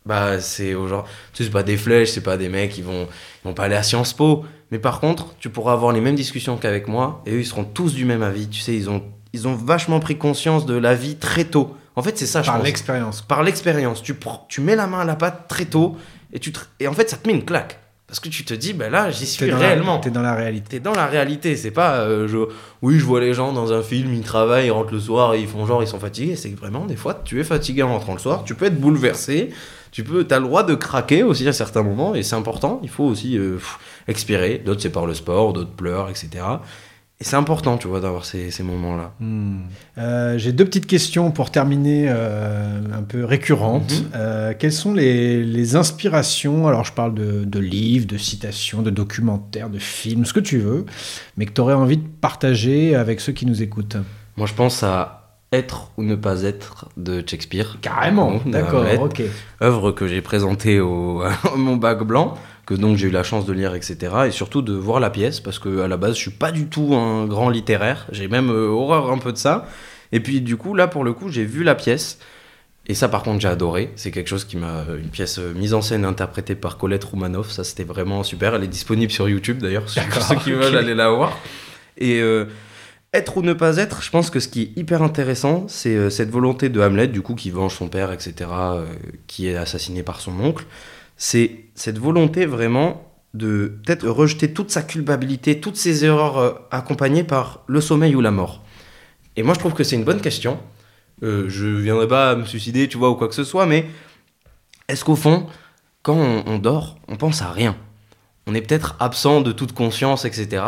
bah, 0.04 0.40
c'est 0.40 0.74
au 0.74 0.88
genre. 0.88 1.04
Tu 1.32 1.38
sais, 1.38 1.44
c'est 1.44 1.52
pas 1.52 1.62
des 1.62 1.76
flèches, 1.76 2.10
c'est 2.10 2.20
pas 2.22 2.36
des 2.36 2.48
mecs 2.48 2.72
qui 2.72 2.82
vont, 2.82 3.06
ils 3.44 3.48
vont 3.48 3.54
pas 3.54 3.64
aller 3.64 3.76
à 3.76 3.84
Sciences 3.84 4.12
Po. 4.12 4.44
Mais 4.70 4.78
par 4.78 5.00
contre, 5.00 5.34
tu 5.40 5.50
pourras 5.50 5.72
avoir 5.72 5.92
les 5.92 6.00
mêmes 6.00 6.14
discussions 6.14 6.56
qu'avec 6.56 6.86
moi, 6.88 7.22
et 7.26 7.32
eux, 7.34 7.40
ils 7.40 7.46
seront 7.46 7.64
tous 7.64 7.94
du 7.94 8.04
même 8.04 8.22
avis. 8.22 8.48
Tu 8.48 8.60
sais, 8.60 8.74
ils 8.74 8.88
ont, 8.88 9.02
ils 9.32 9.48
ont 9.48 9.54
vachement 9.54 9.98
pris 10.00 10.16
conscience 10.16 10.66
de 10.66 10.74
la 10.76 10.94
vie 10.94 11.16
très 11.16 11.44
tôt. 11.44 11.76
En 11.96 12.02
fait, 12.02 12.16
c'est 12.16 12.26
ça, 12.26 12.40
je 12.42 12.46
par 12.46 12.56
pense. 12.58 12.66
l'expérience. 12.66 13.22
Par 13.22 13.42
l'expérience. 13.42 14.02
Tu, 14.02 14.14
tu 14.48 14.60
mets 14.60 14.76
la 14.76 14.86
main 14.86 15.00
à 15.00 15.04
la 15.04 15.16
pâte 15.16 15.46
très 15.48 15.64
tôt, 15.64 15.96
et, 16.32 16.38
tu 16.38 16.52
te- 16.52 16.60
et 16.78 16.86
en 16.86 16.92
fait, 16.92 17.10
ça 17.10 17.16
te 17.16 17.26
met 17.28 17.34
une 17.34 17.44
claque. 17.44 17.78
Parce 18.06 18.18
que 18.18 18.28
tu 18.28 18.44
te 18.44 18.54
dis, 18.54 18.72
ben 18.72 18.90
là, 18.90 19.10
j'y 19.12 19.24
suis 19.26 19.52
réellement. 19.52 19.98
T'es 20.00 20.10
dans 20.10 20.22
la 20.22 20.34
réalité. 20.34 20.68
T'es 20.68 20.80
dans 20.80 20.94
la 20.94 21.06
réalité, 21.06 21.54
c'est 21.56 21.70
pas 21.70 21.98
euh, 22.00 22.26
je 22.26 22.38
oui, 22.82 22.98
je 22.98 23.04
vois 23.04 23.20
les 23.20 23.34
gens 23.34 23.52
dans 23.52 23.72
un 23.72 23.82
film, 23.82 24.12
ils 24.14 24.22
travaillent, 24.22 24.66
ils 24.66 24.70
rentrent 24.72 24.92
le 24.92 24.98
soir, 24.98 25.36
ils 25.36 25.46
font 25.46 25.64
genre 25.64 25.80
ils 25.80 25.86
sont 25.86 26.00
fatigués, 26.00 26.34
c'est 26.34 26.50
que 26.50 26.58
vraiment 26.58 26.86
des 26.86 26.96
fois 26.96 27.20
tu 27.24 27.38
es 27.40 27.44
fatigué 27.44 27.84
en 27.84 27.88
rentrant 27.92 28.14
le 28.14 28.18
soir, 28.18 28.42
tu 28.44 28.56
peux 28.56 28.64
être 28.64 28.80
bouleversé, 28.80 29.50
tu 29.92 30.02
peux 30.02 30.26
as 30.28 30.38
le 30.40 30.44
droit 30.44 30.64
de 30.64 30.74
craquer 30.74 31.22
aussi 31.22 31.46
à 31.46 31.52
certains 31.52 31.84
moments 31.84 32.16
et 32.16 32.24
c'est 32.24 32.34
important, 32.34 32.80
il 32.82 32.88
faut 32.88 33.04
aussi 33.04 33.38
euh, 33.38 33.54
pff, 33.58 33.78
expirer, 34.08 34.60
d'autres 34.64 34.82
c'est 34.82 34.90
par 34.90 35.06
le 35.06 35.14
sport, 35.14 35.52
d'autres 35.52 35.72
pleurent, 35.72 36.08
etc. 36.08 36.28
Et 37.22 37.24
c'est 37.24 37.36
important, 37.36 37.76
tu 37.76 37.86
vois, 37.86 38.00
d'avoir 38.00 38.24
ces, 38.24 38.50
ces 38.50 38.62
moments-là. 38.62 39.12
Hmm. 39.20 39.58
Euh, 39.98 40.38
J'ai 40.38 40.52
deux 40.52 40.64
petites 40.64 40.86
questions 40.86 41.30
pour 41.30 41.50
terminer, 41.50 42.06
euh, 42.08 42.80
un 42.94 43.02
peu 43.02 43.26
récurrentes. 43.26 43.92
Mhm. 43.92 44.10
Euh, 44.14 44.54
quelles 44.58 44.72
sont 44.72 44.94
les, 44.94 45.44
les 45.44 45.76
inspirations? 45.76 46.66
Alors, 46.66 46.84
je 46.84 46.92
parle 46.94 47.12
de, 47.12 47.44
de 47.44 47.58
livres, 47.58 48.06
de 48.06 48.16
citations, 48.16 48.80
de 48.80 48.88
documentaires, 48.88 49.68
de 49.68 49.78
films, 49.78 50.24
ce 50.24 50.32
que 50.32 50.40
tu 50.40 50.60
veux, 50.60 50.86
mais 51.36 51.44
que 51.44 51.52
tu 51.52 51.60
aurais 51.60 51.74
envie 51.74 51.98
de 51.98 52.08
partager 52.22 52.94
avec 52.94 53.20
ceux 53.20 53.32
qui 53.32 53.44
nous 53.44 53.62
écoutent. 53.62 53.98
Moi 54.38 54.46
je 54.46 54.54
pense 54.54 54.82
à 54.82 55.20
Être 55.52 55.90
ou 55.96 56.04
ne 56.04 56.14
pas 56.14 56.44
être 56.44 56.88
de 56.96 57.24
Shakespeare. 57.26 57.78
Carrément, 57.82 58.40
d'accord, 58.46 58.86
ok. 59.02 59.22
œuvre 59.60 59.90
que 59.90 60.06
j'ai 60.06 60.22
présentée 60.22 60.80
au, 60.80 61.22
à 61.24 61.56
mon 61.56 61.76
bac 61.76 62.04
blanc, 62.04 62.38
que 62.70 62.74
donc 62.74 62.96
j'ai 62.96 63.08
eu 63.08 63.10
la 63.10 63.24
chance 63.24 63.46
de 63.46 63.52
lire, 63.52 63.74
etc. 63.74 63.96
Et 64.28 64.30
surtout 64.30 64.62
de 64.62 64.72
voir 64.72 65.00
la 65.00 65.10
pièce, 65.10 65.40
parce 65.40 65.58
que 65.58 65.80
à 65.80 65.88
la 65.88 65.96
base, 65.96 66.14
je 66.14 66.20
suis 66.20 66.30
pas 66.30 66.52
du 66.52 66.66
tout 66.66 66.94
un 66.94 67.26
grand 67.26 67.50
littéraire. 67.50 68.06
J'ai 68.12 68.28
même 68.28 68.50
euh, 68.50 68.68
horreur 68.68 69.10
un 69.10 69.18
peu 69.18 69.32
de 69.32 69.36
ça. 69.38 69.66
Et 70.12 70.20
puis 70.20 70.40
du 70.40 70.56
coup, 70.56 70.74
là, 70.74 70.86
pour 70.86 71.04
le 71.04 71.12
coup, 71.12 71.28
j'ai 71.28 71.44
vu 71.44 71.64
la 71.64 71.74
pièce. 71.74 72.18
Et 72.86 72.94
ça, 72.94 73.08
par 73.08 73.22
contre, 73.22 73.40
j'ai 73.40 73.48
adoré. 73.48 73.90
C'est 73.96 74.10
quelque 74.10 74.28
chose 74.28 74.44
qui 74.44 74.56
m'a. 74.56 74.84
Une 74.96 75.10
pièce 75.10 75.38
euh, 75.38 75.52
mise 75.52 75.74
en 75.74 75.82
scène 75.82 76.04
interprétée 76.04 76.54
par 76.54 76.78
Colette 76.78 77.04
Roumanoff. 77.04 77.50
Ça, 77.50 77.64
c'était 77.64 77.84
vraiment 77.84 78.22
super. 78.22 78.54
Elle 78.54 78.64
est 78.64 78.68
disponible 78.68 79.12
sur 79.12 79.28
YouTube 79.28 79.58
d'ailleurs, 79.58 79.84
pour 80.10 80.22
ceux 80.22 80.36
qui 80.36 80.52
veulent 80.52 80.76
aller 80.76 80.94
la 80.94 81.10
voir. 81.10 81.36
Et 81.98 82.20
euh, 82.20 82.46
être 83.12 83.36
ou 83.36 83.42
ne 83.42 83.52
pas 83.52 83.78
être, 83.78 84.02
je 84.02 84.10
pense 84.10 84.30
que 84.30 84.38
ce 84.38 84.46
qui 84.46 84.62
est 84.62 84.78
hyper 84.78 85.02
intéressant, 85.02 85.64
c'est 85.66 85.96
euh, 85.96 86.10
cette 86.10 86.30
volonté 86.30 86.68
de 86.68 86.80
Hamlet, 86.80 87.08
du 87.08 87.22
coup, 87.22 87.34
qui 87.34 87.50
venge 87.50 87.74
son 87.74 87.88
père, 87.88 88.12
etc., 88.12 88.32
euh, 88.52 88.86
qui 89.26 89.48
est 89.48 89.56
assassiné 89.56 90.04
par 90.04 90.20
son 90.20 90.38
oncle. 90.40 90.64
C'est 91.22 91.66
cette 91.74 91.98
volonté 91.98 92.46
vraiment 92.46 93.12
de 93.34 93.78
peut-être 93.84 94.08
rejeter 94.08 94.54
toute 94.54 94.70
sa 94.70 94.80
culpabilité, 94.80 95.60
toutes 95.60 95.76
ses 95.76 96.06
erreurs 96.06 96.38
euh, 96.38 96.52
accompagnées 96.70 97.24
par 97.24 97.62
le 97.66 97.82
sommeil 97.82 98.16
ou 98.16 98.22
la 98.22 98.30
mort. 98.30 98.64
Et 99.36 99.42
moi, 99.42 99.52
je 99.52 99.58
trouve 99.58 99.74
que 99.74 99.84
c'est 99.84 99.96
une 99.96 100.04
bonne 100.04 100.22
question. 100.22 100.58
Euh, 101.22 101.44
je 101.46 101.66
viendrai 101.66 102.08
pas 102.08 102.30
à 102.30 102.36
me 102.36 102.46
suicider, 102.46 102.88
tu 102.88 102.96
vois, 102.96 103.10
ou 103.10 103.16
quoi 103.16 103.28
que 103.28 103.34
ce 103.34 103.44
soit, 103.44 103.66
mais 103.66 103.84
est-ce 104.88 105.04
qu'au 105.04 105.14
fond, 105.14 105.46
quand 106.02 106.16
on, 106.16 106.58
dort, 106.58 106.96
on 107.06 107.16
pense 107.16 107.42
à 107.42 107.52
rien? 107.52 107.76
On 108.46 108.54
est 108.54 108.62
peut-être 108.62 108.96
absent 108.98 109.42
de 109.42 109.52
toute 109.52 109.72
conscience, 109.72 110.24
etc. 110.24 110.64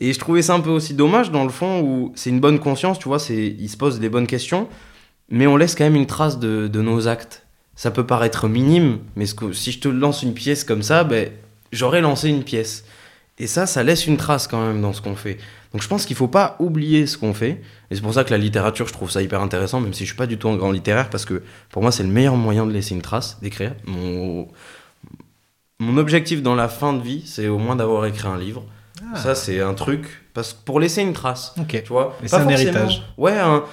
Et 0.00 0.12
je 0.12 0.18
trouvais 0.18 0.42
ça 0.42 0.54
un 0.54 0.60
peu 0.60 0.70
aussi 0.70 0.94
dommage 0.94 1.30
dans 1.30 1.44
le 1.44 1.50
fond 1.50 1.80
où 1.80 2.12
c'est 2.16 2.30
une 2.30 2.40
bonne 2.40 2.58
conscience, 2.58 2.98
tu 2.98 3.06
vois, 3.06 3.18
il 3.30 3.68
se 3.68 3.76
pose 3.76 4.00
des 4.00 4.08
bonnes 4.08 4.26
questions, 4.26 4.68
mais 5.28 5.46
on 5.46 5.56
laisse 5.56 5.76
quand 5.76 5.84
même 5.84 5.94
une 5.94 6.08
trace 6.08 6.40
de 6.40 6.82
nos 6.82 7.06
actes. 7.06 7.46
Ça 7.80 7.90
peut 7.90 8.04
paraître 8.04 8.46
minime, 8.46 8.98
mais 9.16 9.24
ce 9.24 9.34
que- 9.34 9.54
si 9.54 9.72
je 9.72 9.78
te 9.80 9.88
lance 9.88 10.22
une 10.22 10.34
pièce 10.34 10.64
comme 10.64 10.82
ça, 10.82 11.02
ben, 11.02 11.30
j'aurais 11.72 12.02
lancé 12.02 12.28
une 12.28 12.44
pièce. 12.44 12.84
Et 13.38 13.46
ça, 13.46 13.64
ça 13.66 13.82
laisse 13.82 14.06
une 14.06 14.18
trace 14.18 14.46
quand 14.46 14.60
même 14.66 14.82
dans 14.82 14.92
ce 14.92 15.00
qu'on 15.00 15.16
fait. 15.16 15.38
Donc 15.72 15.80
je 15.80 15.88
pense 15.88 16.04
qu'il 16.04 16.14
faut 16.14 16.28
pas 16.28 16.56
oublier 16.58 17.06
ce 17.06 17.16
qu'on 17.16 17.32
fait. 17.32 17.62
Et 17.90 17.94
c'est 17.94 18.02
pour 18.02 18.12
ça 18.12 18.22
que 18.22 18.32
la 18.32 18.36
littérature, 18.36 18.86
je 18.86 18.92
trouve 18.92 19.10
ça 19.10 19.22
hyper 19.22 19.40
intéressant, 19.40 19.80
même 19.80 19.94
si 19.94 20.00
je 20.04 20.08
suis 20.10 20.16
pas 20.16 20.26
du 20.26 20.36
tout 20.36 20.50
un 20.50 20.56
grand 20.56 20.72
littéraire, 20.72 21.08
parce 21.08 21.24
que 21.24 21.42
pour 21.70 21.80
moi, 21.80 21.90
c'est 21.90 22.02
le 22.02 22.10
meilleur 22.10 22.36
moyen 22.36 22.66
de 22.66 22.70
laisser 22.72 22.94
une 22.94 23.00
trace, 23.00 23.38
d'écrire. 23.40 23.72
Mon, 23.86 24.46
mon 25.78 25.96
objectif 25.96 26.42
dans 26.42 26.54
la 26.54 26.68
fin 26.68 26.92
de 26.92 27.00
vie, 27.02 27.22
c'est 27.24 27.48
au 27.48 27.56
moins 27.56 27.76
d'avoir 27.76 28.04
écrit 28.04 28.28
un 28.28 28.36
livre. 28.36 28.62
Ah. 29.14 29.16
Ça, 29.16 29.34
c'est 29.34 29.62
un 29.62 29.72
truc, 29.72 30.22
parce 30.34 30.52
que 30.52 30.58
pour 30.66 30.80
laisser 30.80 31.00
une 31.00 31.14
trace. 31.14 31.54
Ok. 31.58 31.80
Tu 31.82 31.88
vois 31.88 32.14
c'est 32.26 32.36
un 32.36 32.46
héritage. 32.50 33.02
Ouais, 33.16 33.38
un- 33.38 33.64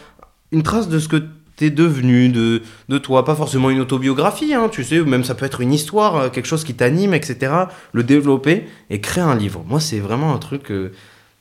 une 0.53 0.63
trace 0.63 0.87
de 0.87 0.97
ce 0.97 1.09
que 1.09 1.21
t'es 1.57 1.69
devenu, 1.69 2.29
de, 2.29 2.61
de 2.87 2.97
toi. 2.97 3.25
Pas 3.25 3.35
forcément 3.35 3.69
une 3.69 3.81
autobiographie, 3.81 4.53
hein, 4.53 4.69
tu 4.71 4.83
sais, 4.85 5.01
ou 5.01 5.05
même 5.05 5.25
ça 5.25 5.35
peut 5.35 5.45
être 5.45 5.59
une 5.59 5.73
histoire, 5.73 6.15
euh, 6.15 6.29
quelque 6.29 6.45
chose 6.45 6.63
qui 6.63 6.75
t'anime, 6.75 7.13
etc. 7.13 7.51
Le 7.91 8.03
développer 8.03 8.65
et 8.89 9.01
créer 9.01 9.23
un 9.23 9.35
livre. 9.35 9.65
Moi, 9.67 9.81
c'est 9.81 9.99
vraiment 9.99 10.33
un 10.33 10.37
truc. 10.37 10.71
euh, 10.71 10.93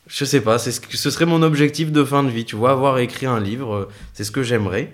je 0.09 0.25
sais 0.25 0.41
pas, 0.41 0.59
c'est 0.59 0.73
ce, 0.73 0.81
ce 0.91 1.11
serait 1.11 1.27
mon 1.27 1.43
objectif 1.43 1.93
de 1.93 2.03
fin 2.05 2.25
de 2.25 2.31
vie, 2.31 2.45
tu 2.45 2.57
vois, 2.57 2.71
avoir 2.73 2.99
écrit 2.99 3.27
un 3.27 3.41
livre, 3.41 3.75
euh, 3.75 3.89
c'est 4.14 4.25
ce 4.25 4.31
que 4.31 4.43
j'aimerais. 4.43 4.93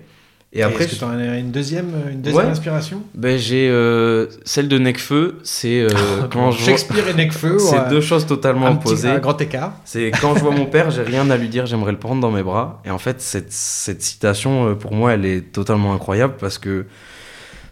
Et 0.55 0.61
après, 0.61 0.83
Est-ce 0.83 0.93
que 0.93 0.99
tu 0.99 1.03
as 1.05 1.37
une 1.39 1.49
deuxième, 1.49 1.87
une 2.11 2.21
deuxième 2.21 2.45
Ouais. 2.45 2.51
inspiration? 2.51 3.01
Ben, 3.15 3.39
j'ai 3.39 3.67
euh, 3.71 4.27
celle 4.45 4.67
de 4.67 4.77
Necfeu, 4.77 5.39
c'est 5.41 5.81
euh, 5.81 5.87
quand 6.31 6.51
je 6.51 6.57
vois- 6.59 6.65
Shakespeare 6.67 7.07
et 7.07 7.13
Necfeu. 7.15 7.57
C'est 7.59 7.89
deux 7.89 8.01
choses 8.01 8.27
totalement 8.27 8.67
un, 8.67 8.75
petit, 8.75 8.89
opposées. 8.89 9.09
un 9.09 9.17
grand 9.17 9.41
écart. 9.41 9.73
C'est 9.83 10.11
quand 10.21 10.35
je 10.35 10.41
vois 10.41 10.51
mon 10.51 10.67
père, 10.67 10.91
j'ai 10.91 11.01
rien 11.01 11.27
à 11.31 11.37
lui 11.37 11.47
dire, 11.49 11.65
j'aimerais 11.65 11.91
le 11.91 11.97
prendre 11.97 12.21
dans 12.21 12.29
mes 12.29 12.43
bras. 12.43 12.81
Et 12.85 12.91
en 12.91 12.99
fait, 12.99 13.19
cette, 13.19 13.51
cette 13.51 14.03
citation, 14.03 14.67
euh, 14.69 14.73
pour 14.75 14.93
moi, 14.93 15.13
elle 15.13 15.25
est 15.25 15.41
totalement 15.51 15.91
incroyable 15.91 16.35
parce 16.39 16.59
que 16.59 16.85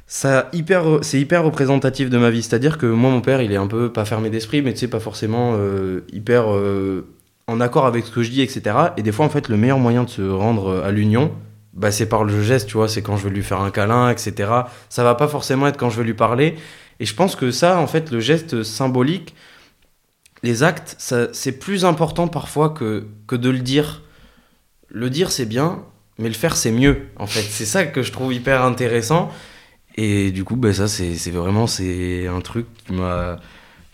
ça 0.08 0.50
hyper, 0.52 0.84
c'est 1.04 1.20
hyper 1.20 1.44
représentatif 1.44 2.10
de 2.10 2.18
ma 2.18 2.32
vie. 2.32 2.42
C'est-à-dire 2.42 2.80
que 2.80 2.88
moi, 2.88 3.12
mon 3.12 3.22
père, 3.22 3.44
il 3.44 3.52
est 3.52 3.58
un 3.58 3.68
peu 3.68 3.92
pas 3.94 4.06
fermé 4.06 4.32
d'esprit, 4.32 4.64
mais 4.64 4.74
tu 4.74 4.80
sais, 4.80 4.88
pas 4.88 5.00
forcément 5.00 5.56
hyper 6.12 6.48
en 7.48 7.62
accord 7.62 7.86
avec 7.86 8.06
ce 8.06 8.12
que 8.12 8.24
je 8.24 8.32
dis, 8.32 8.42
etc. 8.42 8.76
Et 8.98 9.04
des 9.04 9.12
fois, 9.12 9.26
en 9.26 9.30
fait, 9.30 9.48
le 9.50 9.56
meilleur 9.58 9.78
moyen 9.80 10.04
de 10.04 10.10
se 10.10 10.22
rendre 10.22 10.82
à 10.84 10.92
l'union, 10.92 11.32
bah, 11.74 11.92
c'est 11.92 12.08
par 12.08 12.24
le 12.24 12.42
geste, 12.42 12.68
tu 12.68 12.78
vois. 12.78 12.88
C'est 12.88 13.02
quand 13.02 13.18
je 13.18 13.24
veux 13.24 13.30
lui 13.30 13.44
faire 13.44 13.62
un 13.62 13.72
câlin, 13.72 14.10
etc. 14.10 14.52
Ça 14.90 15.04
va 15.04 15.16
pas 15.16 15.28
forcément 15.28 15.68
être 15.68 15.78
quand 15.78 15.90
je 15.90 15.98
veux 15.98 16.04
lui 16.04 16.14
parler. 16.14 16.56
Et 17.00 17.06
je 17.06 17.16
pense 17.16 17.36
que 17.36 17.52
ça, 17.52 17.80
en 17.80 17.88
fait, 17.88 18.12
le 18.12 18.20
geste 18.20 18.64
symbolique, 18.64 19.36
les 20.44 20.64
actes, 20.64 20.96
c'est 21.34 21.60
plus 21.60 21.86
important 21.86 22.28
parfois 22.28 22.70
que, 22.70 23.08
que 23.28 23.36
de 23.36 23.50
le 23.50 23.60
dire. 23.60 24.02
Le 24.90 25.10
dire, 25.10 25.32
c'est 25.32 25.46
bien, 25.46 25.84
mais 26.18 26.28
le 26.28 26.36
faire, 26.36 26.56
c'est 26.56 26.72
mieux, 26.72 27.08
en 27.18 27.28
fait. 27.28 27.42
C'est 27.42 27.66
ça 27.66 27.86
que 27.86 28.04
je 28.04 28.12
trouve 28.12 28.34
hyper 28.34 28.64
intéressant. 28.64 29.32
Et 29.96 30.32
du 30.32 30.44
coup, 30.44 30.56
ben, 30.56 30.74
ça, 30.74 30.88
c'est 30.88 31.16
c'est 31.16 31.32
vraiment 31.32 31.68
c'est 31.68 32.28
un 32.28 32.42
truc 32.42 32.68
qui 32.86 32.94
m'a 32.94 33.40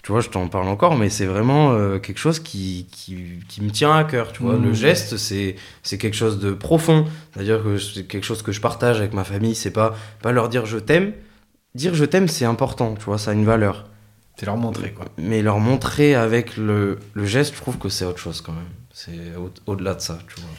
tu 0.08 0.14
vois, 0.14 0.22
je 0.22 0.30
t'en 0.30 0.48
parle 0.48 0.70
encore, 0.70 0.96
mais 0.96 1.10
c'est 1.10 1.26
vraiment 1.26 1.74
euh, 1.74 2.00
quelque 2.00 2.18
chose 2.18 2.40
qui, 2.40 2.88
qui, 2.94 3.42
qui 3.50 3.62
me 3.62 3.70
tient 3.72 3.94
à 3.94 4.06
cœur, 4.06 4.32
tu 4.32 4.42
vois. 4.42 4.54
Mhm. 4.56 4.64
Le 4.64 4.74
geste, 4.74 5.18
c'est 5.18 5.58
c'est 5.84 5.98
quelque 5.98 6.14
chose 6.16 6.40
de 6.40 6.54
profond. 6.54 7.06
C'est-à-dire 7.34 7.62
que 7.62 7.78
c'est 7.78 8.06
quelque 8.06 8.24
chose 8.24 8.42
que 8.42 8.54
je 8.54 8.62
partage 8.62 9.00
avec 9.00 9.12
ma 9.12 9.26
famille. 9.26 9.54
C'est 9.54 9.72
pas, 9.72 9.98
pas 10.22 10.32
leur 10.32 10.48
dire 10.48 10.66
je 10.66 10.78
t'aime. 10.78 11.12
Dire 11.76 11.94
je 11.94 12.06
t'aime, 12.06 12.30
c'est 12.30 12.46
important, 12.46 12.96
tu 12.96 13.04
vois, 13.04 13.18
ça 13.18 13.32
a 13.32 13.34
une 13.34 13.44
valeur. 13.44 13.86
C'est 14.38 14.46
leur 14.46 14.56
montrer, 14.56 14.92
quoi. 14.94 15.08
Mais 15.18 15.42
leur 15.42 15.60
montrer 15.60 16.16
avec 16.16 16.56
le, 16.56 17.00
le 17.14 17.26
geste, 17.26 17.54
je 17.56 17.60
trouve 17.60 17.78
que 17.78 17.90
c'est 17.90 18.06
autre 18.06 18.20
chose 18.20 18.40
quand 18.40 18.54
même. 18.54 18.72
C'est 18.94 19.36
au- 19.36 19.52
au-delà 19.74 19.94
de 19.94 20.00
ça, 20.00 20.20
tu 20.34 20.40
vois. 20.40 20.50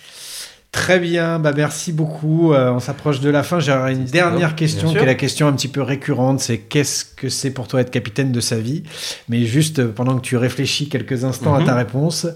Très 0.71 0.99
bien, 1.01 1.39
bah 1.39 1.53
merci 1.57 1.93
beaucoup. 1.93 2.53
Euh, 2.53 2.71
on 2.73 2.79
s'approche 2.79 3.21
de 3.21 3.31
la 3.31 3.43
fin. 3.43 3.59
J'aurais 3.59 3.95
une 3.95 4.05
dernière 4.05 4.55
question, 4.55 4.91
qui 4.91 4.99
est 4.99 5.07
la 5.07 5.15
question 5.15 5.49
un 5.49 5.53
petit 5.55 5.67
peu 5.67 5.81
récurrente. 5.81 6.41
C'est 6.41 6.59
qu'est-ce 6.59 7.07
que 7.07 7.31
c'est 7.31 7.51
pour 7.51 7.69
toi 7.69 7.81
être 7.81 7.91
capitaine 7.91 8.33
de 8.33 8.41
sa 8.41 8.57
vie? 8.57 8.83
Mais 9.31 9.45
juste 9.45 9.79
euh, 9.79 9.89
pendant 9.89 10.17
que 10.17 10.21
tu 10.21 10.37
réfléchis 10.37 10.91
quelques 10.91 11.25
instants 11.25 11.55
à 11.55 11.61
Mhm. 11.61 11.67
ta 11.67 11.75
réponse, 11.75 12.27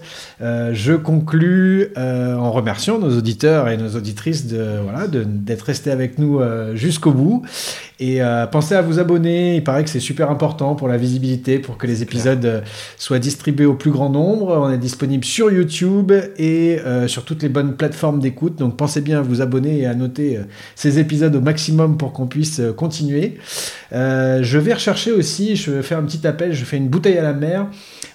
euh, 0.41 0.71
je 0.73 0.93
conclus 0.93 1.89
euh, 1.95 2.35
en 2.35 2.51
remerciant 2.51 2.97
nos 2.97 3.15
auditeurs 3.15 3.69
et 3.69 3.77
nos 3.77 3.95
auditrices 3.95 4.47
de 4.47 4.79
voilà 4.83 5.07
de- 5.07 5.23
d'être 5.23 5.61
restés 5.61 5.91
avec 5.91 6.17
nous 6.17 6.39
euh, 6.39 6.75
jusqu'au 6.75 7.11
bout. 7.11 7.43
Et 7.99 8.21
euh, 8.21 8.47
pensez 8.47 8.75
à 8.75 8.81
vous 8.81 8.99
abonner. 8.99 9.55
Il 9.55 9.63
paraît 9.63 9.83
que 9.83 9.89
c'est 9.89 9.99
super 9.99 10.31
important 10.31 10.75
pour 10.75 10.87
la 10.87 10.97
visibilité, 10.97 11.59
pour 11.59 11.77
que 11.77 11.87
les 11.87 12.01
épisodes 12.01 12.43
euh, 12.45 12.61
soient 12.97 13.19
distribués 13.19 13.65
au 13.65 13.75
plus 13.75 13.91
grand 13.91 14.09
nombre. 14.09 14.57
On 14.57 14.71
est 14.71 14.77
disponible 14.77 15.23
sur 15.23 15.51
YouTube 15.51 16.11
et 16.37 16.79
euh, 16.79 17.07
sur 17.07 17.23
toutes 17.23 17.43
les 17.43 17.49
bonnes 17.49 17.75
plateformes 17.75 18.19
d'écoute. 18.19 18.55
Donc 18.57 18.77
pensez 18.77 19.01
bien 19.01 19.19
à 19.19 19.21
vous 19.21 19.41
abonner 19.41 19.79
et 19.79 19.85
à 19.85 19.93
noter 19.93 20.37
euh, 20.37 20.43
ces 20.75 20.99
épisodes 20.99 21.35
au 21.35 21.41
maximum 21.41 21.97
pour 21.97 22.13
qu'on 22.13 22.27
puisse 22.27 22.59
euh, 22.59 22.73
continuer. 22.73 23.37
Euh, 23.93 24.41
je 24.41 24.57
vais 24.57 24.73
rechercher 24.73 25.11
aussi, 25.11 25.55
je 25.55 25.71
vais 25.71 25.83
faire 25.83 25.99
un 25.99 26.03
petit 26.03 26.25
appel, 26.25 26.53
je 26.53 26.65
fais 26.65 26.77
une 26.77 26.89
bouteille 26.89 27.17
à 27.17 27.23
la 27.23 27.33
mer. 27.33 27.67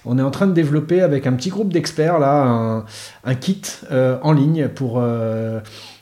On 0.05 0.17
est 0.17 0.21
en 0.21 0.31
train 0.31 0.47
de 0.47 0.53
développer 0.53 1.01
avec 1.01 1.25
un 1.25 1.33
petit 1.33 1.49
groupe 1.49 1.71
d'experts 1.71 2.19
là 2.19 2.43
un, 2.43 2.85
un 3.23 3.35
kit 3.35 3.61
euh, 3.91 4.17
en 4.23 4.33
ligne 4.33 4.67
pour 4.67 4.99
euh, 5.01 5.59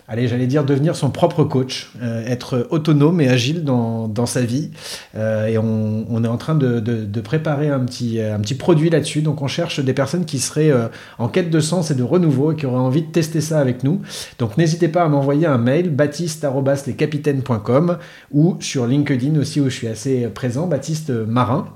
allez, 0.07 0.27
j'allais 0.27 0.47
dire 0.47 0.63
devenir 0.63 0.95
son 0.95 1.09
propre 1.09 1.43
coach, 1.43 1.91
euh, 2.01 2.25
être 2.25 2.67
autonome 2.69 3.19
et 3.21 3.27
agile 3.27 3.63
dans, 3.63 4.07
dans 4.07 4.25
sa 4.25 4.41
vie. 4.41 4.71
Euh, 5.15 5.47
et 5.47 5.57
on, 5.57 6.05
on 6.09 6.23
est 6.23 6.27
en 6.27 6.37
train 6.37 6.55
de, 6.55 6.79
de- 6.79 7.21
préparer 7.21 7.69
un 7.69 7.79
petit, 7.81 8.21
un 8.21 8.39
petit 8.39 8.55
produit 8.55 8.89
là-dessus. 8.89 9.21
Donc 9.21 9.41
on 9.41 9.47
cherche 9.47 9.79
des 9.81 9.93
personnes 9.93 10.25
qui 10.25 10.39
seraient 10.39 10.71
euh, 10.71 10.87
en 11.17 11.27
quête 11.27 11.49
de 11.49 11.59
sens 11.59 11.91
et 11.91 11.95
de 11.95 12.03
renouveau 12.03 12.53
et 12.53 12.55
qui 12.55 12.65
auraient 12.65 12.77
envie 12.77 13.01
de 13.01 13.11
tester 13.11 13.41
ça 13.41 13.59
avec 13.59 13.83
nous. 13.83 14.01
Donc 14.39 14.57
n'hésitez 14.57 14.87
pas 14.87 15.03
à 15.03 15.09
m'envoyer 15.09 15.45
un 15.45 15.57
mail 15.57 15.89
baptiste.lescapitaines.com 15.89 17.97
ou 18.31 18.57
sur 18.59 18.87
LinkedIn 18.87 19.37
aussi 19.39 19.59
où 19.61 19.65
je 19.69 19.75
suis 19.75 19.87
assez 19.87 20.27
présent, 20.27 20.67
Baptiste 20.67 21.09
Marin. 21.09 21.67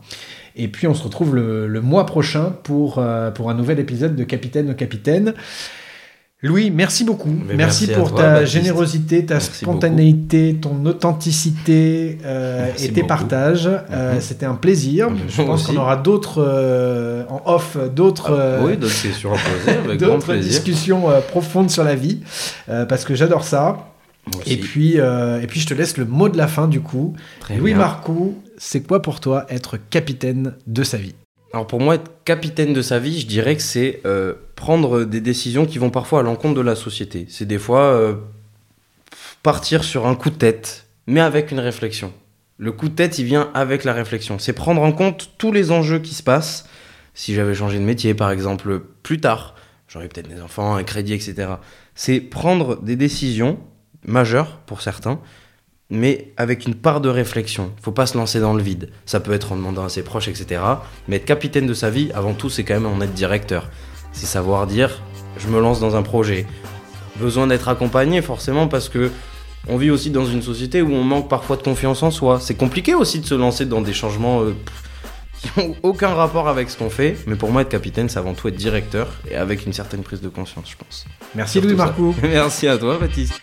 Et 0.55 0.67
puis 0.67 0.88
on 0.88 0.93
se 0.93 1.03
retrouve 1.03 1.36
le, 1.36 1.67
le 1.67 1.82
mois 1.82 2.05
prochain 2.05 2.53
pour, 2.63 3.01
pour 3.36 3.49
un 3.49 3.53
nouvel 3.53 3.79
épisode 3.79 4.15
de 4.15 4.23
Capitaine 4.23 4.71
au 4.71 4.73
Capitaine. 4.73 5.34
Louis, 6.43 6.71
merci 6.71 7.03
beaucoup. 7.03 7.29
Mais 7.47 7.53
merci, 7.53 7.85
pour 7.87 8.09
toi, 8.09 8.19
ta 8.23 8.33
Baptiste. 8.33 8.53
générosité, 8.53 9.25
ta 9.25 9.35
Merci 9.35 9.51
spontanéité, 9.59 10.55
ton 10.59 10.83
authenticité 10.87 12.17
euh, 12.25 12.71
et 12.79 12.87
tes 12.89 12.91
beaucoup. 13.01 13.07
partages. 13.07 13.67
Euh, 13.69 14.15
Mhm. 14.15 14.21
C'était 14.21 14.45
un 14.47 14.55
plaisir. 14.55 15.09
Je 15.29 15.41
pense 15.43 15.67
qu'on 15.67 15.77
aura 15.77 15.97
d'autres 15.97 16.43
euh, 16.43 17.23
en 17.29 17.41
off, 17.45 17.77
d'autres 17.93 18.31
euh, 18.31 18.65
oui, 18.65 18.77
plaisir. 20.33 20.49
discussions 20.51 21.09
euh, 21.11 21.19
profondes 21.21 21.69
sur 21.69 21.83
la 21.83 21.93
vie, 21.95 22.21
euh, 22.69 22.85
parce 22.85 23.05
que 23.05 23.13
j'adore 23.13 23.43
ça. 23.43 23.87
Et 24.47 24.57
puis, 24.57 24.99
euh, 24.99 25.41
et 25.41 25.47
puis, 25.47 25.59
je 25.59 25.67
te 25.67 25.73
laisse 25.73 25.97
le 25.97 26.05
mot 26.05 26.29
de 26.29 26.37
la 26.37 26.47
fin 26.47 26.67
du 26.67 26.79
coup. 26.81 27.13
Très 27.39 27.57
Louis. 27.57 27.73
Marcoux, 27.75 28.35
c'est 28.57 28.81
quoi 28.81 29.01
pour 29.01 29.19
toi 29.19 29.45
être 29.49 29.77
capitaine 29.89 30.53
de 30.67 30.83
sa 30.83 30.97
vie? 30.97 31.13
Alors 31.54 31.68
pour 31.68 31.82
moi, 31.82 31.95
être 31.95 32.24
capitaine 32.24 32.74
de 32.74 32.82
sa 32.82 32.99
vie, 32.99 33.20
je 33.20 33.28
dirais 33.28 33.56
que 33.56 33.62
c'est 33.62 34.02
euh, 34.06 34.34
prendre 34.56 35.04
des 35.04 35.20
décisions 35.20 35.66
qui 35.66 35.80
vont 35.80 35.89
parfois 35.89 36.22
à 36.22 36.24
l'encontre 36.24 36.56
de 36.56 36.62
la 36.62 36.76
société. 36.76 37.26
C'est 37.30 37.45
des 37.45 37.58
fois 37.58 37.82
euh, 37.82 38.16
partir 39.43 39.84
sur 39.84 40.08
un 40.08 40.16
coup 40.16 40.30
de 40.30 40.36
tête, 40.36 40.88
mais 41.08 41.20
avec 41.20 41.52
une 41.52 41.60
réflexion. 41.60 42.14
Le 42.58 42.72
coup 42.72 42.88
de 42.88 42.95
tête, 42.95 43.20
il 43.20 43.26
vient 43.26 43.49
avec 43.54 43.84
la 43.84 43.91
réflexion. 43.91 44.39
C'est 44.39 44.54
prendre 44.54 44.82
en 44.82 44.91
compte 44.91 45.32
tous 45.38 45.52
les 45.52 45.72
enjeux 45.72 45.99
qui 45.99 46.14
se 46.14 46.24
passent. 46.24 46.70
Si 47.14 47.34
j'avais 47.34 47.56
changé 47.56 47.80
de 47.80 47.84
métier, 47.84 48.14
par 48.14 48.32
exemple, 48.32 48.80
plus 49.04 49.20
tard, 49.20 49.56
j'aurais 49.88 50.08
peut-être 50.08 50.30
des 50.30 50.41
enfants, 50.41 50.76
un 50.76 50.84
crédit, 50.84 51.14
etc. 51.14 51.56
C'est 51.95 52.22
prendre 52.22 52.82
des 52.82 52.95
décisions 52.95 53.60
majeures 54.06 54.60
pour 54.60 54.82
certains, 54.82 55.20
mais 55.91 56.31
avec 56.37 56.65
une 56.65 56.73
part 56.73 57.01
de 57.01 57.09
réflexion. 57.09 57.71
Faut 57.81 57.91
pas 57.91 58.05
se 58.07 58.17
lancer 58.17 58.39
dans 58.39 58.53
le 58.53 58.63
vide. 58.63 58.89
Ça 59.05 59.19
peut 59.19 59.33
être 59.33 59.51
en 59.51 59.57
demandant 59.57 59.83
à 59.83 59.89
ses 59.89 60.01
proches, 60.01 60.29
etc. 60.29 60.61
Mais 61.07 61.17
être 61.17 61.25
capitaine 61.25 61.67
de 61.67 61.73
sa 61.73 61.89
vie, 61.89 62.09
avant 62.15 62.33
tout, 62.33 62.49
c'est 62.49 62.63
quand 62.63 62.73
même 62.73 62.85
en 62.85 63.01
être 63.01 63.13
directeur. 63.13 63.69
C'est 64.13 64.25
savoir 64.25 64.65
dire, 64.67 65.01
je 65.37 65.47
me 65.47 65.59
lance 65.59 65.81
dans 65.81 65.97
un 65.97 66.01
projet. 66.01 66.47
Besoin 67.19 67.45
d'être 67.45 67.67
accompagné, 67.67 68.21
forcément, 68.21 68.67
parce 68.67 68.87
que 68.87 69.11
on 69.67 69.77
vit 69.77 69.91
aussi 69.91 70.09
dans 70.09 70.25
une 70.25 70.41
société 70.41 70.81
où 70.81 70.91
on 70.91 71.03
manque 71.03 71.29
parfois 71.29 71.57
de 71.57 71.61
confiance 71.61 72.01
en 72.03 72.09
soi. 72.09 72.39
C'est 72.41 72.55
compliqué 72.55 72.95
aussi 72.95 73.19
de 73.19 73.25
se 73.25 73.35
lancer 73.35 73.65
dans 73.65 73.81
des 73.81 73.93
changements 73.93 74.41
euh, 74.41 74.55
qui 75.39 75.49
n'ont 75.59 75.75
aucun 75.83 76.09
rapport 76.09 76.47
avec 76.47 76.69
ce 76.69 76.77
qu'on 76.77 76.89
fait. 76.89 77.17
Mais 77.27 77.35
pour 77.35 77.51
moi, 77.51 77.63
être 77.63 77.69
capitaine, 77.69 78.07
c'est 78.09 78.17
avant 78.17 78.33
tout 78.33 78.47
être 78.47 78.55
directeur 78.55 79.09
et 79.29 79.35
avec 79.35 79.65
une 79.65 79.73
certaine 79.73 80.03
prise 80.03 80.21
de 80.21 80.29
conscience, 80.29 80.71
je 80.71 80.77
pense. 80.77 81.05
Merci 81.35 81.53
Surtout 81.53 81.67
Louis 81.67 81.77
ça. 81.77 81.85
Marcoux. 81.85 82.15
Merci 82.23 82.67
à 82.67 82.77
toi, 82.77 82.97
Baptiste. 82.97 83.39